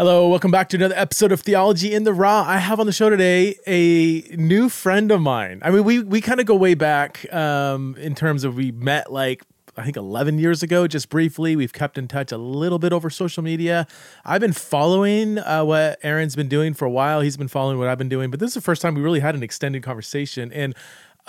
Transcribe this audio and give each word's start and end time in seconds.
Hello, 0.00 0.28
welcome 0.28 0.50
back 0.50 0.70
to 0.70 0.78
another 0.78 0.94
episode 0.96 1.30
of 1.30 1.42
Theology 1.42 1.92
in 1.92 2.04
the 2.04 2.14
Raw. 2.14 2.42
I 2.46 2.56
have 2.56 2.80
on 2.80 2.86
the 2.86 2.92
show 2.92 3.10
today 3.10 3.56
a 3.66 4.22
new 4.34 4.70
friend 4.70 5.12
of 5.12 5.20
mine. 5.20 5.60
I 5.62 5.68
mean, 5.68 5.84
we 5.84 5.98
we 5.98 6.22
kind 6.22 6.40
of 6.40 6.46
go 6.46 6.54
way 6.54 6.72
back 6.72 7.30
um, 7.34 7.94
in 7.98 8.14
terms 8.14 8.42
of 8.42 8.54
we 8.54 8.72
met 8.72 9.12
like 9.12 9.42
I 9.76 9.84
think 9.84 9.98
11 9.98 10.38
years 10.38 10.62
ago, 10.62 10.86
just 10.86 11.10
briefly. 11.10 11.54
We've 11.54 11.74
kept 11.74 11.98
in 11.98 12.08
touch 12.08 12.32
a 12.32 12.38
little 12.38 12.78
bit 12.78 12.94
over 12.94 13.10
social 13.10 13.42
media. 13.42 13.86
I've 14.24 14.40
been 14.40 14.54
following 14.54 15.38
uh, 15.38 15.66
what 15.66 15.98
Aaron's 16.02 16.34
been 16.34 16.48
doing 16.48 16.72
for 16.72 16.86
a 16.86 16.90
while. 16.90 17.20
He's 17.20 17.36
been 17.36 17.48
following 17.48 17.78
what 17.78 17.88
I've 17.88 17.98
been 17.98 18.08
doing, 18.08 18.30
but 18.30 18.40
this 18.40 18.48
is 18.48 18.54
the 18.54 18.62
first 18.62 18.80
time 18.80 18.94
we 18.94 19.02
really 19.02 19.20
had 19.20 19.34
an 19.34 19.42
extended 19.42 19.82
conversation. 19.82 20.50
And 20.50 20.74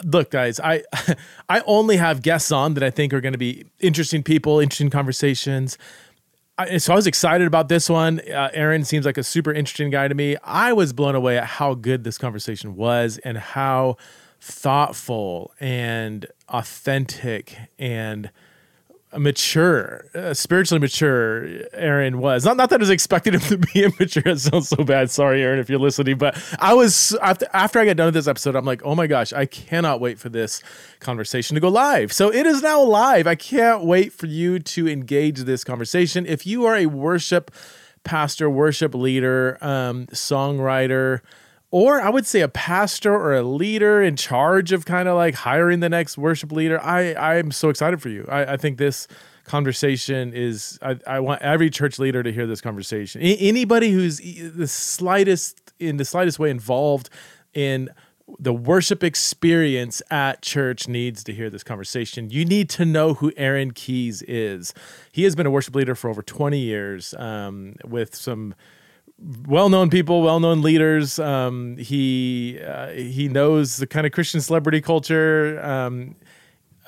look, 0.02 0.32
guys, 0.32 0.62
I 0.62 0.84
I 1.50 1.62
only 1.66 1.98
have 1.98 2.22
guests 2.22 2.54
on 2.54 2.76
that 2.76 2.84
I 2.84 2.90
think 2.90 3.14
are 3.14 3.20
going 3.20 3.34
to 3.34 3.38
be 3.38 3.66
interesting 3.82 4.24
people, 4.24 4.62
interesting 4.62 4.90
conversations. 4.90 5.78
I, 6.62 6.78
so 6.78 6.94
I 6.94 6.96
was 6.96 7.08
excited 7.08 7.48
about 7.48 7.70
this 7.70 7.90
one. 7.90 8.20
Uh, 8.30 8.50
Aaron 8.54 8.84
seems 8.84 9.06
like 9.06 9.18
a 9.18 9.24
super 9.24 9.52
interesting 9.52 9.90
guy 9.90 10.08
to 10.08 10.16
me. 10.16 10.38
I 10.44 10.74
was 10.74 10.94
blown 10.94 11.16
away 11.16 11.38
at 11.38 11.46
how 11.46 11.74
good 11.74 12.04
this 12.04 12.18
conversation 12.18 12.76
was 12.76 13.18
and 13.20 13.38
how 13.38 13.98
thoughtful 14.40 15.54
and 15.60 16.26
authentic 16.50 17.58
and 17.78 18.32
mature, 19.18 20.06
uh, 20.16 20.34
spiritually 20.34 20.80
mature 20.80 21.48
Aaron 21.74 22.20
was. 22.20 22.46
Not, 22.46 22.58
not 22.58 22.70
that 22.70 22.80
I 22.80 22.84
was 22.84 22.90
expecting 22.90 23.34
him 23.34 23.40
to 23.42 23.58
be 23.58 23.84
immature. 23.84 24.24
It 24.26 24.40
sounds 24.40 24.70
so 24.70 24.84
bad. 24.84 25.12
Sorry, 25.12 25.42
Aaron, 25.44 25.60
if 25.60 25.70
you're 25.70 25.80
listening. 25.80 26.18
But 26.18 26.42
I 26.60 26.74
was, 26.74 27.14
after, 27.22 27.48
after 27.54 27.80
I 27.80 27.86
got 27.86 27.98
done 27.98 28.08
with 28.08 28.14
this 28.14 28.28
episode, 28.28 28.56
I'm 28.56 28.66
like, 28.66 28.82
oh 28.84 28.96
my 28.96 29.08
gosh, 29.08 29.34
I 29.34 29.46
cannot 29.46 30.00
wait 30.00 30.20
for 30.20 30.30
this 30.30 30.64
conversation 31.00 31.56
to 31.56 31.62
go 31.62 31.70
live. 31.70 32.14
So 32.14 32.32
it 32.32 32.46
is 32.46 32.62
now 32.62 32.82
live. 32.82 33.28
I 33.28 33.36
can't 33.36 33.84
wait 33.84 34.14
for 34.14 34.28
you 34.28 34.60
to 34.60 34.88
engage 34.88 35.40
this 35.40 35.64
conversation. 35.64 36.26
If 36.26 36.46
you 36.46 36.66
are 36.66 36.76
a 36.76 36.86
worship 36.86 37.52
pastor, 38.04 38.50
worship 38.50 38.96
leader, 38.96 39.58
um, 39.62 40.08
songwriter, 40.08 41.22
or 41.72 42.02
I 42.02 42.10
would 42.10 42.28
say 42.28 42.42
a 42.42 42.50
pastor 42.50 43.14
or 43.14 43.34
a 43.34 43.44
leader 43.44 44.04
in 44.04 44.18
charge 44.18 44.72
of 44.74 44.86
kind 44.86 45.08
of 45.08 45.16
like 45.16 45.34
hiring 45.36 45.80
the 45.80 45.90
next 45.90 46.18
worship 46.18 46.52
leader. 46.52 46.80
I 46.82 47.16
I'm 47.16 47.52
so 47.52 47.70
excited 47.70 48.02
for 48.02 48.10
you. 48.10 48.26
I, 48.30 48.54
I 48.54 48.58
think 48.58 48.78
this 48.78 49.08
conversation 49.46 50.34
is 50.34 50.78
I, 50.82 50.98
I 51.08 51.20
want 51.22 51.42
every 51.42 51.70
church 51.70 51.98
leader 51.98 52.22
to 52.24 52.32
hear 52.32 52.46
this 52.46 52.62
conversation. 52.62 53.22
A- 53.22 53.38
anybody 53.38 53.92
who's 53.92 54.20
the 54.20 54.68
slightest 54.68 55.74
in 55.80 55.98
the 55.98 56.06
slightest 56.06 56.40
way 56.40 56.50
involved 56.50 57.10
in 57.54 57.90
the 58.40 58.54
worship 58.54 59.04
experience 59.04 60.02
at 60.10 60.42
church 60.42 60.88
needs 60.88 61.24
to 61.24 61.34
hear 61.34 61.50
this 61.50 61.64
conversation. 61.64 62.30
You 62.30 62.46
need 62.46 62.70
to 62.72 62.86
know 62.86 63.16
who 63.16 63.32
Aaron 63.36 63.72
Keyes 63.72 64.22
is. 64.24 64.74
He 65.12 65.24
has 65.24 65.36
been 65.36 65.46
a 65.46 65.52
worship 65.52 65.76
leader 65.76 65.96
for 65.96 66.10
over 66.10 66.22
20 66.22 66.58
years 66.58 67.14
um, 67.16 67.76
with 67.84 68.16
some 68.16 68.56
well-known 69.48 69.90
people, 69.90 70.22
well-known 70.22 70.62
leaders. 70.62 71.20
Um, 71.20 71.78
he 71.78 72.60
uh, 72.66 72.90
he 72.90 73.28
knows 73.28 73.78
the 73.78 73.88
kind 73.88 74.06
of 74.06 74.12
Christian 74.12 74.42
celebrity 74.42 74.82
culture. 74.82 75.64
Um, 75.64 76.16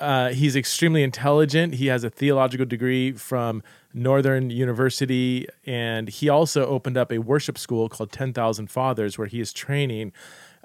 uh, 0.00 0.30
he's 0.30 0.56
extremely 0.56 1.02
intelligent. 1.02 1.74
He 1.74 1.86
has 1.86 2.02
a 2.02 2.10
theological 2.10 2.66
degree 2.66 3.12
from 3.12 3.62
Northern 3.92 4.50
University, 4.50 5.46
and 5.66 6.08
he 6.08 6.28
also 6.28 6.66
opened 6.66 6.96
up 6.96 7.12
a 7.12 7.18
worship 7.18 7.56
school 7.56 7.88
called 7.88 8.10
Ten 8.10 8.32
Thousand 8.32 8.70
Fathers, 8.70 9.16
where 9.16 9.28
he 9.28 9.40
is 9.40 9.52
training 9.52 10.12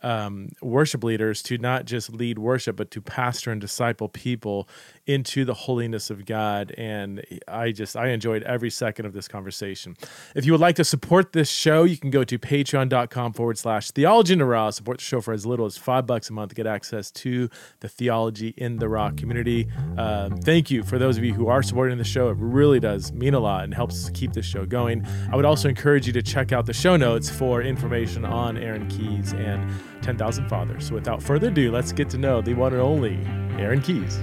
um, 0.04 0.50
worship 0.62 1.04
leaders 1.04 1.42
to 1.44 1.58
not 1.58 1.86
just 1.86 2.12
lead 2.12 2.40
worship, 2.40 2.76
but 2.76 2.92
to 2.92 3.02
pastor 3.02 3.52
and 3.52 3.60
disciple 3.60 4.10
people 4.10 4.68
into 5.06 5.44
the 5.46 5.54
holiness 5.54 6.10
of 6.10 6.26
God. 6.26 6.74
And 6.78 7.26
I 7.48 7.72
just, 7.72 7.96
I 7.96 8.10
enjoyed 8.10 8.44
every 8.44 8.70
second 8.70 9.06
of 9.06 9.14
this 9.14 9.28
conversation. 9.28 9.98
If 10.36 10.46
you 10.46 10.52
would 10.52 10.62
like 10.62 10.76
to 10.76 10.84
support 10.84 11.34
this 11.34 11.50
show, 11.50 11.84
you 11.84 11.98
can 11.98 12.12
go 12.12 12.24
to 12.24 12.38
patreon.com 12.38 13.34
forward 13.34 13.58
slash 13.58 13.92
theology 13.92 14.34
in 14.34 14.40
the 14.40 14.46
raw. 14.46 14.70
Support 14.70 15.00
the 15.00 15.04
show 15.04 15.22
for 15.22 15.34
as 15.34 15.46
little 15.46 15.66
as 15.66 15.78
five 15.78 16.06
bucks 16.06 16.30
a 16.30 16.34
month 16.34 16.50
to 16.50 16.56
get 16.56 16.68
access 16.68 17.12
to 17.12 17.50
the 17.80 17.90
theology 17.90 18.54
in 18.58 18.78
the 18.78 18.88
raw 18.88 19.10
community. 19.12 19.68
Um, 19.98 20.38
thank 20.38 20.70
you 20.70 20.84
for 20.84 20.98
those 20.98 21.18
of 21.18 21.24
you 21.24 21.34
who 21.34 21.48
are 21.48 21.64
supporting 21.64 21.98
the 21.98 22.04
show. 22.04 22.30
It 22.30 22.38
really 22.40 22.80
does 22.80 23.12
mean 23.12 23.34
a 23.34 23.40
lot 23.40 23.64
and 23.64 23.74
helps 23.74 24.10
keep 24.12 24.34
this 24.34 24.46
show 24.46 24.66
going. 24.66 25.06
I 25.32 25.36
would 25.36 25.46
also 25.46 25.70
encourage 25.70 26.08
you 26.08 26.14
to 26.14 26.22
check 26.22 26.52
out 26.52 26.66
the 26.66 26.74
show 26.74 26.96
notes 26.96 27.30
for 27.30 27.62
information 27.62 28.26
on 28.26 28.58
Aaron 28.58 28.88
Keyes 28.88 29.34
and 29.34 29.70
10,000 30.02 30.48
Fathers. 30.48 30.88
So 30.88 30.96
without 30.96 31.22
further 31.22 31.48
ado, 31.48 31.72
let's 31.72 31.92
get 31.92 32.10
to 32.12 32.18
know 32.18 32.42
the 32.42 32.54
one 32.54 32.74
and 32.74 32.82
only 32.82 33.18
Aaron 33.58 33.82
Keyes. 33.82 34.20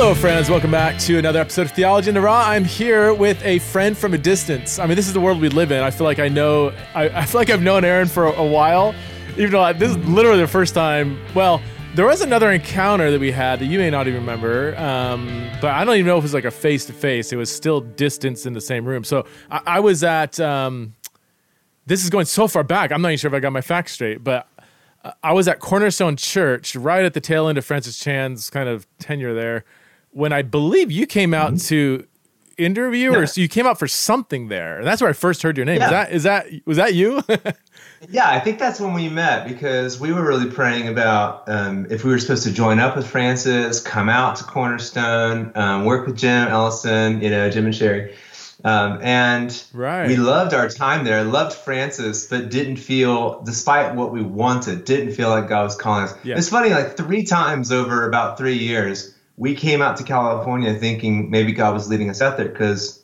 Hello, 0.00 0.14
friends. 0.14 0.48
Welcome 0.48 0.70
back 0.70 0.98
to 1.00 1.18
another 1.18 1.40
episode 1.40 1.66
of 1.66 1.72
Theology 1.72 2.08
in 2.08 2.14
the 2.14 2.22
Raw. 2.22 2.42
I'm 2.46 2.64
here 2.64 3.12
with 3.12 3.44
a 3.44 3.58
friend 3.58 3.94
from 3.96 4.14
a 4.14 4.18
distance. 4.18 4.78
I 4.78 4.86
mean, 4.86 4.96
this 4.96 5.06
is 5.06 5.12
the 5.12 5.20
world 5.20 5.42
we 5.42 5.50
live 5.50 5.72
in. 5.72 5.82
I 5.82 5.90
feel 5.90 6.06
like 6.06 6.18
I 6.18 6.26
know, 6.26 6.72
I, 6.94 7.10
I 7.10 7.26
feel 7.26 7.38
like 7.38 7.50
I've 7.50 7.60
known 7.60 7.84
Aaron 7.84 8.08
for 8.08 8.24
a, 8.24 8.32
a 8.32 8.46
while, 8.46 8.94
even 9.32 9.50
though 9.50 9.60
I, 9.60 9.74
this 9.74 9.90
is 9.90 9.98
literally 10.08 10.40
the 10.40 10.46
first 10.46 10.72
time. 10.72 11.20
Well, 11.34 11.60
there 11.94 12.06
was 12.06 12.22
another 12.22 12.50
encounter 12.50 13.10
that 13.10 13.20
we 13.20 13.30
had 13.30 13.58
that 13.58 13.66
you 13.66 13.78
may 13.78 13.90
not 13.90 14.08
even 14.08 14.20
remember, 14.20 14.74
um, 14.78 15.46
but 15.60 15.72
I 15.72 15.84
don't 15.84 15.96
even 15.96 16.06
know 16.06 16.16
if 16.16 16.22
it 16.22 16.24
was 16.24 16.34
like 16.34 16.46
a 16.46 16.50
face 16.50 16.86
to 16.86 16.94
face. 16.94 17.30
It 17.30 17.36
was 17.36 17.54
still 17.54 17.82
distance 17.82 18.46
in 18.46 18.54
the 18.54 18.60
same 18.62 18.86
room. 18.86 19.04
So 19.04 19.26
I, 19.50 19.60
I 19.66 19.80
was 19.80 20.02
at, 20.02 20.40
um, 20.40 20.94
this 21.84 22.02
is 22.02 22.08
going 22.08 22.24
so 22.24 22.48
far 22.48 22.64
back, 22.64 22.90
I'm 22.90 23.02
not 23.02 23.08
even 23.08 23.18
sure 23.18 23.28
if 23.28 23.34
I 23.34 23.40
got 23.40 23.52
my 23.52 23.60
facts 23.60 23.92
straight, 23.92 24.24
but 24.24 24.48
I 25.22 25.34
was 25.34 25.46
at 25.46 25.60
Cornerstone 25.60 26.16
Church 26.16 26.74
right 26.74 27.04
at 27.04 27.12
the 27.12 27.20
tail 27.20 27.48
end 27.48 27.58
of 27.58 27.66
Francis 27.66 27.98
Chan's 27.98 28.48
kind 28.48 28.66
of 28.66 28.86
tenure 28.98 29.34
there 29.34 29.66
when 30.10 30.32
I 30.32 30.42
believe 30.42 30.90
you 30.90 31.06
came 31.06 31.34
out 31.34 31.54
mm-hmm. 31.54 31.68
to 31.68 32.06
interview 32.60 33.14
or 33.14 33.26
so 33.26 33.40
you 33.40 33.48
came 33.48 33.66
out 33.66 33.78
for 33.78 33.88
something 33.88 34.48
there. 34.48 34.78
And 34.78 34.86
that's 34.86 35.00
where 35.00 35.10
I 35.10 35.14
first 35.14 35.42
heard 35.42 35.56
your 35.56 35.66
name. 35.66 35.80
Yeah. 35.80 35.84
Is 35.84 35.90
that 35.90 36.12
is 36.12 36.22
that 36.24 36.66
was 36.66 36.76
that 36.76 36.94
you? 36.94 37.22
yeah, 38.08 38.30
I 38.30 38.40
think 38.40 38.58
that's 38.58 38.78
when 38.78 38.92
we 38.92 39.08
met 39.08 39.48
because 39.48 39.98
we 39.98 40.12
were 40.12 40.26
really 40.26 40.50
praying 40.50 40.88
about 40.88 41.48
um, 41.48 41.86
if 41.90 42.04
we 42.04 42.10
were 42.10 42.18
supposed 42.18 42.44
to 42.44 42.52
join 42.52 42.78
up 42.78 42.96
with 42.96 43.06
Francis, 43.06 43.80
come 43.80 44.08
out 44.08 44.36
to 44.36 44.44
Cornerstone, 44.44 45.52
um, 45.54 45.84
work 45.84 46.06
with 46.06 46.16
Jim 46.16 46.48
Ellison, 46.48 47.22
you 47.22 47.30
know, 47.30 47.50
Jim 47.50 47.66
and 47.66 47.74
Sherry. 47.74 48.14
Um, 48.62 48.98
and 49.00 49.64
right. 49.72 50.06
we 50.06 50.16
loved 50.16 50.52
our 50.52 50.68
time 50.68 51.04
there, 51.04 51.24
loved 51.24 51.54
Francis, 51.54 52.26
but 52.26 52.50
didn't 52.50 52.76
feel, 52.76 53.40
despite 53.42 53.94
what 53.94 54.12
we 54.12 54.22
wanted, 54.22 54.84
didn't 54.84 55.14
feel 55.14 55.30
like 55.30 55.48
God 55.48 55.64
was 55.64 55.76
calling 55.76 56.04
us. 56.04 56.14
Yeah. 56.22 56.36
It's 56.36 56.50
funny, 56.50 56.68
like 56.68 56.94
three 56.94 57.24
times 57.24 57.72
over 57.72 58.06
about 58.06 58.36
three 58.36 58.58
years, 58.58 59.14
we 59.40 59.54
came 59.54 59.80
out 59.80 59.96
to 59.96 60.04
California 60.04 60.74
thinking 60.74 61.30
maybe 61.30 61.52
God 61.52 61.72
was 61.72 61.88
leading 61.88 62.10
us 62.10 62.20
out 62.20 62.36
there 62.36 62.46
because 62.46 63.02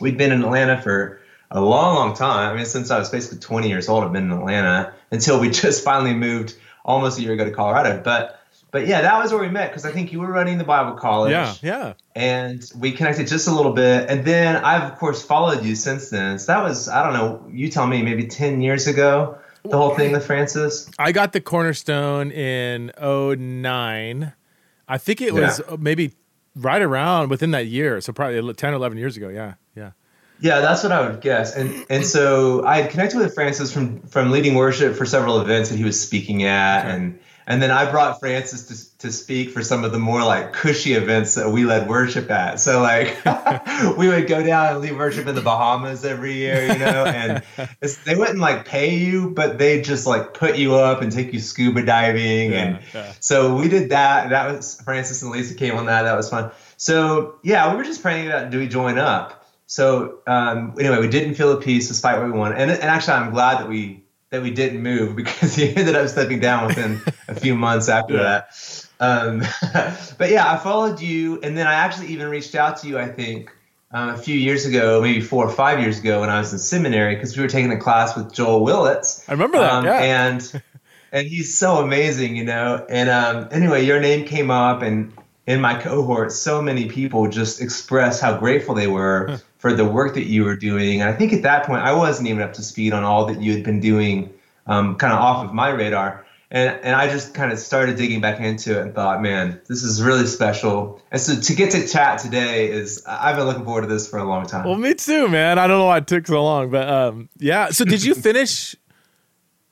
we'd 0.00 0.16
been 0.16 0.32
in 0.32 0.42
Atlanta 0.42 0.80
for 0.80 1.20
a 1.50 1.60
long, 1.60 1.94
long 1.94 2.16
time. 2.16 2.52
I 2.52 2.56
mean, 2.56 2.64
since 2.64 2.90
I 2.90 2.98
was 2.98 3.10
basically 3.10 3.38
20 3.40 3.68
years 3.68 3.86
old, 3.86 4.02
I've 4.02 4.10
been 4.10 4.30
in 4.30 4.32
Atlanta 4.32 4.94
until 5.10 5.38
we 5.38 5.50
just 5.62 5.84
finally 5.84 6.14
moved 6.14 6.56
almost 6.86 7.18
a 7.18 7.22
year 7.22 7.34
ago 7.34 7.44
to 7.44 7.50
Colorado. 7.50 8.00
But 8.02 8.40
but 8.70 8.86
yeah, 8.86 9.02
that 9.02 9.22
was 9.22 9.30
where 9.30 9.42
we 9.42 9.50
met 9.50 9.68
because 9.68 9.84
I 9.84 9.92
think 9.92 10.10
you 10.10 10.20
were 10.20 10.32
running 10.32 10.56
the 10.56 10.64
Bible 10.64 10.96
college. 10.96 11.32
Yeah, 11.32 11.54
yeah. 11.62 11.92
And 12.16 12.68
we 12.78 12.90
connected 12.92 13.28
just 13.28 13.46
a 13.46 13.52
little 13.52 13.74
bit, 13.74 14.08
and 14.08 14.24
then 14.24 14.56
I've 14.56 14.90
of 14.90 14.98
course 14.98 15.22
followed 15.22 15.66
you 15.66 15.74
since 15.74 16.08
then. 16.08 16.38
So 16.38 16.46
that 16.46 16.62
was 16.62 16.88
I 16.88 17.04
don't 17.04 17.12
know. 17.12 17.46
You 17.52 17.68
tell 17.68 17.86
me, 17.86 18.00
maybe 18.02 18.26
10 18.26 18.62
years 18.62 18.86
ago. 18.86 19.38
The 19.66 19.78
whole 19.78 19.94
thing 19.94 20.12
with 20.12 20.26
Francis. 20.26 20.90
I 20.98 21.12
got 21.12 21.32
the 21.32 21.40
cornerstone 21.40 22.30
in 22.30 22.92
09 23.00 24.34
I 24.88 24.98
think 24.98 25.20
it 25.20 25.32
was 25.32 25.60
yeah. 25.60 25.74
Uh, 25.74 25.76
maybe 25.78 26.12
right 26.56 26.82
around 26.82 27.30
within 27.30 27.50
that 27.52 27.66
year. 27.66 28.00
So 28.00 28.12
probably 28.12 28.52
10 28.52 28.72
or 28.72 28.76
11 28.76 28.98
years 28.98 29.16
ago. 29.16 29.28
Yeah. 29.28 29.54
Yeah. 29.74 29.92
Yeah, 30.40 30.60
that's 30.60 30.82
what 30.82 30.92
I 30.92 31.08
would 31.08 31.20
guess. 31.20 31.54
And 31.54 31.86
and 31.88 32.04
so 32.04 32.66
I 32.66 32.82
had 32.82 32.90
connected 32.90 33.18
with 33.18 33.34
Francis 33.34 33.72
from 33.72 34.00
from 34.02 34.30
leading 34.30 34.56
worship 34.56 34.96
for 34.96 35.06
several 35.06 35.40
events 35.40 35.70
that 35.70 35.76
he 35.76 35.84
was 35.84 35.98
speaking 35.98 36.42
at 36.42 36.80
okay. 36.80 36.94
and 36.94 37.20
and 37.46 37.60
then 37.60 37.70
I 37.70 37.90
brought 37.90 38.20
Francis 38.20 38.66
to, 38.68 38.98
to 38.98 39.12
speak 39.12 39.50
for 39.50 39.62
some 39.62 39.84
of 39.84 39.92
the 39.92 39.98
more 39.98 40.24
like 40.24 40.52
cushy 40.52 40.94
events 40.94 41.34
that 41.34 41.50
we 41.50 41.64
led 41.64 41.88
worship 41.88 42.30
at. 42.30 42.58
So 42.58 42.80
like 42.80 43.22
we 43.98 44.08
would 44.08 44.26
go 44.26 44.42
down 44.42 44.72
and 44.72 44.80
lead 44.80 44.96
worship 44.96 45.26
in 45.26 45.34
the 45.34 45.42
Bahamas 45.42 46.04
every 46.04 46.34
year, 46.34 46.72
you 46.72 46.78
know, 46.78 47.04
and 47.04 47.42
they 48.04 48.14
wouldn't 48.14 48.38
like 48.38 48.64
pay 48.64 48.96
you, 48.96 49.30
but 49.30 49.58
they 49.58 49.82
just 49.82 50.06
like 50.06 50.32
put 50.32 50.56
you 50.56 50.74
up 50.74 51.02
and 51.02 51.12
take 51.12 51.32
you 51.32 51.40
scuba 51.40 51.84
diving. 51.84 52.52
Yeah, 52.52 52.58
and 52.58 52.80
yeah. 52.94 53.12
so 53.20 53.56
we 53.56 53.68
did 53.68 53.90
that. 53.90 54.30
That 54.30 54.54
was 54.54 54.80
Francis 54.80 55.22
and 55.22 55.30
Lisa 55.30 55.54
came 55.54 55.76
on 55.76 55.86
that. 55.86 56.02
That 56.02 56.16
was 56.16 56.30
fun. 56.30 56.50
So 56.76 57.38
yeah, 57.42 57.70
we 57.70 57.76
were 57.76 57.84
just 57.84 58.02
praying 58.02 58.28
about 58.28 58.50
do 58.50 58.58
we 58.58 58.68
join 58.68 58.98
up? 58.98 59.42
So 59.66 60.20
um, 60.26 60.74
anyway, 60.78 61.00
we 61.00 61.08
didn't 61.08 61.34
feel 61.34 61.52
a 61.52 61.60
peace 61.60 61.88
despite 61.88 62.18
what 62.18 62.26
we 62.26 62.32
wanted. 62.32 62.58
And, 62.58 62.70
and 62.70 62.82
actually, 62.82 63.14
I'm 63.14 63.32
glad 63.32 63.58
that 63.58 63.68
we 63.68 64.03
that 64.34 64.42
we 64.42 64.50
didn't 64.50 64.82
move 64.82 65.16
because 65.16 65.54
he 65.54 65.74
ended 65.74 65.94
up 65.94 66.08
stepping 66.08 66.40
down 66.40 66.66
within 66.66 67.00
a 67.28 67.34
few 67.34 67.54
months 67.54 67.88
after 67.88 68.18
that. 68.18 68.48
Um, 69.00 69.42
but 70.18 70.30
yeah, 70.30 70.50
I 70.50 70.56
followed 70.56 71.00
you, 71.00 71.40
and 71.42 71.56
then 71.56 71.66
I 71.66 71.74
actually 71.74 72.08
even 72.08 72.28
reached 72.28 72.54
out 72.54 72.78
to 72.78 72.88
you. 72.88 72.98
I 72.98 73.08
think 73.08 73.50
um, 73.90 74.10
a 74.10 74.18
few 74.18 74.36
years 74.36 74.66
ago, 74.66 75.00
maybe 75.00 75.20
four 75.20 75.46
or 75.46 75.52
five 75.52 75.80
years 75.80 76.00
ago, 76.00 76.20
when 76.20 76.30
I 76.30 76.38
was 76.38 76.52
in 76.52 76.58
seminary, 76.58 77.14
because 77.14 77.36
we 77.36 77.42
were 77.42 77.48
taking 77.48 77.72
a 77.72 77.78
class 77.78 78.16
with 78.16 78.32
Joel 78.32 78.64
Willitts. 78.64 79.24
I 79.28 79.32
remember 79.32 79.58
that. 79.58 79.72
Um, 79.72 79.84
yeah. 79.84 79.98
And 79.98 80.62
and 81.12 81.26
he's 81.28 81.56
so 81.56 81.76
amazing, 81.76 82.36
you 82.36 82.44
know. 82.44 82.84
And 82.88 83.08
um, 83.08 83.48
anyway, 83.52 83.84
your 83.84 84.00
name 84.00 84.26
came 84.26 84.50
up, 84.50 84.82
and 84.82 85.12
in 85.46 85.60
my 85.60 85.80
cohort, 85.80 86.32
so 86.32 86.62
many 86.62 86.88
people 86.88 87.28
just 87.28 87.60
expressed 87.60 88.20
how 88.22 88.38
grateful 88.38 88.74
they 88.74 88.86
were 88.86 89.40
for 89.58 89.74
the 89.74 89.84
work 89.84 90.14
that 90.14 90.26
you 90.26 90.44
were 90.44 90.56
doing. 90.56 91.00
And 91.00 91.10
I 91.10 91.12
think 91.12 91.32
at 91.32 91.42
that 91.42 91.66
point, 91.66 91.82
I 91.82 91.92
wasn't 91.92 92.28
even 92.28 92.42
up 92.42 92.54
to 92.54 92.62
speed 92.62 92.92
on 92.92 93.04
all 93.04 93.26
that 93.26 93.40
you 93.42 93.52
had 93.52 93.62
been 93.62 93.80
doing, 93.80 94.32
um, 94.66 94.96
kind 94.96 95.12
of 95.12 95.18
off 95.20 95.44
of 95.44 95.52
my 95.52 95.68
radar. 95.68 96.24
And, 96.50 96.78
and 96.82 96.94
I 96.94 97.08
just 97.08 97.34
kind 97.34 97.52
of 97.52 97.58
started 97.58 97.96
digging 97.96 98.20
back 98.20 98.40
into 98.40 98.78
it 98.78 98.82
and 98.82 98.94
thought, 98.94 99.20
man, 99.20 99.60
this 99.66 99.82
is 99.82 100.02
really 100.02 100.26
special. 100.26 101.02
And 101.10 101.20
so 101.20 101.38
to 101.38 101.54
get 101.54 101.72
to 101.72 101.86
chat 101.86 102.20
today 102.20 102.70
is, 102.70 103.02
I've 103.06 103.36
been 103.36 103.46
looking 103.46 103.64
forward 103.64 103.82
to 103.82 103.86
this 103.86 104.08
for 104.08 104.18
a 104.18 104.24
long 104.24 104.46
time. 104.46 104.64
Well, 104.64 104.76
me 104.76 104.94
too, 104.94 105.28
man. 105.28 105.58
I 105.58 105.66
don't 105.66 105.78
know 105.78 105.86
why 105.86 105.98
it 105.98 106.06
took 106.06 106.26
so 106.26 106.42
long, 106.42 106.70
but 106.70 106.88
um, 106.88 107.28
yeah. 107.38 107.70
So 107.70 107.84
did 107.84 108.04
you 108.04 108.14
finish? 108.14 108.76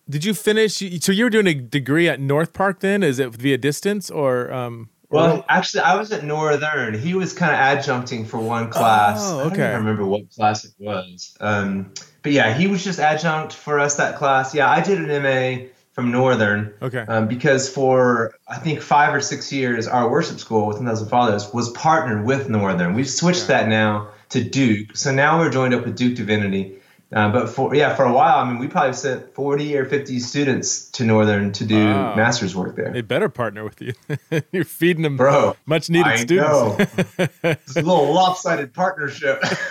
did 0.09 0.25
you 0.25 0.35
finish? 0.35 0.83
So 1.01 1.13
you 1.13 1.25
were 1.25 1.31
doing 1.31 1.47
a 1.47 1.55
degree 1.55 2.09
at 2.09 2.21
North 2.21 2.53
Park 2.53 2.81
then? 2.81 3.03
Is 3.03 3.19
it 3.19 3.31
via 3.31 3.59
distance 3.59 4.11
or? 4.11 4.53
Um, 4.53 4.91
well, 5.13 5.45
actually, 5.49 5.81
I 5.81 5.97
was 5.97 6.11
at 6.13 6.25
Northern. 6.25 6.99
He 6.99 7.15
was 7.15 7.33
kind 7.33 7.53
of 7.53 7.85
adjuncting 7.85 8.27
for 8.27 8.39
one 8.39 8.71
class. 8.71 9.21
Oh, 9.23 9.41
I 9.41 9.43
don't 9.45 9.53
okay. 9.53 9.75
remember 9.75 10.07
what 10.07 10.31
class 10.31 10.65
it 10.65 10.73
was. 10.79 11.37
Um, 11.41 11.93
but 12.23 12.33
yeah, 12.33 12.55
he 12.55 12.67
was 12.67 12.83
just 12.83 12.99
adjunct 12.99 13.53
for 13.53 13.79
us 13.79 13.97
that 13.97 14.17
class. 14.17 14.55
Yeah, 14.55 14.71
I 14.71 14.81
did 14.81 14.99
an 14.99 15.23
MA 15.23 15.69
from 15.93 16.11
Northern. 16.11 16.73
okay. 16.81 17.01
Um, 17.01 17.29
because 17.29 17.69
for 17.69 18.35
I 18.49 18.57
think 18.59 18.81
five 18.81 19.15
or 19.15 19.21
six 19.21 19.53
years, 19.53 19.87
our 19.87 20.11
worship 20.11 20.39
school 20.39 20.67
with 20.67 20.79
10,000 20.79 21.09
Fathers 21.09 21.53
was 21.53 21.71
partnered 21.71 22.25
with 22.25 22.49
Northern. 22.49 22.95
We've 22.95 23.09
switched 23.09 23.49
that 23.49 23.69
now 23.69 24.09
to 24.31 24.43
Duke. 24.43 24.97
So 24.97 25.13
now 25.13 25.39
we're 25.39 25.51
joined 25.51 25.75
up 25.75 25.85
with 25.85 25.97
Duke 25.97 26.17
Divinity. 26.17 26.79
Uh, 27.13 27.31
but 27.31 27.47
for 27.49 27.75
yeah, 27.75 27.95
for 27.95 28.05
a 28.05 28.13
while, 28.13 28.39
I 28.39 28.49
mean, 28.49 28.59
we 28.59 28.69
probably 28.69 28.95
sent 28.95 29.35
40 29.35 29.77
or 29.77 29.85
50 29.85 30.19
students 30.19 30.89
to 30.93 31.05
Northern 31.05 31.53
to 31.53 31.65
do 31.65 31.77
Wow. 31.85 32.15
master's 32.15 32.57
work 32.57 32.75
there. 32.75 32.91
they 32.91 33.03
better 33.03 33.29
partner 33.29 33.65
with 33.65 33.83
you. 33.83 33.93
You're 34.53 34.65
feeding 34.65 35.03
them 35.03 35.19
Bro, 35.19 35.57
much 35.67 35.91
needed 35.91 36.07
I 36.07 36.17
students. 36.17 36.49
know. 36.49 36.77
it's 37.45 37.77
a 37.77 37.83
little 37.83 38.13
lopsided 38.15 38.73
partnership. 38.73 39.43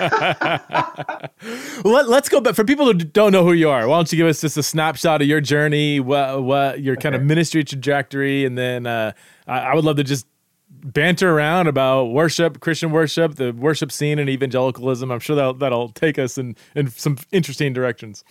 Let, 1.84 2.08
us 2.10 2.30
go 2.30 2.42
back 2.42 2.56
for 2.56 2.64
people 2.64 2.86
who 2.86 2.94
don't 2.94 3.32
know 3.32 3.44
who 3.44 3.54
you 3.54 3.70
are. 3.70 3.88
Why 3.88 3.98
don't 3.98 4.12
you 4.12 4.18
give 4.18 4.28
us 4.28 4.42
just 4.42 4.58
a 4.58 4.64
snapshot 4.64 5.22
of 5.22 5.28
your 5.28 5.42
journey, 5.42 6.00
what, 6.00 6.44
what 6.44 6.82
your 6.82 6.96
kind 6.96 7.16
of 7.16 7.24
ministry 7.24 7.64
trajectory, 7.64 8.46
and 8.46 8.58
then 8.58 8.86
uh, 8.86 9.14
I, 9.48 9.60
I 9.60 9.76
would 9.76 9.84
love 9.84 9.98
to 9.98 10.04
just 10.04 10.28
banter 10.84 11.32
around 11.32 11.68
about 11.68 12.06
worship, 12.06 12.60
Christian 12.60 12.92
worship, 12.92 13.36
the 13.36 13.52
worship 13.52 13.92
scene, 13.92 14.20
and 14.20 14.30
evangelicalism. 14.30 15.12
I'm 15.12 15.20
sure 15.20 15.36
that'll, 15.36 15.54
that'll 15.54 15.90
take 15.90 16.20
us 16.20 16.38
in, 16.38 16.56
in 16.76 16.90
some 16.90 17.18
interesting 17.32 17.74
directions. 17.74 18.24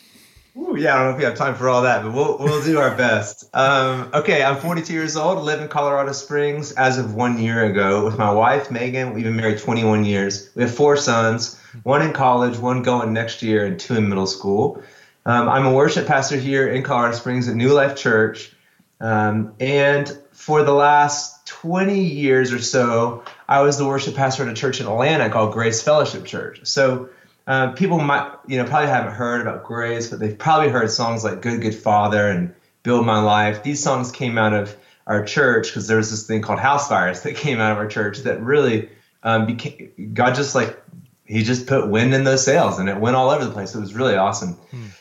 Ooh, 0.57 0.77
yeah, 0.77 0.95
I 0.95 0.99
don't 0.99 1.07
know 1.07 1.11
if 1.13 1.19
we 1.19 1.25
have 1.25 1.37
time 1.37 1.55
for 1.55 1.69
all 1.69 1.83
that, 1.83 2.03
but 2.03 2.13
we'll 2.13 2.37
we'll 2.39 2.63
do 2.63 2.79
our 2.79 2.97
best. 2.97 3.49
Um, 3.55 4.11
okay, 4.13 4.43
I'm 4.43 4.57
42 4.57 4.93
years 4.93 5.17
old, 5.17 5.45
live 5.45 5.61
in 5.61 5.69
Colorado 5.69 6.11
Springs 6.11 6.73
as 6.73 6.99
of 6.99 7.15
one 7.15 7.39
year 7.39 7.65
ago 7.65 8.05
with 8.05 8.19
my 8.19 8.33
wife 8.33 8.69
Megan. 8.69 9.15
We've 9.15 9.23
been 9.23 9.37
married 9.37 9.59
21 9.59 10.05
years. 10.05 10.51
We 10.57 10.63
have 10.63 10.75
four 10.75 10.97
sons, 10.97 11.57
one 11.85 12.03
in 12.03 12.13
college, 12.13 12.59
one 12.59 12.83
going 12.83 13.13
next 13.13 13.43
year, 13.43 13.65
and 13.65 13.79
two 13.79 13.95
in 13.95 14.09
middle 14.09 14.27
school. 14.27 14.83
Um, 15.25 15.49
I'm 15.49 15.67
a 15.67 15.73
worship 15.73 16.09
pastor 16.09 16.37
here 16.37 16.69
in 16.69 16.83
Colorado 16.83 17.15
Springs 17.15 17.49
at 17.49 17.55
New 17.55 17.73
Life 17.73 17.97
Church, 17.97 18.53
um, 19.01 19.55
and 19.61 20.19
for 20.33 20.65
the 20.65 20.73
last 20.73 21.40
20 21.51 22.01
years 22.01 22.53
or 22.53 22.61
so, 22.61 23.25
I 23.49 23.63
was 23.63 23.77
the 23.77 23.85
worship 23.85 24.15
pastor 24.15 24.45
at 24.45 24.49
a 24.49 24.55
church 24.55 24.81
in 24.81 24.87
Atlanta 24.87 25.29
called 25.31 25.53
Grace 25.53 25.83
Fellowship 25.83 26.25
Church. 26.25 26.61
So 26.63 27.09
uh, 27.45 27.73
people 27.73 27.99
might, 27.99 28.33
you 28.47 28.57
know, 28.57 28.65
probably 28.65 28.89
haven't 28.89 29.15
heard 29.15 29.41
about 29.41 29.65
Grace, 29.65 30.09
but 30.09 30.21
they've 30.21 30.39
probably 30.39 30.69
heard 30.69 30.93
songs 30.93 31.25
like 31.25 31.43
"Good 31.43 31.61
Good 31.61 31.75
Father" 31.75 32.29
and 32.29 32.55
"Build 32.85 33.05
My 33.05 33.21
Life." 33.21 33.65
These 33.65 33.83
songs 33.83 34.13
came 34.13 34.39
out 34.39 34.53
of 34.53 34.77
our 35.09 35.25
church 35.25 35.67
because 35.67 35.89
there 35.89 35.97
was 35.97 36.13
this 36.13 36.25
thing 36.25 36.41
called 36.41 36.61
Housefires 36.61 37.25
that 37.25 37.35
came 37.45 37.59
out 37.59 37.73
of 37.73 37.79
our 37.79 37.89
church 37.89 38.19
that 38.21 38.41
really 38.41 38.89
um, 39.25 39.47
became 39.47 40.13
God 40.15 40.37
just 40.37 40.55
like 40.55 40.81
He 41.27 41.43
just 41.43 41.67
put 41.67 41.89
wind 41.89 42.15
in 42.15 42.23
those 42.23 42.45
sails 42.45 42.79
and 42.79 42.89
it 42.89 42.97
went 42.97 43.17
all 43.17 43.31
over 43.31 43.45
the 43.45 43.51
place. 43.51 43.75
It 43.75 43.81
was 43.81 43.93
really 43.93 44.15
awesome. 44.15 44.57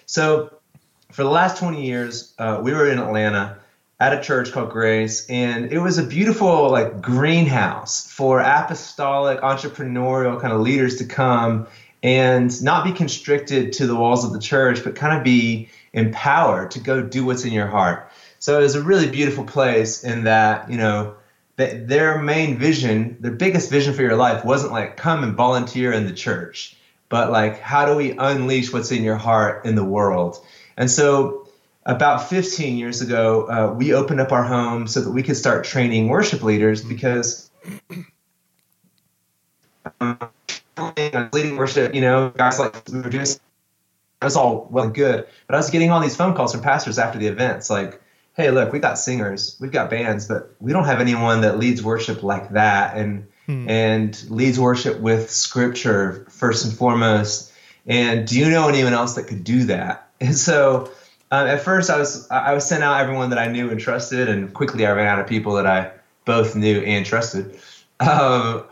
So 0.07 0.51
for 1.11 1.23
the 1.23 1.29
last 1.29 1.59
20 1.59 1.85
years, 1.85 2.33
uh, 2.39 2.59
we 2.63 2.73
were 2.73 2.89
in 2.89 2.97
Atlanta 2.97 3.59
at 3.99 4.17
a 4.17 4.21
church 4.21 4.51
called 4.51 4.69
Grace, 4.69 5.29
and 5.29 5.71
it 5.73 5.79
was 5.79 5.97
a 5.97 6.03
beautiful 6.03 6.69
like 6.69 7.01
greenhouse 7.01 8.09
for 8.09 8.39
apostolic, 8.39 9.41
entrepreneurial 9.41 10.39
kind 10.39 10.53
of 10.53 10.61
leaders 10.61 10.97
to 10.97 11.05
come 11.05 11.67
and 12.01 12.63
not 12.63 12.85
be 12.85 12.93
constricted 12.93 13.73
to 13.73 13.85
the 13.85 13.95
walls 13.95 14.23
of 14.23 14.31
the 14.31 14.39
church, 14.39 14.83
but 14.85 14.95
kind 14.95 15.17
of 15.17 15.23
be 15.23 15.69
empowered 15.91 16.71
to 16.71 16.79
go 16.79 17.01
do 17.01 17.25
what's 17.25 17.43
in 17.43 17.51
your 17.51 17.67
heart. 17.67 18.09
So 18.39 18.57
it 18.59 18.63
was 18.63 18.75
a 18.75 18.83
really 18.83 19.09
beautiful 19.09 19.43
place 19.43 20.05
in 20.05 20.23
that, 20.23 20.71
you 20.71 20.77
know, 20.77 21.15
that 21.57 21.89
their 21.89 22.21
main 22.21 22.57
vision, 22.57 23.17
their 23.19 23.33
biggest 23.33 23.69
vision 23.69 23.93
for 23.93 24.01
your 24.01 24.15
life 24.15 24.45
wasn't 24.45 24.71
like 24.71 24.95
come 24.95 25.25
and 25.25 25.35
volunteer 25.35 25.91
in 25.91 26.05
the 26.05 26.13
church, 26.13 26.77
but 27.09 27.31
like 27.31 27.59
how 27.59 27.85
do 27.85 27.97
we 27.97 28.11
unleash 28.17 28.71
what's 28.71 28.93
in 28.93 29.03
your 29.03 29.17
heart 29.17 29.65
in 29.65 29.75
the 29.75 29.83
world? 29.83 30.37
And 30.77 30.89
so 30.89 31.48
about 31.89 32.29
15 32.29 32.77
years 32.77 33.01
ago, 33.01 33.47
uh, 33.49 33.73
we 33.73 33.93
opened 33.93 34.21
up 34.21 34.31
our 34.31 34.43
home 34.43 34.87
so 34.87 35.01
that 35.01 35.09
we 35.09 35.23
could 35.23 35.35
start 35.35 35.63
training 35.65 36.07
worship 36.07 36.43
leaders 36.43 36.83
because 36.83 37.49
um, 39.99 40.19
leading 41.33 41.57
worship, 41.57 41.95
you 41.95 42.01
know, 42.01 42.29
guys 42.29 42.59
like 42.59 42.87
we 42.87 43.01
were 43.01 43.09
doing 43.09 43.25
that's 44.21 44.35
all 44.35 44.67
well 44.69 44.85
and 44.85 44.93
good. 44.93 45.25
But 45.47 45.55
I 45.55 45.57
was 45.57 45.69
getting 45.71 45.89
all 45.91 45.99
these 45.99 46.15
phone 46.15 46.35
calls 46.35 46.51
from 46.51 46.61
pastors 46.61 46.99
after 46.99 47.17
the 47.17 47.27
events 47.27 47.69
like, 47.69 48.01
hey, 48.35 48.51
look, 48.51 48.71
we 48.71 48.79
got 48.79 48.99
singers, 48.99 49.57
we've 49.59 49.71
got 49.71 49.89
bands, 49.89 50.27
but 50.27 50.53
we 50.59 50.71
don't 50.71 50.85
have 50.85 50.99
anyone 50.99 51.41
that 51.41 51.57
leads 51.57 51.83
worship 51.83 52.21
like 52.21 52.51
that 52.51 52.97
and 52.97 53.27
and 53.47 54.29
leads 54.29 54.59
worship 54.59 54.99
with 54.99 55.31
scripture 55.31 56.27
first 56.29 56.65
and 56.65 56.73
foremost. 56.77 57.51
And 57.87 58.27
do 58.27 58.37
you 58.37 58.47
know 58.47 58.67
anyone 58.67 58.93
else 58.93 59.15
that 59.15 59.23
could 59.23 59.43
do 59.43 59.63
that? 59.63 60.05
And 60.21 60.37
so 60.37 60.91
um, 61.31 61.47
at 61.47 61.61
first 61.61 61.89
I 61.89 61.97
was 61.97 62.29
I 62.29 62.53
was 62.53 62.67
sent 62.67 62.83
out 62.83 62.99
everyone 62.99 63.29
that 63.29 63.39
I 63.39 63.47
knew 63.47 63.69
and 63.69 63.79
trusted, 63.79 64.29
and 64.29 64.53
quickly 64.53 64.85
I 64.85 64.91
ran 64.91 65.07
out 65.07 65.19
of 65.19 65.27
people 65.27 65.53
that 65.55 65.67
I 65.67 65.91
both 66.25 66.55
knew 66.55 66.79
and 66.81 67.05
trusted. 67.05 67.59
Um, 68.01 68.63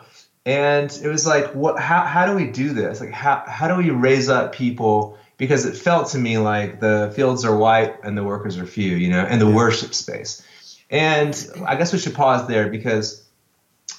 and 0.47 0.97
it 1.03 1.09
was 1.09 1.27
like, 1.27 1.53
what? 1.53 1.77
How, 1.77 2.03
how 2.03 2.25
do 2.25 2.33
we 2.33 2.49
do 2.49 2.71
this? 2.71 3.01
Like, 3.01 3.11
how, 3.11 3.43
how 3.45 3.67
do 3.67 3.75
we 3.75 3.89
raise 3.89 4.29
up 4.29 4.55
people? 4.55 5.17
Because 5.35 5.65
it 5.65 5.75
felt 5.75 6.07
to 6.11 6.17
me 6.17 6.37
like 6.37 6.79
the 6.79 7.11
fields 7.13 7.43
are 7.43 7.53
white 7.53 8.01
and 8.01 8.17
the 8.17 8.23
workers 8.23 8.57
are 8.57 8.65
few, 8.65 8.95
you 8.95 9.09
know, 9.09 9.25
in 9.25 9.39
the 9.39 9.49
worship 9.49 9.93
space. 9.93 10.41
And 10.89 11.35
I 11.65 11.75
guess 11.75 11.91
we 11.91 11.99
should 11.99 12.15
pause 12.15 12.47
there 12.47 12.69
because 12.69 13.27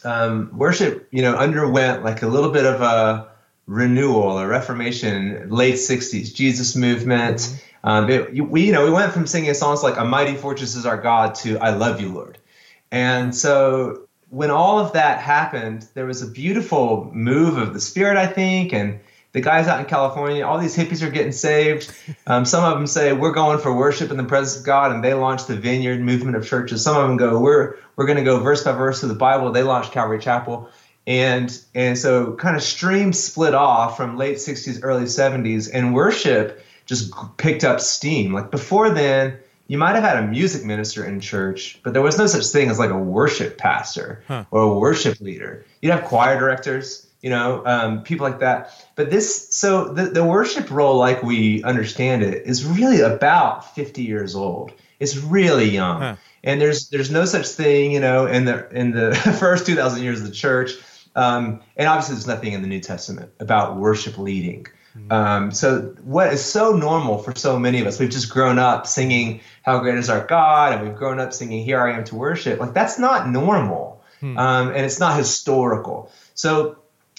um, 0.04 0.50
worship, 0.56 1.06
you 1.10 1.20
know, 1.20 1.34
underwent 1.34 2.02
like 2.02 2.22
a 2.22 2.26
little 2.26 2.50
bit 2.50 2.64
of 2.64 2.80
a 2.80 3.28
renewal, 3.66 4.38
a 4.38 4.46
reformation, 4.46 5.50
late 5.50 5.74
'60s 5.74 6.34
Jesus 6.34 6.74
movement. 6.74 7.62
Um, 7.88 8.06
we, 8.50 8.66
you 8.66 8.72
know, 8.72 8.84
we 8.84 8.90
went 8.90 9.14
from 9.14 9.26
singing 9.26 9.54
songs 9.54 9.82
like 9.82 9.96
"A 9.96 10.04
Mighty 10.04 10.34
Fortress 10.34 10.74
Is 10.74 10.84
Our 10.84 10.98
God" 10.98 11.34
to 11.36 11.56
"I 11.58 11.70
Love 11.70 12.02
You, 12.02 12.12
Lord," 12.12 12.36
and 12.92 13.34
so 13.34 14.06
when 14.28 14.50
all 14.50 14.78
of 14.78 14.92
that 14.92 15.20
happened, 15.20 15.88
there 15.94 16.04
was 16.04 16.20
a 16.20 16.26
beautiful 16.26 17.10
move 17.14 17.56
of 17.56 17.72
the 17.72 17.80
Spirit, 17.80 18.18
I 18.18 18.26
think, 18.26 18.74
and 18.74 19.00
the 19.32 19.40
guys 19.40 19.68
out 19.68 19.80
in 19.80 19.86
California, 19.86 20.44
all 20.44 20.58
these 20.58 20.76
hippies 20.76 21.00
are 21.00 21.10
getting 21.10 21.32
saved. 21.32 21.90
Um, 22.26 22.44
some 22.44 22.62
of 22.62 22.76
them 22.76 22.86
say 22.86 23.14
we're 23.14 23.32
going 23.32 23.58
for 23.58 23.74
worship 23.74 24.10
in 24.10 24.18
the 24.18 24.24
presence 24.24 24.60
of 24.60 24.66
God, 24.66 24.92
and 24.92 25.02
they 25.02 25.14
launched 25.14 25.48
the 25.48 25.56
Vineyard 25.56 26.02
movement 26.02 26.36
of 26.36 26.46
churches. 26.46 26.84
Some 26.84 26.94
of 26.94 27.08
them 27.08 27.16
go 27.16 27.40
we're 27.40 27.76
we're 27.96 28.04
going 28.04 28.18
to 28.18 28.24
go 28.24 28.38
verse 28.38 28.64
by 28.64 28.72
verse 28.72 29.00
through 29.00 29.08
the 29.08 29.14
Bible. 29.14 29.50
They 29.50 29.62
launched 29.62 29.92
Calvary 29.92 30.18
Chapel, 30.18 30.68
and 31.06 31.58
and 31.74 31.96
so 31.96 32.34
kind 32.34 32.54
of 32.54 32.62
streams 32.62 33.18
split 33.18 33.54
off 33.54 33.96
from 33.96 34.18
late 34.18 34.36
'60s, 34.36 34.80
early 34.82 35.04
'70s, 35.04 35.70
and 35.72 35.94
worship 35.94 36.62
just 36.88 37.12
picked 37.36 37.62
up 37.62 37.80
steam. 37.80 38.32
Like 38.32 38.50
before 38.50 38.90
then, 38.90 39.38
you 39.68 39.78
might 39.78 39.94
have 39.94 40.02
had 40.02 40.16
a 40.16 40.26
music 40.26 40.64
minister 40.64 41.04
in 41.04 41.20
church, 41.20 41.78
but 41.84 41.92
there 41.92 42.02
was 42.02 42.18
no 42.18 42.26
such 42.26 42.46
thing 42.46 42.70
as 42.70 42.78
like 42.78 42.90
a 42.90 42.98
worship 42.98 43.58
pastor 43.58 44.24
Huh. 44.26 44.44
or 44.50 44.62
a 44.62 44.78
worship 44.78 45.20
leader. 45.20 45.64
You'd 45.82 45.92
have 45.92 46.04
choir 46.04 46.38
directors, 46.40 47.06
you 47.20 47.28
know, 47.28 47.62
um, 47.66 48.02
people 48.02 48.26
like 48.26 48.40
that. 48.40 48.72
But 48.96 49.10
this, 49.10 49.54
so 49.54 49.92
the, 49.92 50.06
the 50.06 50.24
worship 50.24 50.70
role, 50.70 50.96
like 50.96 51.22
we 51.22 51.62
understand 51.64 52.22
it, 52.22 52.46
is 52.46 52.64
really 52.64 53.00
about 53.02 53.74
50 53.74 54.02
years 54.02 54.34
old. 54.34 54.72
It's 54.98 55.16
really 55.18 55.68
young. 55.68 56.00
Huh. 56.00 56.16
And 56.42 56.60
there's 56.60 56.88
there's 56.88 57.10
no 57.10 57.24
such 57.26 57.46
thing, 57.48 57.92
you 57.92 58.00
know, 58.00 58.26
in 58.26 58.44
the 58.46 58.70
in 58.70 58.92
the 58.92 59.14
first 59.38 59.66
2,000 59.66 60.02
years 60.02 60.20
of 60.20 60.26
the 60.26 60.32
church. 60.32 60.70
Um, 61.14 61.60
and 61.76 61.88
obviously, 61.88 62.14
there's 62.14 62.26
nothing 62.28 62.52
in 62.52 62.62
the 62.62 62.68
New 62.68 62.80
Testament 62.80 63.32
about 63.40 63.76
worship 63.76 64.16
leading. 64.18 64.66
Um, 65.10 65.50
so 65.52 65.94
what 66.02 66.32
is 66.32 66.44
so 66.44 66.72
normal 66.72 67.18
for 67.18 67.34
so 67.36 67.58
many 67.58 67.80
of 67.80 67.86
us, 67.86 67.98
we've 67.98 68.10
just 68.10 68.30
grown 68.30 68.58
up 68.58 68.86
singing 68.86 69.40
"How 69.62 69.78
Great 69.80 69.98
Is 69.98 70.10
Our 70.10 70.26
God" 70.26 70.74
and 70.74 70.86
we've 70.86 70.96
grown 70.96 71.20
up 71.20 71.32
singing 71.32 71.64
"Here 71.64 71.80
I 71.80 71.96
Am 71.96 72.04
to 72.04 72.16
Worship." 72.16 72.60
Like 72.60 72.74
that's 72.74 72.98
not 72.98 73.28
normal, 73.28 74.02
um, 74.22 74.68
and 74.68 74.84
it's 74.84 75.00
not 75.00 75.16
historical. 75.16 76.10
So 76.34 76.78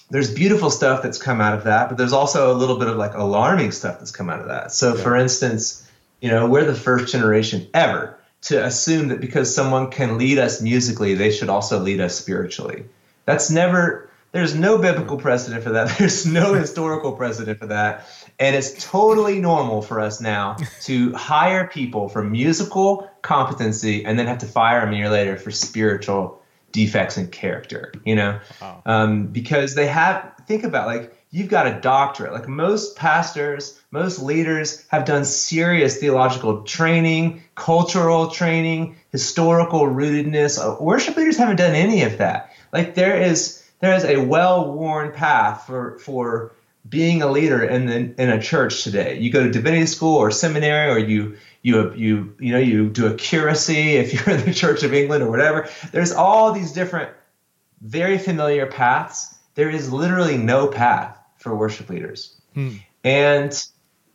there's 0.10 0.34
beautiful 0.34 0.70
stuff 0.70 1.04
that's 1.04 1.22
come 1.22 1.40
out 1.40 1.54
of 1.54 1.66
that, 1.66 1.90
but 1.90 1.98
there's 1.98 2.14
also 2.14 2.52
a 2.52 2.56
little 2.56 2.78
bit 2.78 2.88
of 2.88 2.98
like 2.98 3.14
alarming 3.14 3.72
stuff 3.72 4.00
that's 4.00 4.12
come 4.12 4.30
out 4.30 4.40
of 4.40 4.48
that. 4.48 4.72
So, 4.72 4.96
yeah. 4.96 5.04
for 5.04 5.16
instance, 5.16 5.88
you 6.20 6.30
know, 6.30 6.48
we're 6.48 6.66
the 6.66 6.76
first 6.76 7.12
generation 7.12 7.68
ever 7.74 8.18
to 8.42 8.66
assume 8.66 9.10
that 9.10 9.22
because 9.22 9.54
someone 9.54 9.92
can 9.92 10.18
lead 10.18 10.40
us 10.40 10.62
musically, 10.62 11.14
they 11.14 11.32
should 11.32 11.50
also 11.50 11.80
lead 11.80 12.00
us 12.00 12.16
spiritually. 12.16 12.86
That's 13.26 13.52
never, 13.52 14.09
there's 14.32 14.54
no 14.54 14.78
biblical 14.78 15.18
precedent 15.18 15.64
for 15.64 15.72
that. 15.72 15.90
There's 15.98 16.26
no 16.26 16.54
historical 16.66 17.14
precedent 17.14 17.60
for 17.60 17.68
that. 17.68 18.08
And 18.40 18.56
it's 18.56 18.84
totally 18.86 19.40
normal 19.40 19.82
for 19.82 20.00
us 20.00 20.22
now 20.22 20.58
to 20.84 21.14
hire 21.14 21.68
people 21.68 22.10
for 22.10 22.24
musical 22.24 23.10
competency 23.22 24.06
and 24.06 24.18
then 24.18 24.28
have 24.28 24.40
to 24.40 24.46
fire 24.46 24.82
them 24.82 24.94
a 24.94 24.98
year 24.98 25.10
later 25.10 25.36
for 25.36 25.52
spiritual 25.52 26.42
defects 26.72 27.18
in 27.18 27.28
character, 27.28 27.92
you 28.06 28.16
know? 28.16 28.40
Wow. 28.62 28.82
Um, 28.86 29.28
because 29.28 29.76
they 29.76 29.88
have, 29.88 30.34
think 30.48 30.64
about 30.64 30.88
like, 30.88 31.16
you've 31.32 31.50
got 31.50 31.68
a 31.68 31.80
doctorate. 31.82 32.32
Like 32.32 32.48
most 32.48 32.96
pastors, 32.96 33.80
most 33.92 34.20
leaders 34.20 34.86
have 34.90 35.06
done 35.06 35.26
serious 35.26 35.98
theological 35.98 36.64
training, 36.64 37.44
cultural 37.56 38.30
training, 38.30 38.98
historical 39.12 39.82
rootedness. 39.82 40.60
Uh, 40.60 40.82
worship 40.82 41.18
leaders 41.18 41.38
haven't 41.38 41.58
done 41.58 41.76
any 41.76 42.04
of 42.04 42.20
that. 42.20 42.54
Like 42.72 42.96
there 42.96 43.20
is 43.20 43.59
there 43.80 43.96
is 43.96 44.04
a 44.04 44.18
well-worn 44.18 45.12
path 45.12 45.66
for 45.66 46.00
for 46.00 46.54
being 46.88 47.22
a 47.22 47.32
leader 47.32 47.64
in 47.64 47.86
the, 47.86 48.22
in 48.22 48.30
a 48.30 48.42
church 48.42 48.84
today. 48.84 49.20
You 49.20 49.32
go 49.32 49.44
to 49.44 49.52
divinity 49.52 49.86
school 49.86 50.16
or 50.16 50.32
seminary, 50.32 50.92
or 50.92 50.98
you 50.98 51.38
you 51.62 51.94
you 51.94 52.36
you 52.40 52.52
know 52.52 52.60
you 52.60 52.90
do 52.90 53.08
a 53.08 53.14
curacy 53.14 53.96
if 53.96 54.14
you're 54.14 54.36
in 54.36 54.46
the 54.46 54.54
Church 54.54 54.84
of 54.84 54.94
England 54.94 55.24
or 55.24 55.30
whatever. 55.30 55.70
There's 55.92 56.12
all 56.12 56.52
these 56.52 56.72
different, 56.72 57.12
very 57.82 58.18
familiar 58.18 58.66
paths. 58.66 59.36
There 59.56 59.70
is 59.70 59.92
literally 59.92 60.38
no 60.38 60.68
path 60.68 61.18
for 61.38 61.56
worship 61.56 61.90
leaders, 61.90 62.40
hmm. 62.54 62.76
and 63.04 63.54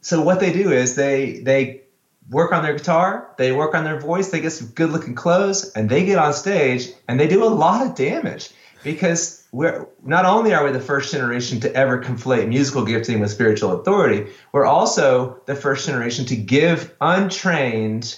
so 0.01 0.23
what 0.23 0.41
they 0.41 0.53
do 0.53 0.71
is 0.71 0.95
they 0.97 1.41
they 1.41 1.83
work 2.31 2.53
on 2.53 2.63
their 2.63 2.75
guitar, 2.75 3.31
they 3.37 3.53
work 3.53 3.75
on 3.75 3.85
their 3.85 4.01
voice, 4.01 4.31
they 4.31 4.41
get 4.41 4.51
some 4.51 4.69
good 4.69 4.91
looking 4.91 5.15
clothes, 5.15 5.73
and 5.73 5.91
they 5.91 6.07
get 6.07 6.19
on 6.19 6.33
stage 6.33 6.89
and 7.07 7.21
they 7.21 7.29
do 7.29 7.45
a 7.45 7.47
lot 7.47 7.87
of 7.87 7.95
damage 7.95 8.51
because 8.83 9.44
we're 9.55 9.87
not 10.05 10.25
only 10.25 10.53
are 10.53 10.65
we 10.65 10.73
the 10.73 10.81
first 10.81 11.13
generation 11.13 11.61
to 11.61 11.73
ever 11.73 12.03
conflate 12.03 12.49
musical 12.49 12.85
gifting 12.85 13.21
with 13.21 13.31
spiritual 13.31 13.81
authority, 13.81 14.27
we're 14.51 14.67
also 14.67 15.41
the 15.47 15.55
first 15.55 15.87
generation 15.87 16.25
to 16.27 16.35
give 16.35 16.93
untrained, 17.01 18.17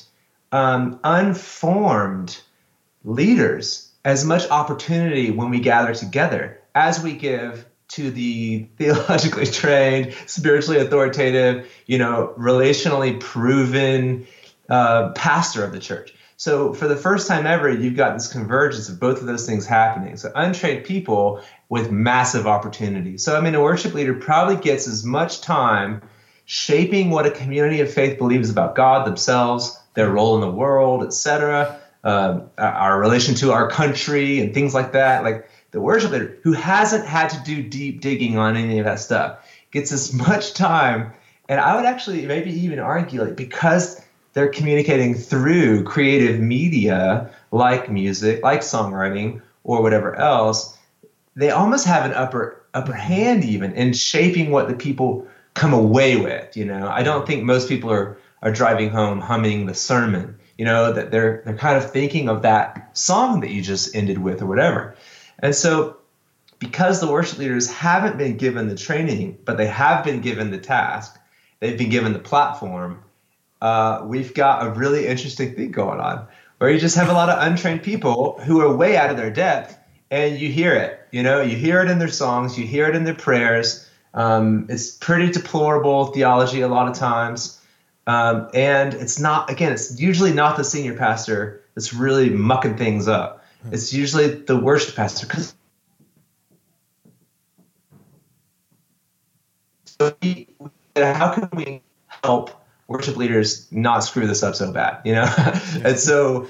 um, 0.51 0.99
unformed 1.05 2.41
leaders 3.05 3.93
as 4.03 4.25
much 4.25 4.49
opportunity 4.49 5.31
when 5.31 5.51
we 5.51 5.61
gather 5.61 5.95
together 5.95 6.59
as 6.75 7.03
we 7.03 7.13
give 7.13 7.67
to 7.89 8.11
the 8.11 8.67
theologically 8.79 9.45
trained, 9.45 10.15
spiritually 10.25 10.81
authoritative, 10.81 11.71
you 11.85 11.99
know, 11.99 12.33
relationally 12.39 13.21
proven 13.21 14.27
uh, 14.71 15.11
pastor 15.11 15.63
of 15.63 15.73
the 15.73 15.81
church. 15.81 16.15
So 16.37 16.75
for 16.75 16.87
the 16.87 16.97
first 16.97 17.29
time 17.29 17.47
ever, 17.47 17.71
you've 17.71 17.97
got 17.97 18.13
this 18.13 18.31
convergence 18.31 18.89
of 18.89 19.01
both 19.01 19.21
of 19.21 19.27
those 19.27 19.47
things 19.47 19.65
happening. 19.67 20.17
So 20.17 20.31
untrained 20.35 20.85
people 20.85 21.41
with 21.69 21.91
massive 21.91 22.47
opportunity. 22.47 23.17
So 23.17 23.37
I 23.37 23.41
mean, 23.41 23.55
a 23.55 23.63
worship 23.63 23.95
leader 23.95 24.15
probably 24.15 24.57
gets 24.57 24.87
as 24.87 25.05
much 25.05 25.41
time 25.41 26.03
shaping 26.45 27.11
what 27.11 27.27
a 27.27 27.31
community 27.31 27.81
of 27.81 27.93
faith 27.93 28.19
believes 28.19 28.51
about 28.51 28.75
God 28.75 29.07
themselves, 29.07 29.81
their 29.95 30.11
role 30.11 30.35
in 30.37 30.43
the 30.43 30.51
world, 30.51 31.05
etc., 31.05 31.81
uh, 32.05 32.41
our 32.57 33.01
relation 33.01 33.35
to 33.37 33.51
our 33.51 33.69
country, 33.69 34.41
and 34.41 34.55
things 34.55 34.75
like 34.75 34.93
that. 34.93 35.25
Like 35.25 35.49
the 35.73 35.81
worship 35.81 36.13
leader 36.13 36.39
who 36.43 36.53
hasn't 36.53 37.07
had 37.07 37.31
to 37.31 37.43
do 37.45 37.63
deep 37.63 38.01
digging 38.01 38.39
on 38.39 38.57
any 38.57 38.79
of 38.79 38.85
that 38.85 39.01
stuff 39.01 39.39
gets 39.71 39.91
as 39.91 40.13
much 40.13 40.53
time. 40.53 41.13
And 41.49 41.61
I 41.61 41.77
would 41.77 41.87
actually 41.87 42.27
maybe 42.27 42.51
even 42.51 42.79
argue 42.79 43.23
like 43.25 43.37
because 43.37 44.01
they're 44.37 44.49
communicating 44.49 45.15
through 45.15 45.83
creative 45.85 46.39
media 46.39 47.31
like 47.53 47.91
music, 47.91 48.43
like 48.43 48.61
songwriting, 48.61 49.41
or 49.65 49.81
whatever 49.81 50.15
else, 50.15 50.77
they 51.37 51.49
almost 51.49 51.87
have 51.87 52.05
an 52.05 52.13
upper 52.13 52.63
upper 52.75 52.93
hand 52.93 53.47
even 53.47 53.73
in 53.73 53.95
shaping 53.95 54.51
what 54.51 54.69
the 54.69 54.75
people 54.75 55.27
come 55.55 55.73
away 55.73 56.19
with. 56.19 56.55
You 56.55 56.67
know, 56.67 56.87
I 56.87 57.03
don't 57.03 57.27
think 57.27 57.45
most 57.45 57.67
people 57.67 57.91
are 57.91 58.19
are 58.43 58.53
driving 58.53 58.91
home 58.91 59.23
humming 59.23 59.65
the 59.65 59.75
sermon. 59.75 60.39
You 60.59 60.67
know 60.67 60.93
that 60.93 61.11
they're 61.11 61.41
they're 61.47 61.57
kind 61.57 61.79
of 61.79 61.91
thinking 61.91 62.29
of 62.29 62.43
that 62.43 62.95
song 62.95 63.41
that 63.41 63.49
you 63.49 63.63
just 63.63 63.97
ended 63.97 64.19
with 64.19 64.43
or 64.43 64.47
whatever. 64.47 64.97
And 65.39 65.55
so 65.55 65.97
because 66.59 67.01
the 67.01 67.11
worship 67.11 67.39
leaders 67.39 67.71
haven't 67.71 68.19
been 68.19 68.37
given 68.37 68.69
the 68.69 68.77
training, 68.77 69.39
but 69.47 69.57
they 69.57 69.67
have 69.67 70.05
been 70.05 70.21
given 70.21 70.51
the 70.51 70.59
task, 70.59 71.19
they've 71.61 71.79
been 71.79 71.89
given 71.89 72.13
the 72.13 72.19
platform, 72.19 73.03
uh, 73.61 74.03
we've 74.05 74.35
got 74.35 74.67
a 74.67 74.71
really 74.71 75.07
interesting 75.07 75.55
thing 75.55 75.71
going 75.71 76.01
on 76.01 76.27
where 76.59 76.71
you 76.71 76.79
just 76.79 76.97
have 76.97 77.09
a 77.09 77.13
lot 77.13 77.29
of 77.29 77.43
untrained 77.47 77.83
people 77.83 78.41
who 78.45 78.61
are 78.61 78.75
way 78.75 78.97
out 78.97 79.11
of 79.11 79.17
their 79.17 79.31
depth 79.31 79.79
and 80.11 80.39
you 80.39 80.51
hear 80.51 80.75
it 80.75 81.01
you 81.11 81.23
know 81.23 81.41
you 81.41 81.57
hear 81.57 81.81
it 81.81 81.91
in 81.91 81.99
their 81.99 82.09
songs 82.09 82.59
you 82.59 82.67
hear 82.67 82.89
it 82.89 82.95
in 82.95 83.05
their 83.05 83.15
prayers. 83.15 83.89
Um, 84.15 84.67
it's 84.71 84.91
pretty 84.93 85.31
deplorable 85.31 86.07
theology 86.07 86.63
a 86.63 86.69
lot 86.69 86.89
of 86.89 86.97
times. 86.97 87.61
Um, 88.07 88.49
and 88.55 88.95
it's 88.95 89.19
not 89.19 89.51
again 89.51 89.73
it's 89.73 89.99
usually 90.01 90.33
not 90.33 90.57
the 90.57 90.65
senior 90.65 90.95
pastor 90.95 91.63
that's 91.75 91.93
really 91.93 92.31
mucking 92.31 92.77
things 92.77 93.09
up. 93.09 93.45
Hmm. 93.63 93.75
it's 93.75 93.93
usually 93.93 94.29
the 94.29 94.57
worst 94.59 94.95
pastor 94.95 95.27
because 95.27 95.55
how 99.99 101.33
can 101.33 101.49
we 101.53 101.83
help 102.23 102.51
worship 102.89 103.17
leaders 103.17 103.71
not 103.73 104.01
screw 104.01 104.27
this 104.27 104.43
up 104.43 104.55
so 104.55 104.73
bad, 104.73 105.01
you 105.05 105.13
know? 105.13 105.33
and 105.85 105.99
so 105.99 106.49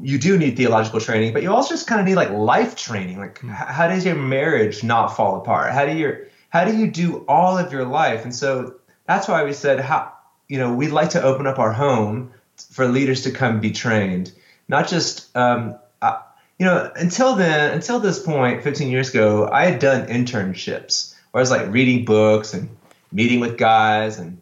you 0.00 0.18
do 0.18 0.38
need 0.38 0.56
theological 0.56 1.00
training, 1.00 1.32
but 1.32 1.42
you 1.42 1.52
also 1.52 1.70
just 1.70 1.86
kind 1.86 2.00
of 2.00 2.06
need 2.06 2.14
like 2.14 2.30
life 2.30 2.76
training. 2.76 3.18
Like 3.18 3.40
mm. 3.40 3.50
how 3.50 3.88
does 3.88 4.04
your 4.04 4.14
marriage 4.14 4.82
not 4.82 5.08
fall 5.08 5.40
apart? 5.40 5.72
How 5.72 5.86
do 5.86 5.92
you 5.92 6.26
how 6.48 6.64
do 6.64 6.76
you 6.76 6.90
do 6.90 7.24
all 7.26 7.58
of 7.58 7.72
your 7.72 7.84
life? 7.84 8.24
And 8.24 8.34
so 8.34 8.76
that's 9.06 9.28
why 9.28 9.44
we 9.44 9.52
said 9.52 9.80
how 9.80 10.12
you 10.48 10.58
know 10.58 10.72
we'd 10.74 10.90
like 10.90 11.10
to 11.10 11.22
open 11.22 11.46
up 11.46 11.58
our 11.58 11.72
home 11.72 12.32
for 12.70 12.86
leaders 12.86 13.22
to 13.22 13.30
come 13.30 13.60
be 13.60 13.72
trained, 13.72 14.32
not 14.68 14.88
just 14.88 15.36
um, 15.36 15.76
you 16.58 16.66
know 16.66 16.90
until 16.94 17.34
then 17.34 17.72
until 17.72 17.98
this 17.98 18.22
point 18.22 18.62
15 18.62 18.90
years 18.90 19.10
ago 19.10 19.48
I 19.50 19.66
had 19.66 19.80
done 19.80 20.06
internships 20.06 21.14
where 21.30 21.40
I 21.40 21.42
was 21.42 21.50
like 21.50 21.70
reading 21.70 22.04
books 22.04 22.54
and 22.54 22.68
meeting 23.10 23.40
with 23.40 23.58
guys 23.58 24.18
and 24.18 24.40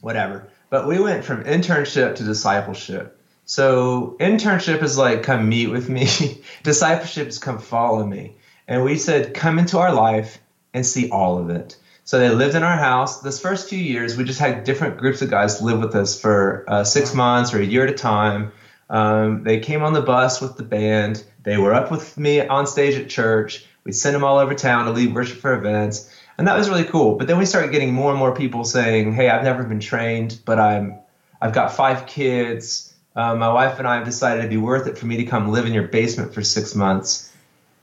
whatever. 0.00 0.48
But 0.72 0.86
we 0.86 0.98
went 0.98 1.22
from 1.22 1.44
internship 1.44 2.14
to 2.14 2.24
discipleship. 2.24 3.20
So 3.44 4.16
internship 4.18 4.82
is 4.82 4.96
like 4.96 5.22
come 5.22 5.46
meet 5.46 5.66
with 5.66 5.90
me. 5.90 6.08
discipleship 6.62 7.28
is 7.28 7.38
come 7.38 7.58
follow 7.58 8.06
me. 8.06 8.36
And 8.66 8.82
we 8.82 8.96
said 8.96 9.34
come 9.34 9.58
into 9.58 9.76
our 9.76 9.92
life 9.92 10.38
and 10.72 10.86
see 10.86 11.10
all 11.10 11.36
of 11.36 11.50
it. 11.50 11.76
So 12.04 12.18
they 12.18 12.30
lived 12.30 12.54
in 12.54 12.62
our 12.62 12.78
house. 12.78 13.20
This 13.20 13.38
first 13.38 13.68
few 13.68 13.78
years, 13.78 14.16
we 14.16 14.24
just 14.24 14.40
had 14.40 14.64
different 14.64 14.96
groups 14.96 15.20
of 15.20 15.28
guys 15.28 15.60
live 15.60 15.78
with 15.78 15.94
us 15.94 16.18
for 16.18 16.64
uh, 16.66 16.84
six 16.84 17.12
months 17.12 17.52
or 17.52 17.60
a 17.60 17.64
year 17.66 17.84
at 17.84 17.92
a 17.92 17.94
time. 17.94 18.50
Um, 18.88 19.42
they 19.42 19.60
came 19.60 19.82
on 19.82 19.92
the 19.92 20.00
bus 20.00 20.40
with 20.40 20.56
the 20.56 20.62
band. 20.62 21.22
They 21.42 21.58
were 21.58 21.74
up 21.74 21.90
with 21.90 22.16
me 22.16 22.40
on 22.40 22.66
stage 22.66 22.94
at 22.94 23.10
church. 23.10 23.66
We'd 23.84 23.92
send 23.92 24.14
them 24.14 24.24
all 24.24 24.38
over 24.38 24.54
town 24.54 24.86
to 24.86 24.92
lead 24.92 25.14
worship 25.14 25.36
for 25.36 25.52
events 25.52 26.10
and 26.42 26.48
that 26.48 26.58
was 26.58 26.68
really 26.68 26.82
cool. 26.82 27.14
But 27.14 27.28
then 27.28 27.38
we 27.38 27.46
started 27.46 27.70
getting 27.70 27.94
more 27.94 28.10
and 28.10 28.18
more 28.18 28.34
people 28.34 28.64
saying, 28.64 29.14
"Hey, 29.14 29.30
I've 29.30 29.44
never 29.44 29.62
been 29.62 29.78
trained, 29.78 30.40
but 30.44 30.58
I'm 30.58 30.98
I've 31.40 31.52
got 31.52 31.72
five 31.72 32.04
kids. 32.06 32.92
Uh, 33.14 33.36
my 33.36 33.52
wife 33.52 33.78
and 33.78 33.86
I 33.86 33.94
have 33.94 34.04
decided 34.04 34.40
it'd 34.40 34.50
be 34.50 34.56
worth 34.56 34.88
it 34.88 34.98
for 34.98 35.06
me 35.06 35.18
to 35.18 35.24
come 35.24 35.52
live 35.52 35.66
in 35.66 35.72
your 35.72 35.86
basement 35.86 36.34
for 36.34 36.42
six 36.42 36.74
months." 36.74 37.31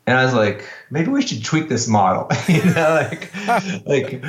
And 0.10 0.18
I 0.18 0.26
was 0.26 0.34
like, 0.34 0.68
maybe 0.90 1.12
we 1.12 1.22
should 1.22 1.46
tweak 1.46 1.70
this 1.70 1.88
model. 1.88 2.28
you 2.48 2.66
know, 2.66 3.08
like, 3.12 3.32
like 3.86 4.20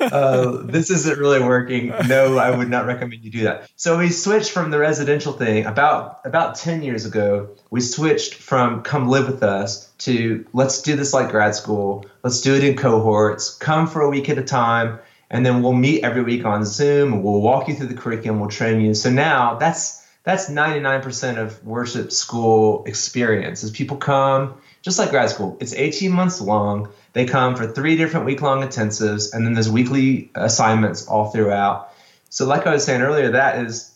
uh, 0.00 0.62
this 0.62 0.88
isn't 0.88 1.18
really 1.18 1.40
working. 1.40 1.88
No, 2.08 2.38
I 2.38 2.56
would 2.56 2.70
not 2.70 2.86
recommend 2.86 3.22
you 3.22 3.30
do 3.30 3.44
that. 3.44 3.70
So 3.76 3.98
we 3.98 4.08
switched 4.08 4.50
from 4.50 4.70
the 4.70 4.78
residential 4.78 5.34
thing 5.34 5.66
about 5.66 6.20
about 6.24 6.54
ten 6.54 6.82
years 6.82 7.04
ago. 7.04 7.50
We 7.68 7.82
switched 7.82 8.32
from 8.32 8.82
come 8.82 9.08
live 9.08 9.26
with 9.26 9.42
us 9.42 9.92
to 9.98 10.46
let's 10.54 10.80
do 10.80 10.96
this 10.96 11.12
like 11.12 11.30
grad 11.30 11.54
school. 11.54 12.06
Let's 12.22 12.40
do 12.40 12.54
it 12.54 12.64
in 12.64 12.74
cohorts. 12.74 13.58
Come 13.58 13.88
for 13.88 14.00
a 14.00 14.08
week 14.08 14.30
at 14.30 14.38
a 14.38 14.42
time, 14.42 15.00
and 15.28 15.44
then 15.44 15.62
we'll 15.62 15.74
meet 15.74 16.02
every 16.02 16.22
week 16.22 16.46
on 16.46 16.64
Zoom. 16.64 17.12
And 17.12 17.22
we'll 17.22 17.42
walk 17.42 17.68
you 17.68 17.74
through 17.74 17.88
the 17.88 17.94
curriculum. 17.94 18.40
We'll 18.40 18.48
train 18.48 18.80
you. 18.80 18.94
So 18.94 19.10
now 19.10 19.56
that's 19.56 20.02
that's 20.22 20.48
99% 20.48 21.36
of 21.36 21.62
worship 21.64 22.10
school 22.10 22.84
experience 22.86 23.62
is 23.62 23.70
people 23.70 23.98
come 23.98 24.54
just 24.86 25.00
like 25.00 25.10
grad 25.10 25.28
school. 25.28 25.56
It's 25.58 25.74
18 25.74 26.12
months 26.12 26.40
long. 26.40 26.90
They 27.12 27.24
come 27.26 27.56
for 27.56 27.66
three 27.66 27.96
different 27.96 28.24
week 28.24 28.40
long 28.40 28.62
intensives, 28.62 29.34
and 29.34 29.44
then 29.44 29.52
there's 29.52 29.68
weekly 29.68 30.30
assignments 30.36 31.08
all 31.08 31.32
throughout. 31.32 31.92
So, 32.30 32.46
like 32.46 32.68
I 32.68 32.74
was 32.74 32.84
saying 32.84 33.02
earlier, 33.02 33.32
that 33.32 33.66
is 33.66 33.92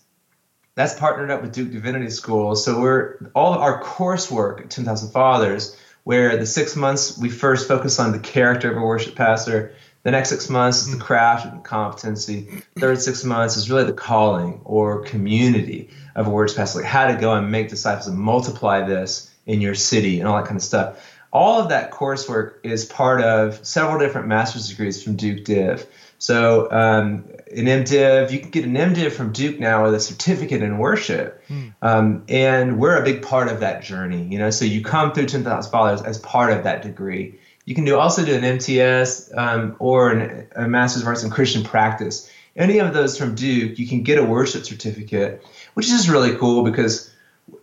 that's 0.74 0.98
partnered 0.98 1.30
up 1.30 1.42
with 1.42 1.52
Duke 1.52 1.70
Divinity 1.70 2.10
School. 2.10 2.56
So 2.56 2.80
we're 2.80 3.30
all 3.36 3.54
of 3.54 3.60
our 3.60 3.80
coursework 3.80 4.62
at 4.62 4.70
10,000 4.70 5.12
Fathers 5.12 5.76
where 6.02 6.36
the 6.36 6.46
six 6.46 6.74
months 6.74 7.16
we 7.16 7.28
first 7.28 7.68
focus 7.68 8.00
on 8.00 8.10
the 8.10 8.18
character 8.18 8.72
of 8.72 8.76
a 8.76 8.84
worship 8.84 9.14
pastor. 9.14 9.72
The 10.02 10.10
next 10.10 10.30
six 10.30 10.50
months 10.50 10.82
is 10.82 10.90
the 10.90 10.96
mm. 10.96 11.06
craft 11.06 11.46
and 11.46 11.62
competency. 11.62 12.64
Third 12.76 13.00
six 13.00 13.22
months 13.22 13.56
is 13.56 13.70
really 13.70 13.84
the 13.84 13.92
calling 13.92 14.60
or 14.64 15.04
community 15.04 15.90
of 16.16 16.26
a 16.26 16.30
worship 16.30 16.56
pastor, 16.56 16.80
like 16.80 16.88
how 16.88 17.06
to 17.06 17.14
go 17.14 17.34
and 17.34 17.52
make 17.52 17.68
disciples 17.68 18.08
and 18.08 18.18
multiply 18.18 18.84
this 18.84 19.29
in 19.50 19.60
your 19.60 19.74
city 19.74 20.20
and 20.20 20.28
all 20.28 20.36
that 20.36 20.46
kind 20.46 20.56
of 20.56 20.62
stuff. 20.62 21.04
All 21.32 21.60
of 21.60 21.68
that 21.68 21.90
coursework 21.90 22.54
is 22.62 22.84
part 22.84 23.20
of 23.20 23.64
several 23.66 23.98
different 23.98 24.28
master's 24.28 24.68
degrees 24.68 25.02
from 25.02 25.16
Duke 25.16 25.44
Div. 25.44 25.86
So 26.18 26.70
um, 26.70 27.24
an 27.56 27.66
MDiv, 27.66 28.30
you 28.30 28.40
can 28.40 28.50
get 28.50 28.64
an 28.64 28.74
MDiv 28.74 29.12
from 29.12 29.32
Duke 29.32 29.58
now 29.58 29.84
with 29.84 29.94
a 29.94 30.00
certificate 30.00 30.62
in 30.62 30.78
worship, 30.78 31.42
mm. 31.48 31.72
um, 31.82 32.24
and 32.28 32.78
we're 32.78 33.00
a 33.00 33.04
big 33.04 33.22
part 33.22 33.48
of 33.48 33.60
that 33.60 33.82
journey. 33.82 34.22
You 34.24 34.38
know, 34.38 34.50
so 34.50 34.64
you 34.64 34.84
come 34.84 35.12
through 35.12 35.26
Ten 35.26 35.44
Thousand 35.44 35.72
Fathers 35.72 36.02
as 36.02 36.18
part 36.18 36.52
of 36.52 36.64
that 36.64 36.82
degree. 36.82 37.38
You 37.64 37.74
can 37.74 37.84
do 37.84 37.98
also 37.98 38.24
do 38.24 38.34
an 38.34 38.44
MTS 38.44 39.32
um, 39.36 39.76
or 39.78 40.10
an, 40.10 40.46
a 40.54 40.68
Master's 40.68 41.02
of 41.02 41.08
Arts 41.08 41.22
in 41.22 41.30
Christian 41.30 41.64
Practice. 41.64 42.30
Any 42.56 42.78
of 42.78 42.92
those 42.92 43.16
from 43.16 43.34
Duke, 43.34 43.78
you 43.78 43.86
can 43.86 44.02
get 44.02 44.18
a 44.18 44.24
worship 44.24 44.64
certificate, 44.64 45.42
which 45.74 45.88
is 45.88 46.10
really 46.10 46.36
cool 46.36 46.64
because 46.64 47.09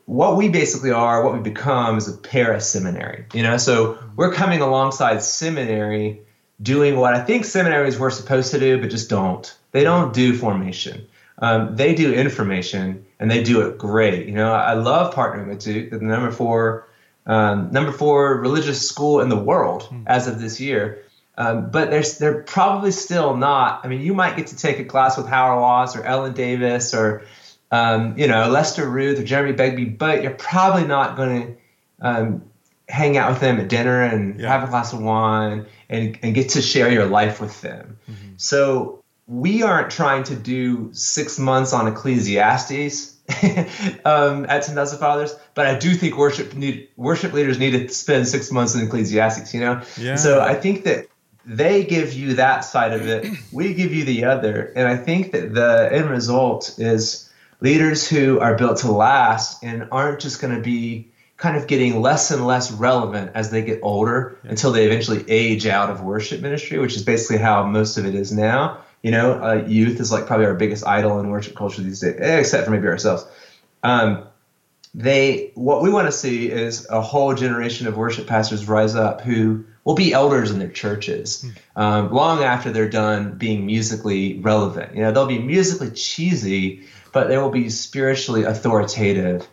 what 0.08 0.38
we 0.38 0.48
basically 0.48 0.92
are, 0.92 1.24
what 1.24 1.34
we 1.34 1.42
become, 1.42 1.98
is 1.98 2.08
a 2.08 2.18
para 2.18 2.60
seminary. 2.62 3.26
You 3.34 3.44
know, 3.44 3.58
so 3.58 4.00
we're 4.16 4.34
coming 4.34 4.62
alongside 4.62 5.22
seminary 5.22 6.22
doing 6.62 6.96
what 6.96 7.14
I 7.14 7.24
think 7.24 7.46
seminaries 7.46 8.00
were 8.00 8.10
supposed 8.10 8.52
to 8.52 8.60
do, 8.60 8.80
but 8.80 8.90
just 8.90 9.10
don't. 9.10 9.54
They 9.74 9.84
don't 9.84 10.14
do 10.14 10.36
formation. 10.36 11.08
Um, 11.40 11.76
they 11.76 11.94
do 11.94 12.14
information, 12.14 13.06
and 13.20 13.30
they 13.30 13.44
do 13.44 13.68
it 13.68 13.78
great. 13.78 14.28
You 14.28 14.34
know, 14.34 14.52
I 14.52 14.74
love 14.74 15.14
partnering 15.14 15.50
with 15.50 15.60
Duke, 15.60 15.92
the 15.92 16.00
number 16.00 16.32
four, 16.32 16.88
um, 17.26 17.72
number 17.72 17.92
four 17.92 18.40
religious 18.40 18.88
school 18.88 19.20
in 19.20 19.28
the 19.28 19.38
world 19.38 19.90
mm. 19.92 20.04
as 20.08 20.28
of 20.28 20.40
this 20.40 20.60
year. 20.62 21.04
Um, 21.38 21.70
but 21.70 21.92
they're, 21.92 22.02
they're 22.18 22.42
probably 22.44 22.92
still 22.92 23.36
not. 23.38 23.82
I 23.84 23.90
mean, 23.90 24.02
you 24.02 24.16
might 24.16 24.38
get 24.38 24.48
to 24.48 24.58
take 24.58 24.80
a 24.80 24.86
class 24.86 25.18
with 25.18 25.28
Hauerwas 25.28 25.96
or 25.96 26.04
Ellen 26.04 26.34
Davis 26.34 26.96
or, 26.96 27.24
um, 27.72 28.18
you 28.18 28.28
know, 28.28 28.50
Lester 28.50 28.90
Ruth 28.90 29.20
or 29.20 29.24
Jeremy 29.24 29.54
Begbie, 29.54 29.86
but 29.86 30.24
you're 30.24 30.32
probably 30.32 30.86
not 30.86 31.18
going 31.18 31.48
to 31.48 31.58
um, 32.02 32.44
hang 32.88 33.18
out 33.18 33.32
with 33.32 33.42
them 33.42 33.60
at 33.60 33.68
dinner 33.68 34.04
and 34.04 34.40
yeah. 34.40 34.48
have 34.48 34.64
a 34.64 34.72
glass 34.72 34.94
of 34.94 35.02
wine 35.02 35.66
and, 35.90 36.18
and 36.22 36.34
get 36.34 36.50
to 36.50 36.62
share 36.62 36.92
your 36.92 37.06
life 37.06 37.42
with 37.42 37.62
them. 37.62 37.98
Mm-hmm. 38.10 38.34
So 38.38 39.04
we 39.28 39.64
aren't 39.64 39.92
trying 39.92 40.24
to 40.24 40.36
do 40.36 40.90
six 40.94 41.38
months 41.38 41.74
on 41.74 41.88
Ecclesiastes 41.88 43.18
um, 44.06 44.46
at 44.46 44.64
10,000 44.64 45.00
Fathers, 45.00 45.36
but 45.54 45.66
I 45.66 45.78
do 45.78 45.94
think 45.96 46.18
worship 46.18 46.54
need, 46.54 46.88
worship 46.96 47.34
leaders 47.34 47.60
need 47.60 47.72
to 47.72 47.90
spend 47.90 48.28
six 48.28 48.52
months 48.52 48.74
in 48.74 48.86
Ecclesiastes, 48.86 49.54
you 49.54 49.60
know? 49.60 49.82
Yeah. 49.98 50.16
So 50.16 50.40
I 50.40 50.54
think 50.54 50.86
that 50.86 51.08
they 51.46 51.84
give 51.84 52.14
you 52.14 52.36
that 52.36 52.62
side 52.62 52.94
of 52.94 53.08
it, 53.08 53.26
we 53.52 53.74
give 53.74 53.94
you 53.94 54.06
the 54.06 54.26
other. 54.26 54.72
And 54.76 54.88
I 54.88 54.96
think 54.96 55.34
that 55.34 55.54
the 55.54 55.90
end 55.92 56.10
result 56.10 56.76
is 56.78 57.27
leaders 57.60 58.08
who 58.08 58.40
are 58.40 58.56
built 58.56 58.80
to 58.80 58.92
last 58.92 59.64
and 59.64 59.88
aren't 59.92 60.20
just 60.20 60.42
going 60.42 60.56
to 60.56 60.62
be 60.62 61.10
kind 61.38 61.56
of 61.56 61.68
getting 61.68 62.02
less 62.02 62.32
and 62.32 62.46
less 62.46 62.72
relevant 62.72 63.32
as 63.36 63.52
they 63.52 63.62
get 63.62 63.80
older 63.84 64.38
yeah. 64.44 64.52
until 64.52 64.72
they 64.72 64.86
eventually 64.86 65.24
age 65.28 65.68
out 65.68 65.90
of 65.90 66.02
worship 66.02 66.42
ministry, 66.42 66.80
which 66.80 66.96
is 66.96 67.04
basically 67.04 67.38
how 67.38 67.64
most 67.64 67.98
of 67.98 68.06
it 68.06 68.16
is 68.16 68.32
now. 68.32 68.80
You 69.04 69.12
know, 69.12 69.34
uh, 69.34 69.64
youth 69.68 70.00
is 70.00 70.12
like 70.12 70.26
probably 70.26 70.48
our 70.48 70.56
biggest 70.56 70.86
idol 70.86 71.20
in 71.20 71.30
worship 71.30 71.56
culture 71.56 71.82
these 71.82 72.00
days, 72.00 72.16
eh, 72.20 72.40
except 72.40 72.66
for 72.66 72.72
maybe 72.72 72.88
ourselves. 72.88 73.26
Um, 73.84 74.28
they, 74.96 75.52
what 75.54 75.84
we 75.84 75.92
want 75.92 76.08
to 76.08 76.12
see 76.12 76.50
is 76.50 76.88
a 76.90 77.02
whole 77.02 77.36
generation 77.36 77.86
of 77.86 77.96
worship 77.96 78.26
pastors 78.26 78.68
rise 78.68 78.96
up 78.96 79.22
who 79.22 79.64
will 79.84 79.94
be 79.94 80.12
elders 80.12 80.50
in 80.50 80.58
their 80.58 80.70
churches 80.70 81.44
hmm. 81.44 81.80
um, 81.80 82.12
long 82.12 82.44
after 82.44 82.72
they're 82.72 82.90
done 82.90 83.38
being 83.38 83.66
musically 83.66 84.40
relevant. 84.40 84.96
You 84.96 85.04
know, 85.04 85.12
they'll 85.12 85.28
be 85.28 85.40
musically 85.40 85.92
cheesy, 85.92 86.84
but 87.18 87.30
they 87.30 87.38
will 87.40 87.50
be 87.50 87.68
spiritually 87.68 88.44
authoritative 88.44 89.48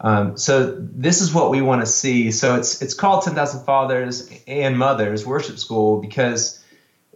um, 0.00 0.38
so 0.38 0.74
this 0.78 1.20
is 1.20 1.34
what 1.34 1.50
we 1.50 1.60
want 1.60 1.82
to 1.82 1.86
see. 1.86 2.32
So 2.32 2.56
it's 2.56 2.80
it's 2.80 2.94
called 2.94 3.22
Ten 3.22 3.34
Thousand 3.34 3.64
Fathers 3.64 4.32
and 4.46 4.78
Mothers 4.78 5.26
Worship 5.26 5.58
School 5.58 6.00
because 6.00 6.62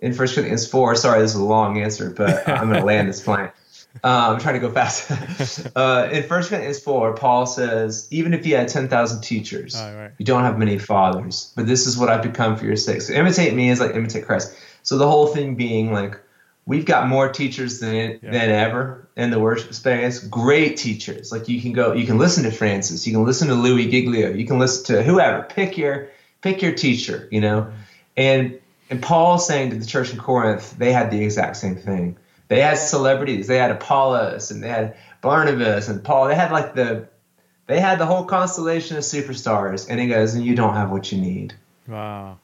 in 0.03 0.13
First 0.13 0.35
Corinthians 0.35 0.69
four. 0.69 0.95
Sorry, 0.95 1.21
this 1.23 1.31
is 1.31 1.41
a 1.41 1.45
long 1.45 1.81
answer, 1.81 2.11
but 2.11 2.47
I'm 2.47 2.69
going 2.69 2.81
to 2.81 2.85
land 2.85 3.09
this 3.09 3.23
plane. 3.23 3.51
Uh, 4.03 4.33
I'm 4.33 4.41
trying 4.41 4.55
to 4.55 4.61
go 4.61 4.73
fast. 4.73 5.09
uh, 5.77 6.09
in 6.11 6.25
First 6.25 6.49
Corinthians 6.49 6.81
four, 6.81 7.15
Paul 7.15 7.47
says, 7.47 8.09
"Even 8.11 8.35
if 8.35 8.45
you 8.45 8.57
had 8.57 8.67
ten 8.67 8.89
thousand 8.89 9.21
teachers, 9.21 9.77
oh, 9.77 9.97
right. 9.97 10.11
you 10.19 10.25
don't 10.25 10.43
have 10.43 10.59
many 10.59 10.81
fathers. 10.81 11.53
But 11.55 11.69
this 11.69 11.87
is 11.87 11.97
what 11.97 12.09
I've 12.09 12.25
become 12.25 12.57
for 12.57 12.65
your 12.65 12.75
sake. 12.75 13.03
So 13.03 13.13
imitate 13.13 13.55
me 13.55 13.71
is 13.71 13.79
like 13.79 13.95
imitate 13.95 14.27
Christ. 14.27 14.53
So 14.83 14.99
the 14.99 15.09
whole 15.09 15.29
thing 15.29 15.55
being 15.55 15.93
like." 15.93 16.21
We've 16.67 16.85
got 16.85 17.09
more 17.09 17.29
teachers 17.29 17.81
than 17.81 18.19
yeah. 18.23 18.31
than 18.31 18.51
ever 18.51 19.09
in 19.17 19.31
the 19.31 19.39
worship 19.39 19.75
space. 19.75 20.19
Great 20.19 20.77
teachers. 20.77 21.31
Like 21.31 21.49
you 21.49 21.61
can 21.61 21.73
go, 21.73 21.93
you 21.93 22.07
can 22.07 22.19
listen 22.19 22.45
to 22.45 22.51
Francis, 22.51 23.07
you 23.07 23.13
can 23.13 23.25
listen 23.25 23.49
to 23.49 23.55
Louis 23.55 23.91
Giglio, 23.91 24.31
you 24.31 24.47
can 24.47 24.59
listen 24.59 24.97
to 24.97 25.03
whoever. 25.03 25.43
Pick 25.43 25.77
your 25.77 26.11
pick 26.41 26.63
your 26.63 26.73
teacher. 26.73 27.29
You 27.31 27.41
know, 27.41 27.73
and 28.17 28.59
and 28.91 29.03
Paul 29.03 29.39
saying 29.39 29.71
to 29.71 29.77
the 29.77 29.87
church 29.87 30.13
in 30.13 30.19
Corinth, 30.19 30.77
they 30.79 30.93
had 30.93 31.11
the 31.11 31.23
exact 31.23 31.57
same 31.57 31.77
thing. 31.77 32.17
They 32.49 32.61
had 32.61 32.79
celebrities. 32.79 33.47
They 33.47 33.57
had 33.57 33.71
Apollos 33.71 34.51
and 34.51 34.63
they 34.63 34.69
had 34.69 34.97
Barnabas 35.23 35.89
and 35.89 36.05
Paul. 36.05 36.29
They 36.29 36.35
had 36.35 36.53
like 36.53 36.75
the 36.75 37.09
they 37.67 37.81
had 37.81 37.99
the 37.99 38.07
whole 38.07 38.25
constellation 38.25 38.97
of 38.97 39.05
superstars. 39.05 39.87
And 39.89 39.99
he 39.99 40.09
goes, 40.09 40.35
and 40.35 40.45
you 40.45 40.55
don't 40.55 40.75
have 40.75 40.91
what 40.91 41.11
you 41.11 41.21
need. 41.21 41.55
Wow. 41.89 42.39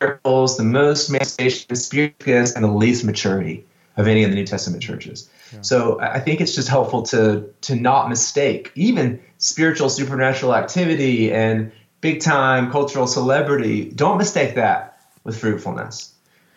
The 0.00 0.62
most 0.64 1.10
manifestation 1.10 1.66
of 1.70 1.78
spirit 1.78 2.18
gifts, 2.18 2.52
and 2.52 2.64
the 2.64 2.68
least 2.68 3.04
maturity 3.04 3.64
of 3.96 4.08
any 4.08 4.24
of 4.24 4.30
the 4.30 4.36
New 4.36 4.46
Testament 4.46 4.82
churches. 4.82 5.28
Yeah. 5.52 5.60
So 5.62 6.00
I 6.00 6.20
think 6.20 6.40
it's 6.40 6.54
just 6.54 6.68
helpful 6.68 7.02
to 7.04 7.48
to 7.62 7.76
not 7.76 8.08
mistake 8.08 8.72
even 8.74 9.20
spiritual 9.38 9.88
supernatural 9.88 10.54
activity 10.54 11.32
and 11.32 11.70
big 12.00 12.20
time 12.20 12.70
cultural 12.70 13.06
celebrity. 13.06 13.90
Don't 13.90 14.18
mistake 14.18 14.54
that 14.56 14.98
with 15.22 15.38
fruitfulness 15.38 16.12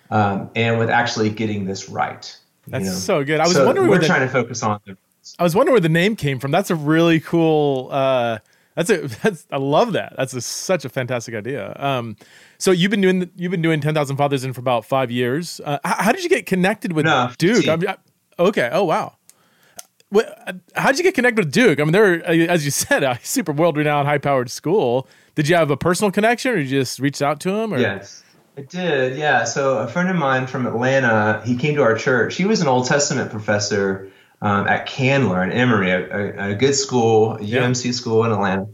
um, 0.09 0.49
and 0.55 0.79
with 0.79 0.89
actually 0.89 1.29
getting 1.29 1.65
this 1.65 1.89
right. 1.89 2.37
That's 2.67 2.85
you 2.85 2.89
know? 2.91 2.95
so 2.95 3.23
good. 3.23 3.39
I 3.39 3.47
was 3.47 3.53
so 3.53 3.65
wondering. 3.65 3.89
We're 3.89 4.01
trying 4.01 4.21
the, 4.21 4.27
to 4.27 4.31
focus 4.31 4.63
on. 4.63 4.79
The, 4.85 4.97
I 5.39 5.43
was 5.43 5.55
wondering 5.55 5.73
where 5.73 5.81
the 5.81 5.89
name 5.89 6.15
came 6.15 6.39
from. 6.39 6.51
That's 6.51 6.69
a 6.69 6.75
really 6.75 7.19
cool. 7.19 7.89
Uh, 7.91 8.39
that's 8.75 8.89
a 8.89 9.07
that's 9.23 9.47
I 9.51 9.57
love 9.57 9.93
that. 9.93 10.13
That's 10.17 10.33
a, 10.33 10.41
such 10.41 10.85
a 10.85 10.89
fantastic 10.89 11.35
idea. 11.35 11.75
Um, 11.77 12.15
so 12.57 12.71
you've 12.71 12.91
been 12.91 13.01
doing 13.01 13.29
you've 13.35 13.51
been 13.51 13.61
doing 13.61 13.81
Ten 13.81 13.93
Thousand 13.93 14.17
Fathers 14.17 14.43
in 14.43 14.53
for 14.53 14.61
about 14.61 14.85
five 14.85 15.11
years. 15.11 15.61
Uh, 15.63 15.79
how, 15.83 16.03
how, 16.03 16.11
did 16.11 16.23
you 16.23 16.29
get 16.29 16.45
connected 16.45 16.93
with 16.93 17.05
no, 17.05 17.31
Duke? 17.37 17.67
I 17.67 17.75
mean, 17.75 17.89
I, 17.89 17.97
okay. 18.39 18.69
Oh 18.71 18.83
wow. 18.83 19.15
What, 20.09 20.55
how 20.73 20.87
did 20.89 20.99
you 20.99 21.03
get 21.03 21.15
connected 21.15 21.43
with 21.43 21.51
Duke? 21.51 21.81
I 21.81 21.83
mean, 21.83 21.91
they're 21.91 22.25
as 22.25 22.65
you 22.65 22.71
said 22.85 23.03
a 23.03 23.19
super 23.23 23.51
world 23.51 23.77
renowned, 23.77 24.07
high 24.07 24.17
powered 24.17 24.49
school. 24.49 25.07
Did 25.35 25.47
you 25.47 25.55
have 25.55 25.69
a 25.69 25.77
personal 25.77 26.11
connection, 26.11 26.53
or 26.53 26.57
you 26.57 26.67
just 26.67 26.99
reached 26.99 27.21
out 27.21 27.39
to 27.41 27.49
him? 27.49 27.73
Or? 27.73 27.79
Yes. 27.79 28.23
I 28.57 28.61
did, 28.61 29.17
yeah. 29.17 29.43
So 29.43 29.77
a 29.77 29.87
friend 29.87 30.09
of 30.09 30.15
mine 30.15 30.47
from 30.47 30.65
Atlanta, 30.65 31.43
he 31.45 31.55
came 31.55 31.75
to 31.75 31.83
our 31.83 31.95
church. 31.95 32.35
He 32.35 32.45
was 32.45 32.59
an 32.59 32.67
Old 32.67 32.87
Testament 32.87 33.29
professor 33.29 34.11
um, 34.41 34.67
at 34.67 34.87
Candler 34.87 35.43
and 35.43 35.53
Emory, 35.53 35.91
a, 35.91 35.99
a, 36.09 36.51
a 36.51 36.55
good 36.55 36.73
school, 36.73 37.33
a 37.33 37.39
UMC 37.39 37.93
school 37.93 38.23
in 38.23 38.31
Atlanta. 38.31 38.67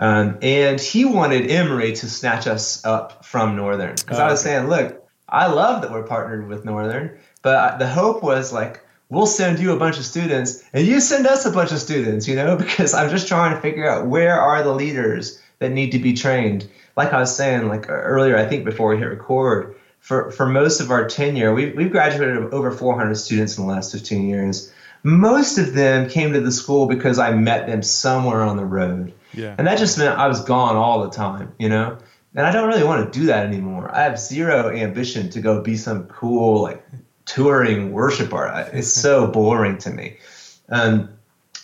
Um, 0.00 0.38
and 0.40 0.80
he 0.80 1.04
wanted 1.04 1.50
Emory 1.50 1.92
to 1.92 2.08
snatch 2.08 2.46
us 2.46 2.82
up 2.86 3.24
from 3.24 3.54
Northern 3.54 3.94
because 3.94 4.18
I 4.18 4.30
was 4.30 4.40
saying, 4.40 4.68
look, 4.68 5.06
I 5.28 5.46
love 5.46 5.82
that 5.82 5.92
we're 5.92 6.04
partnered 6.04 6.48
with 6.48 6.64
Northern, 6.64 7.18
but 7.42 7.78
the 7.78 7.86
hope 7.86 8.22
was 8.22 8.50
like 8.50 8.82
we'll 9.10 9.26
send 9.26 9.58
you 9.58 9.72
a 9.72 9.76
bunch 9.76 9.98
of 9.98 10.06
students 10.06 10.64
and 10.72 10.86
you 10.86 11.00
send 11.00 11.26
us 11.26 11.44
a 11.44 11.50
bunch 11.50 11.70
of 11.70 11.80
students, 11.80 12.26
you 12.26 12.34
know, 12.34 12.56
because 12.64 12.94
I'm 12.94 13.10
just 13.10 13.28
trying 13.28 13.54
to 13.54 13.60
figure 13.60 13.88
out 13.88 14.06
where 14.06 14.40
are 14.40 14.62
the 14.62 14.72
leaders 14.72 15.40
that 15.58 15.70
need 15.70 15.92
to 15.92 15.98
be 15.98 16.14
trained. 16.14 16.66
Like 16.96 17.12
I 17.12 17.20
was 17.20 17.36
saying, 17.36 17.68
like 17.68 17.90
earlier, 17.90 18.38
I 18.38 18.46
think 18.46 18.64
before 18.64 18.88
we 18.88 18.96
hit 18.96 19.04
record, 19.04 19.76
for 20.00 20.30
for 20.30 20.46
most 20.46 20.80
of 20.80 20.90
our 20.90 21.06
tenure, 21.06 21.52
we've 21.52 21.76
we've 21.76 21.90
graduated 21.90 22.38
over 22.54 22.70
400 22.70 23.14
students 23.16 23.58
in 23.58 23.66
the 23.66 23.70
last 23.70 23.92
15 23.92 24.28
years. 24.28 24.72
Most 25.02 25.58
of 25.58 25.74
them 25.74 26.08
came 26.08 26.32
to 26.32 26.40
the 26.40 26.52
school 26.52 26.86
because 26.86 27.18
I 27.18 27.32
met 27.32 27.66
them 27.66 27.82
somewhere 27.82 28.42
on 28.42 28.56
the 28.56 28.64
road. 28.64 29.12
Yeah. 29.32 29.54
And 29.56 29.66
that 29.66 29.78
just 29.78 29.96
meant 29.96 30.18
I 30.18 30.28
was 30.28 30.42
gone 30.42 30.76
all 30.76 31.02
the 31.02 31.10
time, 31.10 31.52
you 31.58 31.68
know? 31.68 31.98
And 32.34 32.46
I 32.46 32.52
don't 32.52 32.68
really 32.68 32.84
want 32.84 33.12
to 33.12 33.18
do 33.18 33.26
that 33.26 33.46
anymore. 33.46 33.90
I 33.94 34.02
have 34.02 34.18
zero 34.18 34.70
ambition 34.70 35.30
to 35.30 35.40
go 35.40 35.62
be 35.62 35.76
some 35.76 36.04
cool, 36.04 36.62
like, 36.62 36.84
touring 37.24 37.92
worship 37.92 38.32
art. 38.32 38.68
It's 38.72 38.88
so 38.88 39.26
boring 39.32 39.78
to 39.78 39.90
me. 39.90 40.18
Um, 40.68 41.10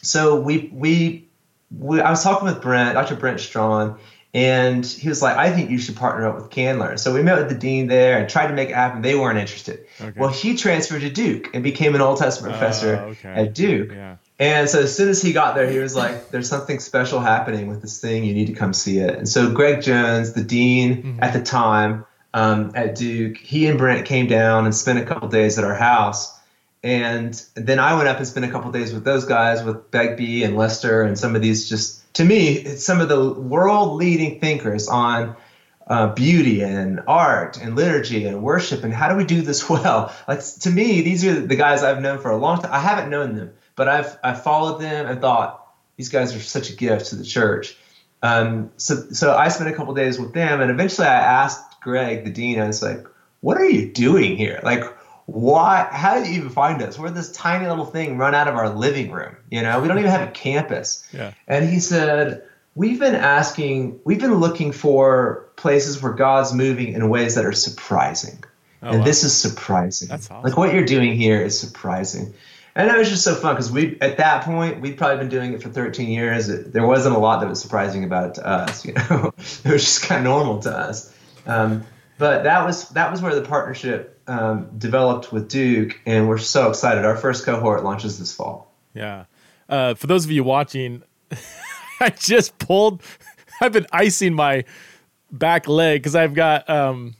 so 0.03 0.40
we, 0.40 0.70
we, 0.72 1.29
we, 1.77 2.01
I 2.01 2.11
was 2.11 2.22
talking 2.22 2.46
with 2.46 2.62
Brent, 2.62 2.94
Dr. 2.94 3.16
Brent 3.16 3.40
Strawn, 3.40 3.99
and 4.37 4.85
he 4.85 5.09
was 5.09 5.22
like, 5.22 5.38
I 5.38 5.51
think 5.51 5.70
you 5.70 5.79
should 5.79 5.96
partner 5.96 6.29
up 6.29 6.37
with 6.37 6.51
Candler. 6.51 6.99
So 6.99 7.14
we 7.14 7.22
met 7.22 7.38
with 7.38 7.49
the 7.49 7.55
dean 7.55 7.87
there 7.87 8.18
and 8.18 8.29
tried 8.29 8.49
to 8.49 8.53
make 8.53 8.68
it 8.68 8.75
happen. 8.75 9.01
They 9.01 9.14
weren't 9.14 9.38
interested. 9.38 9.87
Okay. 9.99 10.12
Well, 10.14 10.29
he 10.29 10.57
transferred 10.57 11.01
to 11.01 11.09
Duke 11.09 11.55
and 11.55 11.64
became 11.64 11.94
an 11.94 12.03
Old 12.03 12.18
Testament 12.18 12.53
professor 12.53 12.96
uh, 12.96 13.01
okay. 13.12 13.29
at 13.31 13.55
Duke. 13.55 13.92
Yeah. 13.92 14.16
And 14.38 14.68
so 14.68 14.81
as 14.83 14.94
soon 14.94 15.09
as 15.09 15.22
he 15.22 15.33
got 15.33 15.55
there, 15.55 15.70
he 15.70 15.79
was 15.79 15.96
like, 15.96 16.29
"There's 16.29 16.51
something 16.51 16.81
special 16.81 17.20
happening 17.20 17.68
with 17.68 17.81
this 17.81 17.99
thing. 17.99 18.25
You 18.25 18.35
need 18.35 18.49
to 18.49 18.53
come 18.53 18.75
see 18.75 18.99
it." 18.99 19.16
And 19.16 19.27
so 19.27 19.51
Greg 19.51 19.81
Jones, 19.81 20.35
the 20.35 20.44
dean 20.44 20.96
mm-hmm. 20.96 21.22
at 21.22 21.33
the 21.33 21.40
time 21.40 22.05
um, 22.35 22.72
at 22.75 22.94
Duke, 22.94 23.38
he 23.38 23.66
and 23.66 23.79
Brent 23.79 24.05
came 24.05 24.27
down 24.27 24.66
and 24.66 24.75
spent 24.75 24.99
a 24.99 25.07
couple 25.07 25.29
days 25.29 25.57
at 25.59 25.64
our 25.64 25.75
house. 25.75 26.38
And 26.83 27.42
then 27.55 27.79
I 27.79 27.94
went 27.94 28.09
up 28.09 28.18
and 28.18 28.27
spent 28.27 28.44
a 28.44 28.51
couple 28.51 28.70
days 28.70 28.92
with 28.92 29.05
those 29.05 29.25
guys, 29.25 29.64
with 29.64 29.90
Begbie 29.90 30.44
and 30.44 30.55
Lester, 30.57 31.03
and 31.03 31.18
some 31.18 31.35
of 31.35 31.40
these 31.40 31.70
just 31.70 31.96
to 32.16 32.24
me, 32.24 32.48
it's 32.48 32.85
some 32.85 33.00
of 33.00 33.09
the 33.09 33.33
world 33.33 33.96
leading 33.96 34.40
thinkers 34.40 34.88
on 34.88 35.37
uh, 35.87 36.12
beauty 36.14 36.62
and 36.62 37.00
art 37.07 37.59
and 37.59 37.76
liturgy 37.76 38.26
and 38.26 38.42
worship 38.42 38.85
and 38.85 38.92
how 38.92 39.09
do 39.09 39.16
we 39.16 39.24
do 39.24 39.40
this 39.40 39.68
well. 39.70 40.12
Like 40.29 40.40
to 40.61 40.70
me, 40.70 41.00
these 41.00 41.24
are 41.24 41.40
the 41.40 41.57
guys 41.57 41.83
I've 41.83 42.00
known 42.00 42.18
for 42.18 42.31
a 42.31 42.37
long 42.37 42.61
time. 42.61 42.72
I 42.72 42.81
haven't 42.81 43.09
known 43.11 43.35
them 43.37 43.52
but 43.76 43.88
I've 43.88 44.18
I 44.24 44.35
followed 44.35 44.81
them 44.81 45.07
and 45.07 45.20
thought 45.20 45.64
these 45.96 46.09
guys 46.09 46.35
are 46.35 46.40
such 46.40 46.70
a 46.70 46.72
gift 46.74 47.07
to 47.11 47.16
the 47.16 47.24
church. 47.24 47.76
Um, 48.22 48.72
so 48.79 48.94
so 49.12 49.37
I 49.37 49.48
spent 49.48 49.70
a 49.70 49.74
couple 49.74 49.94
days 49.94 50.18
with 50.18 50.33
them, 50.33 50.61
and 50.61 50.70
eventually 50.70 51.07
I 51.07 51.14
asked 51.14 51.81
Greg, 51.83 52.24
the 52.24 52.31
dean, 52.31 52.59
I 52.59 52.66
was 52.66 52.83
like, 52.83 53.07
"What 53.40 53.59
are 53.59 53.68
you 53.68 53.92
doing 53.92 54.37
here? 54.37 54.59
Like, 54.64 54.83
why? 55.27 55.89
How 55.91 56.15
did 56.15 56.29
you 56.29 56.35
even 56.35 56.51
find 56.51 56.81
us? 56.83 56.99
We're 56.99 57.11
this 57.11 57.33
tiny 57.33 57.67
little 57.67 57.85
thing 57.85 58.17
run 58.17 58.35
out 58.35 58.49
of 58.49 58.55
our 58.55 58.71
living 58.71 59.11
room. 59.11 59.37
You 59.51 59.62
know, 59.62 59.81
we 59.81 59.89
don't 59.89 59.99
even 59.99 60.11
have 60.11 60.29
a 60.29 60.31
campus." 60.31 61.07
Yeah. 61.12 61.33
And 61.49 61.69
he 61.69 61.81
said, 61.81 62.45
"We've 62.75 62.99
been 62.99 63.17
asking, 63.17 64.01
we've 64.05 64.21
been 64.21 64.37
looking 64.37 64.73
for 64.73 65.49
places 65.57 66.01
where 66.01 66.12
God's 66.12 66.55
moving 66.55 66.93
in 66.93 67.09
ways 67.09 67.35
that 67.35 67.45
are 67.45 67.53
surprising." 67.53 68.45
Oh, 68.83 68.91
and 68.91 68.99
wow. 69.01 69.05
this 69.05 69.25
is 69.25 69.37
surprising. 69.37 70.09
That's 70.09 70.31
awesome. 70.31 70.45
Like 70.45 70.57
what 70.57 70.73
you're 70.73 70.85
doing 70.85 71.17
here 71.17 71.43
is 71.43 71.59
surprising. 71.59 72.35
And 72.77 72.91
it 72.91 72.99
was 72.99 73.09
just 73.09 73.25
so 73.25 73.35
fun 73.35 73.55
because 73.55 73.73
we, 73.73 73.99
at 74.03 74.19
that 74.19 74.45
point, 74.45 74.83
we'd 74.83 74.99
probably 74.99 75.17
been 75.17 75.31
doing 75.31 75.55
it 75.55 75.62
for 75.62 75.71
13 75.71 76.11
years. 76.11 76.51
It, 76.51 76.75
there 76.75 76.87
wasn't 76.87 77.17
a 77.17 77.19
lot 77.19 77.41
that 77.41 77.49
was 77.49 77.61
surprising 77.61 78.05
about 78.05 78.29
it 78.29 78.35
to 78.35 78.47
us. 78.47 78.85
You 78.85 78.93
know, 78.93 79.33
it 79.39 79.65
was 79.65 79.83
just 79.83 80.03
kind 80.03 80.19
of 80.19 80.25
normal 80.25 80.61
to 80.61 80.71
us. 80.71 81.12
Um, 81.47 81.85
but 82.19 82.45
that 82.45 82.67
was 82.67 82.91
that 82.91 83.11
was 83.11 83.23
where 83.23 83.35
the 83.35 83.43
partnership 83.43 84.15
um, 84.27 84.71
developed 84.79 85.33
with 85.33 85.49
Duke, 85.49 86.01
and 86.07 86.29
we're 86.29 86.39
so 86.39 86.69
excited. 86.69 87.05
Our 87.05 87.17
first 87.17 87.45
cohort 87.45 87.85
launches 87.85 88.19
this 88.19 88.35
fall. 88.35 88.73
Yeah. 88.95 89.25
Uh, 89.69 89.95
for 89.95 90.07
those 90.07 90.25
of 90.25 90.31
you 90.31 90.45
watching, 90.45 91.03
I 92.01 92.11
just 92.11 92.59
pulled. 92.59 93.03
I've 93.61 93.73
been 93.73 93.87
icing 93.93 94.35
my 94.35 94.65
back 95.31 95.67
leg 95.69 96.01
because 96.01 96.15
I've 96.15 96.35
got 96.35 96.69
um, 96.69 97.15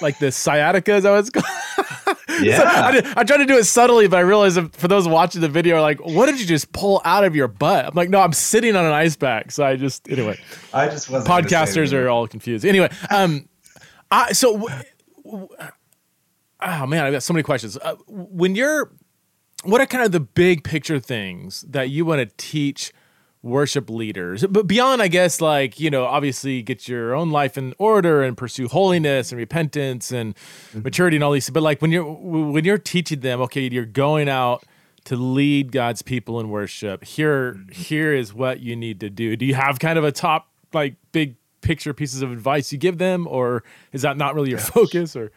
like 0.00 0.18
the 0.18 0.30
sciatica. 0.30 0.96
Is 0.96 1.02
that 1.04 1.10
what 1.10 1.20
it's 1.20 1.30
called? 1.30 2.16
Yeah. 2.40 2.58
So 2.58 2.64
I, 2.64 2.92
did, 2.92 3.06
I, 3.06 3.24
tried 3.24 3.38
to 3.38 3.46
do 3.46 3.56
it 3.56 3.64
subtly, 3.64 4.06
but 4.06 4.18
I 4.18 4.20
realized 4.20 4.58
for 4.76 4.86
those 4.86 5.08
watching 5.08 5.40
the 5.40 5.48
video 5.48 5.76
are 5.76 5.80
like, 5.80 6.04
what 6.04 6.26
did 6.26 6.38
you 6.38 6.46
just 6.46 6.72
pull 6.72 7.00
out 7.04 7.24
of 7.24 7.34
your 7.34 7.48
butt? 7.48 7.86
I'm 7.86 7.94
like, 7.94 8.10
no, 8.10 8.20
I'm 8.20 8.32
sitting 8.32 8.76
on 8.76 8.84
an 8.84 8.92
ice 8.92 9.16
pack. 9.16 9.50
So 9.50 9.64
I 9.64 9.76
just, 9.76 10.08
anyway. 10.08 10.38
I 10.72 10.86
just 10.88 11.10
wasn't. 11.10 11.28
Podcasters 11.28 11.92
are 11.92 12.08
all 12.08 12.28
confused. 12.28 12.64
Anyway, 12.64 12.90
um, 13.10 13.48
I, 14.10 14.32
so, 14.32 14.68
oh 16.60 16.86
man, 16.86 17.04
I've 17.04 17.12
got 17.12 17.22
so 17.22 17.32
many 17.32 17.42
questions. 17.42 17.76
Uh, 17.76 17.96
when 18.06 18.54
you're, 18.54 18.92
what 19.64 19.80
are 19.80 19.86
kind 19.86 20.04
of 20.04 20.12
the 20.12 20.20
big 20.20 20.64
picture 20.64 21.00
things 21.00 21.62
that 21.68 21.90
you 21.90 22.04
want 22.04 22.20
to 22.20 22.34
teach 22.36 22.92
worship 23.42 23.88
leaders 23.88 24.44
but 24.50 24.66
beyond 24.66 25.00
i 25.00 25.06
guess 25.06 25.40
like 25.40 25.78
you 25.78 25.88
know 25.88 26.04
obviously 26.04 26.60
get 26.60 26.88
your 26.88 27.14
own 27.14 27.30
life 27.30 27.56
in 27.56 27.72
order 27.78 28.22
and 28.24 28.36
pursue 28.36 28.66
holiness 28.66 29.30
and 29.30 29.38
repentance 29.38 30.10
and 30.10 30.34
mm-hmm. 30.34 30.82
maturity 30.82 31.16
and 31.16 31.22
all 31.22 31.30
these 31.30 31.48
but 31.48 31.62
like 31.62 31.80
when 31.80 31.92
you're 31.92 32.04
when 32.04 32.64
you're 32.64 32.78
teaching 32.78 33.20
them 33.20 33.40
okay 33.40 33.68
you're 33.70 33.84
going 33.84 34.28
out 34.28 34.64
to 35.04 35.14
lead 35.14 35.70
god's 35.70 36.02
people 36.02 36.40
in 36.40 36.48
worship 36.48 37.04
here 37.04 37.54
mm-hmm. 37.54 37.70
here 37.70 38.12
is 38.12 38.34
what 38.34 38.58
you 38.58 38.74
need 38.74 38.98
to 38.98 39.08
do 39.08 39.36
do 39.36 39.46
you 39.46 39.54
have 39.54 39.78
kind 39.78 39.98
of 39.98 40.04
a 40.04 40.10
top 40.10 40.48
like 40.72 40.96
big 41.12 41.36
picture 41.60 41.94
pieces 41.94 42.22
of 42.22 42.32
advice 42.32 42.72
you 42.72 42.78
give 42.78 42.98
them 42.98 43.24
or 43.28 43.62
is 43.92 44.02
that 44.02 44.16
not 44.16 44.34
really 44.34 44.50
your 44.50 44.58
focus 44.58 45.14
or 45.14 45.30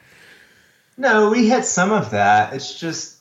no 1.02 1.30
we 1.30 1.48
had 1.48 1.66
some 1.66 1.92
of 1.92 2.12
that 2.12 2.54
it's 2.54 2.80
just 2.80 3.18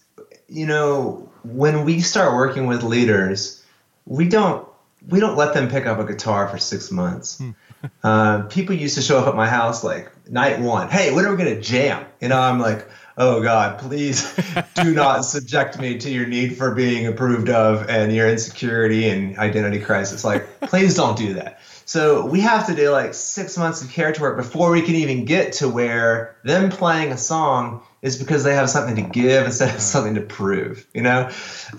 you 0.49 0.67
know 0.67 1.29
when 1.43 1.85
we 1.85 2.01
start 2.01 2.35
working 2.35 2.67
with 2.67 2.83
leaders 2.83 3.65
we 4.05 4.29
don't 4.29 4.67
we 5.09 5.21
don't 5.21 5.37
let 5.37 5.55
them 5.55 5.69
pick 5.69 5.87
up 5.87 5.99
a 5.99 6.05
guitar 6.05 6.49
for 6.49 6.59
six 6.59 6.91
months. 6.91 7.39
Hmm. 7.39 7.51
uh, 8.05 8.43
people 8.43 8.75
used 8.75 8.97
to 8.97 9.03
show 9.03 9.19
up 9.19 9.27
at 9.27 9.35
my 9.35 9.49
house 9.49 9.83
like 9.83 10.11
night 10.29 10.61
one. 10.61 10.91
Hey, 10.91 11.15
when 11.15 11.25
are 11.25 11.31
we 11.31 11.37
gonna 11.37 11.61
jam? 11.61 12.05
You 12.21 12.29
know, 12.29 12.39
I'm 12.39 12.59
like, 12.59 12.87
oh 13.17 13.43
God, 13.43 13.79
please 13.79 14.35
do 14.75 14.93
not 14.93 15.25
subject 15.25 15.79
me 15.79 15.99
to 15.99 16.11
your 16.11 16.27
need 16.27 16.59
for 16.59 16.75
being 16.75 17.07
approved 17.07 17.49
of 17.49 17.89
and 17.89 18.15
your 18.15 18.29
insecurity 18.29 19.09
and 19.09 19.39
identity 19.39 19.81
crisis. 19.81 20.25
Like, 20.25 20.61
please 20.69 20.95
don't 20.95 21.17
do 21.17 21.35
that. 21.35 21.61
So 21.91 22.25
we 22.25 22.39
have 22.43 22.69
to 22.69 22.75
do 22.77 22.91
like 22.91 23.15
six 23.15 23.59
months 23.59 23.83
of 23.83 23.91
character 23.91 24.23
work 24.23 24.37
before 24.37 24.71
we 24.71 24.81
can 24.81 24.95
even 24.95 25.25
get 25.25 25.55
to 25.55 25.69
where 25.69 26.37
them 26.45 26.71
playing 26.71 27.11
a 27.11 27.19
song 27.19 27.83
is 28.01 28.17
because 28.17 28.45
they 28.45 28.55
have 28.55 28.71
something 28.71 28.95
to 28.95 29.03
give 29.03 29.45
instead 29.45 29.75
of 29.75 29.81
something 29.81 30.15
to 30.15 30.21
prove. 30.21 30.87
You 30.95 31.03
know, 31.03 31.31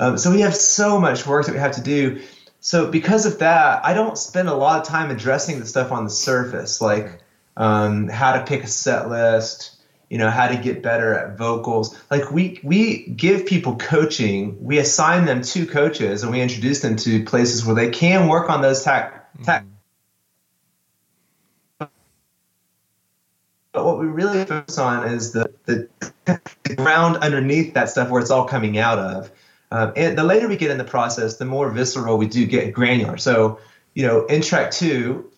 um, 0.02 0.18
so 0.18 0.30
we 0.30 0.42
have 0.42 0.54
so 0.54 1.00
much 1.00 1.26
work 1.26 1.46
that 1.46 1.54
we 1.54 1.60
have 1.60 1.76
to 1.76 1.82
do 1.82 2.20
so 2.60 2.92
because 2.92 3.26
of 3.26 3.40
that, 3.40 3.86
I 3.86 3.94
don't 3.94 4.18
spend 4.18 4.50
a 4.50 4.54
lot 4.54 4.82
of 4.82 4.86
time 4.86 5.12
addressing 5.12 5.62
the 5.62 5.66
stuff 5.66 5.94
on 5.94 6.04
the 6.04 6.10
surface, 6.10 6.82
like 6.82 7.22
um, 7.56 8.10
how 8.10 8.34
to 8.34 8.44
pick 8.44 8.66
a 8.66 8.68
set 8.68 9.08
list, 9.08 9.82
you 10.10 10.18
know, 10.18 10.30
how 10.30 10.50
to 10.50 10.58
get 10.58 10.84
better 10.84 11.14
at 11.14 11.38
vocals. 11.38 11.98
Like 12.12 12.34
we 12.34 12.60
we 12.64 13.06
give 13.06 13.46
people 13.46 13.78
coaching, 13.78 14.62
we 14.62 14.78
assign 14.78 15.24
them 15.24 15.42
to 15.42 15.66
coaches, 15.66 16.22
and 16.22 16.34
we 16.34 16.42
introduce 16.42 16.82
them 16.82 16.98
to 16.98 17.24
places 17.24 17.66
where 17.66 17.76
they 17.76 17.90
can 17.92 18.28
work 18.28 18.50
on 18.50 18.62
those 18.62 18.84
tac. 18.84 19.32
tac- 19.44 19.71
But 23.74 23.86
what 23.86 24.00
we 24.00 24.08
really 24.08 24.44
focus 24.46 24.78
on 24.78 25.08
is 25.08 25.32
the, 25.32 25.52
the, 25.66 25.88
the 26.26 26.76
ground 26.76 27.18
underneath 27.18 27.74
that 27.74 27.90
stuff 27.90 28.10
where 28.10 28.22
it's 28.22 28.32
all 28.32 28.46
coming 28.46 28.78
out 28.78 29.00
of. 29.00 29.32
Um, 29.72 29.94
and 29.96 30.18
the 30.18 30.24
later 30.24 30.50
we 30.50 30.58
get 30.58 30.72
in 30.72 30.78
the 30.78 30.84
process, 30.84 31.38
the 31.38 31.46
more 31.46 31.70
visceral 31.72 32.18
we 32.18 32.28
do 32.28 32.46
get 32.46 32.74
granular. 32.74 33.18
So, 33.18 33.60
you 33.94 34.06
know, 34.06 34.26
in 34.26 34.42
track 34.42 34.72
two, 34.72 35.32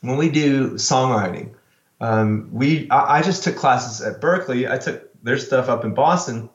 when 0.00 0.16
we 0.16 0.28
do 0.28 0.72
songwriting, 0.72 1.54
um, 2.00 2.48
we 2.52 2.90
I, 2.90 3.18
I, 3.18 3.22
just 3.22 3.44
took 3.44 3.56
classes 3.56 4.04
at 4.04 4.20
Berklee. 4.20 4.68
I 4.68 4.78
took 4.78 5.10
their 5.22 5.38
stuff 5.38 5.68
up 5.68 5.84
in 5.84 5.94
Boston 5.94 6.48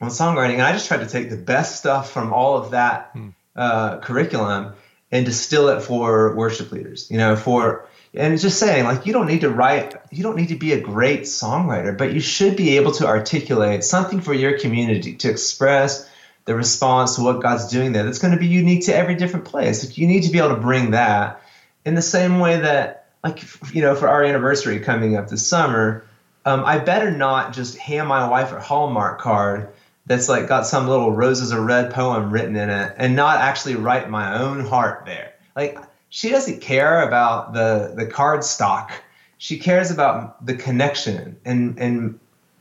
on 0.00 0.08
songwriting, 0.08 0.54
and 0.54 0.62
I 0.62 0.72
just 0.72 0.86
tried 0.86 1.00
to 1.00 1.06
take 1.06 1.28
the 1.28 1.36
best 1.36 1.76
stuff 1.76 2.10
from 2.10 2.32
all 2.32 2.56
of 2.56 2.70
that 2.70 3.10
hmm. 3.12 3.30
uh, 3.56 3.98
curriculum 3.98 4.74
and 5.10 5.26
distill 5.26 5.68
it 5.68 5.82
for 5.82 6.34
worship 6.36 6.70
leaders. 6.72 7.10
You 7.10 7.18
know, 7.18 7.36
for 7.36 7.88
and 8.16 8.38
just 8.40 8.58
saying 8.58 8.84
like 8.84 9.06
you 9.06 9.12
don't 9.12 9.26
need 9.26 9.42
to 9.42 9.50
write, 9.50 9.94
you 10.10 10.22
don't 10.22 10.36
need 10.36 10.48
to 10.48 10.56
be 10.56 10.72
a 10.72 10.80
great 10.80 11.22
songwriter, 11.22 11.96
but 11.96 12.12
you 12.12 12.20
should 12.20 12.56
be 12.56 12.76
able 12.76 12.92
to 12.92 13.06
articulate 13.06 13.84
something 13.84 14.20
for 14.20 14.32
your 14.32 14.58
community 14.58 15.14
to 15.16 15.30
express 15.30 16.08
the 16.46 16.54
response 16.54 17.16
to 17.16 17.22
what 17.22 17.42
God's 17.42 17.68
doing 17.68 17.92
there 17.92 18.04
that's 18.04 18.18
going 18.18 18.32
to 18.32 18.40
be 18.40 18.46
unique 18.46 18.86
to 18.86 18.94
every 18.94 19.16
different 19.16 19.44
place. 19.44 19.98
You 19.98 20.06
need 20.06 20.22
to 20.22 20.30
be 20.30 20.38
able 20.38 20.50
to 20.50 20.60
bring 20.60 20.92
that 20.92 21.42
in 21.84 21.94
the 21.94 22.02
same 22.02 22.38
way 22.38 22.60
that, 22.60 23.06
like, 23.22 23.42
you 23.74 23.82
know, 23.82 23.94
for 23.94 24.08
our 24.08 24.24
anniversary 24.24 24.80
coming 24.80 25.16
up 25.16 25.28
this 25.28 25.46
summer, 25.46 26.04
um, 26.44 26.64
I 26.64 26.78
better 26.78 27.10
not 27.10 27.52
just 27.52 27.76
hand 27.76 28.08
my 28.08 28.28
wife 28.28 28.52
a 28.52 28.60
Hallmark 28.60 29.20
card 29.20 29.68
that's 30.06 30.28
like 30.28 30.46
got 30.46 30.66
some 30.66 30.86
little 30.86 31.10
roses 31.10 31.52
are 31.52 31.60
red 31.60 31.92
poem 31.92 32.30
written 32.30 32.54
in 32.54 32.70
it 32.70 32.94
and 32.96 33.16
not 33.16 33.40
actually 33.40 33.74
write 33.74 34.08
my 34.08 34.38
own 34.38 34.60
heart 34.60 35.04
there. 35.04 35.32
Like, 35.56 35.78
she 36.08 36.30
doesn't 36.30 36.60
care 36.60 37.06
about 37.06 37.52
the 37.52 37.92
the 37.96 38.06
card 38.06 38.44
stock. 38.44 38.92
She 39.38 39.58
cares 39.58 39.90
about 39.90 40.44
the 40.44 40.54
connection 40.54 41.36
and 41.44 41.78
and 41.78 42.18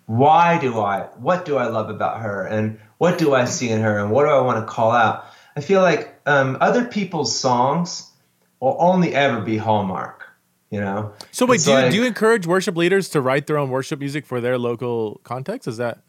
why 0.08 0.58
do 0.60 0.80
I 0.80 1.02
what 1.18 1.46
do 1.46 1.58
I 1.58 1.68
love 1.68 1.90
about 1.90 2.22
her 2.22 2.46
and 2.46 2.80
what 2.98 3.18
do 3.18 3.34
I 3.34 3.46
see 3.46 3.70
in 3.70 3.82
her 3.82 3.98
and 4.00 4.12
what 4.12 4.24
do 4.24 4.30
I 4.30 4.42
want 4.42 4.66
to 4.66 4.72
call 4.72 4.92
out? 4.92 5.26
I 5.56 5.62
feel 5.62 5.82
like 5.82 6.14
um, 6.26 6.58
other 6.60 6.86
people's 6.86 7.38
songs 7.38 8.12
will 8.60 8.76
only 8.80 9.14
ever 9.14 9.42
be 9.42 9.58
Hallmark, 9.58 10.26
you 10.70 10.80
know. 10.80 11.14
So 11.32 11.46
wait, 11.46 11.62
do 11.62 11.72
you, 11.72 11.90
do 11.92 11.96
you 11.98 12.04
encourage 12.04 12.46
worship 12.46 12.76
leaders 12.76 13.10
to 13.10 13.22
write 13.22 13.48
their 13.48 13.58
own 13.58 13.70
worship 13.70 14.00
music 14.00 14.26
for 14.26 14.42
their 14.42 14.58
local 14.58 15.22
context? 15.24 15.68
Is 15.68 15.78
that? 15.78 16.00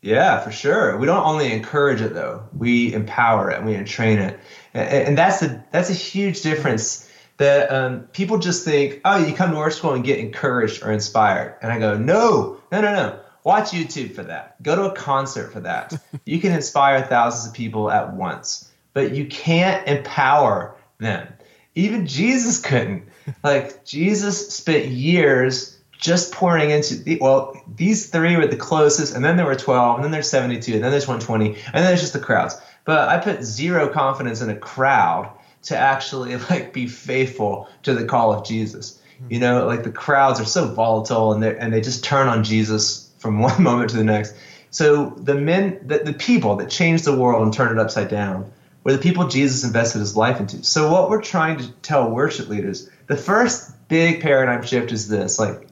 Yeah, 0.00 0.40
for 0.40 0.52
sure. 0.52 0.96
We 0.96 1.06
don't 1.06 1.24
only 1.24 1.52
encourage 1.52 2.00
it 2.00 2.14
though; 2.14 2.44
we 2.56 2.92
empower 2.92 3.50
it 3.50 3.58
and 3.58 3.66
we 3.66 3.76
train 3.84 4.18
it, 4.18 4.38
and, 4.72 4.88
and 4.88 5.18
that's 5.18 5.42
a 5.42 5.64
that's 5.70 5.90
a 5.90 5.94
huge 5.94 6.42
difference. 6.42 7.06
That 7.38 7.70
um, 7.70 8.00
people 8.12 8.38
just 8.38 8.64
think, 8.64 9.00
oh, 9.04 9.24
you 9.24 9.32
come 9.32 9.52
to 9.52 9.58
our 9.58 9.70
school 9.70 9.94
and 9.94 10.02
get 10.02 10.18
encouraged 10.18 10.82
or 10.82 10.90
inspired, 10.90 11.56
and 11.62 11.70
I 11.70 11.78
go, 11.78 11.96
no, 11.96 12.60
no, 12.72 12.80
no, 12.80 12.92
no. 12.92 13.20
Watch 13.44 13.70
YouTube 13.70 14.14
for 14.14 14.24
that. 14.24 14.60
Go 14.62 14.74
to 14.74 14.92
a 14.92 14.94
concert 14.94 15.52
for 15.52 15.60
that. 15.60 15.94
you 16.26 16.40
can 16.40 16.52
inspire 16.52 17.02
thousands 17.02 17.48
of 17.48 17.54
people 17.54 17.90
at 17.90 18.12
once, 18.12 18.70
but 18.92 19.14
you 19.14 19.26
can't 19.26 19.86
empower 19.86 20.74
them. 20.98 21.28
Even 21.76 22.08
Jesus 22.08 22.60
couldn't. 22.60 23.04
Like 23.44 23.84
Jesus 23.84 24.52
spent 24.52 24.86
years 24.86 25.77
just 25.98 26.32
pouring 26.32 26.70
into 26.70 26.94
the 26.96 27.18
well, 27.20 27.60
these 27.76 28.08
three 28.08 28.36
were 28.36 28.46
the 28.46 28.56
closest, 28.56 29.14
and 29.14 29.24
then 29.24 29.36
there 29.36 29.46
were 29.46 29.56
12, 29.56 29.96
and 29.96 30.04
then 30.04 30.12
there's 30.12 30.30
72, 30.30 30.74
and 30.74 30.82
then 30.82 30.90
there's 30.90 31.08
120, 31.08 31.48
and 31.48 31.74
then 31.74 31.84
there's 31.84 32.00
just 32.00 32.12
the 32.12 32.20
crowds. 32.20 32.56
but 32.84 33.08
I 33.08 33.18
put 33.18 33.42
zero 33.42 33.88
confidence 33.88 34.40
in 34.40 34.48
a 34.48 34.56
crowd 34.56 35.30
to 35.64 35.76
actually 35.76 36.36
like 36.50 36.72
be 36.72 36.86
faithful 36.86 37.68
to 37.82 37.94
the 37.94 38.04
call 38.04 38.32
of 38.32 38.46
Jesus. 38.46 39.00
Hmm. 39.18 39.32
You 39.32 39.40
know, 39.40 39.66
like 39.66 39.82
the 39.82 39.90
crowds 39.90 40.40
are 40.40 40.44
so 40.44 40.72
volatile 40.72 41.32
and 41.32 41.42
they 41.42 41.56
and 41.56 41.72
they 41.72 41.80
just 41.80 42.04
turn 42.04 42.28
on 42.28 42.44
Jesus 42.44 43.10
from 43.18 43.40
one 43.48 43.62
moment 43.62 43.90
to 43.90 43.96
the 43.96 44.04
next. 44.04 44.34
So 44.70 45.10
the 45.16 45.34
men, 45.34 45.80
the, 45.86 45.98
the 45.98 46.12
people 46.12 46.56
that 46.56 46.70
changed 46.70 47.04
the 47.04 47.16
world 47.16 47.42
and 47.42 47.52
turned 47.52 47.72
it 47.72 47.82
upside 47.82 48.08
down 48.08 48.52
were 48.84 48.92
the 48.92 48.98
people 48.98 49.26
Jesus 49.26 49.64
invested 49.64 49.98
his 49.98 50.16
life 50.16 50.40
into. 50.40 50.62
So 50.62 50.92
what 50.92 51.10
we're 51.10 51.22
trying 51.22 51.58
to 51.58 51.70
tell 51.82 52.10
worship 52.10 52.48
leaders, 52.48 52.88
the 53.06 53.16
first 53.16 53.88
big 53.88 54.20
paradigm 54.20 54.62
shift 54.62 54.92
is 54.92 55.08
this: 55.08 55.38
like, 55.38 55.66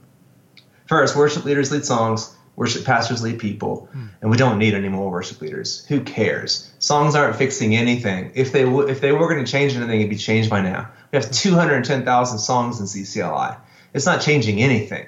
first, 0.86 1.16
worship 1.16 1.44
leaders 1.44 1.70
lead 1.70 1.84
songs, 1.84 2.34
worship 2.56 2.84
pastors 2.84 3.22
lead 3.22 3.38
people, 3.38 3.88
hmm. 3.92 4.06
and 4.20 4.30
we 4.30 4.36
don't 4.36 4.58
need 4.58 4.74
any 4.74 4.88
more 4.88 5.10
worship 5.10 5.40
leaders. 5.40 5.84
Who 5.86 6.00
cares? 6.00 6.70
Songs 6.78 7.14
aren't 7.14 7.36
fixing 7.36 7.76
anything. 7.76 8.32
If 8.34 8.52
they 8.52 8.64
w- 8.64 8.88
if 8.88 9.00
they 9.00 9.12
were 9.12 9.28
going 9.28 9.44
to 9.44 9.50
change 9.50 9.76
anything, 9.76 10.00
it'd 10.00 10.10
be 10.10 10.16
changed 10.16 10.50
by 10.50 10.62
now. 10.62 10.90
We 11.12 11.16
have 11.16 11.30
210,000 11.30 12.38
songs 12.38 12.80
in 12.80 12.86
CCLI. 12.86 13.58
It's 13.94 14.06
not 14.06 14.20
changing 14.20 14.62
anything. 14.62 15.06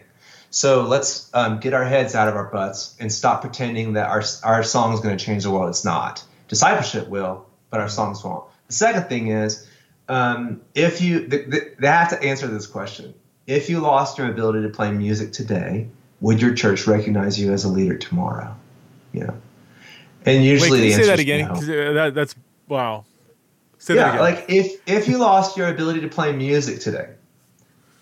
So 0.50 0.82
let's 0.82 1.30
um, 1.34 1.60
get 1.60 1.74
our 1.74 1.84
heads 1.84 2.14
out 2.14 2.28
of 2.28 2.34
our 2.34 2.50
butts 2.50 2.96
and 2.98 3.12
stop 3.12 3.42
pretending 3.42 3.94
that 3.94 4.08
our, 4.08 4.22
our 4.44 4.62
song 4.62 4.94
is 4.94 5.00
going 5.00 5.16
to 5.16 5.22
change 5.22 5.42
the 5.42 5.50
world. 5.50 5.68
It's 5.68 5.84
not. 5.84 6.24
Discipleship 6.48 7.08
will, 7.08 7.46
but 7.70 7.80
our 7.80 7.88
songs 7.88 8.24
won't. 8.24 8.44
The 8.68 8.74
second 8.74 9.04
thing 9.04 9.28
is, 9.28 9.68
um, 10.08 10.62
if 10.74 11.02
you, 11.02 11.26
they 11.26 11.86
have 11.86 12.10
to 12.10 12.22
answer 12.22 12.46
this 12.46 12.66
question. 12.66 13.12
If 13.48 13.70
you 13.70 13.80
lost 13.80 14.18
your 14.18 14.28
ability 14.28 14.62
to 14.62 14.68
play 14.68 14.92
music 14.92 15.32
today, 15.32 15.88
would 16.20 16.40
your 16.40 16.54
church 16.54 16.86
recognize 16.86 17.40
you 17.40 17.52
as 17.52 17.64
a 17.64 17.68
leader 17.68 17.96
tomorrow? 17.96 18.54
You 19.12 19.20
know, 19.20 19.34
and 20.26 20.44
usually 20.44 20.70
Wait, 20.70 20.80
the 20.80 20.92
answer 20.92 21.04
say 21.04 21.08
that 21.08 21.18
again. 21.18 21.48
No. 21.48 21.94
That, 21.94 22.14
that's 22.14 22.34
wow. 22.68 23.06
Say 23.78 23.94
yeah, 23.94 24.20
like 24.20 24.44
if 24.48 24.80
if 24.86 25.08
you 25.08 25.16
lost 25.16 25.56
your 25.56 25.68
ability 25.68 26.02
to 26.02 26.08
play 26.08 26.32
music 26.32 26.80
today, 26.80 27.14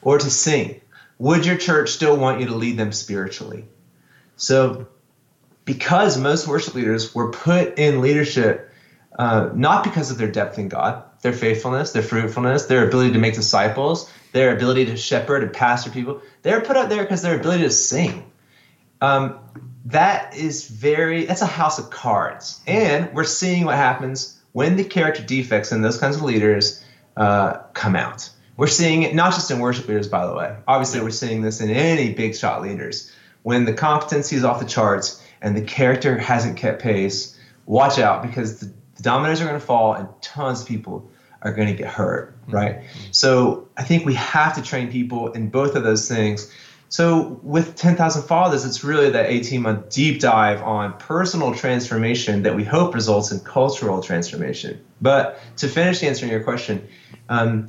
or 0.02 0.18
to 0.18 0.30
sing, 0.30 0.80
would 1.18 1.46
your 1.46 1.56
church 1.56 1.90
still 1.90 2.16
want 2.16 2.40
you 2.40 2.48
to 2.48 2.54
lead 2.54 2.76
them 2.76 2.90
spiritually? 2.90 3.66
So, 4.36 4.88
because 5.64 6.18
most 6.18 6.48
worship 6.48 6.74
leaders 6.74 7.14
were 7.14 7.30
put 7.30 7.78
in 7.78 8.00
leadership 8.00 8.66
uh, 9.18 9.50
not 9.54 9.82
because 9.84 10.10
of 10.10 10.18
their 10.18 10.30
depth 10.30 10.58
in 10.58 10.68
God, 10.68 11.02
their 11.22 11.32
faithfulness, 11.32 11.92
their 11.92 12.02
fruitfulness, 12.02 12.66
their 12.66 12.86
ability 12.86 13.12
to 13.12 13.18
make 13.18 13.34
disciples, 13.34 14.10
their 14.36 14.54
ability 14.54 14.84
to 14.84 14.96
shepherd 14.96 15.42
and 15.42 15.52
pastor 15.52 15.90
people, 15.90 16.20
they're 16.42 16.60
put 16.60 16.76
out 16.76 16.90
there 16.90 17.02
because 17.02 17.22
their 17.22 17.40
ability 17.40 17.64
to 17.64 17.70
sing. 17.70 18.30
Um, 19.00 19.38
that 19.86 20.36
is 20.36 20.68
very, 20.68 21.24
that's 21.24 21.40
a 21.40 21.46
house 21.46 21.78
of 21.78 21.88
cards. 21.90 22.60
And 22.66 23.12
we're 23.14 23.24
seeing 23.24 23.64
what 23.64 23.76
happens 23.76 24.38
when 24.52 24.76
the 24.76 24.84
character 24.84 25.22
defects 25.22 25.72
in 25.72 25.80
those 25.80 25.98
kinds 25.98 26.16
of 26.16 26.22
leaders 26.22 26.84
uh, 27.16 27.54
come 27.72 27.96
out. 27.96 28.28
We're 28.58 28.66
seeing 28.66 29.04
it 29.04 29.14
not 29.14 29.32
just 29.32 29.50
in 29.50 29.58
worship 29.58 29.88
leaders, 29.88 30.08
by 30.08 30.26
the 30.26 30.34
way. 30.34 30.54
Obviously, 30.68 31.00
we're 31.00 31.10
seeing 31.10 31.40
this 31.40 31.60
in 31.60 31.70
any 31.70 32.12
big 32.12 32.34
shot 32.36 32.62
leaders. 32.62 33.10
When 33.42 33.64
the 33.64 33.72
competency 33.72 34.36
is 34.36 34.44
off 34.44 34.60
the 34.60 34.66
charts 34.66 35.22
and 35.40 35.56
the 35.56 35.62
character 35.62 36.18
hasn't 36.18 36.58
kept 36.58 36.82
pace, 36.82 37.38
watch 37.64 37.98
out 37.98 38.22
because 38.22 38.60
the, 38.60 38.66
the 38.96 39.02
dominoes 39.02 39.40
are 39.40 39.46
going 39.46 39.58
to 39.58 39.66
fall 39.66 39.94
and 39.94 40.08
tons 40.20 40.62
of 40.62 40.68
people 40.68 41.10
are 41.46 41.52
going 41.52 41.68
to 41.68 41.74
get 41.74 41.88
hurt, 41.88 42.34
mm-hmm. 42.42 42.52
right? 42.52 42.80
Mm-hmm. 42.80 43.12
So 43.12 43.68
I 43.76 43.84
think 43.84 44.04
we 44.04 44.14
have 44.14 44.56
to 44.56 44.62
train 44.62 44.90
people 44.90 45.32
in 45.32 45.48
both 45.48 45.76
of 45.76 45.84
those 45.84 46.08
things. 46.08 46.52
So 46.88 47.40
with 47.42 47.76
10,000 47.76 48.22
Fathers, 48.24 48.64
it's 48.64 48.84
really 48.84 49.10
that 49.10 49.30
18 49.30 49.62
month 49.62 49.90
deep 49.90 50.20
dive 50.20 50.62
on 50.62 50.92
personal 50.98 51.54
transformation 51.54 52.42
that 52.42 52.54
we 52.54 52.64
hope 52.64 52.94
results 52.94 53.32
in 53.32 53.40
cultural 53.40 54.02
transformation. 54.02 54.84
But 55.00 55.40
to 55.58 55.68
finish 55.68 56.02
answering 56.02 56.30
your 56.30 56.42
question, 56.42 56.88
um, 57.28 57.68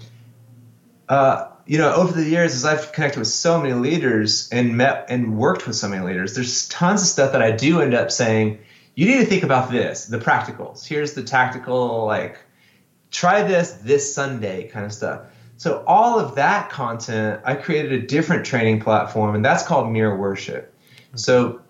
uh, 1.10 1.50
you 1.66 1.78
know, 1.78 1.94
over 1.94 2.13
the 2.13 2.28
years, 2.28 2.54
as 2.54 2.63
I've 2.63 2.92
connected 2.94 3.20
with 3.20 3.28
so 3.28 3.60
many 3.60 3.74
leaders 3.74 4.50
and 4.52 4.78
met 4.78 5.08
and 5.10 5.38
worked 5.38 5.68
with 5.68 5.76
so 5.76 5.88
many 5.90 6.06
leaders, 6.06 6.36
there's 6.36 6.68
tons 6.68 7.02
of 7.02 7.08
stuff 7.08 7.34
that 7.34 7.42
I 7.42 7.52
do 7.52 7.82
end 7.82 7.94
up 7.94 8.12
saying, 8.12 8.60
you 8.96 9.06
need 9.06 9.20
to 9.20 9.26
think 9.26 9.44
about 9.44 9.70
this, 9.70 10.06
the 10.06 10.18
practicals. 10.18 10.86
Here's 10.86 11.13
the 11.13 11.24
tactical, 11.24 12.06
like, 12.06 12.40
try 13.12 13.43
this 13.43 13.74
this 13.74 14.13
Sunday 14.13 14.67
kind 14.67 14.86
of 14.86 14.93
stuff. 14.93 15.22
So 15.58 15.84
all 15.88 16.20
of 16.20 16.36
that 16.36 16.70
content, 16.70 17.41
I 17.43 17.56
created 17.56 17.91
a 17.91 18.06
different 18.06 18.46
training 18.46 18.80
platform, 18.80 19.36
and 19.36 19.43
that's 19.43 19.65
called 19.65 19.91
Mere 19.91 20.15
Worship. 20.15 20.74
So 21.15 21.62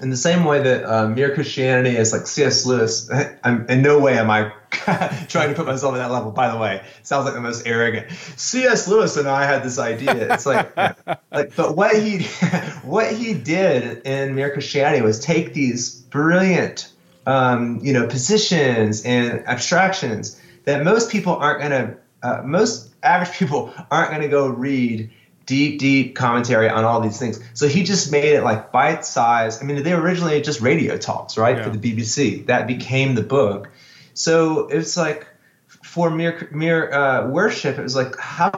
in 0.00 0.10
the 0.10 0.16
same 0.16 0.44
way 0.44 0.62
that 0.62 0.84
uh, 0.84 1.08
mere 1.08 1.34
Christianity 1.34 1.96
is 1.96 2.12
like 2.12 2.26
C.S. 2.26 2.64
Lewis, 2.64 3.10
I'm, 3.44 3.66
in 3.68 3.82
no 3.82 3.98
way 3.98 4.16
am 4.18 4.30
I 4.30 4.52
trying 5.28 5.48
to 5.50 5.54
put 5.54 5.66
myself 5.66 5.94
at 5.94 5.98
that 5.98 6.10
level. 6.10 6.30
By 6.30 6.50
the 6.50 6.58
way, 6.58 6.82
sounds 7.02 7.24
like 7.24 7.34
the 7.34 7.40
most 7.40 7.66
arrogant. 7.66 8.10
C.S. 8.36 8.86
Lewis 8.88 9.16
and 9.16 9.28
I 9.28 9.44
had 9.44 9.62
this 9.62 9.78
idea. 9.78 10.32
It's 10.32 10.46
like, 10.46 10.76
like, 11.30 11.54
but 11.56 11.76
what 11.76 11.96
he 11.96 12.24
what 12.82 13.12
he 13.12 13.34
did 13.34 14.06
in 14.06 14.34
mere 14.34 14.52
Christianity 14.52 15.02
was 15.02 15.20
take 15.20 15.52
these 15.52 16.00
brilliant, 16.02 16.92
um, 17.26 17.80
you 17.82 17.92
know, 17.92 18.06
positions 18.06 19.04
and 19.04 19.46
abstractions 19.46 20.37
that 20.68 20.84
most 20.84 21.10
people 21.10 21.34
aren't 21.34 21.60
going 21.60 21.70
to, 21.70 21.96
uh, 22.22 22.42
most 22.44 22.94
average 23.02 23.34
people 23.38 23.72
aren't 23.90 24.10
going 24.10 24.20
to 24.20 24.28
go 24.28 24.48
read 24.48 25.10
deep, 25.46 25.78
deep 25.78 26.14
commentary 26.14 26.68
on 26.68 26.84
all 26.84 27.00
these 27.00 27.18
things. 27.18 27.40
So 27.54 27.66
he 27.68 27.84
just 27.84 28.12
made 28.12 28.34
it 28.34 28.44
like 28.44 28.70
bite 28.70 29.06
size. 29.06 29.62
I 29.62 29.64
mean, 29.64 29.82
they 29.82 29.94
originally 29.94 30.42
just 30.42 30.60
radio 30.60 30.98
talks, 30.98 31.38
right, 31.38 31.56
yeah. 31.56 31.64
for 31.64 31.70
the 31.70 31.78
BBC. 31.78 32.44
That 32.46 32.66
became 32.66 33.14
the 33.14 33.22
book. 33.22 33.70
So 34.12 34.68
it's 34.68 34.94
like 34.94 35.26
for 35.66 36.10
mere 36.10 36.50
mere 36.52 36.92
uh, 36.92 37.28
worship, 37.28 37.78
it 37.78 37.82
was 37.82 37.96
like 37.96 38.18
how 38.18 38.52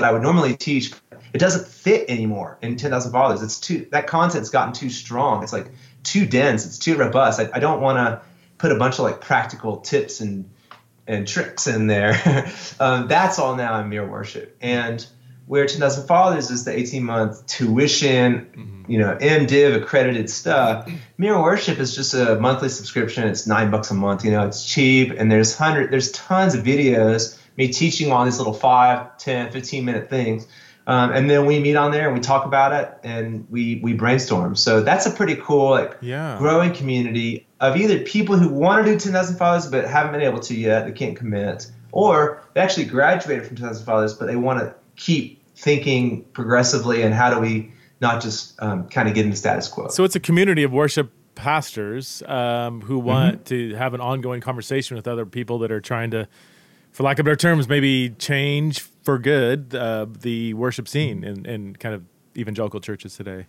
I 0.00 0.10
would 0.10 0.22
normally 0.22 0.56
teach. 0.56 0.94
It 1.34 1.38
doesn't 1.38 1.66
fit 1.66 2.08
anymore 2.08 2.56
in 2.62 2.76
10,000 2.76 3.12
Fathers. 3.12 3.42
It's 3.42 3.60
too 3.60 3.86
that 3.90 4.06
content's 4.06 4.48
gotten 4.48 4.72
too 4.72 4.88
strong. 4.88 5.42
It's 5.42 5.52
like 5.52 5.66
too 6.04 6.26
dense. 6.26 6.66
It's 6.66 6.78
too 6.78 6.96
robust. 6.96 7.40
I, 7.40 7.50
I 7.52 7.58
don't 7.58 7.80
want 7.80 7.98
to 7.98 8.22
put 8.58 8.72
a 8.72 8.76
bunch 8.76 8.94
of 8.94 9.00
like 9.00 9.20
practical 9.20 9.78
tips 9.78 10.20
and 10.20 10.50
and 11.06 11.28
tricks 11.28 11.66
in 11.66 11.86
there. 11.86 12.14
um, 12.80 13.08
that's 13.08 13.38
all 13.38 13.56
now 13.56 13.78
in 13.80 13.88
mere 13.88 14.08
worship. 14.08 14.56
And 14.60 15.06
where 15.46 15.66
10,000 15.66 16.06
Fathers 16.06 16.50
is 16.50 16.64
the 16.64 16.76
18 16.76 17.04
month 17.04 17.46
tuition, 17.46 18.46
mm-hmm. 18.46 18.90
you 18.90 18.98
know, 18.98 19.14
MDiv 19.20 19.82
accredited 19.82 20.30
stuff. 20.30 20.90
Mere 21.18 21.38
Worship 21.40 21.78
is 21.78 21.94
just 21.94 22.14
a 22.14 22.36
monthly 22.36 22.70
subscription. 22.70 23.28
It's 23.28 23.46
nine 23.46 23.70
bucks 23.70 23.90
a 23.90 23.94
month. 23.94 24.24
You 24.24 24.30
know, 24.30 24.46
it's 24.46 24.66
cheap, 24.66 25.12
and 25.12 25.30
there's 25.30 25.54
hundred, 25.54 25.90
there's 25.90 26.10
tons 26.12 26.54
of 26.54 26.64
videos 26.64 27.38
me 27.56 27.68
teaching 27.68 28.10
on 28.10 28.26
these 28.26 28.38
little 28.38 28.52
5, 28.52 29.18
10, 29.18 29.52
15 29.52 29.84
minute 29.84 30.10
things. 30.10 30.46
Um, 30.86 31.12
and 31.12 31.30
then 31.30 31.46
we 31.46 31.58
meet 31.60 31.76
on 31.76 31.92
there 31.92 32.06
and 32.06 32.14
we 32.14 32.20
talk 32.20 32.44
about 32.44 32.72
it 32.72 32.98
and 33.02 33.46
we 33.50 33.80
we 33.82 33.94
brainstorm. 33.94 34.54
So 34.54 34.82
that's 34.82 35.06
a 35.06 35.10
pretty 35.10 35.36
cool 35.36 35.70
like 35.70 35.96
yeah. 36.00 36.36
growing 36.38 36.74
community 36.74 37.46
of 37.60 37.76
either 37.76 38.00
people 38.00 38.36
who 38.36 38.48
want 38.48 38.84
to 38.84 38.92
do 38.92 38.98
10,000 38.98 39.36
followers 39.36 39.66
but 39.66 39.86
haven't 39.86 40.12
been 40.12 40.20
able 40.20 40.40
to 40.40 40.54
yet, 40.54 40.84
they 40.84 40.92
can't 40.92 41.16
commit, 41.16 41.70
or 41.92 42.42
they 42.52 42.60
actually 42.60 42.84
graduated 42.84 43.46
from 43.46 43.56
10,000 43.56 43.84
followers 43.84 44.12
but 44.12 44.26
they 44.26 44.36
want 44.36 44.60
to 44.60 44.74
keep 44.96 45.42
thinking 45.56 46.22
progressively 46.32 47.02
and 47.02 47.14
how 47.14 47.32
do 47.32 47.40
we 47.40 47.72
not 48.00 48.20
just 48.20 48.60
um, 48.60 48.86
kind 48.88 49.08
of 49.08 49.14
get 49.14 49.24
in 49.24 49.30
the 49.30 49.36
status 49.36 49.68
quo. 49.68 49.88
So 49.88 50.04
it's 50.04 50.16
a 50.16 50.20
community 50.20 50.64
of 50.64 50.72
worship 50.72 51.10
pastors 51.34 52.22
um, 52.26 52.82
who 52.82 52.98
want 52.98 53.44
mm-hmm. 53.44 53.70
to 53.70 53.74
have 53.76 53.94
an 53.94 54.00
ongoing 54.00 54.40
conversation 54.40 54.96
with 54.96 55.08
other 55.08 55.24
people 55.24 55.60
that 55.60 55.72
are 55.72 55.80
trying 55.80 56.10
to 56.10 56.28
for 56.92 57.02
lack 57.02 57.18
of 57.18 57.24
better 57.24 57.36
terms, 57.36 57.68
maybe 57.68 58.10
change 58.18 58.86
for 59.04 59.18
good 59.18 59.74
uh, 59.74 60.06
the 60.20 60.54
worship 60.54 60.88
scene 60.88 61.22
in, 61.22 61.46
in 61.46 61.76
kind 61.76 61.94
of 61.94 62.04
evangelical 62.36 62.80
churches 62.80 63.16
today. 63.16 63.46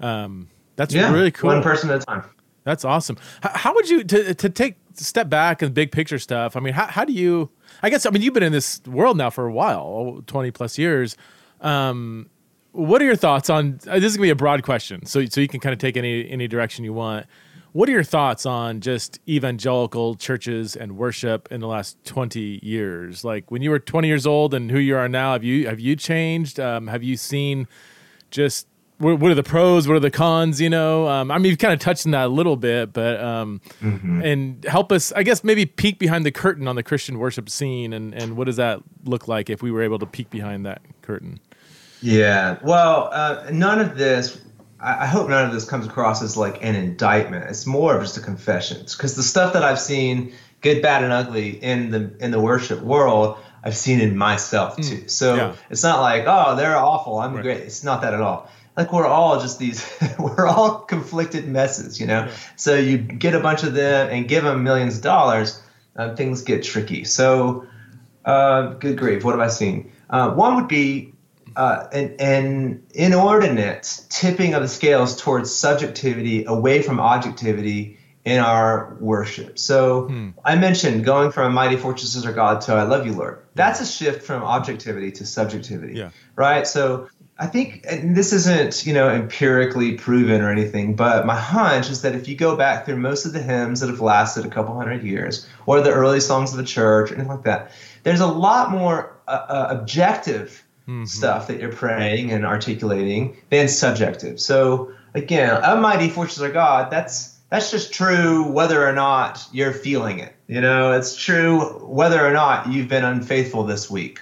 Um, 0.00 0.48
that's 0.76 0.94
yeah, 0.94 1.12
really 1.12 1.30
cool. 1.30 1.48
One 1.48 1.62
person 1.62 1.90
at 1.90 2.02
a 2.02 2.06
time. 2.06 2.24
That's 2.64 2.84
awesome. 2.84 3.16
How, 3.42 3.50
how, 3.54 3.74
would 3.74 3.88
you 3.88 4.04
to 4.04 4.34
to 4.34 4.50
take 4.50 4.76
step 4.94 5.28
back 5.28 5.62
and 5.62 5.72
big 5.72 5.90
picture 5.90 6.18
stuff? 6.18 6.56
I 6.56 6.60
mean, 6.60 6.74
how 6.74 6.86
how 6.86 7.04
do 7.04 7.12
you? 7.12 7.50
I 7.82 7.90
guess 7.90 8.06
I 8.06 8.10
mean 8.10 8.22
you've 8.22 8.34
been 8.34 8.42
in 8.42 8.52
this 8.52 8.80
world 8.86 9.16
now 9.16 9.30
for 9.30 9.46
a 9.46 9.52
while, 9.52 10.22
twenty 10.26 10.50
plus 10.50 10.78
years. 10.78 11.16
Um, 11.60 12.28
what 12.72 13.00
are 13.02 13.06
your 13.06 13.16
thoughts 13.16 13.50
on? 13.50 13.80
Uh, 13.88 13.94
this 13.94 14.04
is 14.04 14.16
gonna 14.16 14.26
be 14.26 14.30
a 14.30 14.36
broad 14.36 14.62
question, 14.62 15.06
so 15.06 15.24
so 15.24 15.40
you 15.40 15.48
can 15.48 15.60
kind 15.60 15.72
of 15.72 15.78
take 15.78 15.96
any 15.96 16.28
any 16.30 16.46
direction 16.46 16.84
you 16.84 16.92
want. 16.92 17.26
What 17.72 17.88
are 17.88 17.92
your 17.92 18.04
thoughts 18.04 18.46
on 18.46 18.80
just 18.80 19.20
evangelical 19.28 20.14
churches 20.14 20.74
and 20.74 20.96
worship 20.96 21.48
in 21.50 21.60
the 21.60 21.66
last 21.66 22.02
20 22.04 22.60
years? 22.62 23.24
Like 23.24 23.50
when 23.50 23.62
you 23.62 23.70
were 23.70 23.78
20 23.78 24.08
years 24.08 24.26
old 24.26 24.54
and 24.54 24.70
who 24.70 24.78
you 24.78 24.96
are 24.96 25.08
now, 25.08 25.32
have 25.32 25.44
you 25.44 25.66
have 25.66 25.78
you 25.78 25.94
changed? 25.94 26.58
Um, 26.58 26.86
have 26.86 27.02
you 27.02 27.16
seen 27.16 27.68
just 28.30 28.66
what, 28.98 29.20
what, 29.20 29.30
are 29.30 29.34
the 29.34 29.42
pros? 29.42 29.86
What 29.86 29.94
are 29.94 30.00
the 30.00 30.10
cons? 30.10 30.60
You 30.60 30.70
know, 30.70 31.06
um, 31.06 31.30
I 31.30 31.38
mean, 31.38 31.50
you've 31.50 31.58
kind 31.58 31.72
of 31.72 31.78
touched 31.78 32.04
on 32.06 32.12
that 32.12 32.26
a 32.26 32.28
little 32.28 32.56
bit, 32.56 32.92
but 32.92 33.20
um, 33.20 33.60
mm-hmm. 33.80 34.22
and 34.22 34.64
help 34.64 34.90
us, 34.90 35.12
I 35.12 35.22
guess, 35.22 35.44
maybe 35.44 35.66
peek 35.66 35.98
behind 35.98 36.26
the 36.26 36.32
curtain 36.32 36.66
on 36.66 36.74
the 36.74 36.82
Christian 36.82 37.18
worship 37.18 37.48
scene, 37.48 37.92
and 37.92 38.14
and 38.14 38.36
what 38.36 38.44
does 38.44 38.56
that 38.56 38.82
look 39.04 39.28
like 39.28 39.50
if 39.50 39.62
we 39.62 39.70
were 39.70 39.82
able 39.82 39.98
to 40.00 40.06
peek 40.06 40.30
behind 40.30 40.66
that 40.66 40.82
curtain? 41.02 41.38
Yeah, 42.00 42.58
well, 42.62 43.10
uh, 43.12 43.48
none 43.52 43.80
of 43.80 43.96
this 43.96 44.40
I 44.80 45.06
hope 45.06 45.28
none 45.28 45.44
of 45.44 45.52
this 45.52 45.64
comes 45.64 45.86
across 45.86 46.22
as 46.22 46.36
like 46.36 46.62
an 46.62 46.76
indictment. 46.76 47.50
It's 47.50 47.66
more 47.66 47.96
of 47.96 48.02
just 48.02 48.16
a 48.16 48.20
confession. 48.20 48.78
Because 48.82 49.16
the 49.16 49.24
stuff 49.24 49.52
that 49.54 49.64
I've 49.64 49.80
seen, 49.80 50.32
good, 50.60 50.82
bad, 50.82 51.02
and 51.02 51.12
ugly, 51.12 51.50
in 51.50 51.90
the 51.90 52.12
in 52.20 52.30
the 52.30 52.40
worship 52.40 52.80
world, 52.80 53.38
I've 53.64 53.76
seen 53.76 54.00
in 54.00 54.16
myself 54.16 54.76
hmm. 54.76 54.82
too. 54.82 55.08
So 55.08 55.34
yeah. 55.34 55.56
it's 55.70 55.82
not 55.82 56.00
like, 56.00 56.24
oh, 56.26 56.56
they're 56.56 56.76
awful. 56.76 57.18
I'm 57.18 57.34
right. 57.34 57.42
great. 57.42 57.60
It's 57.62 57.82
not 57.82 58.02
that 58.02 58.14
at 58.14 58.20
all. 58.20 58.50
Like 58.76 58.92
we're 58.92 59.06
all 59.06 59.40
just 59.40 59.58
these, 59.58 59.84
we're 60.18 60.46
all 60.46 60.80
conflicted 60.80 61.48
messes, 61.48 61.98
you 61.98 62.06
know. 62.06 62.26
Yeah. 62.26 62.34
So 62.54 62.76
you 62.76 62.98
get 62.98 63.34
a 63.34 63.40
bunch 63.40 63.64
of 63.64 63.74
them 63.74 64.08
and 64.10 64.28
give 64.28 64.44
them 64.44 64.62
millions 64.62 64.98
of 64.98 65.02
dollars, 65.02 65.60
uh, 65.96 66.14
things 66.14 66.42
get 66.42 66.62
tricky. 66.62 67.02
So, 67.02 67.66
uh, 68.24 68.74
good 68.74 68.96
grief, 68.96 69.24
what 69.24 69.32
have 69.32 69.40
I 69.40 69.48
seen? 69.48 69.90
Uh, 70.08 70.30
one 70.30 70.54
would 70.54 70.68
be 70.68 71.12
uh, 71.58 71.88
an, 71.92 72.14
an, 72.20 72.86
inordinate 72.94 74.00
tipping 74.08 74.54
of 74.54 74.62
the 74.62 74.68
scales 74.68 75.20
towards 75.20 75.52
subjectivity 75.52 76.44
away 76.44 76.82
from 76.82 77.00
objectivity 77.00 77.98
in 78.24 78.38
our 78.38 78.96
worship. 79.00 79.58
So 79.58 80.02
hmm. 80.02 80.30
I 80.44 80.54
mentioned 80.54 81.04
going 81.04 81.32
from 81.32 81.52
mighty 81.54 81.76
fortress 81.76 82.14
is 82.14 82.24
our 82.24 82.32
God 82.32 82.60
to 82.62 82.74
I 82.74 82.84
love 82.84 83.06
you, 83.06 83.12
Lord. 83.12 83.42
That's 83.56 83.80
a 83.80 83.86
shift 83.86 84.22
from 84.22 84.44
objectivity 84.44 85.10
to 85.12 85.26
subjectivity, 85.26 85.94
yeah. 85.94 86.10
right? 86.36 86.64
So 86.64 87.08
I 87.40 87.46
think 87.46 87.84
this 88.04 88.32
isn't, 88.32 88.86
you 88.86 88.94
know, 88.94 89.08
empirically 89.08 89.94
proven 89.94 90.42
or 90.42 90.52
anything, 90.52 90.94
but 90.94 91.26
my 91.26 91.36
hunch 91.36 91.90
is 91.90 92.02
that 92.02 92.14
if 92.14 92.28
you 92.28 92.36
go 92.36 92.54
back 92.54 92.86
through 92.86 92.98
most 92.98 93.26
of 93.26 93.32
the 93.32 93.42
hymns 93.42 93.80
that 93.80 93.88
have 93.88 94.00
lasted 94.00 94.46
a 94.46 94.48
couple 94.48 94.76
hundred 94.76 95.02
years, 95.02 95.44
or 95.66 95.80
the 95.80 95.90
early 95.90 96.20
songs 96.20 96.52
of 96.52 96.58
the 96.58 96.64
church, 96.64 97.10
or 97.10 97.14
anything 97.14 97.32
like 97.32 97.42
that, 97.44 97.72
there's 98.04 98.20
a 98.20 98.26
lot 98.28 98.70
more 98.70 99.16
uh, 99.26 99.30
uh, 99.48 99.66
objective 99.70 100.64
mm-hmm. 100.88 101.04
stuff 101.04 101.48
that 101.48 101.60
you're 101.60 101.72
praying 101.72 102.32
and 102.32 102.46
articulating 102.46 103.36
than 103.50 103.68
subjective. 103.68 104.40
So 104.40 104.92
again, 105.14 105.60
a 105.62 105.76
mighty 105.76 106.08
forces 106.08 106.40
of 106.40 106.52
God, 106.52 106.90
that's 106.90 107.36
that's 107.50 107.70
just 107.70 107.92
true 107.92 108.50
whether 108.50 108.86
or 108.86 108.92
not 108.92 109.46
you're 109.52 109.72
feeling 109.72 110.18
it. 110.18 110.34
You 110.46 110.60
know, 110.60 110.92
it's 110.92 111.16
true 111.16 111.60
whether 111.86 112.24
or 112.24 112.32
not 112.32 112.68
you've 112.68 112.88
been 112.88 113.04
unfaithful 113.04 113.64
this 113.64 113.90
week. 113.90 114.20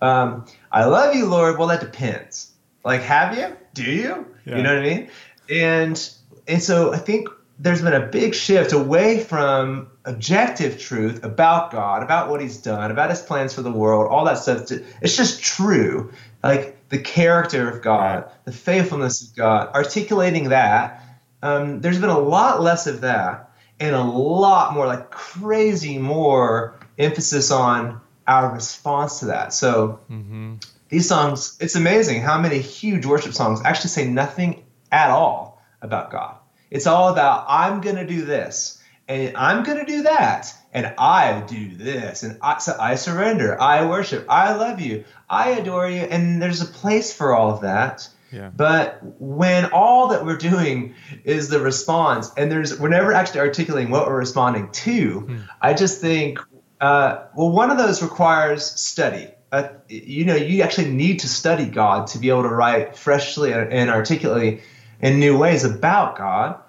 Um, 0.00 0.46
I 0.72 0.84
love 0.84 1.14
you, 1.14 1.26
Lord. 1.26 1.58
Well, 1.58 1.68
that 1.68 1.80
depends. 1.80 2.52
Like, 2.84 3.02
have 3.02 3.36
you? 3.36 3.56
Do 3.74 3.84
you? 3.84 4.26
Yeah. 4.44 4.56
You 4.56 4.62
know 4.62 4.74
what 4.74 4.84
I 4.84 4.88
mean? 4.88 5.10
And 5.50 6.10
and 6.48 6.62
so 6.62 6.92
I 6.92 6.98
think 6.98 7.28
there's 7.58 7.82
been 7.82 7.94
a 7.94 8.06
big 8.06 8.34
shift 8.34 8.72
away 8.72 9.20
from 9.20 9.88
objective 10.04 10.78
truth 10.78 11.24
about 11.24 11.70
God, 11.70 12.02
about 12.02 12.28
what 12.28 12.40
He's 12.40 12.58
done, 12.58 12.90
about 12.90 13.10
His 13.10 13.22
plans 13.22 13.54
for 13.54 13.62
the 13.62 13.72
world, 13.72 14.10
all 14.10 14.24
that 14.26 14.38
stuff. 14.38 14.70
It's 15.00 15.16
just 15.16 15.42
true. 15.42 16.12
Like 16.42 16.88
the 16.90 16.98
character 16.98 17.68
of 17.68 17.82
God, 17.82 18.30
the 18.44 18.52
faithfulness 18.52 19.28
of 19.28 19.36
God, 19.36 19.74
articulating 19.74 20.50
that. 20.50 21.02
Um, 21.42 21.80
there's 21.80 21.98
been 21.98 22.10
a 22.10 22.18
lot 22.18 22.62
less 22.62 22.86
of 22.86 23.00
that 23.02 23.50
and 23.80 23.94
a 23.94 24.02
lot 24.02 24.74
more, 24.74 24.86
like 24.86 25.10
crazy 25.10 25.98
more 25.98 26.78
emphasis 26.98 27.50
on 27.50 28.00
our 28.26 28.52
response 28.52 29.20
to 29.20 29.26
that. 29.26 29.52
So 29.52 30.00
mm-hmm. 30.10 30.56
these 30.88 31.08
songs, 31.08 31.56
it's 31.60 31.74
amazing 31.74 32.22
how 32.22 32.38
many 32.40 32.58
huge 32.58 33.06
worship 33.06 33.32
songs 33.32 33.60
actually 33.64 33.90
say 33.90 34.08
nothing 34.08 34.64
at 34.90 35.10
all 35.10 35.62
about 35.82 36.10
God. 36.10 36.36
It's 36.70 36.86
all 36.86 37.08
about 37.08 37.46
I'm 37.48 37.80
going 37.80 37.96
to 37.96 38.06
do 38.06 38.24
this 38.24 38.82
and 39.08 39.36
I'm 39.36 39.62
going 39.62 39.78
to 39.78 39.84
do 39.84 40.02
that 40.02 40.52
and 40.72 40.94
I 40.98 41.40
do 41.40 41.74
this 41.76 42.22
and 42.22 42.38
I, 42.42 42.58
so 42.58 42.76
I 42.78 42.96
surrender. 42.96 43.60
I 43.60 43.86
worship. 43.86 44.26
I 44.28 44.54
love 44.54 44.80
you. 44.80 45.04
I 45.28 45.50
adore 45.50 45.88
you. 45.88 46.00
And 46.00 46.42
there's 46.42 46.60
a 46.60 46.66
place 46.66 47.12
for 47.12 47.34
all 47.34 47.50
of 47.50 47.62
that. 47.62 48.08
Yeah. 48.32 48.50
But 48.54 48.98
when 49.20 49.66
all 49.66 50.08
that 50.08 50.24
we're 50.24 50.36
doing 50.36 50.94
is 51.24 51.48
the 51.48 51.60
response, 51.60 52.30
and 52.36 52.50
there's 52.50 52.78
we're 52.78 52.88
never 52.88 53.12
actually 53.12 53.40
articulating 53.40 53.90
what 53.90 54.06
we're 54.06 54.18
responding 54.18 54.70
to, 54.72 55.20
hmm. 55.20 55.36
I 55.62 55.74
just 55.74 56.00
think, 56.00 56.40
uh, 56.80 57.26
well, 57.36 57.50
one 57.50 57.70
of 57.70 57.78
those 57.78 58.02
requires 58.02 58.64
study. 58.64 59.28
Uh, 59.52 59.68
you 59.88 60.24
know, 60.24 60.34
you 60.34 60.62
actually 60.62 60.90
need 60.90 61.20
to 61.20 61.28
study 61.28 61.66
God 61.66 62.08
to 62.08 62.18
be 62.18 62.28
able 62.30 62.42
to 62.42 62.48
write 62.48 62.96
freshly 62.96 63.52
and 63.52 63.90
articulately 63.90 64.60
in 65.00 65.18
new 65.18 65.36
ways 65.38 65.64
about 65.64 66.16
God. 66.16 66.60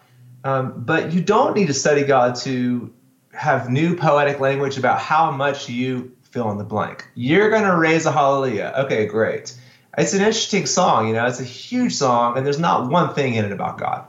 Um, 0.43 0.73
but 0.77 1.13
you 1.13 1.21
don't 1.21 1.55
need 1.55 1.67
to 1.67 1.73
study 1.73 2.03
God 2.03 2.35
to 2.37 2.93
have 3.33 3.69
new 3.69 3.95
poetic 3.95 4.39
language 4.39 4.77
about 4.77 4.99
how 4.99 5.31
much 5.31 5.69
you 5.69 6.11
fill 6.23 6.51
in 6.51 6.57
the 6.57 6.63
blank. 6.63 7.07
You're 7.15 7.49
going 7.49 7.63
to 7.63 7.75
raise 7.75 8.05
a 8.05 8.11
hallelujah. 8.11 8.73
Okay, 8.77 9.05
great. 9.05 9.55
It's 9.97 10.13
an 10.13 10.19
interesting 10.19 10.67
song, 10.67 11.07
you 11.07 11.13
know, 11.13 11.25
it's 11.25 11.39
a 11.39 11.43
huge 11.43 11.95
song, 11.95 12.37
and 12.37 12.45
there's 12.45 12.59
not 12.59 12.89
one 12.91 13.15
thing 13.15 13.33
in 13.33 13.45
it 13.45 13.51
about 13.51 13.79
God. 13.79 14.05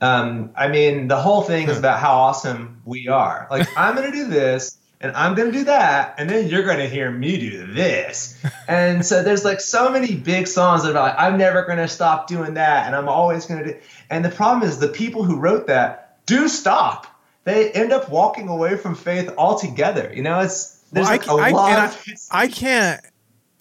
Um, 0.00 0.50
I 0.56 0.68
mean, 0.68 1.08
the 1.08 1.20
whole 1.20 1.42
thing 1.42 1.68
is 1.68 1.76
about 1.78 2.00
how 2.00 2.14
awesome 2.14 2.80
we 2.86 3.08
are. 3.08 3.46
Like, 3.50 3.68
I'm 3.76 3.94
going 3.94 4.10
to 4.10 4.16
do 4.16 4.28
this, 4.28 4.77
and 5.00 5.12
I'm 5.14 5.34
going 5.34 5.52
to 5.52 5.58
do 5.58 5.64
that, 5.64 6.14
and 6.18 6.28
then 6.28 6.48
you're 6.48 6.64
going 6.64 6.78
to 6.78 6.88
hear 6.88 7.10
me 7.10 7.38
do 7.38 7.72
this. 7.72 8.36
and 8.68 9.04
so 9.06 9.22
there's 9.22 9.44
like 9.44 9.60
so 9.60 9.90
many 9.90 10.16
big 10.16 10.48
songs 10.48 10.82
that 10.82 10.96
are 10.96 11.02
like, 11.02 11.14
I'm 11.16 11.38
never 11.38 11.62
going 11.64 11.78
to 11.78 11.88
stop 11.88 12.26
doing 12.26 12.54
that, 12.54 12.86
and 12.86 12.96
I'm 12.96 13.08
always 13.08 13.46
going 13.46 13.64
to 13.64 13.72
do. 13.72 13.78
And 14.10 14.24
the 14.24 14.30
problem 14.30 14.68
is 14.68 14.78
the 14.78 14.88
people 14.88 15.22
who 15.22 15.36
wrote 15.36 15.66
that 15.68 16.24
do 16.26 16.48
stop. 16.48 17.06
They 17.44 17.70
end 17.72 17.92
up 17.92 18.10
walking 18.10 18.48
away 18.48 18.76
from 18.76 18.94
faith 18.94 19.32
altogether. 19.38 20.12
You 20.14 20.22
know, 20.22 20.40
it's 20.40 20.82
there's 20.92 21.06
well, 21.08 21.16
like 21.16 21.28
I, 21.28 21.48
a 21.50 21.54
lot. 21.54 21.98
I, 22.30 22.42
I 22.42 22.48
can't, 22.48 23.00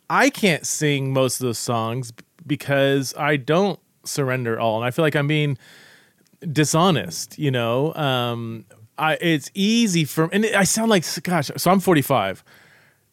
I 0.10 0.30
can't 0.30 0.66
sing 0.66 1.14
most 1.14 1.40
of 1.40 1.46
those 1.46 1.60
songs 1.60 2.12
because 2.46 3.14
I 3.16 3.38
don't 3.38 3.80
surrender 4.04 4.60
all, 4.60 4.78
and 4.78 4.86
I 4.86 4.92
feel 4.92 5.06
like 5.06 5.16
I'm 5.16 5.28
being 5.28 5.58
dishonest. 6.52 7.38
You 7.38 7.52
know, 7.52 7.94
um, 7.94 8.66
I 8.98 9.18
it's 9.22 9.52
easy 9.54 10.06
for 10.06 10.30
and 10.32 10.46
I 10.46 10.64
sound 10.64 10.90
like 10.90 11.06
gosh. 11.24 11.52
So 11.58 11.72
I'm 11.72 11.80
45, 11.80 12.44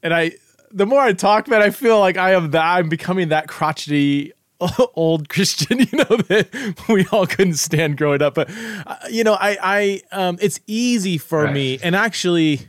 and 0.02 0.14
I 0.14 0.32
the 0.70 0.86
more 0.86 1.00
I 1.00 1.12
talk, 1.12 1.48
man, 1.48 1.62
I 1.62 1.70
feel 1.70 2.00
like 2.00 2.16
I 2.16 2.32
am 2.32 2.50
that 2.50 2.64
I'm 2.64 2.88
becoming 2.88 3.28
that 3.28 3.48
crotchety 3.48 4.32
old 4.94 5.28
Christian, 5.28 5.78
you 5.90 5.98
know, 5.98 6.16
that 6.28 6.84
we 6.88 7.06
all 7.12 7.26
couldn't 7.26 7.54
stand 7.54 7.96
growing 7.96 8.22
up. 8.22 8.34
But 8.34 8.50
uh, 8.86 8.96
you 9.10 9.24
know, 9.24 9.34
I 9.34 9.58
I 9.62 10.02
um, 10.12 10.38
it's 10.40 10.60
easy 10.66 11.18
for 11.18 11.44
right. 11.44 11.54
me 11.54 11.78
and 11.82 11.94
actually 11.94 12.68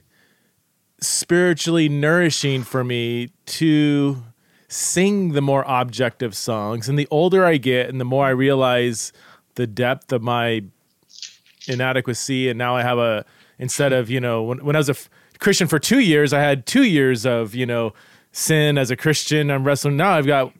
spiritually 1.02 1.90
nourishing 1.90 2.64
for 2.64 2.84
me 2.84 3.30
to 3.46 4.24
sing 4.68 5.34
the 5.34 5.42
more 5.42 5.64
objective 5.68 6.36
songs. 6.36 6.90
And 6.90 6.98
the 6.98 7.08
older 7.12 7.46
I 7.46 7.58
get, 7.58 7.90
and 7.90 8.00
the 8.00 8.06
more 8.06 8.26
I 8.26 8.30
realize 8.30 9.12
the 9.56 9.68
depth 9.68 10.12
of 10.12 10.22
my 10.22 10.64
inadequacy 11.68 12.50
and 12.50 12.58
now 12.58 12.76
i 12.76 12.82
have 12.82 12.98
a 12.98 13.26
instead 13.60 13.94
of 13.94 14.10
you 14.10 14.20
know 14.20 14.44
when, 14.44 14.64
when 14.64 14.76
i 14.76 14.80
was 14.80 14.90
a 14.90 14.94
f- 14.94 15.10
christian 15.40 15.68
for 15.68 15.80
two 15.80 16.00
years 16.00 16.34
i 16.34 16.40
had 16.40 16.66
two 16.66 16.84
years 16.84 17.26
of 17.26 17.56
you 17.56 17.66
know 17.66 17.94
sin 18.32 18.78
as 18.78 18.92
a 18.92 18.96
christian 18.96 19.50
i'm 19.50 19.64
wrestling 19.64 19.98
now 19.98 20.12
i've 20.12 20.28
got 20.28 20.52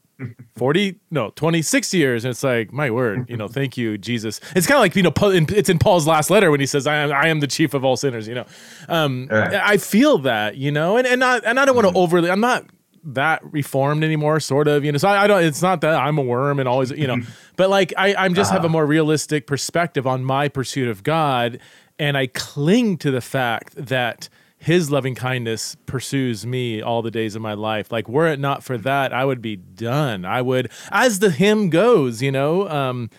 40 0.56 0.98
no 1.12 1.30
26 1.32 1.94
years 1.94 2.24
and 2.24 2.32
it's 2.32 2.44
like 2.44 2.72
my 2.72 2.90
word 2.90 3.30
you 3.30 3.36
know 3.36 3.50
thank 3.50 3.76
you 3.76 3.98
jesus. 3.98 4.40
It's 4.56 4.66
kind 4.66 4.78
of 4.78 4.82
like 4.82 4.96
you 4.96 5.04
know 5.04 5.12
it's 5.22 5.70
in 5.70 5.78
paul's 5.78 6.08
last 6.08 6.30
letter 6.30 6.52
when 6.52 6.62
he 6.62 6.66
says 6.66 6.88
i 6.88 6.96
am 6.96 7.12
i 7.12 7.28
am 7.28 7.42
the 7.42 7.48
chief 7.48 7.74
of 7.74 7.84
all 7.84 7.98
sinners 7.98 8.28
you 8.28 8.36
know? 8.36 8.46
Um 8.88 9.28
i 9.32 9.76
feel 9.78 10.18
that 10.20 10.56
you 10.56 10.72
know? 10.72 10.96
And 10.96 11.06
and 11.06 11.20
not 11.20 11.44
and 11.46 11.60
i 11.60 11.66
don't 11.66 11.76
want 11.76 11.86
to 11.86 11.90
mm-hmm. 11.90 11.98
overly 11.98 12.32
i'm 12.32 12.40
not 12.40 12.66
that 13.06 13.42
reformed 13.52 14.04
anymore, 14.04 14.40
sort 14.40 14.68
of. 14.68 14.84
You 14.84 14.92
know, 14.92 14.98
so 14.98 15.08
I, 15.08 15.24
I, 15.24 15.28
don't. 15.28 15.44
It's 15.44 15.62
not 15.62 15.82
that 15.82 15.96
I'm 15.96 16.18
a 16.18 16.22
worm 16.22 16.60
and 16.60 16.68
always, 16.68 16.92
you 16.92 17.08
know, 17.08 17.18
but 17.56 17.70
like 17.70 17.94
I, 17.98 18.16
I'm 18.16 18.34
just 18.34 18.50
uh-huh. 18.50 18.58
have 18.58 18.64
a 18.64 18.68
uh-huh. 18.68 18.72
more 18.72 18.86
realistic 18.86 19.48
perspective 19.48 20.08
on 20.08 20.24
my 20.24 20.48
pursuit 20.48 20.90
of 20.90 21.04
God, 21.04 21.60
and 22.00 22.18
I 22.18 22.28
cling 22.28 22.98
to 22.98 23.12
the 23.12 23.22
fact 23.22 23.76
that 23.76 24.28
His 24.58 24.92
loving 24.92 25.16
kindness 25.16 25.76
pursues 25.86 26.46
me 26.46 26.82
all 26.82 27.02
the 27.02 27.12
days 27.12 27.36
of 27.36 27.42
my 27.42 27.54
life. 27.54 27.92
Like, 27.92 28.10
were 28.10 28.28
it 28.28 28.40
not 28.40 28.64
for 28.64 28.78
that, 28.80 29.14
I 29.14 29.26
would 29.26 29.42
be 29.42 29.56
done. 29.56 30.26
I 30.26 30.42
would, 30.42 30.72
as 30.92 31.20
the 31.20 31.32
hymn 31.32 31.70
goes, 31.70 32.22
you 32.22 32.32
know. 32.32 32.68
Um, 32.70 33.10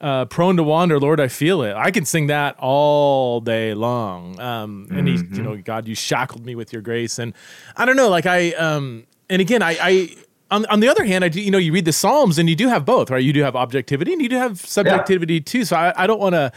uh, 0.00 0.24
prone 0.26 0.56
to 0.56 0.62
wander, 0.62 1.00
Lord, 1.00 1.18
I 1.18 1.26
feel 1.26 1.62
it. 1.62 1.74
I 1.74 1.90
can 1.90 2.04
sing 2.04 2.28
that 2.28 2.56
all 2.60 3.40
day 3.40 3.74
long. 3.74 4.38
Um, 4.38 4.86
and 4.90 5.08
mm-hmm. 5.08 5.32
he, 5.32 5.36
you 5.36 5.42
know, 5.42 5.56
God, 5.56 5.88
you 5.88 5.96
shackled 5.96 6.46
me 6.46 6.54
with 6.54 6.72
your 6.72 6.82
grace. 6.82 7.18
And 7.18 7.34
I 7.76 7.84
don't 7.84 7.96
know, 7.96 8.08
like 8.08 8.24
I, 8.24 8.52
um, 8.52 9.08
and 9.30 9.40
again, 9.40 9.62
I, 9.62 9.76
I 9.80 10.16
on, 10.50 10.66
on 10.66 10.80
the 10.80 10.88
other 10.88 11.04
hand, 11.04 11.24
I 11.24 11.28
do, 11.28 11.40
you 11.40 11.50
know, 11.50 11.58
you 11.58 11.72
read 11.72 11.84
the 11.84 11.92
Psalms 11.92 12.38
and 12.38 12.48
you 12.48 12.56
do 12.56 12.68
have 12.68 12.84
both, 12.84 13.10
right? 13.10 13.22
You 13.22 13.32
do 13.32 13.42
have 13.42 13.54
objectivity 13.54 14.12
and 14.12 14.22
you 14.22 14.28
do 14.28 14.36
have 14.36 14.58
subjectivity 14.60 15.34
yeah. 15.34 15.40
too. 15.44 15.64
So 15.64 15.76
I, 15.76 16.04
I 16.04 16.06
don't 16.06 16.20
want 16.20 16.34
to, 16.34 16.52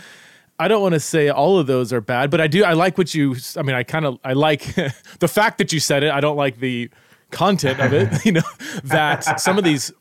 I 0.60 0.68
don't 0.68 0.82
want 0.82 0.94
to 0.94 1.00
say 1.00 1.30
all 1.30 1.58
of 1.58 1.68
those 1.68 1.92
are 1.92 2.02
bad, 2.02 2.32
but 2.32 2.40
I 2.40 2.48
do, 2.48 2.64
I 2.64 2.74
like 2.74 2.98
what 2.98 3.14
you, 3.14 3.36
I 3.58 3.64
mean, 3.64 3.76
I 3.76 3.84
kind 3.84 4.06
of, 4.06 4.20
I 4.24 4.34
like 4.34 4.76
the 5.20 5.28
fact 5.28 5.58
that 5.58 5.74
you 5.74 5.80
said 5.80 6.04
it. 6.04 6.12
I 6.12 6.22
don't 6.22 6.38
like 6.38 6.60
the 6.60 6.90
content 7.32 7.80
of 7.80 7.94
it, 7.94 8.26
you 8.26 8.32
know, 8.32 8.42
that 8.84 9.40
some 9.40 9.58
of 9.58 9.64
these 9.64 9.92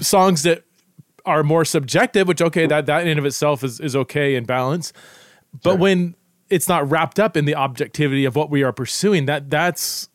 songs 0.00 0.42
that 0.42 0.64
are 1.24 1.42
more 1.42 1.64
subjective, 1.64 2.26
which, 2.26 2.42
okay, 2.42 2.66
that, 2.66 2.86
that 2.86 3.02
in 3.02 3.08
and 3.08 3.18
of 3.18 3.24
itself 3.24 3.62
is, 3.62 3.80
is 3.80 3.94
okay 3.94 4.34
in 4.34 4.44
balance. 4.44 4.92
But 5.62 5.72
sure. 5.72 5.78
when 5.78 6.16
it's 6.50 6.68
not 6.68 6.90
wrapped 6.90 7.20
up 7.20 7.36
in 7.36 7.44
the 7.44 7.54
objectivity 7.54 8.24
of 8.24 8.36
what 8.36 8.50
we 8.50 8.62
are 8.62 8.72
pursuing, 8.72 9.26
that 9.26 9.48
that's, 9.48 10.08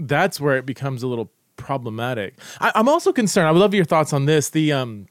that's 0.00 0.40
where 0.40 0.56
it 0.56 0.66
becomes 0.66 1.02
a 1.02 1.06
little 1.06 1.30
problematic. 1.56 2.38
I, 2.60 2.72
am 2.74 2.88
also 2.88 3.12
concerned. 3.12 3.46
I 3.46 3.52
would 3.52 3.60
love 3.60 3.74
your 3.74 3.84
thoughts 3.84 4.12
on 4.12 4.24
this. 4.24 4.50
The 4.50 4.72
um, 4.72 5.06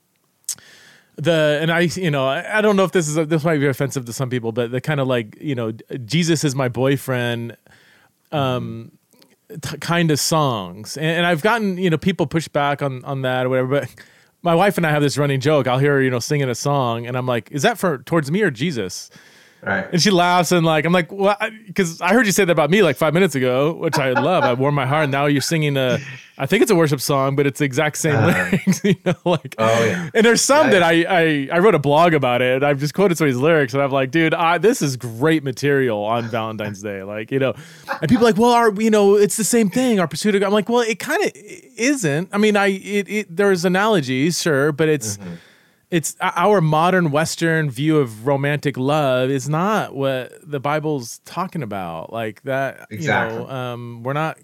the 1.15 1.59
and 1.61 1.71
I 1.71 1.81
you 1.81 2.11
know 2.11 2.27
I, 2.27 2.59
I 2.59 2.61
don't 2.61 2.75
know 2.75 2.83
if 2.83 2.91
this 2.91 3.07
is 3.07 3.15
this 3.27 3.43
might 3.43 3.59
be 3.59 3.67
offensive 3.67 4.05
to 4.05 4.13
some 4.13 4.29
people, 4.29 4.51
but 4.51 4.71
the 4.71 4.81
kind 4.81 4.99
of 4.99 5.07
like 5.07 5.37
you 5.39 5.55
know 5.55 5.71
Jesus 6.05 6.43
is 6.43 6.55
my 6.55 6.67
boyfriend, 6.67 7.55
um, 8.31 8.91
t- 9.61 9.77
kind 9.77 10.11
of 10.11 10.19
songs, 10.19 10.97
and, 10.97 11.05
and 11.05 11.25
I've 11.25 11.41
gotten 11.41 11.77
you 11.77 11.89
know 11.89 11.97
people 11.97 12.27
push 12.27 12.47
back 12.47 12.81
on 12.81 13.03
on 13.05 13.21
that 13.21 13.45
or 13.45 13.49
whatever, 13.49 13.67
but. 13.81 13.95
My 14.41 14.55
wife 14.55 14.77
and 14.77 14.87
I 14.87 14.91
have 14.91 15.01
this 15.01 15.17
running 15.17 15.41
joke. 15.41 15.67
I'll 15.67 15.79
hear 15.79 15.95
her, 15.95 16.01
you 16.01 16.09
know, 16.09 16.19
singing 16.19 16.47
a 16.47 16.55
song, 16.55 17.05
and 17.05 17.17
I'm 17.17 17.25
like, 17.25 17.51
"Is 17.51 17.63
that 17.63 17.77
for 17.77 17.97
towards 17.97 18.31
me 18.31 18.41
or 18.41 18.49
Jesus?" 18.49 19.09
Right. 19.61 19.87
And 19.91 20.01
she 20.01 20.09
laughs 20.09 20.51
and 20.51 20.65
like 20.65 20.85
I'm 20.85 20.93
like, 20.93 21.11
well, 21.11 21.35
because 21.67 21.99
I 22.01 22.13
heard 22.13 22.25
you 22.25 22.31
say 22.31 22.45
that 22.45 22.51
about 22.51 22.69
me 22.69 22.81
like 22.81 22.95
five 22.95 23.13
minutes 23.13 23.35
ago, 23.35 23.73
which 23.73 23.97
I 23.97 24.11
love. 24.11 24.43
I 24.43 24.53
warm 24.53 24.75
my 24.75 24.85
heart. 24.85 25.03
And 25.03 25.11
now 25.11 25.25
you're 25.25 25.41
singing 25.41 25.75
a, 25.75 25.99
I 26.37 26.45
think 26.45 26.61
it's 26.61 26.71
a 26.71 26.75
worship 26.75 27.01
song, 27.01 27.35
but 27.35 27.45
it's 27.45 27.59
the 27.59 27.65
exact 27.65 27.97
same 27.97 28.15
uh, 28.15 28.27
lyrics. 28.27 28.81
You 28.89 28.95
know, 29.05 29.15
like 29.25 29.55
oh 29.57 29.85
yeah. 29.85 30.09
And 30.13 30.25
there's 30.25 30.41
some 30.41 30.69
that 30.69 30.81
I, 30.81 31.03
I 31.03 31.49
I 31.51 31.59
wrote 31.59 31.75
a 31.75 31.79
blog 31.79 32.13
about 32.13 32.41
it. 32.41 32.55
And 32.55 32.65
I've 32.65 32.79
just 32.79 32.93
quoted 32.93 33.17
some 33.17 33.27
of 33.27 33.33
these 33.33 33.41
lyrics, 33.41 33.73
and 33.73 33.83
I'm 33.83 33.91
like, 33.91 34.09
dude, 34.11 34.33
I, 34.33 34.57
this 34.57 34.81
is 34.81 34.95
great 34.95 35.43
material 35.43 35.99
on 35.99 36.29
Valentine's 36.29 36.81
Day. 36.81 37.03
Like 37.03 37.29
you 37.29 37.39
know, 37.39 37.53
and 38.01 38.09
people 38.09 38.23
are 38.25 38.29
like, 38.29 38.37
well, 38.37 38.51
our 38.51 38.73
you 38.81 38.89
know, 38.89 39.15
it's 39.15 39.35
the 39.35 39.43
same 39.43 39.69
thing. 39.69 39.99
Our 39.99 40.07
pursuit 40.07 40.33
of 40.33 40.41
God. 40.41 40.47
I'm 40.47 40.53
like, 40.53 40.69
well, 40.69 40.81
it 40.81 40.97
kind 40.97 41.21
of 41.23 41.31
isn't. 41.35 42.29
I 42.31 42.37
mean, 42.37 42.55
I 42.55 42.67
it, 42.67 43.09
it 43.09 43.35
there's 43.35 43.65
analogies, 43.65 44.41
sure, 44.41 44.71
but 44.71 44.87
it's. 44.87 45.17
Mm-hmm 45.17 45.33
it's 45.91 46.15
our 46.21 46.61
modern 46.61 47.11
Western 47.11 47.69
view 47.69 47.97
of 47.97 48.27
romantic 48.27 48.77
love 48.77 49.29
is 49.31 49.49
not 49.49 49.95
what 49.95 50.33
the 50.43 50.59
Bible's 50.59 51.19
talking 51.25 51.63
about. 51.63 52.13
Like 52.13 52.43
that, 52.43 52.87
exactly. 52.91 53.39
you 53.39 53.45
know, 53.45 53.49
um, 53.49 54.03
we're 54.03 54.13
not. 54.13 54.37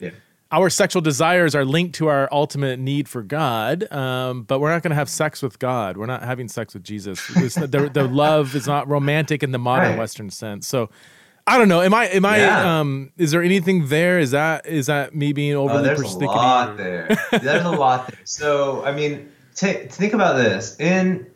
Yeah. 0.00 0.10
Our 0.52 0.68
sexual 0.68 1.00
desires 1.00 1.54
are 1.54 1.64
linked 1.64 1.94
to 1.96 2.08
our 2.08 2.28
ultimate 2.32 2.80
need 2.80 3.08
for 3.08 3.22
God, 3.22 3.90
um, 3.92 4.42
but 4.42 4.58
we're 4.58 4.72
not 4.72 4.82
going 4.82 4.90
to 4.90 4.96
have 4.96 5.08
sex 5.08 5.42
with 5.42 5.60
God. 5.60 5.96
We're 5.96 6.06
not 6.06 6.24
having 6.24 6.48
sex 6.48 6.74
with 6.74 6.82
Jesus. 6.82 7.24
the, 7.26 7.88
the 7.92 8.08
love 8.08 8.56
is 8.56 8.66
not 8.66 8.88
romantic 8.88 9.44
in 9.44 9.52
the 9.52 9.60
modern 9.60 9.90
right. 9.90 9.98
Western 9.98 10.28
sense. 10.28 10.66
So, 10.66 10.90
I 11.46 11.56
don't 11.56 11.68
know. 11.68 11.80
Am 11.82 11.94
I? 11.94 12.06
Am 12.08 12.24
yeah. 12.24 12.64
I? 12.64 12.80
Um, 12.80 13.12
is 13.16 13.30
there 13.30 13.44
anything 13.44 13.86
there? 13.86 14.18
Is 14.18 14.32
that? 14.32 14.66
Is 14.66 14.86
that 14.86 15.14
me 15.14 15.32
being 15.32 15.54
oh, 15.54 15.68
overly? 15.68 15.80
Oh, 15.80 15.82
there's 15.94 16.14
a 16.14 16.18
lot 16.18 16.76
there. 16.76 17.16
There's 17.30 17.64
a 17.64 17.70
lot 17.70 18.08
there. 18.08 18.18
So, 18.24 18.84
I 18.84 18.90
mean 18.90 19.30
take, 19.54 19.92
think 19.92 20.12
about 20.12 20.36
this. 20.36 20.78
In 20.78 21.30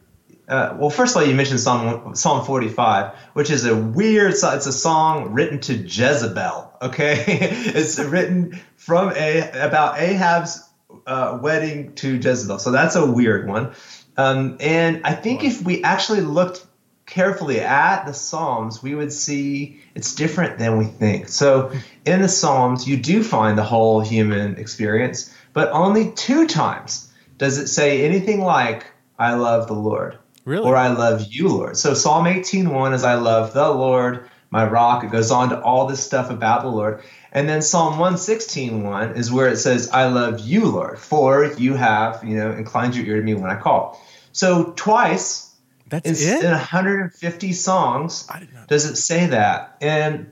uh, 0.46 0.76
well, 0.78 0.90
first 0.90 1.16
of 1.16 1.22
all, 1.22 1.28
you 1.28 1.34
mentioned 1.34 1.60
Psalm 1.60 2.14
Psalm 2.14 2.44
45, 2.44 3.14
which 3.32 3.50
is 3.50 3.64
a 3.64 3.74
weird. 3.74 4.32
It's 4.32 4.42
a 4.42 4.72
song 4.72 5.32
written 5.32 5.60
to 5.60 5.74
Jezebel. 5.74 6.72
Okay, 6.82 7.24
it's 7.26 7.98
written 7.98 8.60
from 8.76 9.12
a 9.16 9.50
about 9.52 9.98
Ahab's 9.98 10.68
uh, 11.06 11.38
wedding 11.40 11.94
to 11.94 12.16
Jezebel. 12.16 12.58
So 12.58 12.72
that's 12.72 12.94
a 12.94 13.10
weird 13.10 13.48
one. 13.48 13.74
Um, 14.16 14.58
and 14.60 15.00
I 15.04 15.14
think 15.14 15.44
if 15.44 15.62
we 15.62 15.82
actually 15.82 16.20
looked 16.20 16.64
carefully 17.06 17.60
at 17.60 18.04
the 18.04 18.12
Psalms, 18.12 18.82
we 18.82 18.94
would 18.94 19.12
see 19.12 19.80
it's 19.94 20.14
different 20.14 20.58
than 20.58 20.78
we 20.78 20.84
think. 20.84 21.28
So 21.28 21.72
in 22.04 22.22
the 22.22 22.28
Psalms, 22.28 22.86
you 22.86 22.96
do 22.96 23.22
find 23.22 23.58
the 23.58 23.64
whole 23.64 24.00
human 24.00 24.56
experience, 24.56 25.34
but 25.52 25.70
only 25.72 26.12
two 26.12 26.46
times 26.46 27.03
does 27.38 27.58
it 27.58 27.68
say 27.68 28.04
anything 28.04 28.40
like 28.40 28.86
I 29.18 29.34
love 29.34 29.66
the 29.66 29.74
Lord? 29.74 30.18
Really? 30.44 30.64
Or 30.64 30.76
I 30.76 30.88
love 30.88 31.26
you, 31.30 31.48
Lord. 31.48 31.76
So 31.76 31.94
Psalm 31.94 32.26
18:1 32.26 32.94
is 32.94 33.04
I 33.04 33.14
love 33.14 33.54
the 33.54 33.70
Lord, 33.70 34.28
my 34.50 34.66
rock. 34.66 35.04
It 35.04 35.10
goes 35.10 35.30
on 35.30 35.48
to 35.50 35.60
all 35.60 35.86
this 35.86 36.04
stuff 36.04 36.30
about 36.30 36.62
the 36.62 36.68
Lord. 36.68 37.02
And 37.32 37.48
then 37.48 37.62
Psalm 37.62 37.98
116:1 37.98 39.16
is 39.16 39.32
where 39.32 39.48
it 39.48 39.56
says, 39.56 39.90
I 39.90 40.06
love 40.06 40.40
you, 40.40 40.66
Lord, 40.66 40.98
for 40.98 41.44
you 41.44 41.74
have, 41.74 42.22
you 42.24 42.36
know, 42.36 42.52
inclined 42.52 42.94
your 42.94 43.06
ear 43.06 43.16
to 43.16 43.22
me 43.22 43.34
when 43.34 43.50
I 43.50 43.56
call. 43.56 44.00
So 44.32 44.72
twice 44.76 45.54
That's 45.88 46.22
in, 46.22 46.44
in 46.44 46.50
150 46.50 47.52
songs 47.52 48.28
does 48.68 48.84
it 48.84 48.96
say 48.96 49.26
that. 49.26 49.78
And 49.80 50.30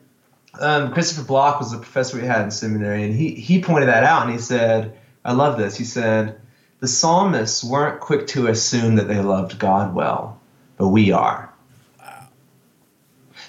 um, 0.61 0.93
Christopher 0.93 1.27
Block 1.27 1.59
was 1.59 1.73
the 1.73 1.79
professor 1.79 2.19
we 2.19 2.27
had 2.27 2.43
in 2.43 2.51
seminary, 2.51 3.05
and 3.05 3.15
he 3.15 3.35
he 3.35 3.63
pointed 3.63 3.89
that 3.89 4.05
out 4.05 4.23
and 4.23 4.33
he 4.33 4.39
said, 4.39 4.99
I 5.25 5.33
love 5.33 5.57
this. 5.57 5.77
He 5.77 5.85
said, 5.85 6.41
the 6.83 6.89
psalmists 6.89 7.63
weren't 7.63 8.01
quick 8.01 8.27
to 8.27 8.49
assume 8.49 8.97
that 8.97 9.07
they 9.07 9.21
loved 9.21 9.57
God 9.57 9.95
well, 9.95 10.41
but 10.77 10.89
we 10.89 11.13
are. 11.13 11.49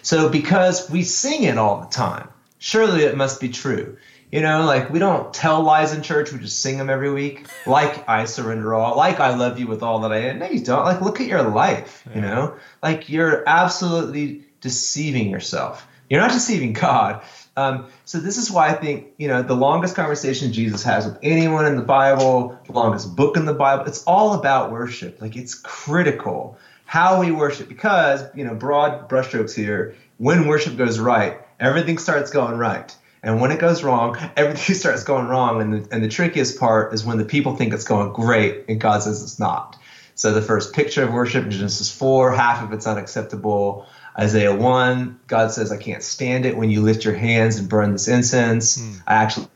So, 0.03 0.29
because 0.29 0.87
we 0.91 1.01
sing 1.01 1.41
it 1.41 1.57
all 1.57 1.81
the 1.81 1.87
time, 1.87 2.27
surely 2.59 3.05
it 3.05 3.17
must 3.17 3.41
be 3.41 3.49
true. 3.49 3.97
You 4.31 4.41
know, 4.41 4.65
like 4.65 4.91
we 4.91 4.99
don't 4.99 5.33
tell 5.33 5.63
lies 5.63 5.93
in 5.93 6.03
church, 6.03 6.31
we 6.31 6.37
just 6.37 6.61
sing 6.61 6.77
them 6.77 6.91
every 6.91 7.11
week. 7.11 7.47
Like 7.65 8.07
I 8.07 8.25
surrender 8.25 8.75
all, 8.75 8.95
like 8.97 9.19
I 9.19 9.35
love 9.35 9.57
you 9.57 9.65
with 9.65 9.81
all 9.81 10.01
that 10.01 10.11
I 10.11 10.17
am. 10.17 10.37
No, 10.37 10.47
you 10.47 10.63
don't. 10.63 10.85
Like, 10.85 11.01
look 11.01 11.19
at 11.19 11.25
your 11.25 11.41
life, 11.41 12.07
you 12.13 12.21
know? 12.21 12.55
Like 12.83 13.09
you're 13.09 13.43
absolutely 13.47 14.43
deceiving 14.61 15.31
yourself. 15.31 15.87
You're 16.07 16.21
not 16.21 16.31
deceiving 16.31 16.73
God. 16.73 17.23
Um, 17.55 17.87
so 18.05 18.19
this 18.19 18.37
is 18.37 18.49
why 18.49 18.69
I 18.69 18.73
think 18.73 19.13
you 19.17 19.27
know 19.27 19.43
the 19.43 19.55
longest 19.55 19.95
conversation 19.95 20.53
Jesus 20.53 20.83
has 20.83 21.05
with 21.05 21.19
anyone 21.21 21.65
in 21.65 21.75
the 21.75 21.83
Bible, 21.83 22.59
the 22.65 22.73
longest 22.73 23.15
book 23.15 23.37
in 23.37 23.45
the 23.45 23.53
Bible, 23.53 23.85
it's 23.85 24.03
all 24.05 24.33
about 24.33 24.71
worship. 24.71 25.21
Like 25.21 25.35
it's 25.35 25.53
critical 25.55 26.57
how 26.85 27.19
we 27.19 27.31
worship 27.31 27.67
because 27.67 28.23
you 28.35 28.43
know 28.43 28.55
broad 28.55 29.09
brushstrokes 29.09 29.55
here. 29.55 29.95
When 30.17 30.47
worship 30.47 30.77
goes 30.77 30.99
right, 30.99 31.39
everything 31.59 31.97
starts 31.97 32.31
going 32.31 32.57
right. 32.57 32.95
And 33.23 33.39
when 33.39 33.51
it 33.51 33.59
goes 33.59 33.83
wrong, 33.83 34.17
everything 34.37 34.75
starts 34.75 35.03
going 35.03 35.27
wrong. 35.27 35.61
And 35.61 35.73
the, 35.73 35.93
and 35.93 36.03
the 36.03 36.09
trickiest 36.09 36.59
part 36.59 36.93
is 36.93 37.05
when 37.05 37.17
the 37.17 37.25
people 37.25 37.55
think 37.55 37.73
it's 37.73 37.85
going 37.85 38.11
great 38.13 38.65
and 38.67 38.79
God 38.79 39.01
says 39.01 39.23
it's 39.23 39.39
not. 39.39 39.77
So 40.15 40.33
the 40.33 40.41
first 40.41 40.73
picture 40.73 41.03
of 41.03 41.11
worship 41.11 41.45
in 41.45 41.51
Genesis 41.51 41.91
4, 41.91 42.33
half 42.33 42.63
of 42.63 42.73
it's 42.73 42.85
unacceptable. 42.85 43.87
Isaiah 44.17 44.55
1, 44.55 45.19
God 45.27 45.51
says, 45.51 45.71
I 45.71 45.77
can't 45.77 46.03
stand 46.03 46.45
it 46.45 46.55
when 46.55 46.69
you 46.69 46.81
lift 46.81 47.03
your 47.03 47.15
hands 47.15 47.57
and 47.57 47.67
burn 47.67 47.91
this 47.91 48.07
incense. 48.07 48.77
Mm. 48.77 49.03
I 49.07 49.13
actually 49.15 49.47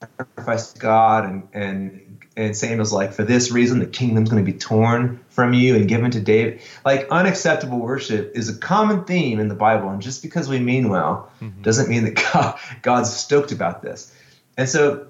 sacrifice 0.00 0.72
to 0.72 0.78
God 0.78 1.24
and, 1.24 1.48
and 1.52 2.12
and 2.36 2.56
Samuel's 2.56 2.92
like, 2.92 3.12
for 3.12 3.24
this 3.24 3.50
reason, 3.50 3.78
the 3.78 3.86
kingdom's 3.86 4.30
going 4.30 4.44
to 4.44 4.50
be 4.50 4.56
torn 4.56 5.22
from 5.28 5.52
you 5.52 5.76
and 5.76 5.86
given 5.86 6.10
to 6.12 6.20
David. 6.20 6.62
Like, 6.84 7.08
unacceptable 7.10 7.78
worship 7.78 8.32
is 8.34 8.48
a 8.48 8.58
common 8.58 9.04
theme 9.04 9.38
in 9.38 9.48
the 9.48 9.54
Bible. 9.54 9.90
And 9.90 10.00
just 10.00 10.22
because 10.22 10.48
we 10.48 10.58
mean 10.58 10.88
well 10.88 11.30
mm-hmm. 11.40 11.60
doesn't 11.62 11.90
mean 11.90 12.04
that 12.04 12.14
God, 12.32 12.58
God's 12.80 13.14
stoked 13.14 13.52
about 13.52 13.82
this. 13.82 14.14
And 14.56 14.68
so, 14.68 15.08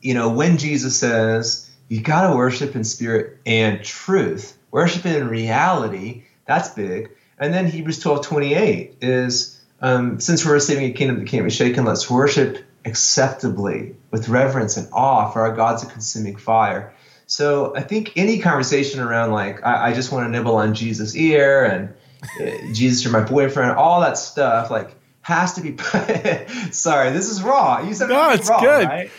you 0.00 0.14
know, 0.14 0.30
when 0.30 0.58
Jesus 0.58 0.98
says, 0.98 1.70
you 1.88 2.00
got 2.00 2.28
to 2.28 2.36
worship 2.36 2.74
in 2.74 2.82
spirit 2.82 3.38
and 3.46 3.84
truth, 3.84 4.56
worship 4.70 5.06
in 5.06 5.28
reality, 5.28 6.24
that's 6.46 6.70
big. 6.70 7.10
And 7.38 7.54
then 7.54 7.66
Hebrews 7.66 8.00
12 8.00 8.26
28 8.26 8.96
is 9.00 9.60
um, 9.80 10.20
since 10.20 10.44
we're 10.44 10.52
receiving 10.52 10.90
a 10.90 10.92
kingdom 10.92 11.18
that 11.18 11.28
can't 11.28 11.44
be 11.44 11.50
shaken, 11.50 11.84
let's 11.84 12.10
worship 12.10 12.64
acceptably 12.84 13.94
with 14.10 14.28
reverence 14.28 14.76
and 14.76 14.88
awe, 14.92 15.30
for 15.30 15.40
our 15.42 15.54
God's 15.54 15.82
a 15.82 15.86
consuming 15.86 16.36
fire. 16.36 16.94
So 17.26 17.74
I 17.76 17.82
think 17.82 18.12
any 18.16 18.40
conversation 18.40 19.00
around 19.00 19.30
like 19.30 19.64
I, 19.64 19.90
I 19.90 19.92
just 19.94 20.12
want 20.12 20.26
to 20.26 20.30
nibble 20.30 20.56
on 20.56 20.74
Jesus' 20.74 21.14
ear 21.14 21.64
and 21.64 21.94
uh, 22.40 22.72
Jesus, 22.74 23.04
you're 23.04 23.12
my 23.12 23.26
boyfriend, 23.26 23.72
all 23.72 24.00
that 24.00 24.18
stuff, 24.18 24.70
like 24.70 24.90
has 25.22 25.54
to 25.54 25.60
be. 25.60 25.76
Sorry, 26.72 27.10
this 27.10 27.30
is 27.30 27.42
raw. 27.42 27.82
You 27.82 27.94
said 27.94 28.08
no, 28.08 28.30
it's 28.30 28.48
raw, 28.48 28.60
good. 28.60 28.88
Right? 28.88 29.10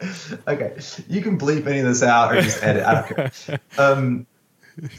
okay, 0.48 0.76
you 1.08 1.22
can 1.22 1.38
bleep 1.38 1.66
any 1.66 1.78
of 1.78 1.86
this 1.86 2.02
out 2.02 2.34
or 2.34 2.40
just 2.40 2.62
edit. 2.62 2.84
I 2.84 2.94
don't 2.94 3.06
care. 3.06 3.60
Um, 3.78 4.26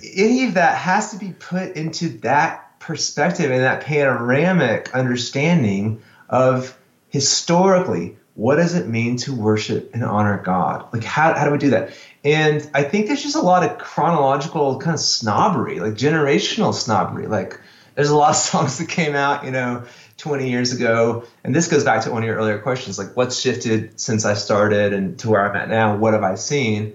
any 0.03 0.45
of 0.45 0.55
that 0.55 0.77
has 0.77 1.11
to 1.11 1.17
be 1.17 1.33
put 1.33 1.75
into 1.75 2.09
that 2.19 2.79
perspective 2.79 3.51
and 3.51 3.61
that 3.61 3.83
panoramic 3.83 4.93
understanding 4.93 6.01
of 6.29 6.77
historically 7.09 8.17
what 8.35 8.55
does 8.55 8.73
it 8.73 8.87
mean 8.87 9.15
to 9.17 9.33
worship 9.33 9.91
and 9.93 10.03
honor 10.03 10.41
God? 10.43 10.91
Like, 10.91 11.03
how, 11.03 11.33
how 11.35 11.45
do 11.45 11.51
we 11.51 11.59
do 11.59 11.69
that? 11.71 11.93
And 12.23 12.67
I 12.73 12.83
think 12.83 13.07
there's 13.07 13.21
just 13.21 13.35
a 13.35 13.41
lot 13.41 13.63
of 13.63 13.77
chronological 13.77 14.79
kind 14.79 14.95
of 14.95 14.99
snobbery, 14.99 15.79
like 15.79 15.93
generational 15.93 16.73
snobbery. 16.73 17.27
Like, 17.27 17.59
there's 17.95 18.09
a 18.09 18.15
lot 18.15 18.31
of 18.31 18.35
songs 18.37 18.79
that 18.79 18.89
came 18.89 19.13
out, 19.13 19.45
you 19.45 19.51
know, 19.51 19.83
20 20.17 20.49
years 20.49 20.73
ago. 20.73 21.25
And 21.43 21.53
this 21.53 21.67
goes 21.67 21.83
back 21.83 22.03
to 22.03 22.11
one 22.11 22.23
of 22.23 22.27
your 22.27 22.37
earlier 22.37 22.57
questions, 22.59 22.97
like, 22.97 23.15
what's 23.15 23.39
shifted 23.39 23.99
since 23.99 24.25
I 24.25 24.33
started 24.33 24.93
and 24.93 25.19
to 25.19 25.29
where 25.29 25.47
I'm 25.47 25.55
at 25.55 25.69
now? 25.69 25.95
What 25.95 26.13
have 26.13 26.23
I 26.23 26.35
seen? 26.35 26.93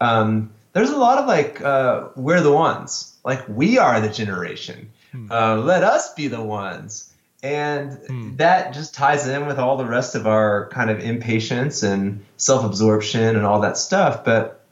Um, 0.00 0.52
there's 0.76 0.90
a 0.90 0.98
lot 0.98 1.16
of 1.16 1.26
like 1.26 1.62
uh, 1.62 2.08
we're 2.16 2.42
the 2.42 2.52
ones. 2.52 3.16
Like 3.24 3.48
we 3.48 3.78
are 3.78 3.98
the 3.98 4.10
generation. 4.10 4.90
Hmm. 5.10 5.32
uh, 5.32 5.56
let 5.56 5.82
us 5.82 6.12
be 6.12 6.28
the 6.28 6.42
ones. 6.42 7.14
And 7.42 7.92
hmm. 8.06 8.36
that 8.36 8.74
just 8.74 8.94
ties 8.94 9.26
in 9.26 9.46
with 9.46 9.58
all 9.58 9.78
the 9.78 9.86
rest 9.86 10.14
of 10.14 10.26
our 10.26 10.68
kind 10.68 10.90
of 10.90 11.00
impatience 11.00 11.82
and 11.82 12.26
self-absorption 12.36 13.36
and 13.36 13.46
all 13.46 13.60
that 13.60 13.78
stuff. 13.78 14.22
But 14.24 14.62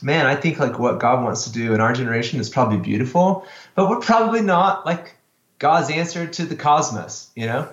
man 0.00 0.26
i 0.26 0.34
think 0.34 0.58
like 0.58 0.80
what 0.80 0.98
god 0.98 1.22
wants 1.22 1.44
to 1.44 1.52
do 1.52 1.74
in 1.74 1.80
our 1.80 1.92
generation 1.92 2.40
is 2.40 2.48
probably 2.48 2.78
beautiful. 2.78 3.46
But 3.74 3.90
we're 3.90 4.00
probably 4.00 4.40
not 4.40 4.86
like 4.86 5.16
god's 5.58 5.90
answer 5.90 6.26
to 6.26 6.46
the 6.46 6.56
cosmos 6.56 7.30
you 7.36 7.46
know? 7.46 7.68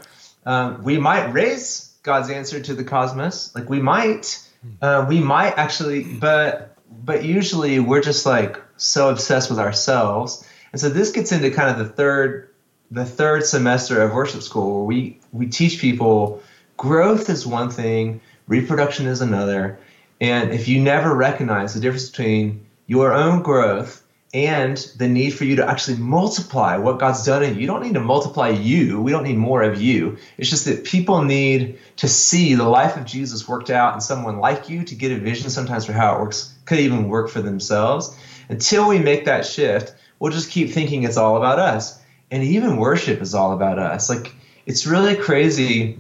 Um, 0.46 0.84
we 0.84 0.98
might 0.98 1.28
raise 1.32 1.96
god's 2.04 2.30
answer 2.30 2.60
to 2.60 2.74
the 2.74 2.84
cosmos. 2.84 3.56
Like 3.56 3.70
we 3.70 3.82
might. 3.82 4.46
Hmm. 4.62 4.70
uh, 4.82 5.06
we 5.08 5.22
might 5.22 5.58
actually 5.58 6.04
but 6.04 6.76
but 6.90 7.24
usually 7.24 7.80
we're 7.80 8.02
just 8.02 8.26
like 8.26 8.62
so 8.78 9.10
obsessed 9.10 9.50
with 9.50 9.60
ourselves. 9.60 10.48
And 10.72 10.80
so 10.80 10.90
this 10.90 11.12
gets 11.12 11.32
into 11.32 11.52
kind 11.52 11.70
of 11.70 11.78
the 11.78 11.94
third 11.94 12.50
the 12.92 13.06
third 13.06 13.46
semester 13.46 14.02
of 14.02 14.14
worship 14.14 14.42
school 14.42 14.78
where 14.78 14.86
we 14.86 15.20
we 15.32 15.48
teach 15.48 15.80
people 15.80 16.42
growth 16.78 17.30
is 17.30 17.46
one 17.46 17.70
thing, 17.70 18.22
reproduction 18.48 19.06
is 19.06 19.22
another. 19.22 19.80
And 20.22 20.52
if 20.52 20.68
you 20.68 20.82
never 20.82 21.16
recognize 21.16 21.74
the 21.74 21.80
difference 21.80 22.10
between 22.10 22.66
your 22.88 23.14
own 23.14 23.42
growth 23.44 24.04
and 24.34 24.78
the 24.98 25.08
need 25.08 25.32
for 25.32 25.46
you 25.46 25.56
to 25.56 25.68
actually 25.68 25.98
multiply 25.98 26.78
what 26.78 27.00
God's 27.00 27.26
done 27.26 27.42
in 27.42 27.56
you. 27.56 27.62
You 27.62 27.68
don't 27.68 27.82
need 27.82 27.96
to 27.96 28.00
multiply 28.00 28.50
you. 28.50 29.02
We 29.02 29.12
don't 29.12 29.24
need 29.24 29.38
more 29.38 29.64
of 29.64 29.82
you. 29.82 30.18
It's 30.38 30.50
just 30.50 30.66
that 30.66 30.84
people 30.84 31.24
need 31.24 31.80
to 31.98 32.08
see 32.08 32.54
the 32.54 32.70
life 32.70 32.96
of 32.96 33.06
Jesus 33.06 33.48
worked 33.48 33.72
out 33.72 33.96
in 33.96 34.02
someone 34.02 34.38
like 34.38 34.70
you 34.70 34.84
to 34.84 34.96
get 34.96 35.12
a 35.12 35.18
vision 35.18 35.50
sometimes 35.50 35.86
for 35.86 35.94
how 35.94 36.16
it 36.16 36.22
works, 36.22 36.56
could 36.66 36.80
even 36.80 37.10
work 37.10 37.30
for 37.30 37.42
themselves. 37.42 38.16
Until 38.50 38.88
we 38.88 39.00
make 39.00 39.26
that 39.26 39.48
shift, 39.48 39.96
we'll 40.20 40.32
just 40.32 40.52
keep 40.52 40.72
thinking 40.72 41.04
it's 41.04 41.18
all 41.18 41.38
about 41.38 41.58
us. 41.58 42.00
And 42.30 42.44
even 42.44 42.78
worship 42.78 43.22
is 43.22 43.34
all 43.34 43.54
about 43.54 43.80
us. 43.80 44.10
Like, 44.10 44.36
it's 44.68 44.86
really 44.86 45.16
crazy 45.16 46.00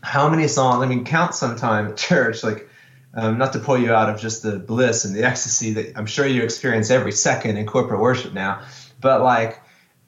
how 0.00 0.28
many 0.28 0.46
songs, 0.46 0.84
I 0.84 0.86
mean, 0.86 1.04
count 1.04 1.34
sometime 1.34 1.88
at 1.88 1.96
church, 1.96 2.44
like, 2.44 2.67
um, 3.14 3.38
not 3.38 3.52
to 3.54 3.58
pull 3.58 3.78
you 3.78 3.92
out 3.92 4.10
of 4.10 4.20
just 4.20 4.42
the 4.42 4.58
bliss 4.58 5.04
and 5.04 5.14
the 5.14 5.24
ecstasy 5.24 5.72
that 5.74 5.96
I'm 5.96 6.06
sure 6.06 6.26
you 6.26 6.42
experience 6.42 6.90
every 6.90 7.12
second 7.12 7.56
in 7.56 7.66
corporate 7.66 8.00
worship 8.00 8.32
now, 8.32 8.62
but 9.00 9.22
like 9.22 9.60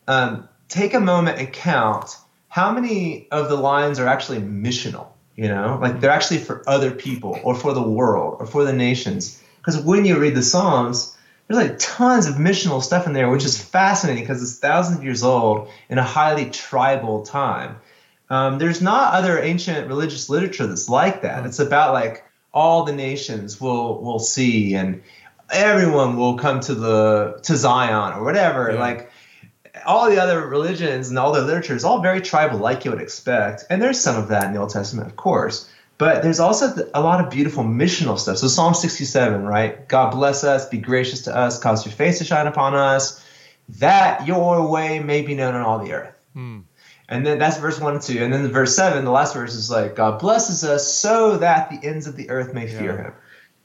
um, 0.07 0.49
take 0.69 0.95
a 0.95 1.01
moment 1.01 1.39
and 1.39 1.53
count 1.53 2.17
how 2.49 2.73
many 2.73 3.29
of 3.31 3.49
the 3.49 3.57
lines 3.57 3.99
are 3.99 4.07
actually 4.07 4.39
missional. 4.39 5.09
You 5.37 5.49
know, 5.49 5.79
like 5.81 6.01
they're 6.01 6.11
actually 6.11 6.39
for 6.39 6.63
other 6.69 6.91
people 6.91 7.41
or 7.43 7.55
for 7.55 7.73
the 7.73 7.83
world 7.83 8.37
or 8.41 8.47
for 8.47 8.65
the 8.65 8.75
nations. 8.75 9.43
Because 9.57 9.81
when 9.81 10.05
you 10.05 10.19
read 10.19 10.35
the 10.35 10.43
Psalms, 10.43 11.17
there's 11.47 11.67
like 11.67 11.79
tons 11.79 12.27
of 12.27 12.35
missional 12.35 12.83
stuff 12.83 13.07
in 13.07 13.13
there, 13.13 13.31
which 13.31 13.45
is 13.45 13.61
fascinating 13.61 14.23
because 14.23 14.43
it's 14.43 14.59
thousands 14.59 14.99
of 14.99 15.05
years 15.05 15.23
old 15.23 15.71
in 15.89 15.99
a 15.99 16.03
highly 16.03 16.51
tribal 16.51 17.25
time. 17.25 17.77
Um, 18.29 18.59
there's 18.59 18.83
not 18.83 19.15
other 19.15 19.39
ancient 19.43 19.89
religious 19.89 20.29
literature 20.29 20.67
that's 20.67 20.89
like 20.89 21.23
that. 21.23 21.47
It's 21.47 21.59
about 21.59 21.95
like 21.95 22.23
all 22.53 22.85
the 22.85 22.93
nations 22.93 23.61
will 23.61 24.03
will 24.03 24.19
see 24.19 24.75
and 24.75 25.03
everyone 25.53 26.17
will 26.17 26.37
come 26.37 26.61
to 26.61 26.75
the 26.75 27.41
to 27.43 27.57
Zion 27.57 28.19
or 28.19 28.25
whatever. 28.25 28.73
Yeah. 28.73 28.81
Like 28.81 29.11
all 29.87 30.11
the 30.11 30.21
other 30.21 30.47
religions 30.47 31.09
and 31.09 31.19
all 31.19 31.33
the 31.33 31.43
literature 31.43 31.75
is 31.75 31.85
all 31.85 32.01
very 32.03 32.21
tribal, 32.21 32.59
like 32.59 32.85
you 32.85 32.91
would 32.91 33.01
expect. 33.01 33.65
And 33.71 33.81
there's 33.81 34.01
some 34.01 34.21
of 34.21 34.29
that 34.29 34.45
in 34.45 34.53
the 34.53 34.61
Old 34.61 34.71
Testament, 34.71 35.09
of 35.09 35.17
course. 35.17 35.71
But 35.99 36.23
there's 36.23 36.41
also 36.41 36.75
a 36.95 37.03
lot 37.03 37.23
of 37.23 37.31
beautiful 37.31 37.63
missional 37.63 38.19
stuff. 38.19 38.39
So 38.39 38.49
Psalm 38.49 38.73
67, 38.73 39.45
right? 39.45 39.87
God 39.87 40.13
bless 40.13 40.45
us, 40.45 40.67
be 40.67 40.79
gracious 40.79 41.23
to 41.23 41.37
us, 41.37 41.59
cause 41.59 41.85
your 41.85 41.93
face 41.93 42.19
to 42.19 42.25
shine 42.25 42.47
upon 42.47 42.75
us, 42.75 43.23
that 43.81 44.27
your 44.27 44.67
way 44.67 44.99
may 45.01 45.21
be 45.21 45.35
known 45.35 45.55
on 45.55 45.61
all 45.61 45.79
the 45.79 45.93
earth. 45.93 46.15
Hmm. 46.33 46.61
And 47.11 47.27
then 47.27 47.39
that's 47.39 47.59
verse 47.59 47.81
one 47.81 47.95
and 47.95 48.03
two. 48.03 48.23
And 48.23 48.33
then 48.33 48.45
the 48.45 48.49
verse 48.49 48.77
seven, 48.77 49.05
the 49.05 49.11
last 49.11 49.35
verse 49.35 49.55
is 49.55 49.69
like, 49.69 49.97
God 49.97 50.21
blesses 50.21 50.63
us 50.63 50.95
so 50.95 51.39
that 51.39 51.69
the 51.69 51.87
ends 51.87 52.07
of 52.07 52.15
the 52.15 52.31
earth 52.31 52.55
may 52.55 52.69
fear 52.69 52.95
yeah. 52.95 53.03
him. 53.03 53.13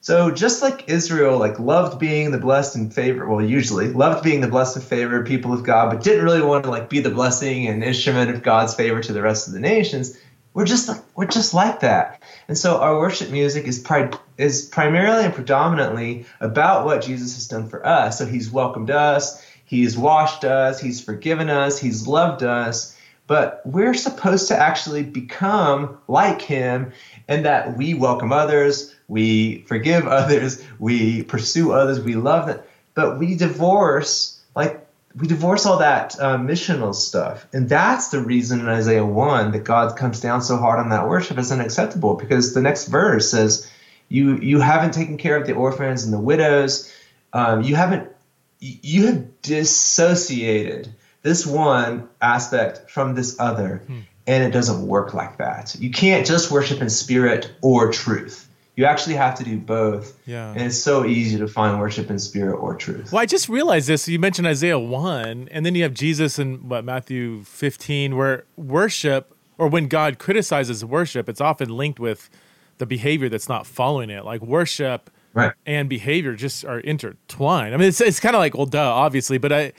So 0.01 0.31
just 0.31 0.63
like 0.63 0.89
Israel, 0.89 1.37
like 1.37 1.59
loved 1.59 1.99
being 1.99 2.31
the 2.31 2.39
blessed 2.39 2.75
and 2.75 2.93
favored, 2.93 3.29
well, 3.29 3.43
usually 3.43 3.87
loved 3.87 4.23
being 4.23 4.41
the 4.41 4.47
blessed 4.47 4.77
and 4.77 4.85
favored 4.85 5.27
people 5.27 5.53
of 5.53 5.63
God, 5.63 5.91
but 5.91 6.03
didn't 6.03 6.25
really 6.25 6.41
want 6.41 6.63
to 6.63 6.71
like 6.71 6.89
be 6.89 6.99
the 6.99 7.11
blessing 7.11 7.67
and 7.67 7.83
instrument 7.83 8.31
of 8.31 8.43
God's 8.43 8.73
favor 8.73 9.01
to 9.01 9.13
the 9.13 9.21
rest 9.21 9.47
of 9.47 9.53
the 9.53 9.59
nations. 9.59 10.17
We're 10.53 10.65
just 10.65 10.87
like 10.87 11.01
we're 11.15 11.25
just 11.25 11.53
like 11.53 11.81
that. 11.81 12.23
And 12.47 12.57
so 12.57 12.77
our 12.77 12.97
worship 12.97 13.29
music 13.29 13.65
is 13.65 13.77
pri- 13.77 14.11
is 14.37 14.65
primarily 14.65 15.25
and 15.25 15.33
predominantly 15.33 16.25
about 16.39 16.85
what 16.85 17.03
Jesus 17.03 17.35
has 17.35 17.47
done 17.47 17.69
for 17.69 17.85
us. 17.85 18.17
So 18.17 18.25
he's 18.25 18.49
welcomed 18.49 18.89
us, 18.89 19.43
he's 19.65 19.97
washed 19.97 20.45
us, 20.45 20.79
he's 20.79 21.03
forgiven 21.03 21.49
us, 21.49 21.77
he's 21.77 22.07
loved 22.07 22.41
us 22.41 22.94
but 23.27 23.61
we're 23.65 23.93
supposed 23.93 24.49
to 24.49 24.57
actually 24.57 25.03
become 25.03 25.97
like 26.07 26.41
him 26.41 26.91
and 27.27 27.45
that 27.45 27.77
we 27.77 27.93
welcome 27.93 28.31
others, 28.31 28.93
we 29.07 29.59
forgive 29.63 30.07
others, 30.07 30.63
we 30.79 31.23
pursue 31.23 31.71
others, 31.71 31.99
we 31.99 32.15
love 32.15 32.47
them, 32.47 32.59
but 32.93 33.17
we 33.17 33.35
divorce, 33.35 34.41
like, 34.55 34.81
we 35.15 35.27
divorce 35.27 35.65
all 35.65 35.79
that 35.79 36.19
uh, 36.19 36.37
missional 36.37 36.93
stuff. 36.93 37.47
And 37.53 37.69
that's 37.69 38.09
the 38.09 38.19
reason 38.19 38.59
in 38.59 38.67
Isaiah 38.67 39.05
1 39.05 39.53
that 39.53 39.63
God 39.63 39.95
comes 39.97 40.19
down 40.19 40.41
so 40.41 40.57
hard 40.57 40.79
on 40.79 40.89
that 40.89 41.07
worship 41.07 41.37
is 41.37 41.51
unacceptable 41.51 42.15
because 42.15 42.53
the 42.53 42.61
next 42.61 42.87
verse 42.87 43.31
says, 43.31 43.71
You, 44.09 44.35
you 44.37 44.59
haven't 44.59 44.93
taken 44.93 45.17
care 45.17 45.37
of 45.37 45.47
the 45.47 45.53
orphans 45.53 46.03
and 46.03 46.13
the 46.13 46.19
widows. 46.19 46.93
Um, 47.31 47.61
you 47.61 47.75
haven't, 47.75 48.11
you 48.59 49.07
have 49.07 49.41
dissociated 49.41 50.93
this 51.25 51.43
one 51.43 52.07
aspect 52.21 52.89
from 52.89 53.15
this 53.15 53.35
other. 53.39 53.81
Hmm. 53.87 54.01
And 54.27 54.43
it 54.43 54.51
doesn't 54.51 54.87
work 54.87 55.13
like 55.13 55.37
that. 55.37 55.75
You 55.79 55.91
can't 55.91 56.25
just 56.25 56.51
worship 56.51 56.81
in 56.81 56.89
spirit 56.89 57.51
or 57.61 57.91
truth. 57.91 58.47
You 58.75 58.85
actually 58.85 59.15
have 59.15 59.35
to 59.35 59.43
do 59.43 59.57
both. 59.57 60.19
Yeah. 60.27 60.51
And 60.51 60.61
it's 60.61 60.77
so 60.77 61.05
easy 61.05 61.37
to 61.37 61.47
find 61.47 61.79
worship 61.79 62.09
in 62.09 62.19
spirit 62.19 62.57
or 62.57 62.75
truth. 62.75 63.11
Well, 63.11 63.21
I 63.21 63.25
just 63.25 63.49
realized 63.49 63.87
this. 63.87 64.07
You 64.07 64.19
mentioned 64.19 64.47
Isaiah 64.47 64.79
1, 64.79 65.49
and 65.51 65.65
then 65.65 65.75
you 65.75 65.83
have 65.83 65.93
Jesus 65.93 66.39
in 66.39 66.67
what 66.69 66.83
Matthew 66.85 67.43
15, 67.43 68.15
where 68.15 68.45
worship, 68.55 69.35
or 69.57 69.67
when 69.67 69.87
God 69.87 70.17
criticizes 70.19 70.83
worship, 70.83 71.29
it's 71.29 71.41
often 71.41 71.69
linked 71.69 71.99
with 71.99 72.29
the 72.77 72.85
behavior 72.85 73.29
that's 73.29 73.49
not 73.49 73.65
following 73.65 74.09
it. 74.09 74.25
Like 74.25 74.41
worship 74.41 75.09
right. 75.33 75.53
and 75.65 75.87
behavior 75.87 76.35
just 76.35 76.65
are 76.65 76.79
intertwined. 76.79 77.73
I 77.73 77.77
mean, 77.77 77.87
it's, 77.87 78.01
it's 78.01 78.19
kind 78.19 78.35
of 78.35 78.39
like, 78.39 78.55
well, 78.55 78.65
duh, 78.65 78.91
obviously, 78.93 79.37
but 79.37 79.53
I 79.53 79.73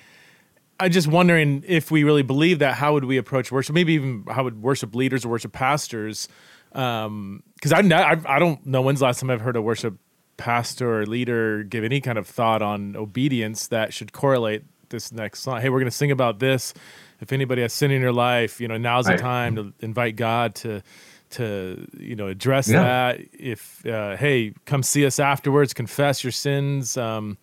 I'm 0.79 0.91
just 0.91 1.09
wondering 1.09 1.65
if 1.67 1.91
we 1.91 2.05
really 2.05 2.23
believe 2.23 2.59
that, 2.59 2.75
how 2.75 2.93
would 2.93 3.05
we 3.05 3.17
approach 3.17 3.51
worship? 3.51 3.75
Maybe 3.75 3.95
even 3.95 4.25
how 4.29 4.45
would 4.45 4.63
worship 4.63 4.95
leaders 4.95 5.25
or 5.25 5.29
worship 5.29 5.53
pastors? 5.53 6.29
Because 6.71 7.07
um, 7.07 7.43
I, 7.73 7.81
I, 7.81 8.37
I 8.37 8.39
don't 8.39 8.65
know 8.67 8.83
when's 8.83 9.01
the 9.01 9.07
last 9.07 9.21
time 9.21 9.31
I've 9.31 9.41
heard 9.41 9.57
a 9.57 9.63
worship 9.63 9.99
pastor 10.37 11.01
or 11.01 11.07
leader 11.07 11.63
give 11.63 11.83
any 11.83 12.01
kind 12.01 12.19
of 12.19 12.27
thought 12.27 12.61
on 12.61 12.95
obedience 12.97 13.69
that 13.69 13.95
should 13.95 14.13
correlate 14.13 14.65
this 14.91 15.13
next 15.13 15.41
song. 15.41 15.61
Hey, 15.61 15.69
we're 15.71 15.81
going 15.81 15.91
to 15.91 15.97
sing 15.97 16.11
about 16.11 16.39
this. 16.39 16.75
If 17.21 17.33
anybody 17.33 17.63
has 17.63 17.73
sin 17.73 17.91
in 17.91 18.03
your 18.03 18.13
life, 18.13 18.61
you 18.61 18.69
know, 18.69 18.77
now's 18.77 19.07
right. 19.07 19.17
the 19.17 19.23
time 19.23 19.57
to 19.57 19.73
invite 19.81 20.17
God 20.17 20.55
to 20.57 20.83
to 21.29 21.89
you 21.99 22.15
know 22.15 22.29
address 22.29 22.69
yeah. 22.69 22.83
that. 22.83 23.21
If 23.33 23.85
uh, 23.87 24.17
hey, 24.17 24.53
come 24.65 24.83
see 24.83 25.07
us 25.07 25.19
afterwards, 25.19 25.73
confess 25.73 26.23
your 26.23 26.31
sins. 26.31 26.97
Um, 26.97 27.39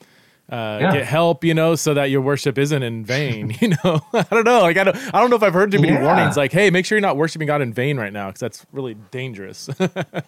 uh, 0.53 0.77
yeah. 0.79 0.93
get 0.93 1.05
help, 1.07 1.43
you 1.43 1.55
know, 1.55 1.73
so 1.73 1.95
that 1.95 2.11
your 2.11 2.21
worship 2.21 2.59
isn't 2.59 2.83
in 2.83 3.03
vain. 3.03 3.55
You 3.63 3.69
know, 3.69 4.01
I 4.13 4.23
don't 4.29 4.43
know. 4.43 4.61
Like 4.61 4.77
I 4.77 4.83
don't, 4.83 4.95
I 5.13 5.21
don't 5.21 5.29
know 5.29 5.35
if 5.37 5.43
I've 5.43 5.53
heard 5.53 5.71
too 5.71 5.79
many 5.79 5.93
yeah. 5.93 6.03
warnings. 6.03 6.35
Like, 6.35 6.51
hey, 6.51 6.69
make 6.69 6.85
sure 6.85 6.97
you're 6.97 7.01
not 7.01 7.15
worshiping 7.15 7.47
God 7.47 7.61
in 7.61 7.71
vain 7.71 7.97
right 7.97 8.11
now, 8.11 8.27
because 8.27 8.41
that's 8.41 8.65
really 8.73 8.95
dangerous. 9.09 9.69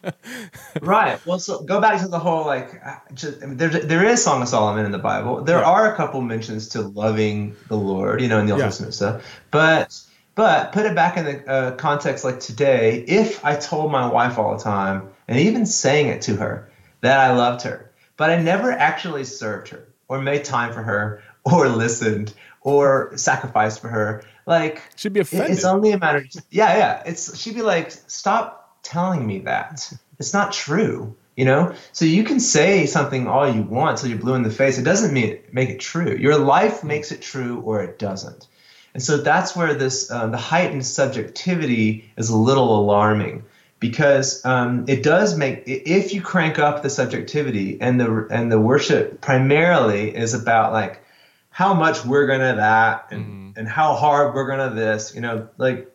right. 0.81 1.25
Well, 1.25 1.39
so 1.39 1.63
go 1.63 1.81
back 1.81 1.99
to 2.01 2.07
the 2.07 2.19
whole 2.19 2.45
like, 2.45 2.79
uh, 2.85 2.95
just, 3.13 3.43
I 3.43 3.47
mean, 3.47 3.57
there 3.57 3.69
there 3.69 4.05
is 4.05 4.23
Song 4.23 4.41
of 4.41 4.47
Solomon 4.47 4.85
in 4.85 4.91
the 4.91 4.99
Bible. 4.99 5.43
There 5.43 5.59
yeah. 5.59 5.69
are 5.69 5.91
a 5.91 5.97
couple 5.97 6.21
mentions 6.21 6.69
to 6.69 6.81
loving 6.81 7.55
the 7.67 7.75
Lord, 7.75 8.21
you 8.21 8.29
know, 8.29 8.39
in 8.39 8.45
the 8.45 8.53
Old 8.53 8.61
Testament 8.61 8.93
stuff, 8.93 9.23
but. 9.51 10.01
But 10.35 10.73
put 10.73 10.85
it 10.85 10.93
back 10.95 11.15
in 11.15 11.23
the 11.23 11.49
uh, 11.49 11.75
context 11.77 12.25
like 12.25 12.41
today, 12.41 13.05
if 13.07 13.45
I 13.45 13.55
told 13.55 13.89
my 13.89 14.05
wife 14.05 14.37
all 14.37 14.57
the 14.57 14.61
time 14.61 15.07
and 15.29 15.39
even 15.39 15.65
saying 15.65 16.07
it 16.07 16.21
to 16.23 16.35
her 16.35 16.69
that 16.99 17.17
I 17.17 17.31
loved 17.31 17.61
her, 17.61 17.93
but 18.17 18.29
I 18.29 18.41
never 18.41 18.71
actually 18.71 19.23
served 19.23 19.69
her, 19.69 19.87
or 20.07 20.21
made 20.21 20.45
time 20.45 20.73
for 20.73 20.83
her 20.83 21.23
or 21.43 21.67
listened 21.69 22.33
or 22.61 23.11
sacrificed 23.15 23.79
for 23.81 23.87
her. 23.87 24.23
Like 24.45 24.81
she'd 24.95 25.13
be 25.13 25.21
offended. 25.21 25.51
It's 25.51 25.65
only 25.65 25.91
a 25.91 25.99
matter. 25.99 26.19
Of, 26.19 26.43
yeah, 26.51 26.77
yeah. 26.77 27.03
It's 27.05 27.37
she'd 27.37 27.55
be 27.55 27.61
like, 27.61 27.91
stop 27.91 28.77
telling 28.83 29.25
me 29.25 29.39
that. 29.39 29.91
It's 30.19 30.33
not 30.33 30.53
true. 30.53 31.15
You 31.35 31.45
know. 31.45 31.73
So 31.91 32.05
you 32.05 32.23
can 32.23 32.39
say 32.39 32.85
something 32.85 33.27
all 33.27 33.49
you 33.49 33.63
want 33.63 33.97
till 33.97 34.09
you're 34.09 34.19
blue 34.19 34.35
in 34.35 34.43
the 34.43 34.51
face. 34.51 34.77
It 34.77 34.83
doesn't 34.83 35.13
mean 35.13 35.39
make 35.51 35.69
it 35.69 35.79
true. 35.79 36.15
Your 36.15 36.37
life 36.37 36.83
makes 36.83 37.11
it 37.11 37.21
true 37.21 37.61
or 37.61 37.83
it 37.83 37.99
doesn't. 37.99 38.47
And 38.93 39.03
so 39.03 39.17
that's 39.17 39.55
where 39.55 39.73
this 39.73 40.09
uh, 40.09 40.27
the 40.27 40.37
heightened 40.37 40.85
subjectivity 40.85 42.11
is 42.17 42.29
a 42.29 42.37
little 42.37 42.79
alarming 42.79 43.43
because 43.89 44.43
um, 44.45 44.85
it 44.87 45.03
does 45.03 45.37
make 45.37 45.63
if 45.67 46.13
you 46.13 46.21
crank 46.21 46.57
up 46.57 46.81
the 46.81 46.89
subjectivity 46.89 47.79
and 47.79 47.99
the 47.99 48.27
and 48.31 48.51
the 48.51 48.59
worship 48.59 49.21
primarily 49.21 50.15
is 50.15 50.33
about 50.33 50.73
like 50.73 51.03
how 51.51 51.73
much 51.73 52.03
we're 52.03 52.25
gonna 52.25 52.55
that 52.55 53.07
and 53.11 53.25
mm 53.25 53.45
and 53.57 53.69
how 53.69 53.93
hard 53.93 54.35
we're 54.35 54.45
gonna 54.45 54.75
this 54.75 55.15
you 55.15 55.21
know 55.21 55.47
like 55.57 55.89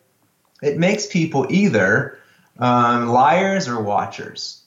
it 0.63 0.79
makes 0.79 1.05
people 1.05 1.45
either 1.51 2.17
um, 2.57 3.07
liars 3.07 3.67
or 3.67 3.79
watchers 3.83 4.63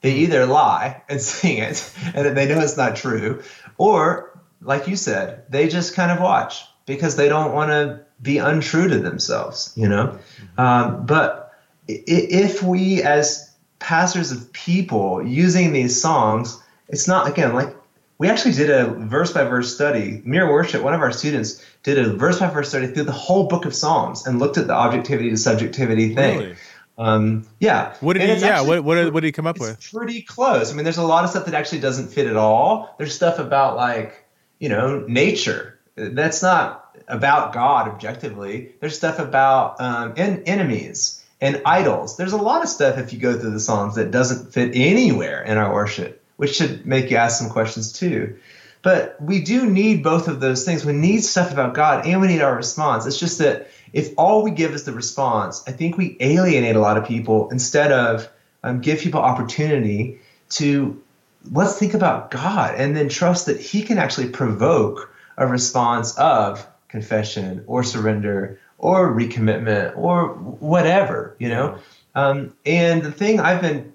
they 0.00 0.10
mm-hmm. 0.10 0.24
either 0.24 0.44
lie 0.44 1.04
and 1.08 1.20
sing 1.32 1.58
it 1.58 1.94
and 2.16 2.36
they 2.36 2.48
know 2.48 2.58
it's 2.58 2.76
not 2.76 2.96
true 2.96 3.44
or 3.78 4.36
like 4.60 4.88
you 4.88 4.96
said 4.96 5.44
they 5.50 5.68
just 5.68 5.94
kind 5.94 6.10
of 6.10 6.18
watch 6.18 6.64
because 6.84 7.14
they 7.14 7.28
don't 7.28 7.52
want 7.52 7.70
to 7.70 8.04
be 8.20 8.38
untrue 8.38 8.88
to 8.88 8.98
themselves 8.98 9.72
you 9.76 9.86
know 9.88 10.08
mm-hmm. 10.08 10.60
um, 10.60 11.06
but 11.06 11.41
if 11.88 12.62
we 12.62 13.02
as 13.02 13.54
pastors 13.78 14.30
of 14.30 14.52
people 14.52 15.26
using 15.26 15.72
these 15.72 16.00
songs 16.00 16.62
it's 16.88 17.08
not 17.08 17.28
again 17.28 17.54
like 17.54 17.74
we 18.22 18.28
actually 18.28 18.52
did 18.52 18.70
a 18.70 18.86
verse 18.86 19.32
by 19.32 19.42
verse 19.42 19.74
study. 19.74 20.22
Mere 20.24 20.48
Worship, 20.48 20.80
one 20.80 20.94
of 20.94 21.00
our 21.00 21.10
students 21.10 21.60
did 21.82 21.98
a 21.98 22.14
verse 22.14 22.38
by 22.38 22.48
verse 22.50 22.68
study 22.68 22.86
through 22.86 23.02
the 23.02 23.10
whole 23.10 23.48
book 23.48 23.64
of 23.64 23.74
Psalms 23.74 24.24
and 24.28 24.38
looked 24.38 24.58
at 24.58 24.68
the 24.68 24.74
objectivity 24.74 25.30
to 25.30 25.36
subjectivity 25.36 26.14
thing. 26.14 26.38
Really? 26.38 26.56
Um, 26.98 27.44
yeah. 27.58 27.96
What 27.98 28.12
did 28.12 28.22
and 28.22 28.38
he? 28.38 28.46
Yeah. 28.46 28.60
What, 28.60 28.84
what 28.84 28.94
did, 28.94 29.12
what 29.12 29.22
did 29.22 29.26
he 29.26 29.32
come 29.32 29.48
up 29.48 29.58
with? 29.58 29.90
Pretty 29.92 30.22
close. 30.22 30.70
I 30.70 30.76
mean, 30.76 30.84
there's 30.84 30.98
a 30.98 31.02
lot 31.02 31.24
of 31.24 31.30
stuff 31.30 31.46
that 31.46 31.54
actually 31.54 31.80
doesn't 31.80 32.12
fit 32.12 32.28
at 32.28 32.36
all. 32.36 32.94
There's 32.96 33.12
stuff 33.12 33.40
about 33.40 33.76
like 33.76 34.24
you 34.60 34.68
know 34.68 35.04
nature 35.08 35.80
that's 35.96 36.42
not 36.42 36.96
about 37.08 37.52
God 37.52 37.88
objectively. 37.88 38.72
There's 38.78 38.96
stuff 38.96 39.18
about 39.18 39.80
um, 39.80 40.14
en- 40.16 40.44
enemies 40.44 41.21
and 41.42 41.60
idols. 41.66 42.16
There's 42.16 42.32
a 42.32 42.38
lot 42.38 42.62
of 42.62 42.68
stuff 42.68 42.96
if 42.98 43.12
you 43.12 43.18
go 43.18 43.36
through 43.36 43.50
the 43.50 43.60
Psalms 43.60 43.96
that 43.96 44.12
doesn't 44.12 44.52
fit 44.52 44.70
anywhere 44.74 45.42
in 45.42 45.58
our 45.58 45.74
worship, 45.74 46.24
which 46.36 46.54
should 46.54 46.86
make 46.86 47.10
you 47.10 47.16
ask 47.16 47.38
some 47.38 47.50
questions 47.50 47.92
too. 47.92 48.38
But 48.80 49.20
we 49.20 49.42
do 49.42 49.66
need 49.68 50.04
both 50.04 50.28
of 50.28 50.38
those 50.38 50.64
things. 50.64 50.84
We 50.84 50.92
need 50.92 51.24
stuff 51.24 51.52
about 51.52 51.74
God 51.74 52.06
and 52.06 52.20
we 52.20 52.28
need 52.28 52.42
our 52.42 52.54
response. 52.54 53.06
It's 53.06 53.18
just 53.18 53.38
that 53.38 53.68
if 53.92 54.14
all 54.16 54.44
we 54.44 54.52
give 54.52 54.72
is 54.72 54.84
the 54.84 54.92
response, 54.92 55.64
I 55.66 55.72
think 55.72 55.98
we 55.98 56.16
alienate 56.20 56.76
a 56.76 56.80
lot 56.80 56.96
of 56.96 57.06
people 57.06 57.50
instead 57.50 57.90
of 57.90 58.28
um, 58.62 58.80
give 58.80 59.00
people 59.00 59.20
opportunity 59.20 60.20
to 60.50 61.02
let's 61.50 61.76
think 61.76 61.94
about 61.94 62.30
God 62.30 62.76
and 62.76 62.96
then 62.96 63.08
trust 63.08 63.46
that 63.46 63.60
He 63.60 63.82
can 63.82 63.98
actually 63.98 64.28
provoke 64.28 65.12
a 65.36 65.46
response 65.46 66.16
of 66.16 66.64
confession 66.86 67.64
or 67.66 67.82
surrender 67.82 68.60
or 68.82 69.14
recommitment 69.14 69.96
or 69.96 70.34
whatever, 70.34 71.36
you 71.38 71.48
know. 71.48 71.78
Um, 72.14 72.54
and 72.66 73.02
the 73.02 73.12
thing 73.12 73.40
I've 73.40 73.62
been 73.62 73.94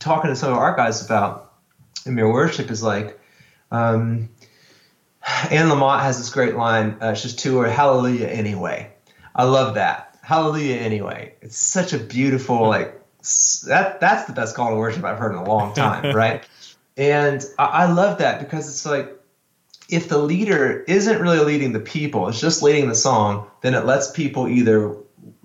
talking 0.00 0.30
to 0.30 0.36
some 0.36 0.52
of 0.52 0.58
our 0.58 0.74
guys 0.74 1.04
about 1.04 1.52
in 2.04 2.16
mere 2.16 2.32
worship 2.32 2.70
is 2.70 2.82
like, 2.82 3.20
um, 3.70 4.30
Anne 5.50 5.68
Lamott 5.68 6.00
has 6.00 6.18
this 6.18 6.30
great 6.30 6.56
line. 6.56 6.96
Uh, 7.00 7.10
it's 7.10 7.22
just 7.22 7.38
to 7.40 7.58
her, 7.58 7.70
"Hallelujah 7.70 8.26
anyway." 8.26 8.90
I 9.34 9.44
love 9.44 9.74
that. 9.74 10.18
Hallelujah 10.22 10.76
anyway. 10.76 11.34
It's 11.40 11.56
such 11.56 11.92
a 11.92 11.98
beautiful 11.98 12.66
like 12.66 13.00
that. 13.66 14.00
That's 14.00 14.24
the 14.24 14.32
best 14.32 14.56
call 14.56 14.70
to 14.70 14.76
worship 14.76 15.04
I've 15.04 15.18
heard 15.18 15.32
in 15.32 15.38
a 15.38 15.48
long 15.48 15.74
time, 15.74 16.14
right? 16.16 16.44
And 16.96 17.44
I, 17.58 17.64
I 17.64 17.92
love 17.92 18.18
that 18.18 18.40
because 18.40 18.68
it's 18.68 18.84
like 18.84 19.16
if 19.92 20.08
the 20.08 20.18
leader 20.18 20.84
isn't 20.88 21.20
really 21.20 21.44
leading 21.44 21.72
the 21.72 21.80
people, 21.80 22.28
it's 22.28 22.40
just 22.40 22.62
leading 22.62 22.88
the 22.88 22.94
song, 22.94 23.50
then 23.60 23.74
it 23.74 23.84
lets 23.84 24.10
people 24.10 24.48
either 24.48 24.96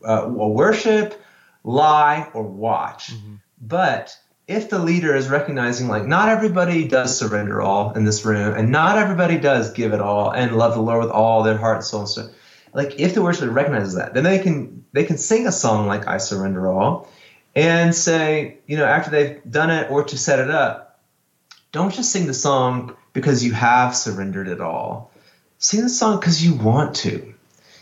uh, 0.05 0.25
worship, 0.29 1.21
lie, 1.63 2.29
or 2.33 2.43
watch. 2.43 3.13
Mm-hmm. 3.13 3.35
But 3.61 4.17
if 4.47 4.69
the 4.69 4.79
leader 4.79 5.13
is 5.13 5.27
recognizing 5.27 5.89
like 5.89 6.05
not 6.05 6.29
everybody 6.29 6.87
does 6.87 7.17
surrender 7.17 7.61
all 7.61 7.91
in 7.91 8.05
this 8.05 8.23
room 8.23 8.55
and 8.55 8.71
not 8.71 8.97
everybody 8.97 9.37
does 9.37 9.73
give 9.73 9.91
it 9.93 9.99
all 9.99 10.31
and 10.31 10.55
love 10.55 10.73
the 10.73 10.81
lord 10.81 11.01
with 11.01 11.11
all 11.11 11.43
their 11.43 11.57
heart 11.57 11.83
soul 11.83 12.01
and 12.01 12.09
stuff 12.09 12.27
like 12.73 12.97
if 12.97 13.13
the 13.13 13.21
worshiper 13.21 13.51
recognizes 13.51 13.95
that 13.95 14.13
then 14.13 14.23
they 14.23 14.39
can 14.39 14.85
they 14.93 15.03
can 15.03 15.17
sing 15.17 15.47
a 15.47 15.51
song 15.51 15.85
like 15.85 16.07
i 16.07 16.17
surrender 16.17 16.69
all 16.69 17.09
and 17.55 17.93
say 17.93 18.57
you 18.67 18.77
know 18.77 18.85
after 18.85 19.11
they've 19.11 19.41
done 19.51 19.69
it 19.69 19.91
or 19.91 20.01
to 20.01 20.17
set 20.17 20.39
it 20.39 20.49
up 20.49 21.01
don't 21.73 21.93
just 21.93 22.13
sing 22.13 22.25
the 22.25 22.33
song 22.33 22.95
because 23.17 23.43
you 23.43 23.51
have 23.51 23.95
surrendered 23.95 24.47
it 24.47 24.61
all 24.61 25.11
sing 25.57 25.81
the 25.81 25.89
song 25.89 26.19
because 26.19 26.45
you 26.45 26.53
want 26.53 26.95
to 26.95 27.33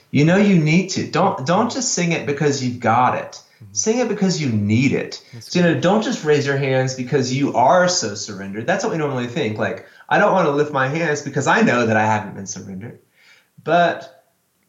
you 0.09 0.23
know 0.23 0.37
you 0.37 0.57
need 0.57 0.87
to 0.87 1.05
don't 1.11 1.45
don't 1.45 1.69
just 1.69 1.93
sing 1.93 2.13
it 2.13 2.25
because 2.25 2.63
you've 2.63 2.79
got 2.79 3.17
it 3.17 3.33
mm-hmm. 3.33 3.73
Sing 3.73 3.99
it 3.99 4.07
because 4.07 4.41
you 4.41 4.47
need 4.49 4.93
it. 4.93 5.21
so, 5.41 5.59
you 5.59 5.65
know, 5.65 5.79
don't 5.79 6.03
just 6.03 6.23
raise 6.23 6.45
your 6.45 6.55
hands 6.57 6.95
because 6.95 7.33
you 7.33 7.55
are 7.55 7.89
so 7.89 8.15
surrendered. 8.15 8.65
That's 8.65 8.83
what 8.83 8.93
we 8.93 8.97
normally 8.97 9.27
think. 9.27 9.57
Like, 9.57 9.85
I 10.07 10.17
don't 10.17 10.31
want 10.31 10.45
to 10.45 10.51
lift 10.51 10.71
my 10.71 10.87
hands 10.87 11.21
because 11.21 11.47
I 11.47 11.61
know 11.61 11.85
that 11.85 11.97
I 11.97 12.05
haven't 12.05 12.35
been 12.35 12.47
surrendered. 12.47 12.99
But 13.61 14.14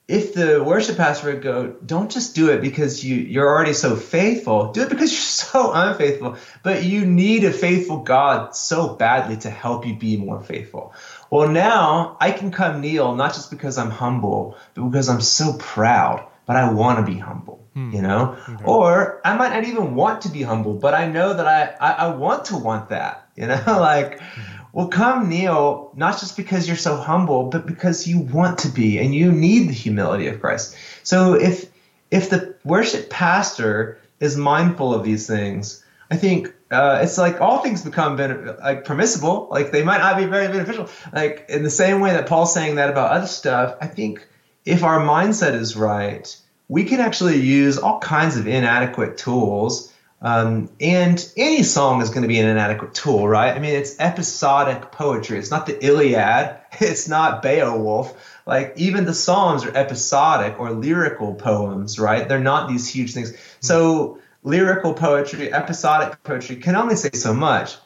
if 0.08 0.34
the 0.34 0.62
worship 0.62 0.96
pastor 0.96 1.32
would 1.32 1.42
go, 1.42 1.74
don't 1.84 2.10
just 2.10 2.36
do 2.36 2.50
it 2.50 2.60
because 2.60 3.04
you, 3.04 3.16
you're 3.16 3.48
already 3.48 3.72
so 3.72 3.96
faithful. 3.96 4.70
Do 4.72 4.82
it 4.82 4.88
because 4.88 5.10
you're 5.12 5.20
so 5.20 5.72
unfaithful. 5.72 6.36
But 6.62 6.84
you 6.84 7.04
need 7.04 7.44
a 7.44 7.52
faithful 7.52 8.02
God 8.02 8.54
so 8.54 8.94
badly 8.94 9.36
to 9.38 9.50
help 9.50 9.84
you 9.84 9.96
be 9.96 10.16
more 10.16 10.40
faithful. 10.40 10.94
Well, 11.30 11.48
now 11.48 12.16
I 12.20 12.30
can 12.30 12.52
come 12.52 12.80
kneel 12.80 13.16
not 13.16 13.34
just 13.34 13.50
because 13.50 13.78
I'm 13.78 13.90
humble, 13.90 14.56
but 14.74 14.84
because 14.84 15.08
I'm 15.08 15.20
so 15.20 15.56
proud, 15.58 16.24
but 16.46 16.54
I 16.54 16.72
want 16.72 17.04
to 17.04 17.12
be 17.12 17.18
humble 17.18 17.66
hmm. 17.76 17.92
you 17.92 18.02
know 18.02 18.36
okay. 18.48 18.64
or 18.64 19.20
i 19.24 19.36
might 19.36 19.50
not 19.50 19.64
even 19.64 19.94
want 19.94 20.22
to 20.22 20.28
be 20.30 20.42
humble 20.42 20.74
but 20.74 20.94
i 20.94 21.06
know 21.06 21.34
that 21.34 21.46
i 21.46 21.74
i, 21.78 21.92
I 22.06 22.16
want 22.16 22.46
to 22.46 22.56
want 22.56 22.88
that 22.88 23.28
you 23.36 23.46
know 23.46 23.62
like 23.66 24.20
hmm. 24.20 24.55
Well 24.76 24.88
come 24.88 25.30
kneel 25.30 25.90
not 25.96 26.20
just 26.20 26.36
because 26.36 26.68
you're 26.68 26.76
so 26.76 26.96
humble 26.96 27.48
but 27.48 27.66
because 27.66 28.06
you 28.06 28.18
want 28.18 28.58
to 28.58 28.68
be 28.68 28.98
and 28.98 29.14
you 29.14 29.32
need 29.32 29.68
the 29.68 29.72
humility 29.72 30.26
of 30.26 30.38
christ 30.38 30.76
so 31.02 31.32
if 31.32 31.64
if 32.10 32.28
the 32.28 32.54
worship 32.62 33.08
pastor 33.08 33.98
is 34.20 34.36
mindful 34.36 34.92
of 34.92 35.02
these 35.02 35.26
things 35.26 35.82
i 36.10 36.16
think 36.16 36.52
uh, 36.68 36.98
it's 37.00 37.16
like 37.16 37.40
all 37.40 37.60
things 37.60 37.84
become 37.84 38.16
like 38.60 38.84
permissible 38.84 39.48
like 39.50 39.70
they 39.70 39.84
might 39.84 39.98
not 39.98 40.16
be 40.16 40.24
very 40.24 40.48
beneficial 40.48 40.88
like 41.12 41.46
in 41.48 41.62
the 41.62 41.70
same 41.70 42.00
way 42.00 42.10
that 42.10 42.26
paul's 42.26 42.52
saying 42.52 42.74
that 42.74 42.90
about 42.90 43.12
other 43.12 43.26
stuff 43.26 43.76
i 43.80 43.86
think 43.86 44.26
if 44.64 44.82
our 44.82 45.00
mindset 45.00 45.54
is 45.54 45.74
right 45.76 46.36
we 46.68 46.84
can 46.84 47.00
actually 47.00 47.40
use 47.40 47.78
all 47.78 48.00
kinds 48.00 48.36
of 48.36 48.46
inadequate 48.46 49.16
tools. 49.16 49.92
Um, 50.22 50.70
and 50.80 51.32
any 51.36 51.62
song 51.62 52.00
is 52.00 52.08
going 52.08 52.22
to 52.22 52.28
be 52.28 52.38
an 52.38 52.48
inadequate 52.48 52.94
tool, 52.94 53.28
right? 53.28 53.54
I 53.54 53.58
mean, 53.58 53.74
it's 53.74 53.98
episodic 54.00 54.90
poetry. 54.90 55.38
It's 55.38 55.50
not 55.50 55.66
the 55.66 55.84
Iliad. 55.84 56.58
It's 56.78 57.08
not 57.08 57.42
Beowulf. 57.42 58.14
Like 58.44 58.74
even 58.76 59.06
the 59.06 59.14
Psalms 59.14 59.64
are 59.64 59.74
episodic 59.74 60.60
or 60.60 60.72
lyrical 60.72 61.34
poems, 61.34 61.98
right? 61.98 62.28
They're 62.28 62.38
not 62.38 62.68
these 62.68 62.86
huge 62.86 63.14
things. 63.14 63.32
So 63.60 64.20
lyrical 64.42 64.92
poetry, 64.92 65.52
episodic 65.52 66.22
poetry 66.22 66.56
can 66.56 66.76
only 66.76 66.96
say 66.96 67.10
so 67.14 67.32
much. 67.32 67.76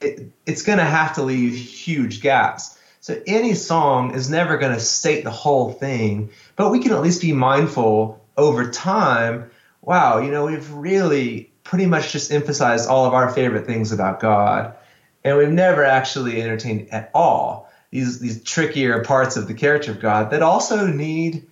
It, 0.00 0.30
it's 0.46 0.62
going 0.62 0.78
to 0.78 0.84
have 0.84 1.16
to 1.16 1.22
leave 1.22 1.54
huge 1.54 2.22
gaps. 2.22 2.78
So 3.00 3.20
any 3.26 3.54
song 3.54 4.14
is 4.14 4.30
never 4.30 4.56
going 4.56 4.72
to 4.72 4.80
state 4.80 5.24
the 5.24 5.30
whole 5.30 5.72
thing, 5.72 6.30
but 6.56 6.70
we 6.70 6.80
can 6.80 6.92
at 6.92 7.02
least 7.02 7.20
be 7.20 7.32
mindful 7.32 8.24
over 8.36 8.70
time, 8.70 9.50
wow, 9.82 10.18
you 10.18 10.30
know, 10.30 10.46
we've 10.46 10.70
really 10.72 11.47
pretty 11.68 11.84
much 11.84 12.12
just 12.12 12.32
emphasized 12.32 12.88
all 12.88 13.04
of 13.04 13.12
our 13.12 13.28
favorite 13.28 13.66
things 13.66 13.92
about 13.92 14.20
God, 14.20 14.74
and 15.22 15.36
we've 15.36 15.50
never 15.50 15.84
actually 15.84 16.40
entertained 16.40 16.88
at 16.90 17.10
all 17.12 17.70
these 17.90 18.20
these 18.20 18.42
trickier 18.42 19.04
parts 19.04 19.36
of 19.36 19.46
the 19.46 19.52
character 19.52 19.90
of 19.90 20.00
God 20.00 20.30
that 20.30 20.42
also 20.42 20.86
need 20.86 21.46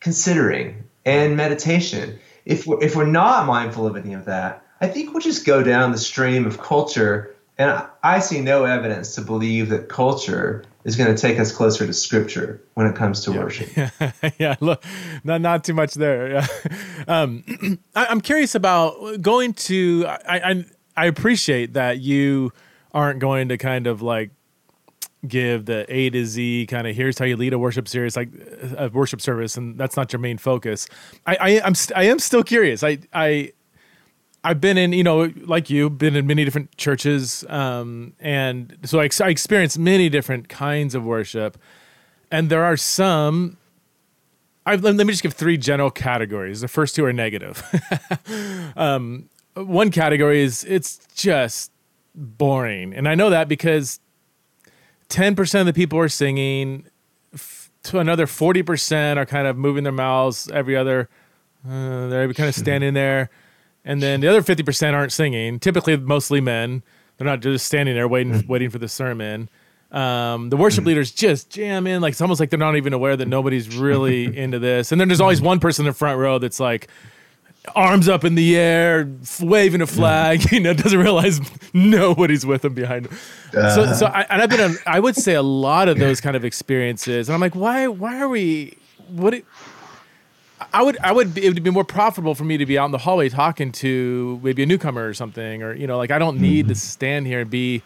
considering 0.00 0.84
and 1.04 1.36
meditation. 1.36 2.18
If 2.46 2.66
we're, 2.66 2.82
if 2.82 2.96
we're 2.96 3.04
not 3.04 3.46
mindful 3.46 3.86
of 3.86 3.96
any 3.96 4.14
of 4.14 4.24
that, 4.24 4.64
I 4.80 4.88
think 4.88 5.12
we'll 5.12 5.20
just 5.20 5.44
go 5.44 5.62
down 5.62 5.92
the 5.92 5.98
stream 5.98 6.46
of 6.46 6.58
culture, 6.58 7.36
and 7.60 7.86
I 8.02 8.20
see 8.20 8.40
no 8.40 8.64
evidence 8.64 9.14
to 9.16 9.20
believe 9.20 9.68
that 9.68 9.90
culture 9.90 10.64
is 10.84 10.96
going 10.96 11.14
to 11.14 11.20
take 11.20 11.38
us 11.38 11.52
closer 11.52 11.86
to 11.86 11.92
scripture 11.92 12.62
when 12.72 12.86
it 12.86 12.96
comes 12.96 13.22
to 13.26 13.32
yeah. 13.32 13.38
worship. 13.38 13.68
yeah, 14.38 14.56
look, 14.60 14.82
not 15.24 15.42
not 15.42 15.62
too 15.62 15.74
much 15.74 15.94
there. 15.94 16.32
Yeah. 16.32 16.46
Um, 17.08 17.44
I, 17.94 18.12
am 18.12 18.20
curious 18.20 18.54
about 18.54 19.20
going 19.20 19.54
to. 19.54 20.04
I, 20.06 20.50
I 20.50 20.64
I 20.96 21.06
appreciate 21.06 21.72
that 21.72 21.98
you 21.98 22.52
aren't 22.92 23.20
going 23.20 23.48
to 23.48 23.56
kind 23.56 23.86
of 23.86 24.00
like 24.00 24.30
give 25.26 25.64
the 25.64 25.86
A 25.88 26.10
to 26.10 26.24
Z 26.24 26.66
kind 26.68 26.86
of 26.86 26.94
here's 26.94 27.18
how 27.18 27.24
you 27.24 27.36
lead 27.36 27.52
a 27.52 27.58
worship 27.58 27.88
series 27.88 28.16
like 28.16 28.28
a 28.76 28.90
worship 28.92 29.20
service 29.20 29.56
and 29.56 29.76
that's 29.78 29.96
not 29.96 30.12
your 30.12 30.20
main 30.20 30.38
focus. 30.38 30.86
I, 31.26 31.36
I 31.40 31.60
I'm 31.62 31.74
st- 31.74 31.96
I 31.98 32.04
am 32.04 32.18
still 32.18 32.44
curious. 32.44 32.84
I 32.84 32.98
I 33.12 33.52
I've 34.42 34.60
been 34.60 34.78
in, 34.78 34.92
you 34.92 35.04
know, 35.04 35.32
like 35.44 35.68
you, 35.68 35.90
been 35.90 36.16
in 36.16 36.26
many 36.26 36.44
different 36.44 36.76
churches, 36.78 37.44
um, 37.48 38.14
and 38.20 38.78
so 38.84 39.00
I, 39.00 39.08
I 39.22 39.28
experienced 39.28 39.78
many 39.78 40.08
different 40.08 40.48
kinds 40.48 40.94
of 40.94 41.04
worship, 41.04 41.58
and 42.30 42.48
there 42.48 42.64
are 42.64 42.76
some. 42.76 43.58
I've, 44.64 44.82
let 44.82 44.94
me 44.96 45.06
just 45.06 45.22
give 45.22 45.34
three 45.34 45.56
general 45.56 45.90
categories. 45.90 46.60
The 46.60 46.68
first 46.68 46.94
two 46.94 47.04
are 47.04 47.12
negative. 47.12 47.62
um, 48.76 49.28
one 49.54 49.90
category 49.90 50.40
is 50.40 50.64
it's 50.64 51.00
just 51.14 51.70
boring, 52.14 52.94
and 52.94 53.06
I 53.06 53.14
know 53.14 53.28
that 53.28 53.46
because 53.46 54.00
ten 55.10 55.36
percent 55.36 55.68
of 55.68 55.74
the 55.74 55.78
people 55.78 55.98
are 55.98 56.08
singing, 56.08 56.86
f- 57.34 57.70
to 57.82 57.98
another 57.98 58.26
forty 58.26 58.62
percent 58.62 59.18
are 59.18 59.26
kind 59.26 59.46
of 59.46 59.58
moving 59.58 59.84
their 59.84 59.92
mouths 59.92 60.50
every 60.50 60.76
other. 60.76 61.10
Uh, 61.68 62.06
they're 62.08 62.32
kind 62.32 62.48
of 62.48 62.54
standing 62.54 62.94
there 62.94 63.28
and 63.84 64.02
then 64.02 64.20
the 64.20 64.28
other 64.28 64.42
50% 64.42 64.94
aren't 64.94 65.12
singing 65.12 65.58
typically 65.58 65.96
mostly 65.96 66.40
men 66.40 66.82
they're 67.16 67.26
not 67.26 67.40
just 67.40 67.66
standing 67.66 67.94
there 67.94 68.08
waiting 68.08 68.32
mm. 68.32 68.48
waiting 68.48 68.70
for 68.70 68.78
the 68.78 68.88
sermon 68.88 69.48
um, 69.92 70.50
the 70.50 70.56
worship 70.56 70.84
mm. 70.84 70.88
leaders 70.88 71.10
just 71.10 71.50
jam 71.50 71.86
in 71.86 72.00
like 72.00 72.12
it's 72.12 72.20
almost 72.20 72.40
like 72.40 72.50
they're 72.50 72.58
not 72.58 72.76
even 72.76 72.92
aware 72.92 73.16
that 73.16 73.28
nobody's 73.28 73.76
really 73.76 74.24
into 74.36 74.58
this 74.58 74.92
and 74.92 75.00
then 75.00 75.08
there's 75.08 75.20
always 75.20 75.40
one 75.40 75.60
person 75.60 75.84
in 75.84 75.90
the 75.90 75.96
front 75.96 76.18
row 76.18 76.38
that's 76.38 76.60
like 76.60 76.88
arms 77.74 78.08
up 78.08 78.24
in 78.24 78.34
the 78.34 78.56
air, 78.56 79.10
waving 79.40 79.80
a 79.80 79.86
flag. 79.86 80.40
You 80.50 80.58
know, 80.58 80.74
doesn't 80.74 80.98
realize 80.98 81.40
nobody's 81.72 82.44
with 82.44 82.64
him 82.64 82.74
behind 82.74 83.06
him. 83.06 83.18
Uh, 83.56 83.74
so, 83.74 83.92
so 83.92 84.06
I, 84.06 84.22
and 84.28 84.42
I've 84.42 84.50
been 84.50 84.60
on. 84.60 84.76
I 84.84 84.98
would 84.98 85.14
say 85.14 85.34
a 85.34 85.42
lot 85.42 85.88
of 85.88 85.98
those 85.98 86.20
kind 86.20 86.34
of 86.34 86.44
experiences, 86.44 87.28
and 87.28 87.34
I'm 87.34 87.40
like, 87.40 87.54
why? 87.54 87.86
Why 87.86 88.20
are 88.20 88.28
we? 88.28 88.76
What? 89.08 89.42
I 90.72 90.82
would, 90.82 90.98
I 90.98 91.12
would, 91.12 91.34
be, 91.34 91.44
it 91.44 91.54
would 91.54 91.62
be 91.62 91.70
more 91.70 91.84
profitable 91.84 92.34
for 92.34 92.44
me 92.44 92.58
to 92.58 92.66
be 92.66 92.78
out 92.78 92.84
in 92.84 92.90
the 92.90 92.98
hallway 92.98 93.28
talking 93.28 93.72
to 93.72 94.38
maybe 94.42 94.62
a 94.62 94.66
newcomer 94.66 95.08
or 95.08 95.14
something, 95.14 95.62
or 95.62 95.74
you 95.74 95.86
know, 95.86 95.96
like 95.96 96.10
I 96.10 96.18
don't 96.18 96.38
need 96.38 96.66
mm-hmm. 96.66 96.72
to 96.72 96.74
stand 96.74 97.26
here 97.26 97.40
and 97.40 97.50
be, 97.50 97.82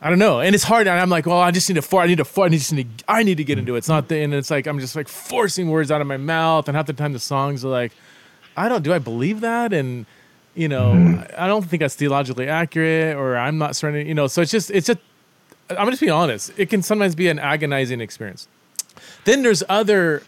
I 0.00 0.08
don't 0.08 0.18
know, 0.18 0.40
and 0.40 0.54
it's 0.54 0.64
hard. 0.64 0.86
And 0.86 1.00
I'm 1.00 1.10
like, 1.10 1.26
well, 1.26 1.40
I 1.40 1.50
just 1.50 1.68
need 1.68 1.74
to, 1.74 1.82
for, 1.82 2.02
I 2.02 2.06
need 2.06 2.18
to, 2.18 2.24
for, 2.24 2.44
I 2.44 2.48
need 2.48 2.60
to, 2.60 2.84
I 3.08 3.22
need 3.22 3.38
to 3.38 3.44
get 3.44 3.58
into 3.58 3.74
it. 3.74 3.78
It's 3.78 3.88
not 3.88 4.08
the, 4.08 4.20
and 4.20 4.32
it's 4.34 4.50
like 4.50 4.66
I'm 4.66 4.78
just 4.78 4.94
like 4.94 5.08
forcing 5.08 5.68
words 5.68 5.90
out 5.90 6.00
of 6.00 6.06
my 6.06 6.16
mouth, 6.16 6.68
and 6.68 6.76
half 6.76 6.86
the 6.86 6.92
time 6.92 7.12
the 7.12 7.18
songs 7.18 7.64
are 7.64 7.68
like, 7.68 7.92
I 8.56 8.68
don't, 8.68 8.82
do 8.82 8.92
I 8.92 8.98
believe 8.98 9.40
that? 9.40 9.72
And 9.72 10.06
you 10.54 10.68
know, 10.68 10.92
mm-hmm. 10.92 11.34
I 11.36 11.46
don't 11.48 11.64
think 11.64 11.80
that's 11.80 11.96
theologically 11.96 12.48
accurate, 12.48 13.16
or 13.16 13.36
I'm 13.36 13.58
not 13.58 13.76
certain, 13.76 14.06
you 14.06 14.14
know. 14.14 14.26
So 14.26 14.42
it's 14.42 14.50
just, 14.50 14.70
it's 14.70 14.86
just, 14.86 15.00
I'm 15.70 15.90
just 15.90 16.00
being 16.00 16.12
honest. 16.12 16.52
It 16.56 16.70
can 16.70 16.82
sometimes 16.82 17.14
be 17.14 17.28
an 17.28 17.38
agonizing 17.38 18.00
experience. 18.00 18.48
Then 19.24 19.42
there's 19.42 19.62
other 19.68 20.22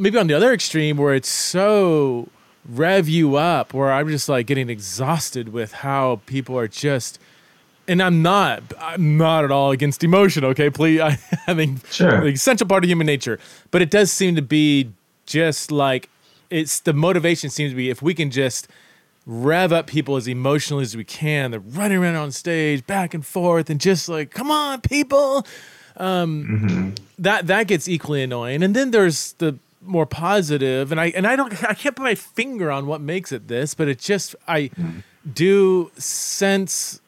maybe 0.00 0.18
on 0.18 0.26
the 0.26 0.34
other 0.34 0.52
extreme 0.52 0.96
where 0.96 1.14
it's 1.14 1.28
so 1.28 2.28
rev 2.68 3.08
you 3.08 3.36
up 3.36 3.74
where 3.74 3.92
I'm 3.92 4.08
just 4.08 4.28
like 4.28 4.46
getting 4.46 4.70
exhausted 4.70 5.50
with 5.50 5.72
how 5.72 6.20
people 6.26 6.58
are 6.58 6.68
just 6.68 7.18
and 7.86 8.02
I'm 8.02 8.22
not 8.22 8.62
I'm 8.80 9.16
not 9.16 9.44
at 9.44 9.50
all 9.50 9.70
against 9.70 10.02
emotion, 10.02 10.44
okay? 10.44 10.70
Please 10.70 11.00
I, 11.02 11.18
I 11.46 11.54
mean 11.54 11.80
sure. 11.90 12.22
the 12.22 12.28
essential 12.28 12.66
part 12.66 12.82
of 12.82 12.90
human 12.90 13.06
nature. 13.06 13.38
But 13.70 13.82
it 13.82 13.90
does 13.90 14.10
seem 14.10 14.36
to 14.36 14.42
be 14.42 14.90
just 15.26 15.70
like 15.70 16.08
it's 16.48 16.80
the 16.80 16.92
motivation 16.92 17.50
seems 17.50 17.72
to 17.72 17.76
be 17.76 17.90
if 17.90 18.00
we 18.00 18.14
can 18.14 18.30
just 18.30 18.68
rev 19.26 19.72
up 19.72 19.86
people 19.86 20.16
as 20.16 20.26
emotionally 20.26 20.82
as 20.82 20.96
we 20.96 21.04
can. 21.04 21.50
They're 21.50 21.60
running 21.60 21.98
around 21.98 22.16
on 22.16 22.32
stage 22.32 22.86
back 22.86 23.12
and 23.12 23.24
forth 23.24 23.68
and 23.68 23.80
just 23.80 24.08
like, 24.08 24.30
come 24.30 24.50
on, 24.50 24.80
people. 24.80 25.46
Um, 25.96 26.46
mm-hmm. 26.48 26.90
that 27.18 27.46
that 27.48 27.66
gets 27.66 27.86
equally 27.86 28.22
annoying. 28.22 28.62
And 28.62 28.74
then 28.74 28.90
there's 28.90 29.32
the 29.34 29.58
more 29.82 30.06
positive 30.06 30.92
and 30.92 31.00
i 31.00 31.06
and 31.10 31.26
i 31.26 31.34
don't 31.36 31.52
i 31.64 31.74
can't 31.74 31.96
put 31.96 32.02
my 32.02 32.14
finger 32.14 32.70
on 32.70 32.86
what 32.86 33.00
makes 33.00 33.32
it 33.32 33.48
this 33.48 33.74
but 33.74 33.88
it 33.88 33.98
just 33.98 34.34
i 34.46 34.62
mm. 34.62 35.02
do 35.32 35.90
sense 35.96 37.00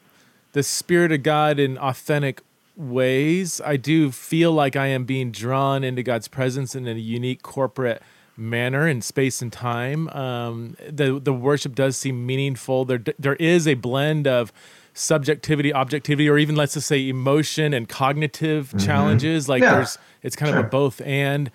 the 0.53 0.63
spirit 0.63 1.13
of 1.13 1.23
god 1.23 1.59
in 1.59 1.77
authentic 1.79 2.41
ways 2.77 3.61
i 3.65 3.77
do 3.77 4.11
feel 4.11 4.53
like 4.53 4.75
i 4.77 4.87
am 4.87 5.05
being 5.05 5.31
drawn 5.31 5.85
into 5.85 6.03
god's 6.03 6.29
presence 6.29 6.75
in 6.75 6.89
a 6.89 6.93
unique 6.95 7.43
corporate 7.43 8.03
manner 8.37 8.89
in 8.89 9.03
space 9.03 9.43
and 9.43 9.53
time 9.53 10.09
um, 10.09 10.77
the 10.89 11.21
the 11.21 11.33
worship 11.33 11.75
does 11.75 11.97
seem 11.97 12.25
meaningful 12.25 12.85
there 12.85 13.03
there 13.19 13.37
is 13.37 13.69
a 13.69 13.75
blend 13.75 14.27
of 14.27 14.53
subjectivity 14.95 15.73
objectivity 15.73 16.29
or 16.29 16.39
even 16.39 16.57
let's 16.57 16.75
just 16.75 16.87
say 16.87 17.09
emotion 17.09 17.73
and 17.73 17.89
cognitive 17.89 18.69
mm-hmm. 18.69 18.79
challenges 18.79 19.49
like 19.49 19.63
yeah. 19.63 19.77
there's 19.77 19.99
it's 20.23 20.37
kind 20.37 20.51
sure. 20.51 20.61
of 20.61 20.67
a 20.67 20.69
both 20.69 21.01
and 21.03 21.51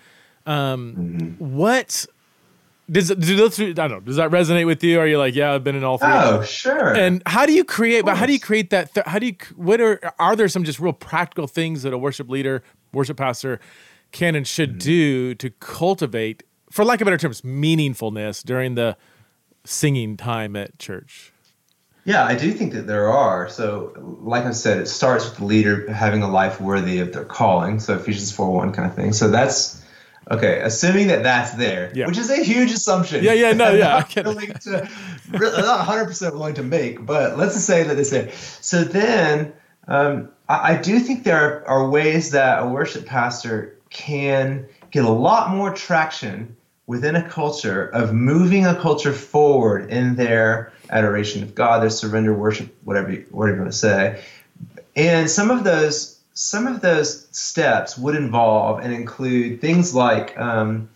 um, 0.48 0.94
mm-hmm. 0.96 1.56
What 1.56 2.06
does 2.90 3.08
do 3.08 3.36
those 3.36 3.60
I 3.60 3.72
don't 3.72 3.90
know. 3.90 4.00
Does 4.00 4.16
that 4.16 4.30
resonate 4.30 4.66
with 4.66 4.82
you? 4.82 4.98
Are 4.98 5.06
you 5.06 5.18
like, 5.18 5.34
yeah, 5.34 5.52
I've 5.52 5.62
been 5.62 5.76
in 5.76 5.84
all 5.84 5.98
three? 5.98 6.08
Oh, 6.10 6.42
sure. 6.42 6.94
And 6.96 7.22
how 7.26 7.44
do 7.44 7.52
you 7.52 7.64
create? 7.64 8.04
But 8.04 8.16
how 8.16 8.24
do 8.24 8.32
you 8.32 8.40
create 8.40 8.70
that? 8.70 8.94
Th- 8.94 9.06
how 9.06 9.18
do 9.18 9.26
you? 9.26 9.36
What 9.56 9.80
are 9.80 10.00
are 10.18 10.34
there 10.34 10.48
some 10.48 10.64
just 10.64 10.80
real 10.80 10.94
practical 10.94 11.46
things 11.46 11.82
that 11.82 11.92
a 11.92 11.98
worship 11.98 12.30
leader, 12.30 12.62
worship 12.92 13.18
pastor, 13.18 13.60
can 14.12 14.34
and 14.34 14.46
should 14.46 14.70
mm-hmm. 14.70 14.78
do 14.78 15.34
to 15.34 15.50
cultivate, 15.50 16.44
for 16.70 16.84
lack 16.84 17.02
of 17.02 17.04
better 17.04 17.18
terms, 17.18 17.42
meaningfulness 17.42 18.42
during 18.42 18.74
the 18.74 18.96
singing 19.64 20.16
time 20.16 20.56
at 20.56 20.78
church? 20.78 21.32
Yeah, 22.06 22.24
I 22.24 22.36
do 22.36 22.52
think 22.52 22.72
that 22.72 22.86
there 22.86 23.12
are. 23.12 23.50
So, 23.50 23.92
like 24.22 24.44
I 24.44 24.52
said, 24.52 24.78
it 24.78 24.86
starts 24.86 25.28
with 25.28 25.36
the 25.36 25.44
leader 25.44 25.92
having 25.92 26.22
a 26.22 26.30
life 26.30 26.58
worthy 26.58 27.00
of 27.00 27.12
their 27.12 27.26
calling. 27.26 27.80
So 27.80 27.96
Ephesians 27.96 28.32
4 28.32 28.50
1 28.50 28.72
kind 28.72 28.88
of 28.88 28.96
thing. 28.96 29.12
So 29.12 29.28
that's 29.28 29.84
Okay, 30.30 30.60
assuming 30.60 31.06
that 31.06 31.22
that's 31.22 31.52
there, 31.52 31.90
yeah. 31.94 32.06
which 32.06 32.18
is 32.18 32.28
a 32.30 32.42
huge 32.42 32.70
assumption. 32.70 33.24
Yeah, 33.24 33.32
yeah, 33.32 33.52
no, 33.52 33.72
yeah. 33.74 34.04
I'm 34.16 34.24
willing 34.24 34.52
to, 34.52 34.88
not 35.32 35.86
100% 35.86 36.32
willing 36.32 36.54
to 36.54 36.62
make, 36.62 37.04
but 37.04 37.38
let's 37.38 37.54
just 37.54 37.66
say 37.66 37.84
that 37.84 37.98
it's 37.98 38.10
there. 38.10 38.30
So 38.60 38.84
then, 38.84 39.54
um, 39.86 40.28
I, 40.48 40.74
I, 40.74 40.82
do 40.82 41.00
think 41.00 41.24
there 41.24 41.64
are, 41.66 41.66
are 41.66 41.88
ways 41.88 42.32
that 42.32 42.62
a 42.62 42.66
worship 42.68 43.06
pastor 43.06 43.78
can 43.88 44.66
get 44.90 45.04
a 45.04 45.10
lot 45.10 45.50
more 45.50 45.72
traction 45.72 46.56
within 46.86 47.16
a 47.16 47.26
culture 47.26 47.86
of 47.86 48.12
moving 48.12 48.66
a 48.66 48.74
culture 48.74 49.12
forward 49.12 49.90
in 49.90 50.16
their 50.16 50.72
adoration 50.90 51.42
of 51.42 51.54
God, 51.54 51.82
their 51.82 51.90
surrender, 51.90 52.34
worship, 52.34 52.74
whatever 52.84 53.12
you, 53.12 53.26
whatever 53.30 53.56
you 53.56 53.62
want 53.62 53.72
to 53.72 53.78
say. 53.78 54.22
And 54.94 55.30
some 55.30 55.50
of 55.50 55.64
those 55.64 56.17
some 56.38 56.68
of 56.68 56.80
those 56.80 57.26
steps 57.36 57.98
would 57.98 58.14
involve 58.14 58.78
and 58.78 58.92
include 58.92 59.60
things 59.60 59.92
like 59.92 60.38
um, 60.38 60.88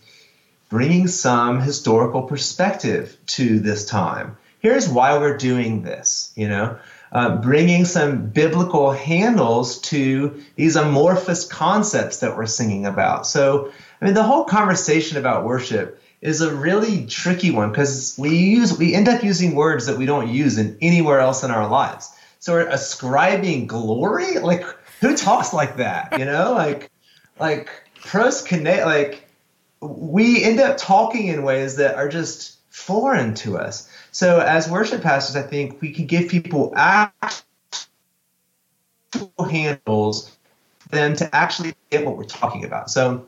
bringing 0.69 1.05
some 1.05 1.59
historical 1.59 2.21
perspective 2.21 3.17
to 3.25 3.59
this 3.59 3.85
time. 3.85 4.37
Here's 4.59 4.87
why 4.87 5.17
we're 5.17 5.35
doing 5.35 5.83
this, 5.83 6.31
you 6.37 6.47
know, 6.47 6.77
uh, 7.11 7.35
bringing 7.41 7.83
some 7.83 8.27
biblical 8.27 8.91
handles 8.91 9.81
to 9.81 10.41
these 10.55 10.77
amorphous 10.77 11.45
concepts 11.45 12.19
that 12.19 12.37
we're 12.37 12.45
singing 12.45 12.85
about. 12.85 13.27
So, 13.27 13.69
I 14.01 14.05
mean, 14.05 14.13
the 14.13 14.23
whole 14.23 14.45
conversation 14.45 15.17
about 15.17 15.43
worship 15.43 16.01
is 16.21 16.39
a 16.39 16.55
really 16.55 17.05
tricky 17.05 17.51
one 17.51 17.69
because 17.69 18.15
we 18.17 18.37
use 18.37 18.77
we 18.77 18.95
end 18.95 19.09
up 19.09 19.25
using 19.25 19.55
words 19.55 19.87
that 19.87 19.97
we 19.97 20.05
don't 20.05 20.29
use 20.29 20.57
in 20.57 20.77
anywhere 20.79 21.19
else 21.19 21.43
in 21.43 21.51
our 21.51 21.67
lives. 21.67 22.09
So 22.39 22.53
we're 22.53 22.67
ascribing 22.67 23.67
glory, 23.67 24.39
like 24.39 24.65
who 25.03 25.17
talks 25.17 25.53
like 25.53 25.77
that? 25.77 26.17
You 26.17 26.25
know, 26.25 26.53
like 26.57 26.89
like 27.39 27.69
pros 28.01 28.41
connect 28.41 28.85
like 28.85 29.27
we 29.81 30.43
end 30.43 30.59
up 30.59 30.77
talking 30.77 31.27
in 31.27 31.43
ways 31.43 31.75
that 31.75 31.95
are 31.95 32.07
just 32.07 32.57
foreign 32.69 33.35
to 33.35 33.57
us. 33.57 33.89
So 34.11 34.39
as 34.39 34.69
worship 34.69 35.01
pastors, 35.01 35.35
I 35.35 35.41
think 35.41 35.81
we 35.81 35.91
can 35.91 36.05
give 36.05 36.29
people 36.29 36.73
actual 36.75 37.43
handles 39.49 40.35
them 40.89 41.15
to 41.17 41.35
actually 41.35 41.75
get 41.89 42.05
what 42.05 42.17
we're 42.17 42.23
talking 42.23 42.63
about. 42.63 42.89
So, 42.89 43.27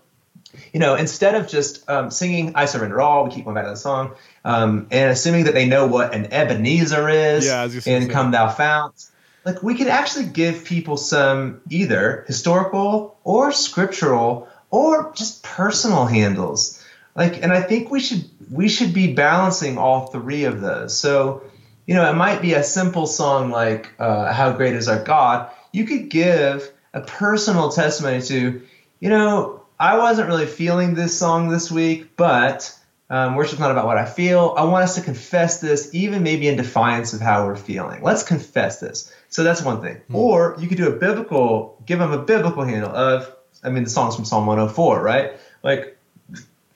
you 0.72 0.80
know, 0.80 0.96
instead 0.96 1.36
of 1.36 1.50
just 1.50 1.90
um, 1.90 2.10
singing 2.10 2.54
"I 2.56 2.66
Surrender 2.66 3.02
All," 3.02 3.26
we 3.26 3.32
keep 3.32 3.44
going 3.44 3.56
back 3.56 3.66
to 3.66 3.72
the 3.72 3.76
song, 3.76 4.16
um, 4.46 4.88
and 4.92 5.12
assuming 5.12 5.46
that 5.46 5.54
they 5.54 5.68
know 5.68 5.88
what 5.88 6.14
an 6.14 6.32
Ebenezer 6.32 7.10
is, 7.10 7.46
yeah, 7.46 7.68
and 7.86 8.10
"Come 8.10 8.32
Thou 8.32 8.50
Fount." 8.50 9.10
Like 9.46 9.64
we 9.64 9.76
could 9.76 9.88
actually 9.88 10.26
give 10.26 10.66
people 10.66 10.98
some 10.98 11.62
either 11.70 12.26
historical 12.28 13.18
or 13.24 13.52
scriptural 13.52 14.50
or 14.72 15.14
just 15.16 15.44
personal 15.44 16.06
handles. 16.06 16.84
Like 17.16 17.42
and 17.42 17.54
i 17.54 17.62
think 17.62 17.92
we 17.92 18.02
should 18.02 18.26
we 18.52 18.68
should 18.68 18.94
be 18.94 19.14
balancing 19.14 19.78
all 19.78 20.08
three 20.08 20.44
of 20.44 20.60
those. 20.60 20.98
So 20.98 21.44
you 21.86 21.96
know 21.96 22.10
it 22.10 22.16
might 22.16 22.42
be 22.42 22.56
a 22.56 22.64
simple 22.64 23.08
song 23.08 23.52
like 23.52 23.92
uh, 24.00 24.34
how 24.34 24.52
great 24.52 24.74
is 24.74 24.90
our 24.90 25.04
god. 25.04 25.50
You 25.72 25.86
could 25.86 26.10
give 26.10 26.72
a 26.96 27.02
personal 27.02 27.70
testimony 27.70 28.22
to 28.22 28.62
you 29.00 29.10
know 29.10 29.62
i 29.80 29.98
wasn't 29.98 30.28
really 30.28 30.46
feeling 30.46 30.96
this 30.96 31.20
song 31.20 31.50
this 31.50 31.70
week 31.70 32.16
but 32.16 32.74
um, 33.10 33.36
worship's 33.36 33.60
not 33.60 33.72
about 33.72 33.86
what 33.86 33.98
I 33.98 34.06
feel. 34.06 34.56
I 34.58 34.64
want 34.64 34.84
us 34.84 34.96
to 34.96 35.02
confess 35.02 35.62
this, 35.62 35.94
even 35.94 36.24
maybe 36.24 36.48
in 36.48 36.58
defiance 36.58 37.14
of 37.14 37.22
how 37.22 37.46
we're 37.46 37.56
feeling. 37.56 38.02
Let's 38.02 38.24
confess 38.24 38.80
this. 38.80 39.14
So 39.30 39.44
that's 39.44 39.62
one 39.62 39.82
thing. 39.82 40.02
Mm. 40.10 40.16
Or 40.16 40.56
you 40.60 40.68
could 40.68 40.78
do 40.78 40.88
a 40.88 40.96
biblical, 40.96 41.82
give 41.86 42.00
them 42.00 42.12
a 42.12 42.18
biblical 42.18 42.64
handle 42.64 42.90
of, 42.90 43.32
I 43.64 43.70
mean, 43.70 43.84
the 43.84 43.90
song's 43.90 44.16
from 44.16 44.26
Psalm 44.26 44.48
104, 44.48 45.04
right? 45.04 45.34
Like 45.62 45.98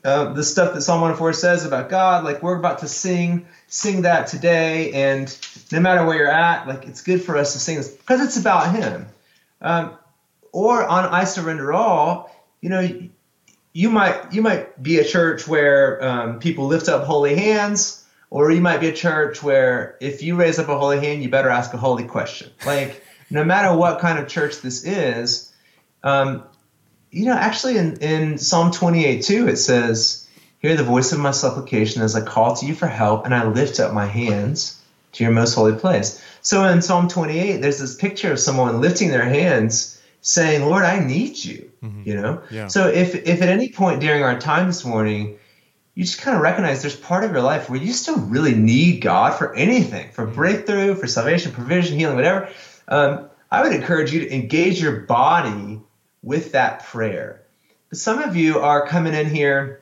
uh, 0.03 0.33
the 0.33 0.43
stuff 0.43 0.75
that 0.75 0.81
Psalm 0.81 1.01
104 1.01 1.33
says 1.33 1.65
about 1.65 1.89
God, 1.89 2.23
like 2.23 2.43
we're 2.43 2.57
about 2.57 2.79
to 2.79 2.87
sing, 2.87 3.47
sing 3.67 4.03
that 4.03 4.27
today. 4.27 4.91
And 4.91 5.35
no 5.71 5.79
matter 5.79 6.05
where 6.05 6.15
you're 6.15 6.31
at, 6.31 6.67
like 6.67 6.85
it's 6.85 7.01
good 7.01 7.23
for 7.23 7.37
us 7.37 7.53
to 7.53 7.59
sing 7.59 7.77
this 7.77 7.89
because 7.89 8.21
it's 8.21 8.37
about 8.37 8.75
Him. 8.75 9.07
Um, 9.61 9.97
or 10.51 10.85
on 10.85 11.05
I 11.05 11.23
Surrender 11.23 11.73
All, 11.73 12.35
you 12.61 12.69
know, 12.69 13.09
you 13.79 13.89
might 13.89 14.33
you 14.33 14.41
might 14.41 14.83
be 14.83 14.99
a 14.99 15.05
church 15.05 15.47
where 15.47 16.03
um, 16.03 16.39
people 16.41 16.65
lift 16.65 16.89
up 16.89 17.05
holy 17.05 17.33
hands, 17.37 18.05
or 18.29 18.51
you 18.51 18.59
might 18.59 18.81
be 18.81 18.89
a 18.89 18.93
church 18.93 19.41
where 19.41 19.95
if 20.01 20.21
you 20.21 20.35
raise 20.35 20.59
up 20.59 20.67
a 20.67 20.77
holy 20.77 20.99
hand, 20.99 21.23
you 21.23 21.29
better 21.29 21.47
ask 21.47 21.73
a 21.73 21.77
holy 21.77 22.03
question. 22.03 22.51
Like 22.65 23.01
no 23.29 23.45
matter 23.45 23.73
what 23.73 24.01
kind 24.01 24.19
of 24.19 24.27
church 24.27 24.59
this 24.59 24.83
is, 24.83 25.53
um, 26.03 26.43
you 27.09 27.23
know, 27.23 27.35
actually 27.35 27.77
in, 27.77 27.95
in 28.01 28.37
Psalm 28.37 28.71
28 28.71 29.23
too, 29.23 29.47
it 29.47 29.55
says, 29.55 30.27
"Hear 30.59 30.75
the 30.75 30.83
voice 30.83 31.13
of 31.13 31.19
my 31.19 31.31
supplication 31.31 32.01
as 32.01 32.17
I 32.17 32.21
call 32.21 32.57
to 32.57 32.65
you 32.65 32.75
for 32.75 32.87
help, 32.87 33.23
and 33.23 33.33
I 33.33 33.45
lift 33.45 33.79
up 33.79 33.93
my 33.93 34.07
hands 34.07 34.77
to 35.13 35.23
your 35.23 35.31
most 35.31 35.53
holy 35.53 35.75
place." 35.79 36.21
So 36.41 36.65
in 36.65 36.81
Psalm 36.81 37.07
28, 37.07 37.61
there's 37.61 37.79
this 37.79 37.95
picture 37.95 38.33
of 38.33 38.39
someone 38.39 38.81
lifting 38.81 39.07
their 39.07 39.29
hands 39.29 39.98
saying, 40.29 40.63
Lord, 40.63 40.83
I 40.83 40.99
need 40.99 41.43
you. 41.43 41.71
Mm-hmm. 41.83 42.03
You 42.05 42.15
know? 42.15 42.41
Yeah. 42.51 42.67
So 42.67 42.87
if 42.87 43.15
if 43.15 43.41
at 43.41 43.49
any 43.49 43.69
point 43.69 43.99
during 43.99 44.23
our 44.23 44.39
time 44.39 44.67
this 44.67 44.85
morning 44.85 45.39
you 45.95 46.05
just 46.05 46.21
kind 46.21 46.37
of 46.37 46.43
recognize 46.43 46.81
there's 46.81 46.95
part 46.95 47.23
of 47.23 47.31
your 47.31 47.41
life 47.41 47.69
where 47.69 47.79
you 47.79 47.91
still 47.91 48.19
really 48.19 48.53
need 48.53 49.01
God 49.01 49.37
for 49.37 49.53
anything, 49.55 50.11
for 50.11 50.25
breakthrough, 50.25 50.95
for 50.95 51.07
salvation, 51.07 51.51
provision, 51.51 51.97
healing, 51.97 52.15
whatever. 52.15 52.49
Um, 52.87 53.29
I 53.51 53.63
would 53.63 53.73
encourage 53.73 54.13
you 54.13 54.21
to 54.21 54.33
engage 54.33 54.81
your 54.81 55.01
body 55.01 55.81
with 56.21 56.53
that 56.53 56.85
prayer. 56.85 57.41
But 57.89 57.97
some 57.97 58.19
of 58.19 58.35
you 58.35 58.59
are 58.59 58.87
coming 58.87 59.13
in 59.13 59.29
here 59.29 59.81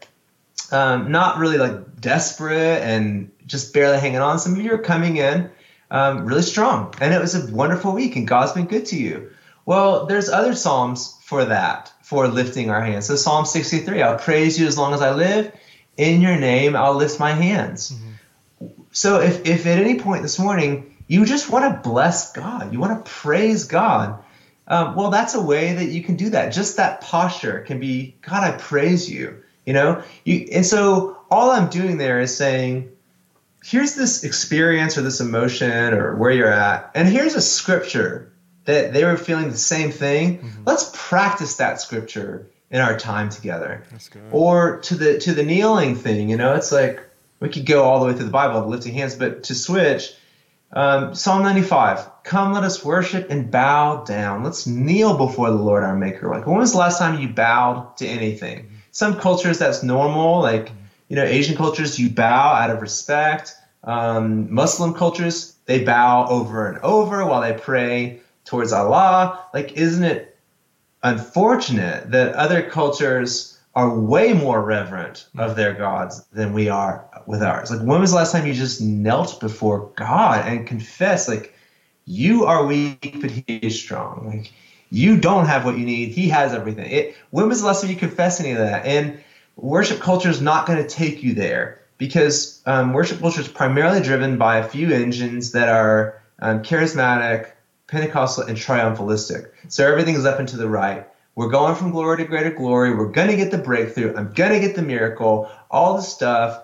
um, 0.71 1.11
not 1.11 1.37
really 1.37 1.57
like 1.57 1.99
desperate 1.99 2.81
and 2.81 3.31
just 3.45 3.73
barely 3.73 3.99
hanging 3.99 4.19
on. 4.19 4.39
Some 4.39 4.53
of 4.53 4.59
you 4.59 4.73
are 4.73 4.79
coming 4.79 5.17
in 5.17 5.49
um, 5.91 6.25
really 6.25 6.41
strong, 6.41 6.93
and 6.99 7.13
it 7.13 7.21
was 7.21 7.35
a 7.35 7.53
wonderful 7.53 7.93
week, 7.93 8.15
and 8.15 8.27
God's 8.27 8.53
been 8.53 8.65
good 8.65 8.85
to 8.87 8.97
you. 8.97 9.29
Well, 9.67 10.05
there's 10.05 10.29
other 10.29 10.55
psalms 10.55 11.19
for 11.23 11.43
that, 11.43 11.91
for 12.01 12.29
lifting 12.29 12.69
our 12.69 12.81
hands. 12.81 13.07
So 13.07 13.17
Psalm 13.17 13.45
63, 13.45 14.01
I'll 14.01 14.17
praise 14.17 14.57
you 14.57 14.65
as 14.65 14.77
long 14.77 14.93
as 14.93 15.01
I 15.01 15.13
live. 15.13 15.51
In 15.97 16.21
your 16.21 16.37
name, 16.39 16.73
I'll 16.77 16.95
lift 16.95 17.19
my 17.19 17.31
hands. 17.31 17.91
Mm-hmm. 17.91 18.67
So 18.93 19.19
if, 19.19 19.45
if 19.45 19.65
at 19.65 19.77
any 19.77 19.99
point 19.99 20.21
this 20.21 20.39
morning 20.39 20.95
you 21.07 21.25
just 21.25 21.49
want 21.49 21.65
to 21.65 21.89
bless 21.89 22.31
God, 22.31 22.71
you 22.71 22.79
want 22.79 23.03
to 23.03 23.11
praise 23.11 23.65
God, 23.65 24.23
um, 24.69 24.95
well, 24.95 25.09
that's 25.09 25.33
a 25.33 25.41
way 25.41 25.73
that 25.73 25.89
you 25.89 26.01
can 26.01 26.15
do 26.15 26.29
that. 26.29 26.53
Just 26.53 26.77
that 26.77 27.01
posture 27.01 27.59
can 27.67 27.81
be, 27.81 28.15
God, 28.21 28.43
I 28.45 28.57
praise 28.57 29.11
you. 29.11 29.43
You 29.65 29.73
know, 29.73 30.01
you 30.23 30.47
and 30.53 30.65
so 30.65 31.17
all 31.29 31.51
I'm 31.51 31.69
doing 31.69 31.97
there 31.97 32.21
is 32.21 32.35
saying, 32.35 32.89
here's 33.65 33.95
this 33.95 34.23
experience 34.23 34.97
or 34.97 35.01
this 35.01 35.19
emotion 35.19 35.93
or 35.93 36.15
where 36.15 36.31
you're 36.31 36.51
at, 36.51 36.91
and 36.95 37.09
here's 37.09 37.35
a 37.35 37.41
scripture 37.41 38.31
that 38.67 38.93
they 38.93 39.03
were 39.03 39.17
feeling 39.17 39.49
the 39.49 39.57
same 39.57 39.91
thing. 39.91 40.37
Mm-hmm. 40.37 40.63
Let's 40.65 40.91
practice 40.93 41.57
that 41.57 41.81
scripture 41.81 42.47
in 42.69 42.79
our 42.79 42.97
time 42.97 43.29
together. 43.29 43.83
Or 44.31 44.77
to 44.81 44.95
the 44.95 45.17
to 45.19 45.33
the 45.33 45.43
kneeling 45.43 45.95
thing, 45.95 46.29
you 46.29 46.37
know, 46.37 46.53
it's 46.53 46.71
like 46.71 47.01
we 47.39 47.49
could 47.49 47.65
go 47.65 47.83
all 47.83 47.99
the 47.99 48.05
way 48.05 48.13
through 48.13 48.25
the 48.25 48.31
Bible, 48.31 48.67
lifting 48.67 48.93
hands, 48.93 49.15
but 49.15 49.43
to 49.43 49.55
switch, 49.55 50.13
um, 50.71 51.15
Psalm 51.15 51.43
95, 51.43 52.23
come 52.23 52.53
let 52.53 52.63
us 52.63 52.85
worship 52.85 53.31
and 53.31 53.49
bow 53.49 54.03
down. 54.03 54.43
Let's 54.43 54.67
kneel 54.67 55.17
before 55.17 55.49
the 55.49 55.57
Lord 55.57 55.83
our 55.83 55.95
Maker. 55.95 56.29
Like, 56.29 56.45
when 56.45 56.57
was 56.57 56.73
the 56.73 56.77
last 56.77 56.99
time 56.99 57.19
you 57.19 57.29
bowed 57.29 57.97
to 57.97 58.07
anything? 58.07 58.59
Mm-hmm 58.59 58.73
some 58.97 59.19
cultures 59.19 59.59
that's 59.59 59.83
normal, 59.83 60.41
like 60.41 60.71
you 61.07 61.15
know 61.15 61.23
Asian 61.23 61.55
cultures 61.55 61.99
you 61.99 62.09
bow 62.09 62.53
out 62.55 62.71
of 62.71 62.81
respect. 62.81 63.53
Um, 63.83 64.51
Muslim 64.51 64.95
cultures 64.95 65.53
they 65.67 65.83
bow 65.83 66.27
over 66.27 66.67
and 66.67 66.79
over 66.79 67.23
while 67.23 67.41
they 67.41 67.53
pray 67.53 68.21
towards 68.47 68.73
Allah. 68.73 69.39
Like, 69.53 69.73
isn't 69.73 70.03
it 70.03 70.37
unfortunate 71.03 72.11
that 72.11 72.33
other 72.33 72.63
cultures 72.63 73.59
are 73.75 73.99
way 73.99 74.33
more 74.33 74.63
reverent 74.63 75.27
of 75.37 75.55
their 75.55 75.73
gods 75.73 76.25
than 76.33 76.53
we 76.53 76.69
are 76.69 77.05
with 77.27 77.43
ours? 77.43 77.69
Like, 77.69 77.81
when 77.81 78.01
was 78.01 78.11
the 78.11 78.17
last 78.17 78.31
time 78.31 78.47
you 78.47 78.53
just 78.53 78.81
knelt 78.81 79.39
before 79.39 79.91
God 79.95 80.47
and 80.47 80.65
confessed, 80.65 81.27
like, 81.27 81.53
you 82.05 82.45
are 82.45 82.65
weak, 82.65 83.17
but 83.21 83.29
He 83.29 83.43
is 83.47 83.79
strong? 83.79 84.27
Like, 84.27 84.53
you 84.89 85.17
don't 85.17 85.45
have 85.45 85.65
what 85.65 85.77
you 85.77 85.85
need. 85.85 86.09
He 86.09 86.29
has 86.29 86.53
everything. 86.53 86.89
It, 86.89 87.15
when 87.29 87.49
was 87.49 87.61
the 87.61 87.67
last 87.67 87.81
time 87.81 87.91
you 87.91 87.97
confessed 87.97 88.39
any 88.39 88.51
of 88.51 88.57
that? 88.59 88.85
And 88.85 89.19
worship 89.57 89.99
culture 89.99 90.29
is 90.29 90.41
not 90.41 90.65
going 90.65 90.81
to 90.81 90.87
take 90.87 91.21
you 91.21 91.33
there 91.33 91.81
because 91.97 92.61
um, 92.65 92.93
worship 92.93 93.19
culture 93.19 93.41
is 93.41 93.47
primarily 93.47 94.01
driven 94.01 94.37
by 94.37 94.57
a 94.57 94.67
few 94.67 94.91
engines 94.91 95.51
that 95.51 95.67
are 95.67 96.21
um, 96.39 96.63
charismatic, 96.63 97.51
Pentecostal, 97.87 98.45
and 98.45 98.57
triumphalistic. 98.57 99.49
So 99.69 99.87
everything 99.87 100.15
is 100.15 100.25
up 100.25 100.39
and 100.39 100.47
to 100.49 100.57
the 100.57 100.67
right. 100.67 101.07
We're 101.35 101.49
going 101.49 101.75
from 101.75 101.91
glory 101.91 102.17
to 102.17 102.25
greater 102.25 102.51
glory. 102.51 102.95
We're 102.95 103.11
going 103.11 103.29
to 103.29 103.35
get 103.35 103.51
the 103.51 103.57
breakthrough. 103.57 104.15
I'm 104.15 104.33
going 104.33 104.53
to 104.53 104.59
get 104.59 104.75
the 104.75 104.81
miracle, 104.81 105.51
all 105.69 105.95
the 105.95 106.01
stuff. 106.01 106.63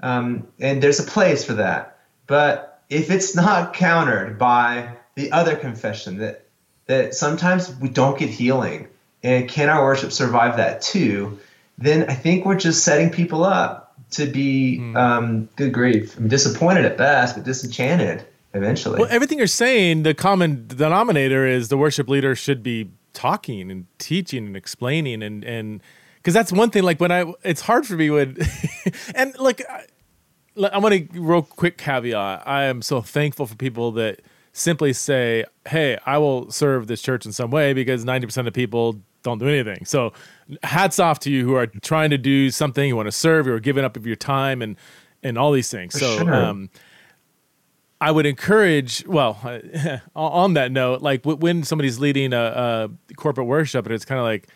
Um, 0.00 0.48
and 0.58 0.82
there's 0.82 1.00
a 1.00 1.04
place 1.04 1.44
for 1.44 1.54
that. 1.54 1.98
But 2.26 2.82
if 2.90 3.10
it's 3.10 3.34
not 3.34 3.74
countered 3.74 4.38
by 4.38 4.96
the 5.14 5.32
other 5.32 5.56
confession 5.56 6.18
that 6.18 6.44
that 6.88 7.14
sometimes 7.14 7.74
we 7.76 7.88
don't 7.88 8.18
get 8.18 8.30
healing. 8.30 8.88
And 9.22 9.48
can 9.48 9.68
our 9.68 9.84
worship 9.84 10.10
survive 10.10 10.56
that 10.56 10.82
too? 10.82 11.38
Then 11.76 12.10
I 12.10 12.14
think 12.14 12.44
we're 12.44 12.58
just 12.58 12.82
setting 12.82 13.10
people 13.10 13.44
up 13.44 13.94
to 14.12 14.26
be 14.26 14.78
mm. 14.80 14.96
um, 14.96 15.48
good 15.54 15.72
grief. 15.72 16.16
I'm 16.16 16.28
disappointed 16.28 16.86
at 16.86 16.96
best, 16.96 17.36
but 17.36 17.44
disenchanted 17.44 18.24
eventually. 18.54 18.98
Well, 18.98 19.08
everything 19.10 19.38
you're 19.38 19.46
saying, 19.46 20.02
the 20.02 20.14
common 20.14 20.66
denominator 20.66 21.46
is 21.46 21.68
the 21.68 21.76
worship 21.76 22.08
leader 22.08 22.34
should 22.34 22.62
be 22.62 22.90
talking 23.12 23.70
and 23.70 23.86
teaching 23.98 24.46
and 24.46 24.56
explaining 24.56 25.22
and 25.22 25.44
and 25.44 25.82
because 26.16 26.34
that's 26.34 26.52
one 26.52 26.70
thing. 26.70 26.82
Like 26.82 27.00
when 27.00 27.10
I, 27.10 27.32
it's 27.42 27.62
hard 27.62 27.86
for 27.86 27.94
me 27.94 28.10
when, 28.10 28.36
and 29.14 29.36
like 29.38 29.62
I, 29.68 29.86
I'm 30.72 30.82
gonna 30.82 31.00
real 31.12 31.42
quick 31.42 31.78
caveat. 31.78 32.46
I 32.46 32.64
am 32.64 32.82
so 32.82 33.00
thankful 33.00 33.46
for 33.46 33.54
people 33.54 33.92
that 33.92 34.20
simply 34.52 34.92
say, 34.92 35.44
"Hey, 35.66 35.98
I 36.04 36.18
will 36.18 36.50
serve 36.50 36.86
this 36.86 37.00
church 37.00 37.24
in 37.24 37.32
some 37.32 37.50
way," 37.50 37.72
because 37.72 38.04
ninety 38.04 38.26
percent 38.26 38.48
of 38.48 38.54
people 38.54 39.00
don't 39.22 39.38
do 39.38 39.48
anything. 39.48 39.84
So, 39.84 40.12
hats 40.62 40.98
off 40.98 41.20
to 41.20 41.30
you 41.30 41.44
who 41.44 41.54
are 41.54 41.66
trying 41.66 42.10
to 42.10 42.18
do 42.18 42.50
something. 42.50 42.86
You 42.86 42.96
want 42.96 43.06
to 43.06 43.12
serve. 43.12 43.46
You 43.46 43.54
are 43.54 43.60
giving 43.60 43.84
up 43.84 43.96
of 43.96 44.06
your 44.06 44.16
time 44.16 44.60
and 44.60 44.76
and 45.22 45.38
all 45.38 45.52
these 45.52 45.70
things. 45.70 45.98
so, 45.98 46.18
sure. 46.18 46.34
um, 46.34 46.70
I 48.00 48.10
would 48.10 48.26
encourage. 48.26 49.06
Well, 49.06 49.40
on 50.16 50.54
that 50.54 50.72
note, 50.72 51.02
like 51.02 51.24
when 51.24 51.64
somebody's 51.64 51.98
leading 51.98 52.32
a, 52.32 52.90
a 53.10 53.14
corporate 53.14 53.46
worship, 53.46 53.86
and 53.86 53.94
it's 53.94 54.04
kind 54.04 54.18
of 54.18 54.24
like 54.24 54.48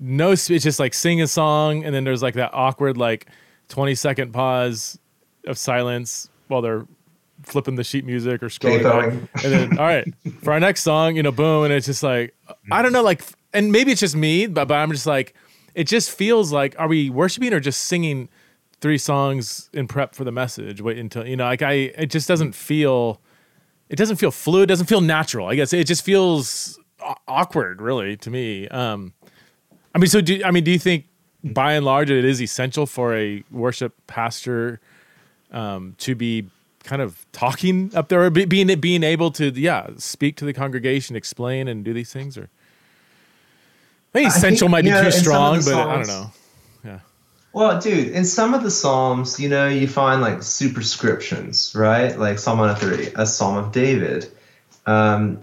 no, 0.00 0.32
it's 0.32 0.46
just 0.48 0.80
like 0.80 0.94
sing 0.94 1.20
a 1.22 1.26
song, 1.26 1.84
and 1.84 1.94
then 1.94 2.04
there's 2.04 2.22
like 2.22 2.34
that 2.34 2.50
awkward 2.52 2.96
like 2.96 3.26
twenty 3.68 3.94
second 3.94 4.32
pause 4.32 4.98
of 5.46 5.58
silence 5.58 6.28
while 6.48 6.62
they're 6.62 6.86
flipping 7.42 7.74
the 7.74 7.84
sheet 7.84 8.04
music 8.04 8.42
or 8.42 8.46
scrolling 8.46 8.84
and 9.42 9.52
then 9.52 9.78
all 9.78 9.84
right 9.84 10.06
for 10.42 10.52
our 10.52 10.60
next 10.60 10.82
song 10.82 11.16
you 11.16 11.22
know 11.22 11.32
boom 11.32 11.64
and 11.64 11.72
it's 11.72 11.86
just 11.86 12.02
like 12.02 12.34
i 12.70 12.82
don't 12.82 12.92
know 12.92 13.02
like 13.02 13.24
and 13.52 13.72
maybe 13.72 13.90
it's 13.90 14.00
just 14.00 14.14
me 14.14 14.46
but, 14.46 14.68
but 14.68 14.74
i'm 14.74 14.92
just 14.92 15.06
like 15.06 15.34
it 15.74 15.84
just 15.84 16.10
feels 16.10 16.52
like 16.52 16.76
are 16.78 16.86
we 16.86 17.10
worshiping 17.10 17.52
or 17.52 17.58
just 17.58 17.84
singing 17.84 18.28
three 18.82 18.98
songs 18.98 19.70
in 19.72 19.88
prep 19.88 20.14
for 20.14 20.24
the 20.24 20.32
message 20.32 20.82
wait 20.82 20.98
until 20.98 21.26
you 21.26 21.36
know 21.36 21.44
like 21.44 21.62
i 21.62 21.72
it 21.72 22.10
just 22.10 22.28
doesn't 22.28 22.52
feel 22.54 23.22
it 23.92 23.96
doesn't 23.96 24.16
feel 24.16 24.30
fluid 24.30 24.68
doesn't 24.68 24.86
feel 24.86 25.02
natural. 25.02 25.46
I 25.46 25.54
guess 25.54 25.74
it 25.74 25.86
just 25.86 26.02
feels 26.02 26.80
awkward 27.28 27.82
really 27.82 28.16
to 28.16 28.30
me. 28.30 28.66
Um 28.68 29.12
i 29.94 29.98
mean 29.98 30.08
so 30.08 30.20
do 30.20 30.42
i 30.44 30.50
mean 30.50 30.64
do 30.64 30.70
you 30.70 30.78
think 30.78 31.04
by 31.44 31.74
and 31.74 31.84
large 31.84 32.10
it 32.10 32.24
is 32.24 32.40
essential 32.40 32.86
for 32.86 33.14
a 33.14 33.44
worship 33.50 33.94
pastor 34.06 34.80
um, 35.50 35.94
to 35.98 36.14
be 36.14 36.48
kind 36.84 37.02
of 37.02 37.26
talking 37.32 37.94
up 37.94 38.08
there 38.08 38.24
or 38.24 38.30
being 38.30 38.74
being 38.80 39.02
able 39.02 39.30
to 39.32 39.50
yeah 39.50 39.90
speak 39.98 40.36
to 40.36 40.44
the 40.46 40.52
congregation 40.54 41.14
explain 41.14 41.68
and 41.68 41.84
do 41.84 41.92
these 41.92 42.12
things 42.12 42.38
or? 42.38 42.48
I 44.14 44.18
maybe 44.18 44.26
essential 44.28 44.68
think, 44.68 44.70
might 44.70 44.84
be 44.84 44.90
too 44.90 45.10
strong 45.10 45.60
but 45.64 45.74
i 45.74 45.96
don't 45.96 46.06
know. 46.06 46.30
yeah 46.32 46.41
well 47.52 47.80
dude 47.80 48.08
in 48.08 48.24
some 48.24 48.54
of 48.54 48.62
the 48.62 48.70
psalms 48.70 49.38
you 49.38 49.48
know 49.48 49.68
you 49.68 49.86
find 49.86 50.20
like 50.20 50.42
superscriptions 50.42 51.74
right? 51.74 52.18
Like 52.18 52.38
psalm 52.38 52.58
130 52.58 53.14
a 53.16 53.26
psalm 53.26 53.56
of 53.56 53.72
david. 53.72 54.30
Um, 54.86 55.38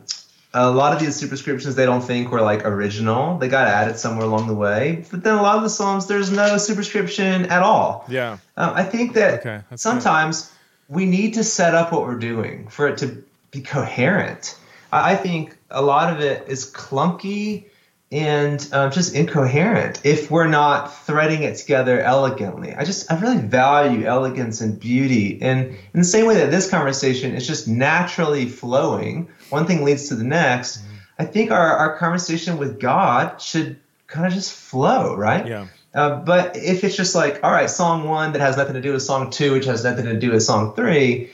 a 0.53 0.69
lot 0.69 0.93
of 0.93 0.99
these 0.99 1.15
superscriptions 1.15 1.75
they 1.75 1.85
don't 1.85 2.01
think 2.01 2.31
were 2.31 2.41
like 2.41 2.65
original. 2.65 3.37
They 3.37 3.47
got 3.47 3.67
added 3.67 3.97
somewhere 3.97 4.25
along 4.25 4.47
the 4.47 4.55
way. 4.55 5.05
But 5.11 5.23
then 5.23 5.35
a 5.35 5.41
lot 5.41 5.57
of 5.57 5.63
the 5.63 5.69
psalms 5.69 6.07
there's 6.07 6.31
no 6.31 6.57
superscription 6.57 7.45
at 7.45 7.61
all. 7.61 8.05
Yeah. 8.09 8.37
Um, 8.57 8.73
i 8.75 8.83
think 8.83 9.13
that 9.13 9.39
okay, 9.39 9.61
sometimes 9.75 10.47
good. 10.47 10.95
we 10.95 11.05
need 11.05 11.35
to 11.35 11.43
set 11.43 11.75
up 11.75 11.91
what 11.91 12.01
we're 12.01 12.19
doing 12.19 12.67
for 12.67 12.87
it 12.87 12.97
to 12.99 13.23
be 13.51 13.61
coherent. 13.61 14.57
I 14.91 15.15
think 15.15 15.55
a 15.69 15.81
lot 15.81 16.11
of 16.13 16.19
it 16.19 16.47
is 16.47 16.71
clunky 16.71 17.68
and 18.11 18.67
um, 18.71 18.91
just 18.91 19.13
incoherent 19.13 20.03
if 20.03 20.31
we're 20.31 20.47
not 20.47 21.05
threading 21.05 21.43
it 21.43 21.57
together 21.57 22.01
elegantly. 22.01 22.73
I 22.73 22.83
just 22.83 23.11
I 23.11 23.19
really 23.19 23.37
value 23.37 24.05
elegance 24.05 24.61
and 24.61 24.79
beauty, 24.79 25.39
and 25.41 25.67
in 25.67 25.99
the 25.99 26.03
same 26.03 26.25
way 26.25 26.35
that 26.35 26.49
this 26.49 26.69
conversation 26.69 27.35
is 27.35 27.45
just 27.45 27.67
naturally 27.67 28.47
flowing, 28.47 29.29
one 29.49 29.67
thing 29.67 29.83
leads 29.83 30.09
to 30.09 30.15
the 30.15 30.23
next. 30.23 30.79
Mm-hmm. 30.79 30.95
I 31.19 31.25
think 31.25 31.51
our 31.51 31.77
our 31.77 31.97
conversation 31.97 32.57
with 32.57 32.79
God 32.79 33.39
should 33.41 33.79
kind 34.07 34.25
of 34.25 34.33
just 34.33 34.53
flow, 34.53 35.15
right? 35.15 35.45
Yeah. 35.45 35.67
Uh, 35.93 36.17
but 36.17 36.55
if 36.55 36.83
it's 36.83 36.95
just 36.95 37.15
like, 37.15 37.43
all 37.43 37.51
right, 37.51 37.69
song 37.69 38.07
one 38.07 38.31
that 38.33 38.41
has 38.41 38.57
nothing 38.57 38.75
to 38.75 38.81
do 38.81 38.93
with 38.93 39.01
song 39.01 39.31
two, 39.31 39.53
which 39.53 39.65
has 39.65 39.83
nothing 39.83 40.05
to 40.05 40.19
do 40.19 40.31
with 40.31 40.43
song 40.43 40.75
three, 40.75 41.31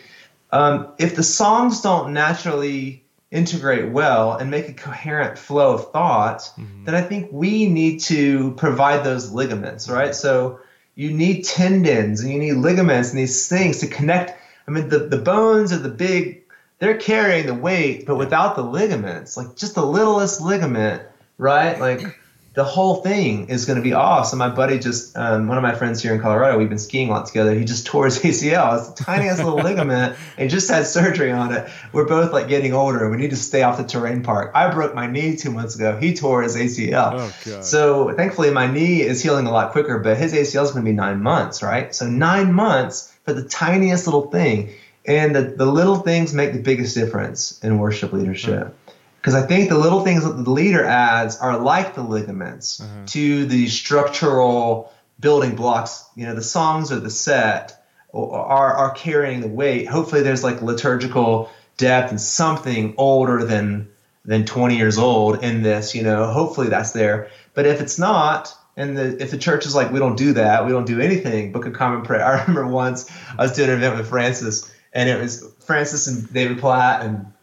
um, 0.52 0.88
if 0.98 1.16
the 1.16 1.24
songs 1.24 1.82
don't 1.82 2.14
naturally 2.14 3.05
integrate 3.36 3.92
well 3.92 4.34
and 4.34 4.50
make 4.50 4.70
a 4.70 4.74
coherent 4.74 5.38
flow 5.38 5.74
of 5.74 5.92
thought, 5.92 6.40
mm-hmm. 6.58 6.86
then 6.86 6.96
I 6.96 7.02
think 7.02 7.30
we 7.32 7.68
need 7.68 8.00
to 8.02 8.52
provide 8.52 9.04
those 9.04 9.32
ligaments, 9.32 9.90
right? 9.90 10.16
So 10.16 10.60
you 10.96 11.12
need 11.12 11.44
tendons 11.44 12.22
and 12.22 12.32
you 12.32 12.40
need 12.40 12.54
ligaments 12.54 13.10
and 13.10 13.20
these 13.20 13.48
things 13.48 13.80
to 13.80 13.88
connect. 13.88 14.40
I 14.68 14.72
mean, 14.72 14.90
the, 14.90 15.00
the 15.00 15.18
bones 15.18 15.74
are 15.74 15.78
the 15.78 15.90
big, 15.90 16.44
they're 16.80 16.98
carrying 16.98 17.46
the 17.46 17.54
weight, 17.54 18.06
but 18.06 18.16
without 18.16 18.56
the 18.56 18.64
ligaments, 18.64 19.36
like 19.36 19.56
just 19.56 19.76
the 19.76 19.86
littlest 19.86 20.42
ligament, 20.42 21.04
right? 21.38 21.80
Like 21.80 22.18
the 22.56 22.64
whole 22.64 22.96
thing 22.96 23.50
is 23.50 23.66
going 23.66 23.76
to 23.76 23.84
be 23.84 23.92
off. 23.92 24.28
So 24.28 24.38
my 24.38 24.48
buddy 24.48 24.80
just, 24.80 25.16
um, 25.18 25.48
one 25.48 25.58
of 25.58 25.62
my 25.62 25.76
friends 25.76 26.02
here 26.02 26.16
in 26.16 26.22
Colorado, 26.22 26.58
we've 26.58 26.70
been 26.70 26.80
skiing 26.80 27.10
a 27.10 27.12
lot 27.12 27.26
together. 27.26 27.54
He 27.54 27.66
just 27.66 27.86
tore 27.86 28.06
his 28.06 28.20
ACL. 28.24 28.80
It's 28.80 28.88
the 28.88 29.04
tiniest 29.04 29.44
little 29.44 29.60
ligament 29.60 30.16
and 30.38 30.50
just 30.50 30.70
had 30.70 30.88
surgery 30.88 31.34
on 31.34 31.54
it. 31.54 31.70
We're 31.92 32.08
both 32.08 32.32
like 32.32 32.48
getting 32.48 32.74
older. 32.74 33.10
We 33.10 33.18
need 33.18 33.32
to 33.32 33.36
stay 33.36 33.64
off 33.64 33.78
the 33.78 33.84
terrain 33.84 34.24
park. 34.24 34.52
I 34.56 34.74
broke 34.74 34.96
my 34.96 35.06
knee 35.06 35.36
two 35.36 35.52
months 35.52 35.76
ago. 35.76 35.98
He 35.98 36.16
tore 36.16 36.44
his 36.44 36.56
ACL. 36.56 37.34
Oh, 37.48 37.62
so 37.62 38.14
thankfully 38.16 38.52
my 38.52 38.72
knee 38.72 39.02
is 39.02 39.22
healing 39.22 39.48
a 39.48 39.52
lot 39.52 39.74
quicker, 39.74 40.00
but 40.00 40.18
his 40.18 40.34
ACL 40.34 40.64
is 40.64 40.72
going 40.72 40.86
to 40.86 40.90
be 40.90 40.96
nine 40.96 41.22
months, 41.22 41.62
right? 41.62 41.94
So 41.94 42.08
nine 42.08 42.54
months 42.54 43.14
for 43.26 43.34
the 43.34 43.44
tiniest 43.44 44.08
little 44.08 44.30
thing. 44.32 44.70
And 45.06 45.36
the, 45.36 45.42
the 45.42 45.66
little 45.66 45.98
things 45.98 46.34
make 46.34 46.54
the 46.54 46.62
biggest 46.62 46.96
difference 46.96 47.62
in 47.64 47.78
worship 47.80 48.14
leadership. 48.14 48.76
Because 49.26 49.44
I 49.44 49.48
think 49.48 49.70
the 49.70 49.78
little 49.80 50.02
things 50.02 50.24
that 50.24 50.34
the 50.34 50.52
leader 50.52 50.86
adds 50.86 51.40
are 51.40 51.58
like 51.58 51.96
the 51.96 52.04
ligaments 52.04 52.80
uh-huh. 52.80 53.08
to 53.08 53.48
the 53.48 53.68
structural 53.68 54.94
building 55.20 55.56
blocks. 55.56 56.08
You 56.16 56.28
know, 56.28 56.36
the 56.36 56.44
songs 56.44 56.92
or 56.92 57.00
the 57.00 57.10
set 57.10 57.84
are, 58.14 58.76
are 58.76 58.92
carrying 58.92 59.42
the 59.42 59.48
weight. 59.48 59.88
Hopefully, 59.88 60.22
there's 60.22 60.44
like 60.44 60.62
liturgical 60.62 61.50
depth 61.78 62.12
and 62.12 62.22
something 62.22 62.94
older 63.00 63.44
than 63.44 63.90
than 64.26 64.46
20 64.46 64.78
years 64.78 65.00
old 65.00 65.44
in 65.44 65.64
this. 65.64 65.96
You 65.96 66.04
know, 66.04 66.28
hopefully 66.28 66.68
that's 66.68 66.92
there. 66.92 67.32
But 67.56 67.66
if 67.66 67.82
it's 67.82 67.98
not, 67.98 68.56
and 68.78 68.96
the, 68.96 69.20
if 69.20 69.32
the 69.32 69.40
church 69.40 69.66
is 69.66 69.74
like, 69.74 69.92
we 69.92 69.98
don't 69.98 70.18
do 70.18 70.34
that, 70.34 70.68
we 70.68 70.72
don't 70.72 70.86
do 70.86 71.00
anything, 71.00 71.52
Book 71.52 71.66
of 71.66 71.74
Common 71.74 72.04
Prayer. 72.04 72.24
I 72.28 72.42
remember 72.42 72.68
once 72.68 73.12
I 73.36 73.42
was 73.42 73.54
doing 73.54 73.72
an 73.72 73.78
event 73.78 73.98
with 73.98 74.08
Francis 74.08 74.72
and 74.96 75.10
it 75.10 75.20
was 75.20 75.52
Francis 75.60 76.08
and 76.08 76.32
David 76.32 76.60
Platt, 76.60 77.04
and 77.04 77.34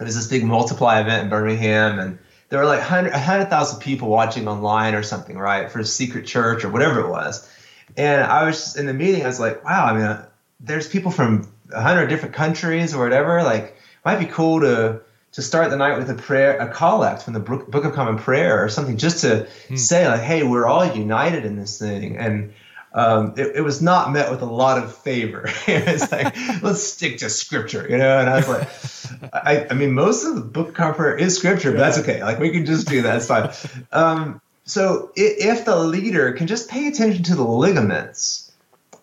it 0.00 0.04
was 0.04 0.14
this 0.14 0.26
big 0.26 0.44
multiply 0.44 1.00
event 1.00 1.24
in 1.24 1.30
Birmingham, 1.30 1.98
and 1.98 2.18
there 2.48 2.58
were 2.58 2.66
like 2.66 2.80
100 2.80 3.12
100,000 3.12 3.80
people 3.80 4.08
watching 4.08 4.48
online 4.48 4.94
or 4.94 5.02
something, 5.02 5.36
right, 5.36 5.70
for 5.70 5.80
a 5.80 5.84
secret 5.84 6.26
church 6.26 6.64
or 6.64 6.70
whatever 6.70 7.00
it 7.00 7.08
was. 7.08 7.48
And 7.96 8.22
I 8.22 8.44
was 8.44 8.56
just 8.56 8.78
in 8.78 8.86
the 8.86 8.94
meeting, 8.94 9.22
I 9.22 9.26
was 9.26 9.40
like, 9.40 9.64
wow, 9.64 9.86
I 9.86 9.92
mean, 9.94 10.02
uh, 10.02 10.28
there's 10.60 10.88
people 10.88 11.10
from 11.10 11.48
100 11.70 12.08
different 12.08 12.34
countries 12.34 12.94
or 12.94 13.02
whatever. 13.02 13.42
Like, 13.42 13.76
might 14.04 14.18
be 14.18 14.26
cool 14.26 14.60
to 14.60 15.00
to 15.32 15.42
start 15.42 15.68
the 15.68 15.76
night 15.76 15.98
with 15.98 16.08
a 16.08 16.14
prayer, 16.14 16.56
a 16.58 16.72
collect 16.72 17.22
from 17.22 17.34
the 17.34 17.40
Book 17.40 17.84
of 17.84 17.92
Common 17.92 18.16
Prayer 18.16 18.64
or 18.64 18.70
something, 18.70 18.96
just 18.96 19.20
to 19.20 19.46
hmm. 19.68 19.76
say 19.76 20.08
like, 20.08 20.22
hey, 20.22 20.42
we're 20.44 20.66
all 20.66 20.86
united 20.96 21.44
in 21.44 21.56
this 21.56 21.78
thing. 21.78 22.16
And 22.16 22.54
um, 22.96 23.34
it, 23.36 23.56
it, 23.56 23.60
was 23.60 23.82
not 23.82 24.10
met 24.10 24.30
with 24.30 24.40
a 24.40 24.46
lot 24.46 24.82
of 24.82 24.96
favor. 24.96 25.44
it 25.66 25.86
was 25.86 26.10
like, 26.10 26.34
let's 26.62 26.82
stick 26.82 27.18
to 27.18 27.28
scripture, 27.28 27.86
you 27.88 27.98
know? 27.98 28.18
And 28.18 28.30
I 28.30 28.36
was 28.36 28.48
like, 28.48 29.34
I, 29.34 29.66
I 29.70 29.74
mean, 29.74 29.92
most 29.92 30.24
of 30.24 30.34
the 30.34 30.40
book 30.40 30.74
cover 30.74 31.14
is 31.14 31.36
scripture, 31.36 31.72
but 31.72 31.78
that's 31.78 31.98
okay. 31.98 32.24
Like, 32.24 32.38
we 32.38 32.50
can 32.50 32.64
just 32.64 32.88
do 32.88 33.02
that. 33.02 33.16
It's 33.16 33.26
fine. 33.26 33.50
Um, 33.92 34.40
so 34.64 35.12
if 35.14 35.64
the 35.64 35.76
leader 35.76 36.32
can 36.32 36.48
just 36.48 36.68
pay 36.68 36.88
attention 36.88 37.22
to 37.24 37.36
the 37.36 37.44
ligaments, 37.44 38.50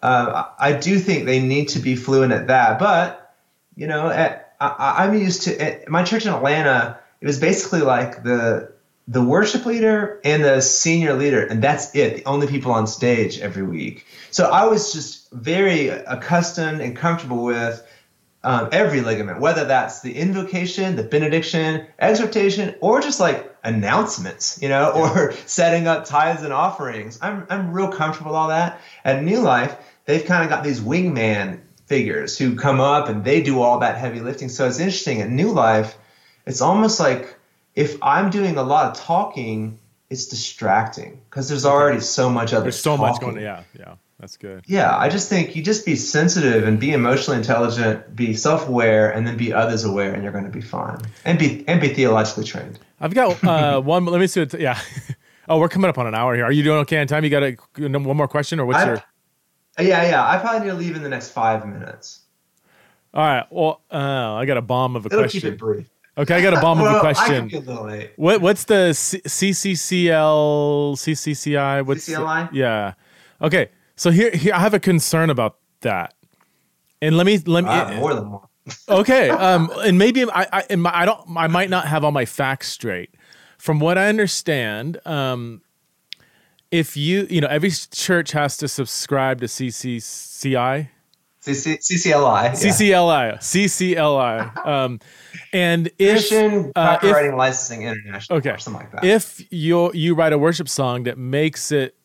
uh, 0.01 0.45
I 0.59 0.73
do 0.73 0.99
think 0.99 1.25
they 1.25 1.39
need 1.39 1.69
to 1.69 1.79
be 1.79 1.95
fluent 1.95 2.33
at 2.33 2.47
that. 2.47 2.79
But, 2.79 3.33
you 3.75 3.87
know, 3.87 4.09
at, 4.09 4.55
I, 4.59 5.05
am 5.05 5.17
used 5.17 5.43
to, 5.43 5.61
at 5.61 5.87
my 5.87 6.03
church 6.03 6.25
in 6.25 6.33
Atlanta, 6.33 6.99
it 7.21 7.27
was 7.27 7.39
basically 7.39 7.81
like 7.81 8.23
the 8.23 8.72
the 9.07 9.23
worship 9.23 9.65
leader 9.65 10.21
and 10.23 10.43
the 10.43 10.61
senior 10.61 11.13
leader, 11.13 11.45
and 11.45 11.61
that's 11.61 11.93
it, 11.95 12.15
the 12.15 12.25
only 12.25 12.47
people 12.47 12.71
on 12.71 12.87
stage 12.87 13.39
every 13.39 13.63
week. 13.63 14.05
So 14.31 14.49
I 14.49 14.65
was 14.65 14.93
just 14.93 15.31
very 15.31 15.89
accustomed 15.89 16.81
and 16.81 16.95
comfortable 16.95 17.43
with 17.43 17.85
um, 18.45 18.69
every 18.71 19.01
ligament, 19.01 19.39
whether 19.39 19.65
that's 19.65 20.01
the 20.01 20.15
invocation, 20.15 20.95
the 20.95 21.03
benediction, 21.03 21.85
exhortation, 21.99 22.75
or 22.81 23.01
just 23.01 23.19
like 23.19 23.53
announcements, 23.63 24.61
you 24.61 24.69
know, 24.69 24.91
or 24.91 25.31
setting 25.45 25.87
up 25.87 26.05
tithes 26.05 26.43
and 26.43 26.53
offerings. 26.53 27.19
I'm, 27.21 27.45
I'm 27.49 27.71
real 27.71 27.89
comfortable 27.89 28.31
with 28.31 28.37
all 28.37 28.49
that. 28.49 28.81
At 29.05 29.23
New 29.23 29.39
Life, 29.39 29.75
they've 30.05 30.25
kind 30.25 30.43
of 30.43 30.49
got 30.49 30.63
these 30.63 30.81
wingman 30.81 31.61
figures 31.85 32.37
who 32.37 32.55
come 32.55 32.79
up 32.79 33.07
and 33.07 33.23
they 33.23 33.41
do 33.41 33.61
all 33.61 33.79
that 33.79 33.97
heavy 33.97 34.19
lifting. 34.19 34.49
So 34.49 34.67
it's 34.67 34.79
interesting. 34.79 35.21
At 35.21 35.29
New 35.29 35.51
Life, 35.51 35.97
it's 36.45 36.61
almost 36.61 36.99
like 36.99 37.35
if 37.75 37.97
I'm 38.01 38.29
doing 38.29 38.57
a 38.57 38.63
lot 38.63 38.91
of 38.91 39.03
talking, 39.03 39.79
it's 40.09 40.27
distracting 40.27 41.21
because 41.29 41.49
there's 41.49 41.65
already 41.65 41.99
so 41.99 42.29
much 42.29 42.53
other. 42.53 42.63
There's 42.63 42.79
so 42.79 42.97
talking. 42.97 43.11
much 43.11 43.21
going. 43.21 43.43
Yeah, 43.43 43.63
yeah, 43.77 43.95
that's 44.19 44.37
good. 44.37 44.63
Yeah, 44.67 44.95
I 44.95 45.09
just 45.09 45.29
think 45.29 45.55
you 45.55 45.63
just 45.63 45.85
be 45.85 45.95
sensitive 45.95 46.67
and 46.67 46.79
be 46.79 46.91
emotionally 46.91 47.37
intelligent, 47.37 48.15
be 48.15 48.35
self-aware, 48.35 49.11
and 49.11 49.25
then 49.25 49.37
be 49.37 49.51
others 49.51 49.83
aware, 49.83 50.13
and 50.13 50.23
you're 50.23 50.31
going 50.31 50.45
to 50.45 50.51
be 50.51 50.61
fine. 50.61 50.99
And 51.25 51.39
be 51.39 51.67
and 51.67 51.81
be 51.81 51.89
theologically 51.89 52.43
trained. 52.43 52.79
I've 52.99 53.13
got 53.13 53.43
uh, 53.43 53.81
one. 53.81 54.05
Let 54.05 54.19
me 54.19 54.27
see. 54.27 54.41
What, 54.41 54.59
yeah. 54.59 54.79
Oh, 55.49 55.59
we're 55.59 55.67
coming 55.67 55.89
up 55.89 55.97
on 55.97 56.07
an 56.07 56.15
hour 56.15 56.33
here. 56.35 56.45
Are 56.45 56.53
you 56.53 56.63
doing 56.63 56.79
okay 56.79 57.01
on 57.01 57.07
time? 57.07 57.25
You 57.25 57.29
got 57.29 57.43
a, 57.43 57.57
one 57.77 58.15
more 58.15 58.29
question, 58.29 58.61
or 58.61 58.65
what's 58.65 58.79
I, 58.79 58.85
your? 58.85 59.03
Yeah, 59.77 60.09
yeah. 60.09 60.25
I 60.25 60.37
probably 60.37 60.61
need 60.61 60.67
to 60.67 60.77
leave 60.77 60.95
in 60.95 61.03
the 61.03 61.09
next 61.09 61.31
five 61.31 61.67
minutes. 61.67 62.21
All 63.13 63.25
right. 63.25 63.45
Well, 63.51 63.81
uh, 63.91 64.35
I 64.35 64.45
got 64.45 64.57
a 64.57 64.61
bomb 64.61 64.95
of 64.95 65.05
a 65.05 65.07
It'll 65.07 65.19
question. 65.19 65.41
Keep 65.41 65.53
it 65.53 65.59
brief. 65.59 65.89
Okay, 66.15 66.35
I 66.35 66.41
got 66.41 66.53
a 66.53 66.61
bomb 66.61 66.79
of 66.79 66.95
a 66.95 66.99
question. 66.99 67.49
What 68.17 68.41
what's 68.41 68.65
the 68.65 68.93
C- 68.93 69.21
CCCL 69.21 70.93
CCCI? 70.95 71.85
What's 71.85 72.07
CCLI? 72.07 72.49
Yeah. 72.53 72.93
Okay, 73.41 73.69
so 73.95 74.11
here 74.11 74.29
here 74.31 74.53
I 74.53 74.59
have 74.59 74.75
a 74.75 74.79
concern 74.79 75.31
about 75.31 75.57
that, 75.81 76.13
and 77.01 77.17
let 77.17 77.25
me 77.25 77.39
let 77.39 77.63
me. 77.63 77.69
Uh, 77.69 77.99
more 77.99 78.13
than 78.13 78.31
one. 78.31 78.47
okay, 78.89 79.29
um, 79.29 79.71
and 79.83 79.97
maybe 79.97 80.23
I 80.29 80.47
I, 80.53 80.63
I 80.69 81.05
don't 81.05 81.35
I 81.35 81.47
might 81.47 81.71
not 81.71 81.87
have 81.87 82.03
all 82.03 82.11
my 82.11 82.25
facts 82.25 82.69
straight. 82.69 83.09
From 83.57 83.79
what 83.79 83.97
I 83.97 84.07
understand, 84.07 84.99
um, 85.05 85.61
if 86.69 86.95
you 86.95 87.25
you 87.29 87.41
know 87.41 87.47
every 87.47 87.71
church 87.71 88.33
has 88.33 88.55
to 88.57 88.67
subscribe 88.67 89.39
to 89.41 89.47
CCCI. 89.47 90.89
CC, 91.43 91.77
CCLI. 91.79 92.51
CCLI. 92.51 93.37
CCLI. 93.37 94.65
Um, 94.65 94.99
and 95.51 95.87
if 95.99 96.29
Christian 96.29 96.71
uh, 96.75 96.97
Copywriting 96.97 97.29
if, 97.29 97.35
Licensing 97.35 97.81
International, 97.83 98.37
okay, 98.39 98.55
something 98.57 98.81
like 98.81 98.91
that. 98.93 99.03
If 99.03 99.45
you 99.51 99.91
you 99.93 100.15
write 100.15 100.31
a 100.31 100.37
worship 100.37 100.69
song 100.69 101.03
that 101.03 101.17
makes 101.17 101.71
it 101.71 101.95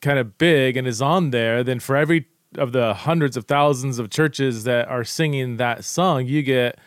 kind 0.00 0.18
of 0.18 0.38
big 0.38 0.78
and 0.78 0.88
is 0.88 1.02
on 1.02 1.30
there, 1.30 1.62
then 1.62 1.78
for 1.78 1.94
every 1.94 2.26
of 2.56 2.72
the 2.72 2.94
hundreds 2.94 3.36
of 3.36 3.44
thousands 3.44 3.98
of 3.98 4.10
churches 4.10 4.64
that 4.64 4.88
are 4.88 5.04
singing 5.04 5.58
that 5.58 5.84
song, 5.84 6.26
you 6.26 6.42
get, 6.42 6.78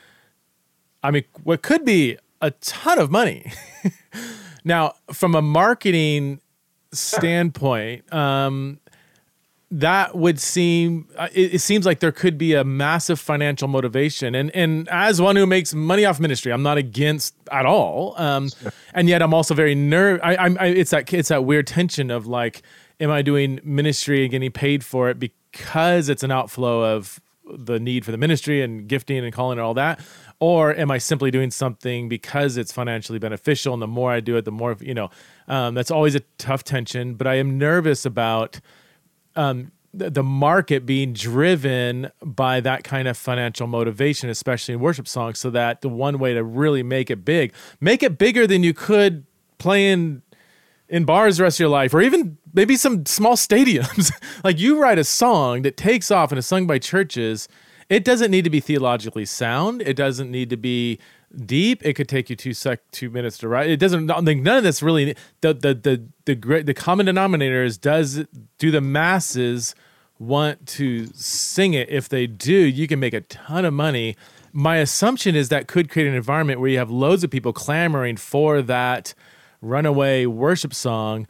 I 1.03 1.11
mean, 1.11 1.23
what 1.43 1.61
could 1.61 1.85
be 1.85 2.17
a 2.41 2.51
ton 2.51 2.99
of 2.99 3.11
money. 3.11 3.51
now, 4.63 4.93
from 5.11 5.35
a 5.35 5.41
marketing 5.41 6.41
standpoint, 6.91 8.11
um, 8.11 8.79
that 9.79 10.15
would 10.15 10.39
seem 10.39 11.07
uh, 11.17 11.27
it, 11.33 11.55
it, 11.55 11.59
seems 11.59 11.83
like 11.83 11.99
there 11.99 12.11
could 12.11 12.37
be 12.37 12.53
a 12.53 12.63
massive 12.63 13.19
financial 13.19 13.67
motivation. 13.67 14.35
And 14.35 14.51
and 14.55 14.87
as 14.89 15.19
one 15.19 15.35
who 15.35 15.47
makes 15.47 15.73
money 15.73 16.05
off 16.05 16.19
ministry 16.19 16.53
i'm 16.53 16.61
not 16.61 16.77
against 16.77 17.33
at 17.51 17.65
all. 17.65 18.13
Um, 18.17 18.49
and 18.93 19.09
yet 19.09 19.23
i'm 19.23 19.33
also 19.33 19.55
very 19.55 19.73
nerve 19.73 20.19
I, 20.23 20.35
i'm 20.37 20.57
I, 20.59 20.67
it's 20.67 20.91
that 20.91 21.11
it's 21.11 21.29
that 21.29 21.45
weird 21.45 21.65
tension 21.65 22.11
of 22.11 22.27
like 22.27 22.61
am 22.99 23.09
i 23.09 23.23
doing 23.23 23.59
ministry 23.63 24.21
and 24.21 24.31
getting 24.31 24.51
paid 24.51 24.85
for 24.85 25.09
it 25.09 25.19
because 25.19 26.07
it's 26.07 26.21
an 26.21 26.29
outflow 26.29 26.95
of 26.95 27.19
the 27.45 27.79
need 27.79 28.05
for 28.05 28.11
the 28.11 28.17
ministry 28.17 28.61
and 28.61 28.87
gifting 28.87 29.17
and 29.17 29.33
calling 29.33 29.57
and 29.57 29.65
all 29.65 29.73
that? 29.73 29.99
Or 30.39 30.75
am 30.75 30.91
i 30.91 30.99
simply 30.99 31.31
doing 31.31 31.49
something 31.49 32.09
because 32.09 32.57
it's 32.57 32.71
financially 32.71 33.17
beneficial 33.17 33.73
and 33.73 33.81
the 33.81 33.87
more 33.87 34.11
i 34.11 34.19
do 34.19 34.37
it 34.37 34.45
the 34.45 34.51
more 34.51 34.77
you 34.79 34.93
know 34.93 35.09
um, 35.47 35.73
that's 35.73 35.89
always 35.89 36.13
a 36.13 36.21
tough 36.37 36.63
tension. 36.63 37.15
But 37.15 37.25
i 37.25 37.35
am 37.35 37.57
nervous 37.57 38.05
about 38.05 38.59
um, 39.35 39.71
the 39.93 40.23
market 40.23 40.85
being 40.85 41.13
driven 41.13 42.09
by 42.19 42.59
that 42.61 42.83
kind 42.83 43.07
of 43.07 43.15
financial 43.15 43.67
motivation, 43.67 44.29
especially 44.29 44.73
in 44.73 44.79
worship 44.79 45.07
songs, 45.07 45.37
so 45.37 45.51
that 45.51 45.81
the 45.81 45.89
one 45.89 46.17
way 46.17 46.33
to 46.33 46.43
really 46.43 46.81
make 46.81 47.11
it 47.11 47.23
big, 47.23 47.53
make 47.79 48.01
it 48.01 48.17
bigger 48.17 48.47
than 48.47 48.63
you 48.63 48.73
could 48.73 49.25
playing 49.59 50.23
in 50.89 51.05
bars 51.05 51.37
the 51.37 51.43
rest 51.43 51.57
of 51.57 51.61
your 51.61 51.69
life, 51.69 51.93
or 51.93 52.01
even 52.01 52.37
maybe 52.53 52.75
some 52.75 53.05
small 53.05 53.35
stadiums. 53.35 54.11
like 54.43 54.59
you 54.59 54.79
write 54.79 54.97
a 54.97 55.03
song 55.03 55.61
that 55.61 55.77
takes 55.77 56.09
off 56.09 56.31
and 56.31 56.39
is 56.39 56.45
sung 56.45 56.65
by 56.65 56.79
churches. 56.79 57.47
It 57.87 58.03
doesn't 58.03 58.31
need 58.31 58.45
to 58.45 58.49
be 58.49 58.59
theologically 58.59 59.25
sound. 59.25 59.83
It 59.83 59.95
doesn't 59.95 60.31
need 60.31 60.49
to 60.49 60.57
be 60.57 60.99
deep. 61.45 61.85
It 61.85 61.93
could 61.93 62.07
take 62.07 62.29
you 62.29 62.35
two 62.35 62.53
sec 62.53 62.79
two 62.91 63.09
minutes 63.09 63.37
to 63.39 63.47
write. 63.47 63.69
It 63.69 63.77
doesn't. 63.77 64.07
Like 64.07 64.37
none 64.37 64.57
of 64.57 64.63
this 64.63 64.81
really. 64.81 65.15
The 65.41 65.53
the 65.53 65.73
the 65.73 66.03
the 66.25 66.35
great 66.35 66.65
the 66.65 66.73
common 66.73 67.05
denominator 67.05 67.63
is 67.63 67.77
does 67.77 68.25
do 68.57 68.71
the 68.71 68.81
masses 68.81 69.75
want 70.19 70.67
to 70.67 71.07
sing 71.13 71.73
it? 71.73 71.89
If 71.89 72.09
they 72.09 72.27
do, 72.27 72.53
you 72.53 72.87
can 72.87 72.99
make 72.99 73.13
a 73.13 73.21
ton 73.21 73.65
of 73.65 73.73
money. 73.73 74.15
My 74.51 74.77
assumption 74.77 75.35
is 75.35 75.49
that 75.49 75.67
could 75.67 75.89
create 75.89 76.07
an 76.07 76.13
environment 76.13 76.59
where 76.59 76.69
you 76.69 76.77
have 76.77 76.91
loads 76.91 77.23
of 77.23 77.31
people 77.31 77.53
clamoring 77.53 78.17
for 78.17 78.61
that 78.61 79.13
runaway 79.61 80.25
worship 80.25 80.73
song, 80.73 81.27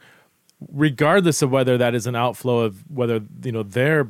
regardless 0.72 1.40
of 1.40 1.50
whether 1.50 1.78
that 1.78 1.94
is 1.94 2.06
an 2.06 2.14
outflow 2.14 2.60
of 2.60 2.84
whether 2.90 3.22
you 3.42 3.52
know 3.52 3.62
their 3.62 4.08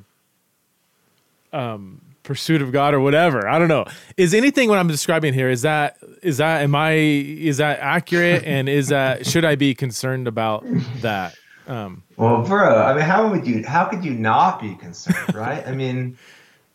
um 1.52 2.00
pursuit 2.24 2.60
of 2.60 2.72
God 2.72 2.94
or 2.94 3.00
whatever. 3.00 3.46
I 3.46 3.58
don't 3.58 3.68
know. 3.68 3.84
Is 4.16 4.34
anything 4.34 4.68
what 4.68 4.78
I'm 4.78 4.88
describing 4.88 5.32
here 5.32 5.48
is 5.48 5.62
that 5.62 5.98
is 6.22 6.38
that 6.38 6.62
am 6.62 6.74
I 6.74 6.92
is 6.92 7.58
that 7.58 7.78
accurate 7.78 8.42
and 8.46 8.68
is 8.68 8.88
that 8.88 9.26
should 9.26 9.44
I 9.44 9.54
be 9.54 9.74
concerned 9.74 10.26
about 10.26 10.64
that? 11.02 11.36
Um, 11.66 12.02
well, 12.16 12.42
bro, 12.42 12.82
I 12.82 12.94
mean, 12.94 13.04
how 13.04 13.30
would 13.30 13.46
you 13.46 13.64
how 13.64 13.84
could 13.84 14.04
you 14.04 14.12
not 14.12 14.60
be 14.60 14.74
concerned, 14.74 15.34
right? 15.34 15.66
I 15.66 15.72
mean, 15.72 16.18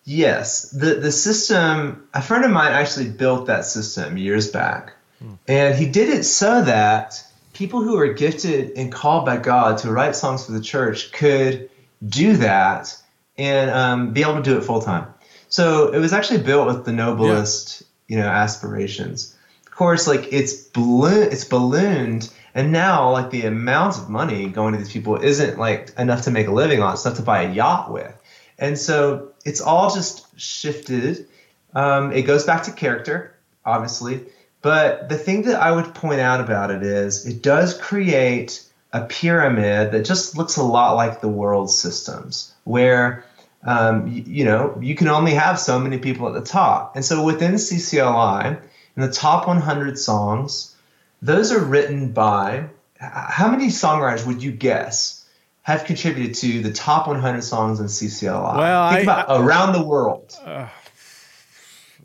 yes, 0.05 0.69
the 0.71 0.95
the 0.95 1.11
system. 1.11 2.07
A 2.13 2.21
friend 2.21 2.45
of 2.45 2.51
mine 2.51 2.71
actually 2.71 3.09
built 3.09 3.47
that 3.47 3.65
system 3.65 4.17
years 4.17 4.49
back, 4.49 4.93
hmm. 5.19 5.33
and 5.47 5.75
he 5.75 5.85
did 5.85 6.09
it 6.09 6.23
so 6.23 6.61
that 6.63 7.23
people 7.53 7.81
who 7.81 7.97
are 7.97 8.13
gifted 8.13 8.71
and 8.77 8.91
called 8.91 9.25
by 9.25 9.37
God 9.37 9.77
to 9.79 9.91
write 9.91 10.15
songs 10.15 10.45
for 10.45 10.53
the 10.53 10.61
church 10.61 11.11
could 11.11 11.69
do 12.07 12.37
that 12.37 12.97
and 13.37 13.69
um, 13.69 14.13
be 14.13 14.21
able 14.21 14.35
to 14.35 14.41
do 14.41 14.57
it 14.57 14.63
full 14.63 14.81
time. 14.81 15.13
So 15.49 15.91
it 15.91 15.99
was 15.99 16.13
actually 16.13 16.43
built 16.43 16.67
with 16.67 16.85
the 16.85 16.93
noblest, 16.93 17.81
yeah. 17.81 18.15
you 18.15 18.21
know, 18.21 18.29
aspirations. 18.29 19.35
Of 19.65 19.71
course, 19.71 20.07
like 20.07 20.31
it's 20.31 20.53
balloon, 20.53 21.31
it's 21.31 21.43
ballooned, 21.43 22.31
and 22.53 22.71
now 22.71 23.11
like 23.11 23.31
the 23.31 23.45
amount 23.45 23.97
of 23.97 24.09
money 24.09 24.47
going 24.47 24.73
to 24.73 24.77
these 24.77 24.91
people 24.91 25.15
isn't 25.17 25.57
like 25.57 25.91
enough 25.97 26.23
to 26.23 26.31
make 26.31 26.47
a 26.47 26.51
living 26.51 26.81
on. 26.81 26.93
It's 26.93 27.05
enough 27.05 27.17
to 27.17 27.23
buy 27.23 27.43
a 27.43 27.51
yacht 27.51 27.91
with, 27.91 28.13
and 28.57 28.77
so 28.77 29.31
it's 29.43 29.61
all 29.61 29.93
just 29.93 30.39
shifted. 30.39 31.27
Um, 31.73 32.11
it 32.11 32.23
goes 32.23 32.43
back 32.45 32.63
to 32.63 32.71
character, 32.71 33.35
obviously, 33.65 34.21
but 34.61 35.09
the 35.09 35.17
thing 35.17 35.43
that 35.43 35.61
I 35.61 35.71
would 35.71 35.95
point 35.95 36.19
out 36.19 36.41
about 36.41 36.71
it 36.71 36.83
is 36.83 37.25
it 37.25 37.41
does 37.41 37.77
create 37.77 38.63
a 38.91 39.05
pyramid 39.05 39.91
that 39.91 40.03
just 40.03 40.35
looks 40.35 40.57
a 40.57 40.63
lot 40.63 40.93
like 40.93 41.21
the 41.21 41.29
world 41.29 41.71
systems, 41.71 42.53
where 42.63 43.23
um, 43.63 44.07
you, 44.07 44.23
you, 44.25 44.45
know, 44.45 44.77
you 44.81 44.95
can 44.95 45.07
only 45.07 45.33
have 45.33 45.59
so 45.59 45.79
many 45.79 45.97
people 45.97 46.27
at 46.27 46.33
the 46.33 46.47
top. 46.47 46.95
And 46.95 47.03
so 47.03 47.23
within 47.23 47.53
CCLI, 47.53 48.61
in 48.95 49.01
the 49.01 49.11
top 49.11 49.47
100 49.47 49.97
songs, 49.97 50.75
those 51.21 51.51
are 51.51 51.63
written 51.63 52.11
by 52.11 52.69
how 52.99 53.49
many 53.49 53.67
songwriters 53.67 54.25
would 54.25 54.43
you 54.43 54.51
guess 54.51 55.25
have 55.61 55.85
contributed 55.85 56.35
to 56.35 56.61
the 56.61 56.71
top 56.71 57.07
100 57.07 57.43
songs 57.43 57.79
in 57.79 57.85
CCLI? 57.87 58.57
Well, 58.57 58.91
Think 58.91 58.99
I, 59.07 59.13
about 59.13 59.29
I, 59.29 59.39
around 59.39 59.73
the 59.73 59.83
world. 59.83 60.35
Uh, 60.43 60.67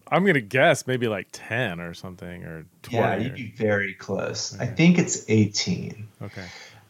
I'm 0.08 0.24
gonna 0.24 0.40
guess 0.40 0.86
maybe 0.86 1.08
like 1.08 1.28
10 1.32 1.80
or 1.80 1.94
something 1.94 2.44
or 2.44 2.66
20. 2.82 2.96
Yeah, 2.96 3.16
you'd 3.16 3.34
be 3.34 3.52
very 3.56 3.94
close. 3.94 4.58
I 4.58 4.66
think 4.66 4.98
it's 4.98 5.24
18. 5.28 6.08
Okay. 6.22 6.44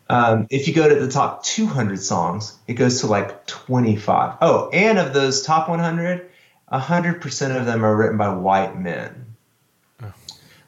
Um, 0.09 0.47
if 0.51 0.69
you 0.69 0.75
go 0.75 0.89
to 0.89 0.95
the 0.95 1.11
top 1.11 1.45
200 1.45 2.01
songs, 2.01 2.59
it 2.67 2.75
goes 2.75 3.01
to 3.01 3.07
like 3.07 3.47
25. 3.47 4.39
Oh, 4.41 4.69
and 4.71 4.99
of 4.99 5.15
those 5.15 5.43
top 5.43 5.69
100, 5.69 6.31
100% 6.73 7.57
of 7.57 7.67
them 7.67 7.85
are 7.85 7.97
written 7.97 8.19
by 8.19 8.29
white 8.29 8.79
men. 8.79 9.35
Oh. 10.03 10.13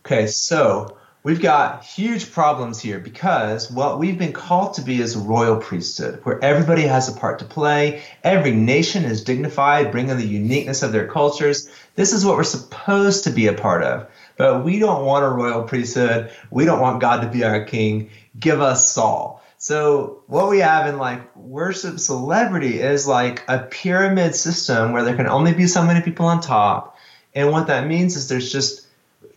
Okay, 0.05 0.27
so 0.27 0.97
we've 1.23 1.43
got 1.43 1.85
huge 1.85 2.33
problems 2.33 2.81
here 2.81 2.99
because 2.99 3.71
what 3.71 3.99
we've 3.99 4.19
been 4.19 4.33
called 4.33 4.75
to 4.75 4.83
be 4.83 5.01
is 5.01 5.17
a 5.17 5.19
royal 5.19 5.57
priesthood, 5.57 6.21
where 6.23 6.43
everybody 6.43 6.83
has 6.83 7.09
a 7.09 7.19
part 7.19 7.41
to 7.41 7.45
play. 7.45 8.03
Every 8.25 8.53
nation 8.53 9.05
is 9.05 9.25
dignified, 9.25 9.93
bringing 9.93 10.17
the 10.17 10.27
uniqueness 10.27 10.83
of 10.83 10.93
their 10.93 11.09
cultures. 11.09 11.69
This 11.95 12.15
is 12.15 12.25
what 12.25 12.37
we're 12.37 12.45
supposed 12.45 13.25
to 13.25 13.31
be 13.31 13.49
a 13.49 13.53
part 13.53 13.83
of. 13.83 14.09
But 14.37 14.65
we 14.65 14.79
don't 14.79 15.05
want 15.05 15.25
a 15.25 15.29
royal 15.29 15.63
priesthood. 15.63 16.31
We 16.51 16.65
don't 16.65 16.81
want 16.81 17.01
God 17.01 17.23
to 17.23 17.29
be 17.29 17.45
our 17.45 17.65
king 17.65 18.11
give 18.39 18.61
us 18.61 18.91
Saul. 18.91 19.43
So 19.59 20.23
what 20.27 20.49
we 20.49 20.59
have 20.61 20.87
in 20.87 20.99
like 20.99 21.35
worship 21.35 21.99
celebrity 21.99 22.81
is 22.81 23.07
like 23.07 23.43
a 23.49 23.59
pyramid 23.59 24.35
system 24.35 24.93
where 24.93 25.03
there 25.03 25.17
can 25.17 25.27
only 25.27 25.55
be 25.55 25.67
so 25.67 25.83
many 25.85 26.03
people 26.03 26.27
on 26.27 26.41
top. 26.41 26.97
And 27.35 27.51
what 27.51 27.69
that 27.69 27.87
means 27.87 28.17
is 28.17 28.29
there's 28.29 28.53
just 28.53 28.87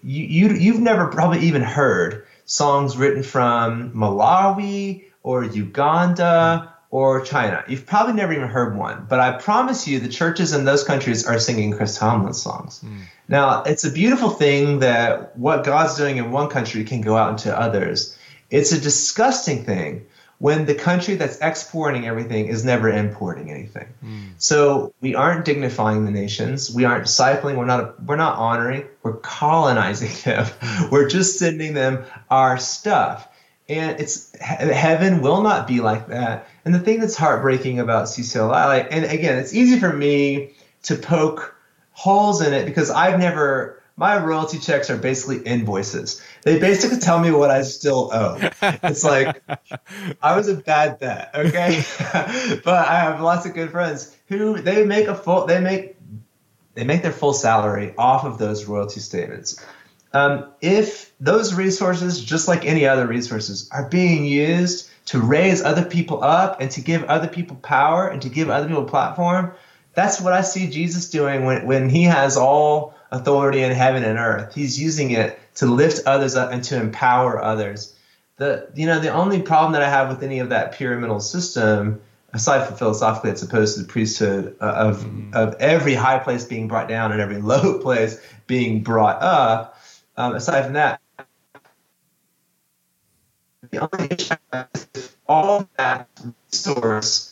you, 0.04 0.26
you 0.26 0.56
you've 0.56 0.80
never 0.80 1.08
probably 1.08 1.40
even 1.48 1.62
heard 1.62 2.26
songs 2.46 2.98
written 2.98 3.24
from 3.24 3.94
Malawi 3.94 5.06
or 5.24 5.44
Uganda 5.44 6.74
or 6.92 7.22
China. 7.22 7.64
You've 7.68 7.86
probably 7.86 8.14
never 8.14 8.34
even 8.34 8.48
heard 8.48 8.76
one, 8.76 9.06
but 9.08 9.20
I 9.20 9.34
promise 9.34 9.88
you 9.88 10.00
the 10.00 10.10
churches 10.10 10.54
in 10.54 10.66
those 10.66 10.84
countries 10.84 11.26
are 11.28 11.40
singing 11.40 11.72
Chris 11.72 11.98
Tomlin 11.98 12.34
songs. 12.34 12.82
Mm. 12.84 13.02
Now, 13.30 13.62
it's 13.64 13.86
a 13.86 13.92
beautiful 13.92 14.32
thing 14.32 14.80
that 14.80 15.38
what 15.38 15.64
God's 15.64 15.96
doing 15.96 16.18
in 16.18 16.32
one 16.32 16.50
country 16.50 16.84
can 16.84 17.02
go 17.02 17.16
out 17.16 17.30
into 17.30 17.58
others. 17.58 18.18
It's 18.50 18.72
a 18.72 18.82
disgusting 18.82 19.64
thing 19.64 20.08
when 20.40 20.66
the 20.66 20.74
country 20.74 21.16
that's 21.16 21.38
exporting 21.40 22.08
everything 22.08 22.48
is 22.48 22.66
never 22.66 22.90
importing 22.90 23.52
anything. 23.52 23.88
Mm. 24.04 24.30
So 24.40 24.94
we 25.00 25.14
aren't 25.14 25.46
dignifying 25.46 26.06
the 26.06 26.12
nations. 26.12 26.74
We 26.74 26.86
aren't 26.86 27.06
discipling. 27.06 27.56
We're 27.56 27.66
not. 27.66 28.02
We're 28.04 28.16
not 28.16 28.40
honoring. 28.40 28.86
We're 29.04 29.18
colonizing 29.18 30.12
them. 30.26 30.48
We're 30.92 31.08
just 31.08 31.38
sending 31.38 31.76
them 31.76 32.06
our 32.32 32.58
stuff. 32.58 33.28
And 33.68 34.00
it's 34.00 34.36
heaven 34.40 35.22
will 35.22 35.44
not 35.44 35.68
be 35.68 35.82
like 35.82 36.08
that. 36.08 36.48
And 36.66 36.74
the 36.74 36.80
thing 36.80 37.00
that's 37.00 37.16
heartbreaking 37.16 37.80
about 37.80 38.06
CCLI, 38.06 38.66
like, 38.66 38.88
and 38.90 39.06
again, 39.06 39.38
it's 39.38 39.54
easy 39.54 39.80
for 39.80 39.94
me 39.94 40.54
to 40.84 40.96
poke 40.96 41.56
holes 42.00 42.42
in 42.42 42.54
it 42.54 42.66
because 42.66 42.90
I've 42.90 43.20
never 43.20 43.84
my 43.98 44.18
royalty 44.24 44.58
checks 44.58 44.90
are 44.90 44.96
basically 44.96 45.40
invoices. 45.40 46.22
They 46.44 46.58
basically 46.58 47.00
tell 47.00 47.20
me 47.20 47.32
what 47.32 47.52
I 47.52 47.64
still 47.64 48.10
owe. 48.14 48.38
It's 48.62 49.04
like 49.04 49.44
I 50.22 50.38
was 50.38 50.48
a 50.48 50.56
bad 50.56 51.00
bet, 51.00 51.32
okay? 51.36 51.84
but 52.64 52.88
I 52.88 53.00
have 53.02 53.20
lots 53.20 53.46
of 53.46 53.54
good 53.54 53.72
friends 53.72 54.16
who 54.30 54.62
they 54.62 54.86
make 54.86 55.08
a 55.08 55.16
full 55.16 55.46
they 55.46 55.60
make 55.60 55.98
they 56.76 56.86
make 56.86 57.02
their 57.02 57.12
full 57.12 57.34
salary 57.34 57.94
off 57.98 58.24
of 58.24 58.38
those 58.38 58.64
royalty 58.64 59.02
statements. 59.02 59.62
Um, 60.14 60.46
if 60.62 61.12
those 61.20 61.54
resources, 61.54 62.24
just 62.24 62.48
like 62.48 62.66
any 62.66 62.88
other 62.88 63.06
resources, 63.06 63.70
are 63.74 63.90
being 63.90 64.24
used 64.24 64.90
to 65.08 65.20
raise 65.20 65.62
other 65.62 65.84
people 65.84 66.24
up 66.24 66.62
and 66.62 66.72
to 66.72 66.82
give 66.82 67.04
other 67.04 67.28
people 67.28 67.58
power 67.58 68.08
and 68.08 68.22
to 68.22 68.30
give 68.30 68.50
other 68.50 68.68
people 68.68 68.84
a 68.84 68.88
platform, 68.88 69.52
that's 69.94 70.22
what 70.22 70.34
I 70.34 70.42
see 70.42 70.70
Jesus 70.70 71.10
doing 71.10 71.46
when, 71.46 71.66
when 71.66 71.90
he 71.90 72.04
has 72.04 72.38
all 72.38 72.96
authority 73.12 73.62
in 73.62 73.72
heaven 73.72 74.04
and 74.04 74.18
earth. 74.20 74.54
He's 74.54 74.80
using 74.80 75.12
it 75.12 75.40
to 75.56 75.66
lift 75.66 76.06
others 76.06 76.36
up 76.36 76.52
and 76.52 76.64
to 76.66 76.80
empower 76.80 77.42
others. 77.42 77.96
The 78.38 78.70
you 78.76 78.86
know 78.86 79.00
the 79.00 79.12
only 79.12 79.42
problem 79.42 79.74
that 79.74 79.82
I 79.82 79.90
have 79.90 80.10
with 80.10 80.24
any 80.24 80.40
of 80.40 80.50
that 80.50 80.74
pyramidal 80.74 81.20
system, 81.20 82.02
aside 82.32 82.68
from 82.68 82.78
philosophically, 82.78 83.32
it's 83.32 83.42
opposed 83.42 83.76
to 83.76 83.82
the 83.82 83.88
priesthood 83.88 84.56
uh, 84.62 84.66
of 84.66 85.00
mm-hmm. 85.00 85.34
of 85.34 85.56
every 85.56 85.94
high 85.94 86.20
place 86.20 86.46
being 86.46 86.70
brought 86.70 86.88
down 86.88 87.12
and 87.12 87.20
every 87.20 87.42
low 87.42 87.80
place 87.80 88.22
being 88.48 88.82
brought 88.82 89.22
up. 89.22 89.78
Um, 90.16 90.36
aside 90.36 90.64
from 90.64 90.74
that, 90.74 91.02
the 93.72 93.90
only 93.94 94.08
issue 94.10 94.36
is 94.74 95.16
all 95.28 95.68
that 95.78 96.08
resource 96.52 97.29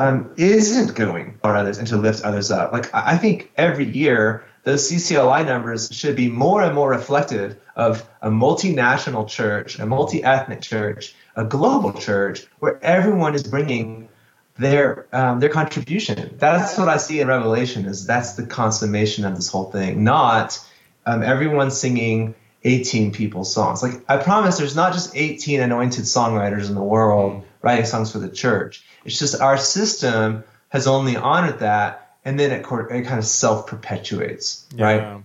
um, 0.00 0.32
isn't 0.38 0.94
going 0.94 1.38
for 1.42 1.54
others 1.54 1.76
and 1.76 1.86
to 1.88 1.98
lift 1.98 2.24
others 2.24 2.50
up. 2.50 2.72
Like 2.72 2.92
I 2.94 3.18
think 3.18 3.52
every 3.56 3.84
year 3.84 4.44
those 4.64 4.90
CCLI 4.90 5.44
numbers 5.44 5.90
should 5.92 6.16
be 6.16 6.28
more 6.28 6.62
and 6.62 6.74
more 6.74 6.88
reflective 6.88 7.58
of 7.76 8.08
a 8.22 8.30
multinational 8.30 9.28
church, 9.28 9.78
a 9.78 9.84
multi 9.84 10.24
ethnic 10.24 10.62
church, 10.62 11.14
a 11.36 11.44
global 11.44 11.92
church, 11.92 12.46
where 12.60 12.82
everyone 12.82 13.34
is 13.34 13.42
bringing 13.42 14.08
their 14.56 15.06
um, 15.12 15.38
their 15.38 15.50
contribution. 15.50 16.34
That's 16.38 16.78
what 16.78 16.88
I 16.88 16.96
see 16.96 17.20
in 17.20 17.28
Revelation. 17.28 17.84
Is 17.84 18.06
that's 18.06 18.34
the 18.36 18.46
consummation 18.46 19.26
of 19.26 19.36
this 19.36 19.48
whole 19.48 19.70
thing, 19.70 20.02
not 20.02 20.58
um, 21.04 21.22
everyone 21.22 21.70
singing 21.70 22.34
18 22.64 23.12
people's 23.12 23.52
songs. 23.52 23.82
Like 23.82 24.02
I 24.08 24.18
promise, 24.18 24.58
there's 24.58 24.76
not 24.76 24.92
just 24.92 25.16
18 25.16 25.60
anointed 25.60 26.04
songwriters 26.04 26.68
in 26.68 26.74
the 26.74 26.82
world 26.82 27.44
writing 27.62 27.84
songs 27.84 28.12
for 28.12 28.18
the 28.18 28.28
church. 28.28 28.84
It's 29.04 29.18
just 29.18 29.40
our 29.40 29.56
system 29.56 30.44
has 30.68 30.86
only 30.86 31.16
honored 31.16 31.60
that 31.60 32.16
and 32.24 32.38
then 32.38 32.50
it, 32.52 32.60
it 32.60 32.64
kind 32.64 33.18
of 33.18 33.24
self 33.24 33.66
perpetuates, 33.66 34.66
yeah. 34.74 34.84
right? 34.84 35.24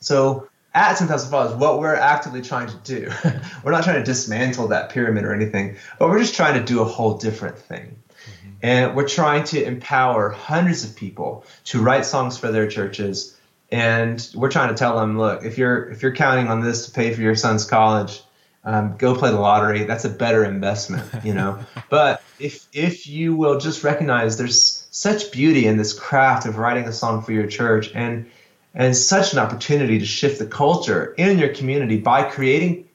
So 0.00 0.48
at 0.74 0.96
10,000 0.98 1.30
Fathers, 1.30 1.56
what 1.56 1.80
we're 1.80 1.94
actively 1.94 2.42
trying 2.42 2.68
to 2.68 2.76
do, 2.84 3.10
we're 3.64 3.72
not 3.72 3.84
trying 3.84 3.96
to 3.96 4.04
dismantle 4.04 4.68
that 4.68 4.90
pyramid 4.90 5.24
or 5.24 5.34
anything, 5.34 5.76
but 5.98 6.08
we're 6.08 6.20
just 6.20 6.34
trying 6.34 6.58
to 6.58 6.64
do 6.64 6.80
a 6.80 6.84
whole 6.84 7.18
different 7.18 7.58
thing. 7.58 7.96
Mm-hmm. 8.08 8.50
And 8.62 8.96
we're 8.96 9.08
trying 9.08 9.44
to 9.44 9.64
empower 9.64 10.30
hundreds 10.30 10.84
of 10.84 10.94
people 10.94 11.44
to 11.64 11.82
write 11.82 12.04
songs 12.04 12.38
for 12.38 12.52
their 12.52 12.68
churches. 12.68 13.35
And 13.70 14.26
we're 14.34 14.50
trying 14.50 14.68
to 14.68 14.74
tell 14.74 14.98
them, 14.98 15.18
look, 15.18 15.44
if 15.44 15.58
you're 15.58 15.90
if 15.90 16.02
you're 16.02 16.14
counting 16.14 16.48
on 16.48 16.60
this 16.60 16.86
to 16.86 16.92
pay 16.92 17.12
for 17.12 17.20
your 17.20 17.34
son's 17.34 17.64
college, 17.64 18.22
um, 18.64 18.96
go 18.96 19.14
play 19.14 19.30
the 19.30 19.40
lottery. 19.40 19.84
That's 19.84 20.04
a 20.04 20.10
better 20.10 20.44
investment, 20.44 21.24
you 21.24 21.34
know. 21.34 21.58
but 21.90 22.22
if 22.38 22.66
if 22.72 23.06
you 23.06 23.34
will 23.34 23.58
just 23.58 23.82
recognize 23.82 24.38
there's 24.38 24.86
such 24.90 25.32
beauty 25.32 25.66
in 25.66 25.76
this 25.76 25.92
craft 25.92 26.46
of 26.46 26.58
writing 26.58 26.84
a 26.84 26.92
song 26.92 27.22
for 27.22 27.32
your 27.32 27.46
church 27.46 27.90
and 27.94 28.30
and 28.74 28.96
such 28.96 29.32
an 29.32 29.38
opportunity 29.38 29.98
to 29.98 30.04
shift 30.04 30.38
the 30.38 30.46
culture 30.46 31.14
in 31.16 31.38
your 31.38 31.48
community 31.48 31.98
by 31.98 32.22
creating 32.22 32.86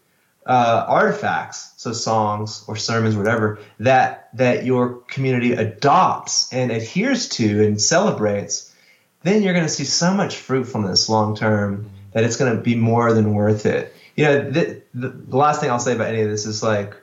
uh, 0.45 0.85
artifacts, 0.87 1.73
so 1.77 1.93
songs 1.93 2.63
or 2.67 2.75
sermons, 2.75 3.15
whatever 3.15 3.59
that 3.79 4.29
that 4.33 4.65
your 4.65 4.95
community 5.07 5.53
adopts 5.53 6.51
and 6.51 6.71
adheres 6.71 7.29
to 7.29 7.63
and 7.63 7.81
celebrates. 7.81 8.70
Then 9.23 9.43
you're 9.43 9.53
going 9.53 9.65
to 9.65 9.71
see 9.71 9.83
so 9.83 10.13
much 10.13 10.37
fruitfulness 10.37 11.09
long 11.09 11.35
term 11.35 11.89
that 12.13 12.23
it's 12.23 12.37
going 12.37 12.55
to 12.55 12.61
be 12.61 12.75
more 12.75 13.13
than 13.13 13.33
worth 13.33 13.65
it. 13.65 13.93
You 14.15 14.25
know, 14.25 14.49
the, 14.49 14.81
the, 14.93 15.09
the 15.09 15.37
last 15.37 15.61
thing 15.61 15.69
I'll 15.69 15.79
say 15.79 15.95
about 15.95 16.07
any 16.07 16.21
of 16.21 16.29
this 16.29 16.45
is 16.45 16.61
like 16.61 16.95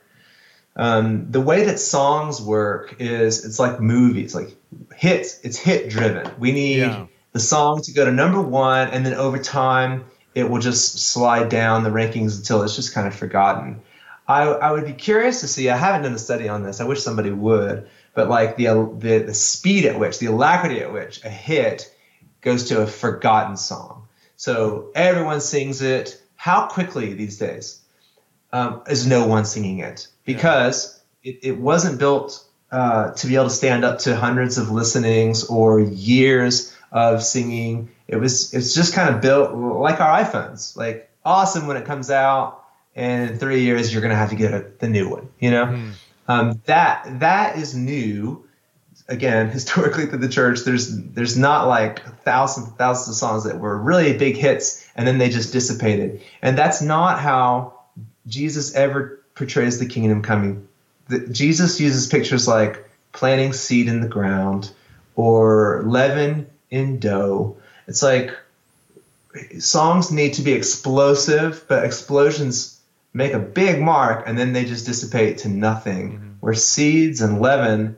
um, 0.77 1.31
the 1.31 1.41
way 1.41 1.65
that 1.65 1.79
songs 1.79 2.41
work 2.41 2.97
is 3.01 3.45
it's 3.45 3.59
like 3.59 3.81
movies, 3.81 4.35
like 4.35 4.55
hits. 4.95 5.41
It's 5.43 5.59
hit 5.59 5.91
driven. 5.91 6.31
We 6.39 6.53
need 6.53 6.79
yeah. 6.79 7.07
the 7.33 7.41
song 7.41 7.83
to 7.83 7.93
go 7.93 8.05
to 8.05 8.13
number 8.13 8.41
one, 8.41 8.89
and 8.89 9.05
then 9.05 9.15
over 9.15 9.39
time 9.39 10.05
it 10.35 10.49
will 10.49 10.61
just 10.61 10.99
slide 10.99 11.49
down 11.49 11.83
the 11.83 11.91
rankings 11.91 12.39
until 12.39 12.63
it's 12.63 12.77
just 12.77 12.95
kind 12.95 13.09
of 13.09 13.15
forgotten. 13.15 13.81
I, 14.29 14.43
I 14.43 14.71
would 14.73 14.85
be 14.85 14.93
curious 14.93 15.41
to 15.41 15.49
see. 15.49 15.71
I 15.71 15.77
haven't 15.77 16.03
done 16.03 16.13
a 16.13 16.19
study 16.19 16.49
on 16.49 16.63
this. 16.63 16.81
I 16.81 16.85
wish 16.85 17.03
somebody 17.03 17.31
would. 17.31 17.89
But 18.15 18.29
like 18.29 18.57
the 18.57 18.67
the, 18.99 19.19
the 19.19 19.35
speed 19.35 19.85
at 19.85 19.99
which, 19.99 20.19
the 20.19 20.27
alacrity 20.27 20.81
at 20.81 20.93
which 20.93 21.25
a 21.25 21.31
hit 21.31 21.93
goes 22.41 22.69
to 22.69 22.83
a 22.83 22.87
forgotten 22.87 23.57
song. 23.57 24.09
So 24.37 24.91
everyone 24.95 25.41
sings 25.41 25.83
it. 25.83 26.21
How 26.37 26.67
quickly 26.67 27.15
these 27.15 27.39
days 27.39 27.81
um, 28.53 28.83
is 28.89 29.07
no 29.07 29.27
one 29.27 29.45
singing 29.45 29.81
it 29.81 30.07
because 30.25 31.01
yeah. 31.23 31.33
it, 31.33 31.39
it 31.43 31.59
wasn't 31.59 31.99
built 31.99 32.45
uh, 32.71 33.13
to 33.13 33.27
be 33.27 33.35
able 33.35 33.47
to 33.47 33.51
stand 33.51 33.85
up 33.85 34.01
to 34.01 34.15
hundreds 34.15 34.59
of 34.59 34.71
listenings 34.71 35.45
or 35.45 35.81
years 35.81 36.77
of 36.93 37.23
singing. 37.23 37.91
It 38.07 38.17
was 38.17 38.55
it's 38.55 38.75
just 38.75 38.95
kind 38.95 39.15
of 39.15 39.21
built 39.21 39.55
like 39.55 40.01
our 40.01 40.23
iPhones, 40.23 40.77
like 40.77 41.11
awesome 41.25 41.67
when 41.67 41.77
it 41.77 41.85
comes 41.85 42.11
out, 42.11 42.65
and 42.95 43.31
in 43.31 43.39
three 43.39 43.63
years 43.63 43.93
you're 43.93 44.03
gonna 44.03 44.17
have 44.17 44.31
to 44.31 44.37
get 44.37 44.55
a, 44.55 44.67
the 44.79 44.89
new 44.89 45.09
one. 45.09 45.29
You 45.39 45.51
know, 45.51 45.67
mm. 45.67 45.93
um, 46.27 46.61
that 46.67 47.21
that 47.21 47.59
is 47.59 47.75
new 47.75 48.48
again, 49.09 49.51
historically 49.51 50.07
through 50.07 50.19
the 50.19 50.29
church, 50.29 50.61
there's 50.65 50.97
there's 50.97 51.37
not 51.37 51.67
like 51.67 52.05
thousands 52.23 52.69
and 52.69 52.77
thousands 52.77 53.09
of 53.09 53.15
songs 53.15 53.45
that 53.45 53.59
were 53.59 53.77
really 53.77 54.17
big 54.17 54.37
hits 54.37 54.87
and 54.95 55.07
then 55.07 55.19
they 55.19 55.29
just 55.29 55.53
dissipated. 55.53 56.23
And 56.43 56.57
that's 56.57 56.83
not 56.83 57.21
how 57.21 57.75
Jesus 58.27 58.75
ever 58.75 59.23
portrays 59.35 59.79
the 59.79 59.87
kingdom 59.87 60.23
coming. 60.23 60.69
The, 61.09 61.21
Jesus 61.29 61.81
uses 61.81 62.07
pictures 62.07 62.47
like 62.47 62.89
planting 63.13 63.53
seed 63.53 63.89
in 63.89 64.01
the 64.01 64.09
ground 64.09 64.71
or 65.15 65.83
leaven 65.87 66.49
in 66.71 66.99
dough. 66.99 67.57
It's 67.87 68.03
like 68.03 68.37
songs 69.59 70.13
need 70.13 70.35
to 70.35 70.43
be 70.43 70.53
explosive, 70.53 71.65
but 71.69 71.85
explosions 71.85 72.79
make 73.15 73.33
a 73.33 73.39
big 73.39 73.81
mark 73.81 74.25
and 74.27 74.39
then 74.39 74.53
they 74.53 74.65
just 74.65 74.87
dissipate 74.87 75.39
to 75.39 75.49
nothing. 75.49 76.13
Mm-hmm. 76.13 76.29
Where 76.41 76.55
seeds 76.55 77.21
and 77.21 77.41
leaven 77.41 77.97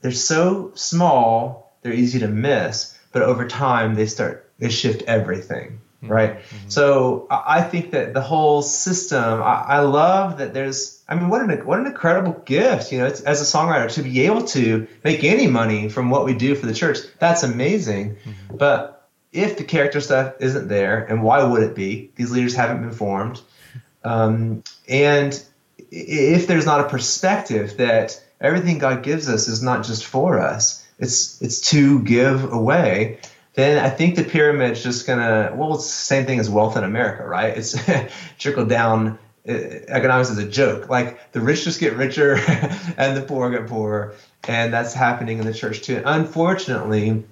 they're 0.00 0.12
so 0.12 0.72
small, 0.74 1.72
they're 1.82 1.92
easy 1.92 2.20
to 2.20 2.28
miss, 2.28 2.96
but 3.12 3.22
over 3.22 3.46
time 3.46 3.94
they 3.94 4.06
start 4.06 4.46
they 4.58 4.70
shift 4.70 5.02
everything, 5.02 5.80
mm-hmm. 6.02 6.12
right? 6.12 6.38
Mm-hmm. 6.38 6.68
So 6.68 7.26
I 7.30 7.62
think 7.62 7.90
that 7.92 8.14
the 8.14 8.22
whole 8.22 8.62
system, 8.62 9.42
I, 9.42 9.64
I, 9.68 9.80
love 9.80 10.38
that 10.38 10.54
there's. 10.54 11.02
I 11.08 11.14
mean, 11.14 11.28
what 11.28 11.42
an 11.42 11.66
what 11.66 11.78
an 11.78 11.86
incredible 11.86 12.32
gift, 12.44 12.90
you 12.90 12.98
know, 12.98 13.06
as 13.06 13.22
a 13.22 13.58
songwriter 13.58 13.92
to 13.94 14.02
be 14.02 14.22
able 14.22 14.44
to 14.46 14.86
make 15.04 15.24
any 15.24 15.46
money 15.46 15.88
from 15.88 16.10
what 16.10 16.24
we 16.24 16.34
do 16.34 16.54
for 16.54 16.66
the 16.66 16.74
church. 16.74 16.98
That's 17.18 17.42
amazing, 17.42 18.16
mm-hmm. 18.16 18.56
but 18.56 19.08
if 19.32 19.58
the 19.58 19.64
character 19.64 20.00
stuff 20.00 20.34
isn't 20.40 20.68
there, 20.68 21.04
and 21.04 21.22
why 21.22 21.44
would 21.44 21.62
it 21.62 21.74
be? 21.74 22.10
These 22.16 22.30
leaders 22.30 22.54
haven't 22.54 22.80
been 22.80 22.92
formed, 22.92 23.40
um, 24.04 24.64
and 24.88 25.42
if 25.90 26.46
there's 26.46 26.66
not 26.66 26.80
a 26.80 26.88
perspective 26.88 27.76
that 27.76 28.20
everything 28.40 28.78
God 28.78 29.02
gives 29.02 29.28
us 29.28 29.48
is 29.48 29.62
not 29.62 29.84
just 29.84 30.04
for 30.04 30.38
us. 30.40 30.84
It's 30.98 31.40
it's 31.42 31.60
to 31.72 32.02
give 32.02 32.52
away. 32.52 33.20
Then 33.54 33.82
I 33.82 33.88
think 33.88 34.16
the 34.16 34.24
pyramid's 34.24 34.82
just 34.82 35.06
gonna 35.06 35.52
well, 35.54 35.74
it's 35.74 35.84
the 35.84 35.90
same 35.90 36.26
thing 36.26 36.38
as 36.38 36.50
wealth 36.50 36.76
in 36.76 36.84
America, 36.84 37.26
right? 37.26 37.56
It's 37.56 37.76
trickle 38.38 38.66
down 38.66 39.18
uh, 39.48 39.52
economics 39.52 40.30
is 40.30 40.38
a 40.38 40.48
joke. 40.48 40.88
Like 40.88 41.32
the 41.32 41.40
rich 41.40 41.64
just 41.64 41.80
get 41.80 41.94
richer 41.94 42.34
and 42.96 43.16
the 43.16 43.24
poor 43.26 43.50
get 43.50 43.66
poorer, 43.68 44.14
and 44.48 44.72
that's 44.72 44.92
happening 44.92 45.38
in 45.38 45.46
the 45.46 45.54
church 45.54 45.82
too. 45.82 46.02
Unfortunately, 46.04 47.24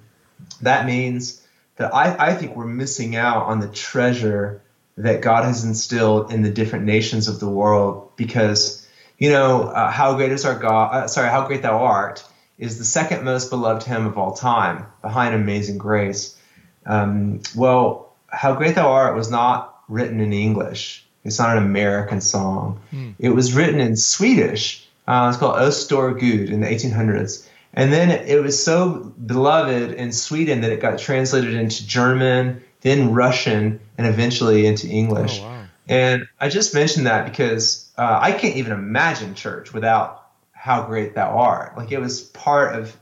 that 0.61 0.85
means 0.85 1.41
that 1.75 1.93
I, 1.93 2.29
I 2.29 2.33
think 2.33 2.55
we're 2.55 2.65
missing 2.65 3.15
out 3.15 3.47
on 3.47 3.59
the 3.59 3.67
treasure 3.67 4.61
that 4.97 5.21
God 5.21 5.43
has 5.43 5.65
instilled 5.65 6.31
in 6.31 6.41
the 6.41 6.49
different 6.49 6.85
nations 6.85 7.27
of 7.27 7.39
the 7.39 7.49
world 7.49 8.11
because 8.15 8.84
you 9.17 9.29
know, 9.29 9.63
uh, 9.63 9.91
how 9.91 10.15
great 10.15 10.31
is 10.31 10.45
our 10.45 10.57
God? 10.57 10.93
Uh, 10.93 11.07
sorry, 11.07 11.29
how 11.29 11.47
great 11.47 11.61
thou 11.61 11.83
art 11.83 12.23
is 12.57 12.77
the 12.77 12.85
second 12.85 13.23
most 13.23 13.49
beloved 13.49 13.83
hymn 13.83 14.05
of 14.05 14.17
all 14.17 14.33
time, 14.33 14.85
behind 15.01 15.35
Amazing 15.35 15.77
Grace. 15.77 16.37
Um, 16.85 17.41
well, 17.55 18.13
how 18.27 18.53
great 18.55 18.75
thou 18.75 18.91
art 18.91 19.15
was 19.15 19.29
not 19.29 19.81
written 19.87 20.19
in 20.19 20.33
English. 20.33 21.05
It's 21.23 21.39
not 21.39 21.57
an 21.57 21.63
American 21.63 22.21
song. 22.21 22.81
Mm. 22.93 23.15
It 23.19 23.29
was 23.29 23.53
written 23.53 23.79
in 23.79 23.95
Swedish. 23.95 24.87
Uh, 25.07 25.27
it's 25.29 25.37
called 25.37 25.59
O 25.59 25.69
Stor 25.69 26.13
Gud 26.13 26.49
in 26.49 26.61
the 26.61 26.67
1800s. 26.67 27.47
And 27.73 27.91
then 27.91 28.09
it 28.09 28.41
was 28.41 28.63
so 28.63 29.13
beloved 29.25 29.93
in 29.93 30.11
Sweden 30.13 30.61
that 30.61 30.71
it 30.71 30.79
got 30.79 30.97
translated 30.97 31.55
into 31.55 31.85
German, 31.85 32.63
then 32.81 33.13
Russian, 33.13 33.79
and 33.97 34.07
eventually 34.07 34.65
into 34.65 34.87
English. 34.87 35.39
Oh, 35.39 35.43
wow. 35.43 35.54
And 35.87 36.27
I 36.39 36.49
just 36.49 36.73
mentioned 36.73 37.05
that 37.05 37.25
because 37.25 37.91
uh, 37.97 38.19
I 38.21 38.31
can't 38.31 38.55
even 38.55 38.71
imagine 38.71 39.35
church 39.35 39.73
without 39.73 40.27
how 40.51 40.83
great 40.83 41.13
thou 41.13 41.37
art. 41.37 41.77
Like 41.77 41.91
it 41.91 41.99
was 41.99 42.21
part 42.21 42.75
of. 42.75 42.95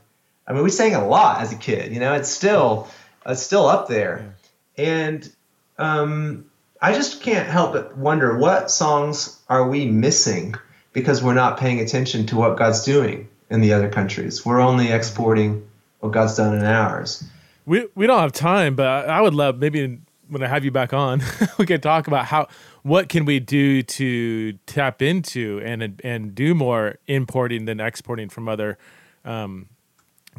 I 0.46 0.52
mean, 0.52 0.62
we 0.62 0.70
sang 0.70 0.94
a 0.94 1.06
lot 1.06 1.40
as 1.40 1.52
a 1.52 1.56
kid. 1.56 1.92
You 1.92 2.00
know, 2.00 2.12
it's 2.14 2.28
still 2.28 2.88
it's 3.24 3.42
still 3.42 3.66
up 3.66 3.88
there, 3.88 4.34
and 4.76 5.30
um, 5.78 6.50
I 6.80 6.92
just 6.92 7.22
can't 7.22 7.48
help 7.48 7.72
but 7.72 7.96
wonder 7.96 8.36
what 8.36 8.70
songs 8.70 9.40
are 9.48 9.66
we 9.66 9.86
missing 9.86 10.54
because 10.92 11.22
we're 11.22 11.34
not 11.34 11.58
paying 11.58 11.80
attention 11.80 12.26
to 12.26 12.36
what 12.36 12.58
God's 12.58 12.84
doing 12.84 13.28
in 13.48 13.62
the 13.62 13.72
other 13.72 13.88
countries. 13.88 14.44
We're 14.44 14.60
only 14.60 14.90
exporting 14.90 15.66
what 16.00 16.12
God's 16.12 16.36
done 16.36 16.54
in 16.58 16.64
ours. 16.64 17.24
We 17.64 17.88
we 17.94 18.06
don't 18.06 18.20
have 18.20 18.32
time, 18.32 18.74
but 18.74 19.08
I 19.08 19.22
would 19.22 19.34
love 19.34 19.58
maybe 19.58 20.00
when 20.28 20.42
I 20.42 20.48
have 20.48 20.64
you 20.64 20.70
back 20.70 20.92
on, 20.92 21.22
we 21.58 21.66
could 21.66 21.82
talk 21.82 22.06
about 22.06 22.26
how 22.26 22.48
what 22.84 23.08
can 23.08 23.24
we 23.24 23.40
do 23.40 23.82
to 23.82 24.52
tap 24.66 25.02
into 25.02 25.60
and 25.64 26.00
and 26.04 26.34
do 26.34 26.54
more 26.54 26.98
importing 27.06 27.64
than 27.64 27.80
exporting 27.80 28.28
from 28.28 28.46
other 28.46 28.78
um, 29.24 29.68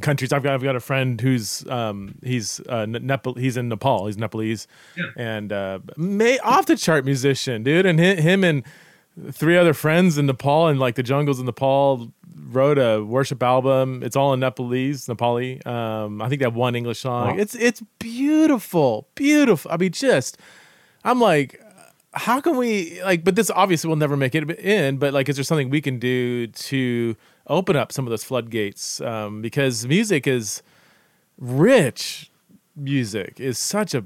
countries. 0.01 0.31
I've 0.31 0.43
got 0.43 0.53
I've 0.53 0.63
got 0.63 0.75
a 0.75 0.79
friend 0.79 1.19
who's 1.19 1.67
um, 1.69 2.19
he's 2.23 2.61
uh, 2.69 2.85
Nepal 2.85 3.33
he's 3.33 3.57
in 3.57 3.67
Nepal. 3.67 4.05
He's 4.05 4.17
Nepalese 4.17 4.67
yeah. 4.95 5.05
and 5.17 5.51
uh, 5.51 5.79
may 5.97 6.37
off 6.39 6.67
the 6.67 6.77
chart 6.77 7.03
musician, 7.03 7.63
dude. 7.63 7.87
And 7.87 7.99
him 7.99 8.43
and 8.43 8.63
three 9.31 9.57
other 9.57 9.73
friends 9.73 10.17
in 10.19 10.27
Nepal 10.27 10.67
and 10.67 10.79
like 10.79 10.95
the 10.95 11.03
jungles 11.03 11.39
in 11.39 11.47
Nepal 11.47 12.11
wrote 12.51 12.77
a 12.77 13.03
worship 13.03 13.41
album. 13.41 14.03
It's 14.03 14.15
all 14.15 14.33
in 14.33 14.39
Nepalese, 14.39 15.07
Nepali. 15.07 15.65
Um, 15.65 16.21
I 16.21 16.29
think 16.29 16.39
they 16.39 16.45
have 16.45 16.55
one 16.55 16.75
English 16.75 16.99
song. 16.99 17.29
Wow. 17.29 17.41
It's 17.41 17.55
it's 17.55 17.81
beautiful, 17.97 19.07
beautiful. 19.15 19.71
I 19.71 19.77
mean, 19.77 19.91
just 19.91 20.37
I'm 21.03 21.19
like 21.19 21.59
how 22.15 22.39
can 22.39 22.55
we 22.55 23.01
like 23.03 23.23
but 23.23 23.35
this 23.35 23.51
obviously 23.51 23.89
will 23.89 23.95
never 23.95 24.15
make 24.15 24.33
it 24.35 24.49
in 24.59 24.97
but 24.97 25.13
like 25.13 25.27
is 25.27 25.35
there 25.35 25.43
something 25.43 25.69
we 25.69 25.81
can 25.81 25.99
do 25.99 26.47
to 26.47 27.15
open 27.47 27.75
up 27.75 27.91
some 27.91 28.05
of 28.05 28.09
those 28.09 28.23
floodgates? 28.23 29.01
Um, 29.01 29.41
because 29.41 29.85
music 29.87 30.27
is 30.27 30.63
rich. 31.37 32.31
Music 32.77 33.39
is 33.39 33.57
such 33.57 33.93
a 33.93 34.03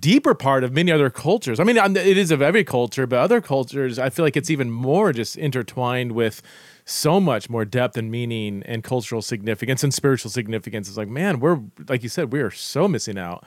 deeper 0.00 0.34
part 0.34 0.64
of 0.64 0.72
many 0.72 0.90
other 0.90 1.10
cultures. 1.10 1.60
I 1.60 1.64
mean 1.64 1.76
it 1.76 2.16
is 2.16 2.30
of 2.30 2.40
every 2.40 2.64
culture 2.64 3.06
but 3.06 3.18
other 3.18 3.40
cultures 3.40 3.98
i 3.98 4.08
feel 4.08 4.24
like 4.24 4.36
it's 4.36 4.50
even 4.50 4.70
more 4.70 5.12
just 5.12 5.36
intertwined 5.36 6.12
with 6.12 6.40
so 6.86 7.20
much 7.20 7.50
more 7.50 7.64
depth 7.64 7.96
and 7.96 8.10
meaning 8.10 8.62
and 8.64 8.84
cultural 8.84 9.20
significance 9.20 9.82
and 9.82 9.92
spiritual 9.92 10.30
significance. 10.30 10.88
It's 10.88 10.96
like 10.96 11.08
man 11.08 11.40
we're 11.40 11.60
like 11.88 12.02
you 12.02 12.08
said 12.08 12.32
we 12.32 12.40
are 12.40 12.50
so 12.50 12.86
missing 12.88 13.18
out 13.18 13.44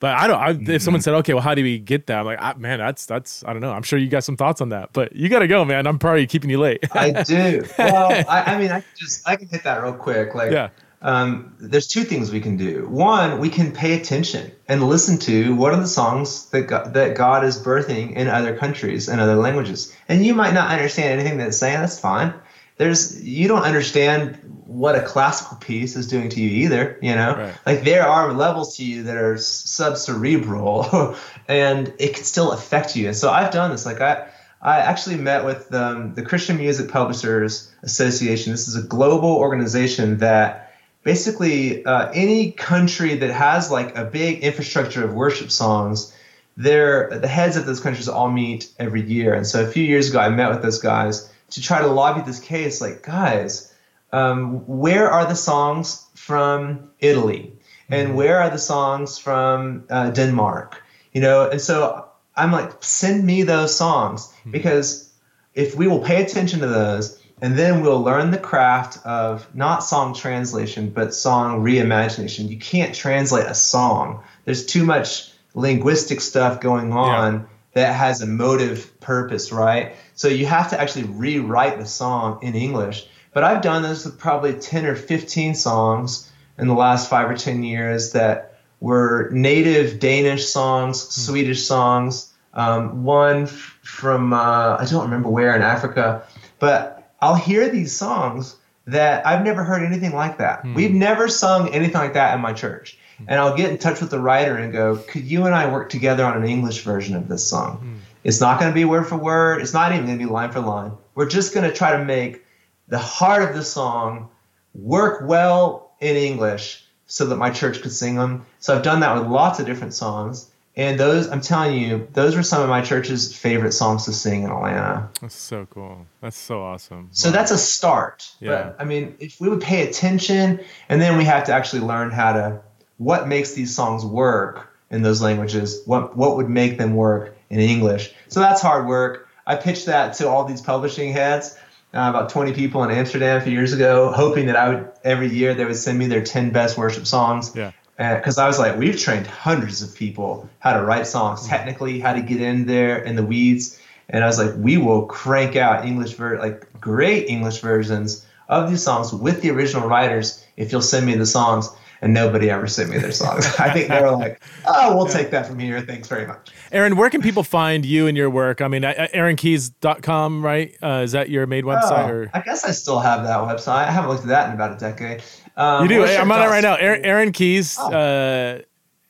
but 0.00 0.16
I 0.16 0.26
don't. 0.26 0.40
I, 0.40 0.52
mm-hmm. 0.54 0.70
If 0.70 0.82
someone 0.82 1.02
said, 1.02 1.14
"Okay, 1.16 1.34
well, 1.34 1.42
how 1.42 1.54
do 1.54 1.62
we 1.62 1.78
get 1.78 2.06
that?" 2.06 2.20
I'm 2.20 2.24
like, 2.24 2.40
I, 2.40 2.54
"Man, 2.54 2.78
that's 2.78 3.04
that's. 3.04 3.44
I 3.44 3.52
don't 3.52 3.60
know. 3.60 3.70
I'm 3.70 3.82
sure 3.82 3.98
you 3.98 4.08
got 4.08 4.24
some 4.24 4.36
thoughts 4.36 4.62
on 4.62 4.70
that, 4.70 4.94
but 4.94 5.14
you 5.14 5.28
got 5.28 5.40
to 5.40 5.46
go, 5.46 5.64
man. 5.64 5.86
I'm 5.86 5.98
probably 5.98 6.26
keeping 6.26 6.48
you 6.48 6.58
late." 6.58 6.84
I 6.92 7.22
do. 7.22 7.64
Well, 7.78 8.10
I, 8.28 8.54
I, 8.54 8.58
mean, 8.58 8.70
I 8.70 8.80
can 8.80 8.90
just 8.96 9.28
I 9.28 9.36
can 9.36 9.48
hit 9.48 9.64
that 9.64 9.82
real 9.82 9.94
quick. 9.94 10.34
Like, 10.34 10.52
yeah. 10.52 10.70
Um, 11.02 11.54
there's 11.58 11.86
two 11.86 12.04
things 12.04 12.30
we 12.30 12.40
can 12.40 12.56
do. 12.56 12.86
One, 12.88 13.38
we 13.38 13.48
can 13.48 13.72
pay 13.72 13.98
attention 13.98 14.52
and 14.68 14.82
listen 14.82 15.18
to 15.20 15.54
what 15.54 15.72
are 15.72 15.80
the 15.80 15.86
songs 15.86 16.46
that 16.50 16.62
God, 16.62 16.94
that 16.94 17.16
God 17.16 17.44
is 17.44 17.58
birthing 17.62 18.12
in 18.12 18.28
other 18.28 18.56
countries 18.56 19.08
and 19.08 19.20
other 19.20 19.36
languages. 19.36 19.94
And 20.08 20.24
you 20.24 20.34
might 20.34 20.52
not 20.52 20.70
understand 20.70 21.18
anything 21.18 21.38
that's 21.38 21.56
saying. 21.56 21.80
That's 21.80 21.98
fine. 21.98 22.34
There's 22.76 23.22
you 23.22 23.48
don't 23.48 23.62
understand 23.62 24.38
what 24.70 24.94
a 24.94 25.02
classical 25.02 25.56
piece 25.56 25.96
is 25.96 26.06
doing 26.06 26.28
to 26.28 26.40
you 26.40 26.64
either 26.64 26.98
you 27.02 27.14
know 27.14 27.34
right. 27.36 27.54
like 27.66 27.82
there 27.82 28.06
are 28.06 28.32
levels 28.32 28.76
to 28.76 28.84
you 28.84 29.02
that 29.02 29.16
are 29.16 29.34
subcerebral 29.34 31.18
and 31.48 31.92
it 31.98 32.14
can 32.14 32.24
still 32.24 32.52
affect 32.52 32.94
you 32.94 33.08
and 33.08 33.16
so 33.16 33.30
i've 33.30 33.52
done 33.52 33.70
this 33.70 33.84
like 33.84 34.00
i 34.00 34.28
i 34.62 34.78
actually 34.78 35.16
met 35.16 35.44
with 35.44 35.74
um, 35.74 36.14
the 36.14 36.22
christian 36.22 36.56
music 36.56 36.88
publishers 36.88 37.72
association 37.82 38.52
this 38.52 38.68
is 38.68 38.76
a 38.76 38.82
global 38.82 39.30
organization 39.36 40.18
that 40.18 40.70
basically 41.02 41.84
uh, 41.84 42.10
any 42.12 42.52
country 42.52 43.16
that 43.16 43.30
has 43.30 43.70
like 43.70 43.96
a 43.96 44.04
big 44.04 44.40
infrastructure 44.40 45.04
of 45.04 45.14
worship 45.14 45.50
songs, 45.50 46.14
they're 46.56 47.18
the 47.18 47.28
heads 47.28 47.56
of 47.56 47.66
those 47.66 47.80
countries 47.80 48.08
all 48.08 48.30
meet 48.30 48.70
every 48.78 49.02
year. 49.02 49.34
And 49.34 49.46
so 49.46 49.64
a 49.64 49.66
few 49.66 49.84
years 49.84 50.10
ago, 50.10 50.18
I 50.18 50.28
met 50.28 50.50
with 50.50 50.62
those 50.62 50.80
guys 50.80 51.30
to 51.50 51.62
try 51.62 51.80
to 51.80 51.86
lobby 51.86 52.22
this 52.22 52.40
case. 52.40 52.80
Like, 52.80 53.02
guys, 53.02 53.69
um, 54.12 54.66
where 54.66 55.10
are 55.10 55.26
the 55.26 55.36
songs 55.36 56.06
from 56.14 56.90
Italy, 56.98 57.52
and 57.88 58.08
mm-hmm. 58.08 58.16
where 58.16 58.40
are 58.40 58.50
the 58.50 58.58
songs 58.58 59.18
from 59.18 59.84
uh, 59.90 60.10
Denmark? 60.10 60.82
You 61.12 61.20
know, 61.20 61.48
and 61.50 61.60
so 61.60 62.06
I'm 62.36 62.52
like, 62.52 62.72
send 62.80 63.24
me 63.24 63.42
those 63.42 63.76
songs 63.76 64.26
mm-hmm. 64.26 64.52
because 64.52 65.10
if 65.54 65.74
we 65.74 65.88
will 65.88 66.00
pay 66.00 66.22
attention 66.22 66.60
to 66.60 66.66
those 66.66 67.20
and 67.42 67.58
then 67.58 67.80
we'll 67.80 68.02
learn 68.02 68.30
the 68.30 68.38
craft 68.38 69.04
of 69.04 69.48
not 69.54 69.82
song 69.82 70.14
translation, 70.14 70.90
but 70.90 71.14
song 71.14 71.62
reimagination. 71.62 72.48
You 72.48 72.58
can't 72.58 72.94
translate 72.94 73.46
a 73.46 73.54
song. 73.54 74.22
There's 74.44 74.66
too 74.66 74.84
much 74.84 75.32
linguistic 75.54 76.20
stuff 76.20 76.60
going 76.60 76.92
on 76.92 77.34
yeah. 77.34 77.46
that 77.74 77.94
has 77.94 78.20
a 78.20 78.26
motive 78.26 79.00
purpose, 79.00 79.52
right? 79.52 79.96
So 80.14 80.28
you 80.28 80.46
have 80.46 80.70
to 80.70 80.80
actually 80.80 81.04
rewrite 81.04 81.78
the 81.78 81.86
song 81.86 82.40
in 82.42 82.54
English. 82.54 83.06
But 83.32 83.44
I've 83.44 83.62
done 83.62 83.82
this 83.82 84.04
with 84.04 84.18
probably 84.18 84.54
10 84.54 84.86
or 84.86 84.96
15 84.96 85.54
songs 85.54 86.30
in 86.58 86.66
the 86.66 86.74
last 86.74 87.08
five 87.08 87.30
or 87.30 87.36
10 87.36 87.62
years 87.62 88.12
that 88.12 88.58
were 88.80 89.30
native 89.32 90.00
Danish 90.00 90.46
songs, 90.48 91.02
mm-hmm. 91.02 91.20
Swedish 91.20 91.62
songs, 91.66 92.32
um, 92.54 93.04
one 93.04 93.44
f- 93.44 93.78
from, 93.82 94.32
uh, 94.32 94.76
I 94.78 94.86
don't 94.90 95.04
remember 95.04 95.28
where 95.28 95.54
in 95.54 95.62
Africa, 95.62 96.24
but 96.58 97.12
I'll 97.20 97.36
hear 97.36 97.68
these 97.68 97.96
songs 97.96 98.56
that 98.86 99.26
I've 99.26 99.44
never 99.44 99.62
heard 99.62 99.82
anything 99.82 100.14
like 100.14 100.38
that. 100.38 100.62
Hmm. 100.62 100.74
We've 100.74 100.92
never 100.92 101.28
sung 101.28 101.68
anything 101.68 102.00
like 102.00 102.14
that 102.14 102.34
in 102.34 102.40
my 102.40 102.52
church. 102.52 102.98
And 103.28 103.38
I'll 103.38 103.54
get 103.54 103.70
in 103.70 103.76
touch 103.76 104.00
with 104.00 104.10
the 104.10 104.18
writer 104.18 104.56
and 104.56 104.72
go, 104.72 104.96
could 104.96 105.24
you 105.24 105.44
and 105.44 105.54
I 105.54 105.70
work 105.70 105.90
together 105.90 106.24
on 106.24 106.38
an 106.38 106.48
English 106.48 106.82
version 106.82 107.14
of 107.14 107.28
this 107.28 107.46
song? 107.46 107.76
Hmm. 107.76 107.94
It's 108.24 108.40
not 108.40 108.58
going 108.58 108.70
to 108.70 108.74
be 108.74 108.84
word 108.84 109.06
for 109.06 109.16
word. 109.16 109.60
It's 109.60 109.74
not 109.74 109.92
even 109.92 110.06
going 110.06 110.18
to 110.18 110.24
be 110.24 110.30
line 110.30 110.50
for 110.52 110.60
line. 110.60 110.92
We're 111.14 111.28
just 111.28 111.54
going 111.54 111.68
to 111.68 111.74
try 111.74 111.96
to 111.96 112.04
make 112.04 112.44
the 112.90 112.98
heart 112.98 113.42
of 113.42 113.56
the 113.56 113.64
song 113.64 114.28
work 114.74 115.26
well 115.26 115.92
in 116.00 116.16
English 116.16 116.84
so 117.06 117.26
that 117.26 117.36
my 117.36 117.50
church 117.50 117.82
could 117.82 117.92
sing 117.92 118.16
them. 118.16 118.46
So 118.58 118.76
I've 118.76 118.82
done 118.82 119.00
that 119.00 119.16
with 119.18 119.30
lots 119.30 119.58
of 119.58 119.66
different 119.66 119.94
songs. 119.94 120.48
And 120.76 120.98
those, 120.98 121.28
I'm 121.28 121.40
telling 121.40 121.76
you, 121.76 122.08
those 122.12 122.36
were 122.36 122.44
some 122.44 122.62
of 122.62 122.68
my 122.68 122.80
church's 122.80 123.34
favorite 123.36 123.72
songs 123.72 124.04
to 124.04 124.12
sing 124.12 124.44
in 124.44 124.50
Atlanta. 124.50 125.10
That's 125.20 125.34
so 125.34 125.66
cool. 125.66 126.06
That's 126.20 126.36
so 126.36 126.62
awesome. 126.62 127.08
So 127.10 127.28
wow. 127.28 127.32
that's 127.34 127.50
a 127.50 127.58
start. 127.58 128.30
Yeah. 128.38 128.50
But 128.50 128.76
I 128.78 128.84
mean, 128.84 129.16
if 129.18 129.40
we 129.40 129.48
would 129.48 129.60
pay 129.60 129.86
attention, 129.86 130.60
and 130.88 131.00
then 131.00 131.18
we 131.18 131.24
have 131.24 131.44
to 131.44 131.52
actually 131.52 131.82
learn 131.82 132.12
how 132.12 132.32
to, 132.32 132.60
what 132.98 133.26
makes 133.26 133.54
these 133.54 133.74
songs 133.74 134.06
work 134.06 134.72
in 134.90 135.02
those 135.02 135.20
languages, 135.20 135.82
what, 135.86 136.16
what 136.16 136.36
would 136.36 136.48
make 136.48 136.78
them 136.78 136.94
work 136.94 137.36
in 137.50 137.58
English. 137.58 138.14
So 138.28 138.38
that's 138.40 138.62
hard 138.62 138.86
work. 138.86 139.28
I 139.46 139.56
pitched 139.56 139.86
that 139.86 140.14
to 140.14 140.28
all 140.28 140.44
these 140.44 140.60
publishing 140.60 141.12
heads. 141.12 141.58
Uh, 141.92 142.06
about 142.08 142.30
20 142.30 142.52
people 142.52 142.84
in 142.84 142.90
Amsterdam 142.92 143.38
a 143.38 143.40
few 143.40 143.52
years 143.52 143.72
ago, 143.72 144.12
hoping 144.12 144.46
that 144.46 144.56
I 144.56 144.68
would 144.68 144.92
every 145.02 145.28
year 145.28 145.54
they 145.54 145.64
would 145.64 145.76
send 145.76 145.98
me 145.98 146.06
their 146.06 146.22
10 146.22 146.50
best 146.50 146.78
worship 146.78 147.06
songs. 147.06 147.52
Yeah 147.54 147.72
because 148.00 148.38
I 148.38 148.46
was 148.46 148.58
like, 148.58 148.78
we've 148.78 148.98
trained 148.98 149.26
hundreds 149.26 149.82
of 149.82 149.94
people 149.94 150.48
how 150.58 150.72
to 150.72 150.82
write 150.82 151.06
songs 151.06 151.46
technically, 151.46 152.00
how 152.00 152.14
to 152.14 152.22
get 152.22 152.40
in 152.40 152.64
there 152.64 152.96
in 152.96 153.14
the 153.14 153.22
weeds, 153.22 153.78
and 154.08 154.24
I 154.24 154.26
was 154.26 154.38
like, 154.38 154.54
we 154.56 154.78
will 154.78 155.06
crank 155.06 155.54
out 155.54 155.84
English 155.84 156.14
ver- 156.14 156.38
like 156.38 156.66
great 156.80 157.28
English 157.28 157.60
versions 157.60 158.26
of 158.48 158.70
these 158.70 158.82
songs 158.82 159.12
with 159.12 159.42
the 159.42 159.50
original 159.50 159.86
writers 159.86 160.44
if 160.56 160.72
you'll 160.72 160.82
send 160.82 161.06
me 161.06 161.14
the 161.14 161.26
songs. 161.26 161.68
And 162.02 162.14
nobody 162.14 162.48
ever 162.48 162.66
sent 162.66 162.90
me 162.90 162.98
their 162.98 163.12
songs. 163.12 163.46
I 163.58 163.72
think 163.72 163.88
they 163.88 164.00
were 164.00 164.12
like, 164.12 164.42
"Oh, 164.66 164.96
we'll 164.96 165.06
take 165.06 165.30
that 165.32 165.46
from 165.46 165.58
here. 165.58 165.80
Thanks 165.82 166.08
very 166.08 166.26
much." 166.26 166.50
Aaron, 166.72 166.96
where 166.96 167.10
can 167.10 167.20
people 167.20 167.42
find 167.42 167.84
you 167.84 168.06
and 168.06 168.16
your 168.16 168.30
work? 168.30 168.62
I 168.62 168.68
mean, 168.68 168.82
aaronkeyes.com, 168.82 170.44
right? 170.44 170.74
Uh, 170.82 171.02
is 171.04 171.12
that 171.12 171.28
your 171.28 171.46
main 171.46 171.64
website? 171.64 172.08
Oh, 172.08 172.12
or? 172.12 172.30
I 172.32 172.40
guess 172.40 172.64
I 172.64 172.70
still 172.70 173.00
have 173.00 173.24
that 173.24 173.38
website. 173.40 173.86
I 173.86 173.90
haven't 173.90 174.10
looked 174.10 174.22
at 174.22 174.28
that 174.28 174.48
in 174.48 174.54
about 174.54 174.72
a 174.72 174.78
decade. 174.78 175.22
Um, 175.56 175.82
you 175.82 175.88
do. 175.88 176.04
I'm 176.04 176.32
on 176.32 176.42
it 176.42 176.46
right 176.46 176.62
now. 176.62 176.76
Aaron, 176.76 177.04
Aaron 177.04 177.32
Keyes. 177.32 177.76
Oh. 177.78 177.92
Uh, 177.92 178.60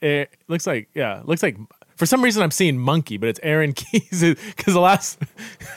it 0.01 0.31
looks 0.49 0.67
like 0.67 0.89
yeah. 0.95 1.23
Looks 1.25 1.43
like 1.43 1.57
for 2.01 2.07
some 2.07 2.25
reason 2.25 2.43
I'm 2.43 2.51
seeing 2.51 2.79
monkey, 2.79 3.19
but 3.19 3.29
it's 3.29 3.41
Aaron 3.43 3.73
Keyes 3.75 4.23
because 4.23 4.75
the 4.75 4.81
last 4.81 5.19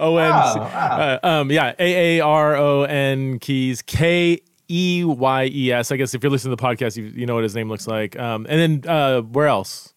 O 0.00 0.16
N. 0.16 0.32
Oh, 0.32 0.60
uh, 0.60 1.18
um, 1.22 1.50
yeah, 1.50 1.74
A 1.78 2.18
A 2.18 2.20
R 2.20 2.56
O 2.56 2.82
N 2.84 3.38
Keyes 3.38 3.82
K 3.82 4.40
E 4.70 5.04
Y 5.04 5.50
E 5.52 5.72
S. 5.72 5.92
I 5.92 5.96
guess 5.96 6.14
if 6.14 6.22
you're 6.22 6.30
listening 6.30 6.56
to 6.56 6.62
the 6.62 6.68
podcast, 6.68 6.96
you, 6.96 7.04
you 7.04 7.26
know 7.26 7.34
what 7.34 7.44
his 7.44 7.54
name 7.54 7.68
looks 7.68 7.86
like. 7.86 8.18
Um, 8.18 8.46
and 8.48 8.82
then 8.82 8.90
uh, 8.90 9.22
where 9.22 9.46
else? 9.46 9.92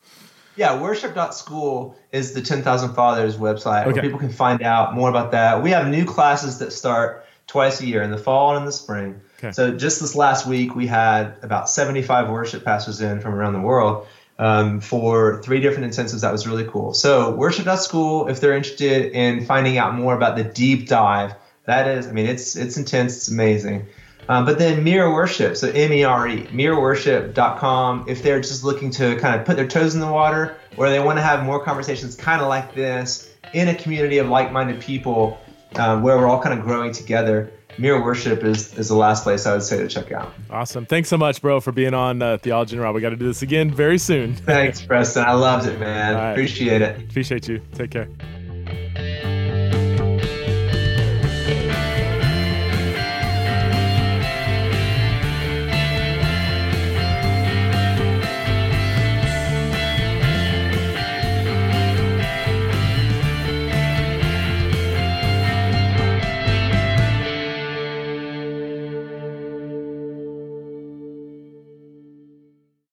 Yeah, 0.56 0.82
worship.school 0.82 1.96
is 2.12 2.34
the 2.34 2.42
10,000 2.42 2.94
Fathers 2.94 3.38
website 3.38 3.84
okay. 3.84 3.94
where 3.94 4.02
people 4.02 4.20
can 4.20 4.32
find 4.32 4.62
out 4.62 4.94
more 4.94 5.10
about 5.10 5.32
that. 5.32 5.64
We 5.64 5.70
have 5.72 5.88
new 5.88 6.04
classes 6.04 6.60
that 6.60 6.74
start 6.74 7.26
twice 7.48 7.80
a 7.80 7.86
year 7.86 8.04
in 8.04 8.12
the 8.12 8.18
fall 8.18 8.52
and 8.52 8.60
in 8.60 8.66
the 8.66 8.72
spring. 8.74 9.22
Okay. 9.38 9.54
So 9.54 9.76
just 9.78 10.02
this 10.02 10.16
last 10.16 10.46
week, 10.46 10.76
we 10.76 10.86
had 10.86 11.38
about 11.44 11.70
75 11.70 12.30
worship 12.30 12.66
pastors 12.66 13.00
in 13.00 13.22
from 13.22 13.36
around 13.36 13.54
the 13.54 13.62
world 13.62 14.06
um, 14.38 14.82
for 14.82 15.42
three 15.44 15.62
different 15.62 15.92
intensives. 15.94 16.22
That 16.22 16.32
was 16.32 16.46
really 16.46 16.66
cool. 16.66 16.94
So 16.94 17.32
worship.school, 17.32 18.28
if 18.28 18.42
they're 18.42 18.56
interested 18.56 19.14
in 19.14 19.46
finding 19.46 19.78
out 19.78 19.96
more 19.96 20.14
about 20.14 20.36
the 20.36 20.44
deep 20.44 20.90
dive, 20.90 21.36
that 21.66 21.88
is, 21.88 22.08
I 22.08 22.12
mean, 22.12 22.26
it's 22.26 22.56
it's 22.56 22.78
intense, 22.78 23.16
it's 23.16 23.28
amazing. 23.30 23.86
Um, 24.30 24.46
but 24.46 24.60
then 24.60 24.84
Mere 24.84 25.12
Worship, 25.12 25.58
so 25.58 25.70
M-E-R-E, 25.70 26.46
mereworship.com, 26.52 28.06
if 28.08 28.22
they're 28.22 28.40
just 28.40 28.64
looking 28.64 28.92
to 28.92 29.16
kind 29.18 29.40
of 29.40 29.46
put 29.46 29.56
their 29.56 29.68
toes 29.68 29.96
in 29.96 30.02
the 30.02 30.12
water 30.12 30.56
or 30.78 30.88
they 30.88 31.00
want 31.00 31.18
to 31.18 31.24
have 31.24 31.44
more 31.44 31.62
conversations 31.62 32.16
kind 32.16 32.40
of 32.40 32.48
like 32.48 32.76
this 32.76 33.34
in 33.54 33.68
a 33.70 33.76
community 33.76 34.20
of 34.20 34.30
like-minded 34.30 34.80
people 34.80 35.40
uh, 35.76 36.00
where 36.00 36.16
we're 36.18 36.28
all 36.28 36.42
kind 36.42 36.58
of 36.58 36.64
growing 36.64 36.94
together, 36.94 37.52
Mere 37.80 38.04
Worship 38.04 38.44
is, 38.44 38.78
is 38.78 38.90
the 38.90 38.96
last 38.96 39.24
place 39.24 39.48
I 39.48 39.54
would 39.54 39.64
say 39.64 39.78
to 39.78 39.88
check 39.88 40.12
out. 40.12 40.32
Awesome. 40.52 40.86
Thanks 40.86 41.10
so 41.10 41.18
much, 41.18 41.42
bro, 41.42 41.60
for 41.60 41.72
being 41.72 41.96
on 41.96 42.22
uh, 42.22 42.38
Theology 42.38 42.76
in 42.76 42.84
Raw. 42.84 42.92
We 42.92 43.02
got 43.02 43.10
to 43.10 43.16
do 43.16 43.26
this 43.26 43.42
again 43.42 43.72
very 43.72 43.98
soon. 43.98 44.36
Thanks, 44.36 44.80
Preston. 44.80 45.24
I 45.26 45.34
loved 45.34 45.68
it, 45.68 45.80
man. 45.80 46.16
Right. 46.16 46.32
Appreciate 46.34 46.84
it. 46.84 47.02
Appreciate 47.02 47.48
you. 47.48 47.62
Take 47.74 47.90
care. 47.90 48.08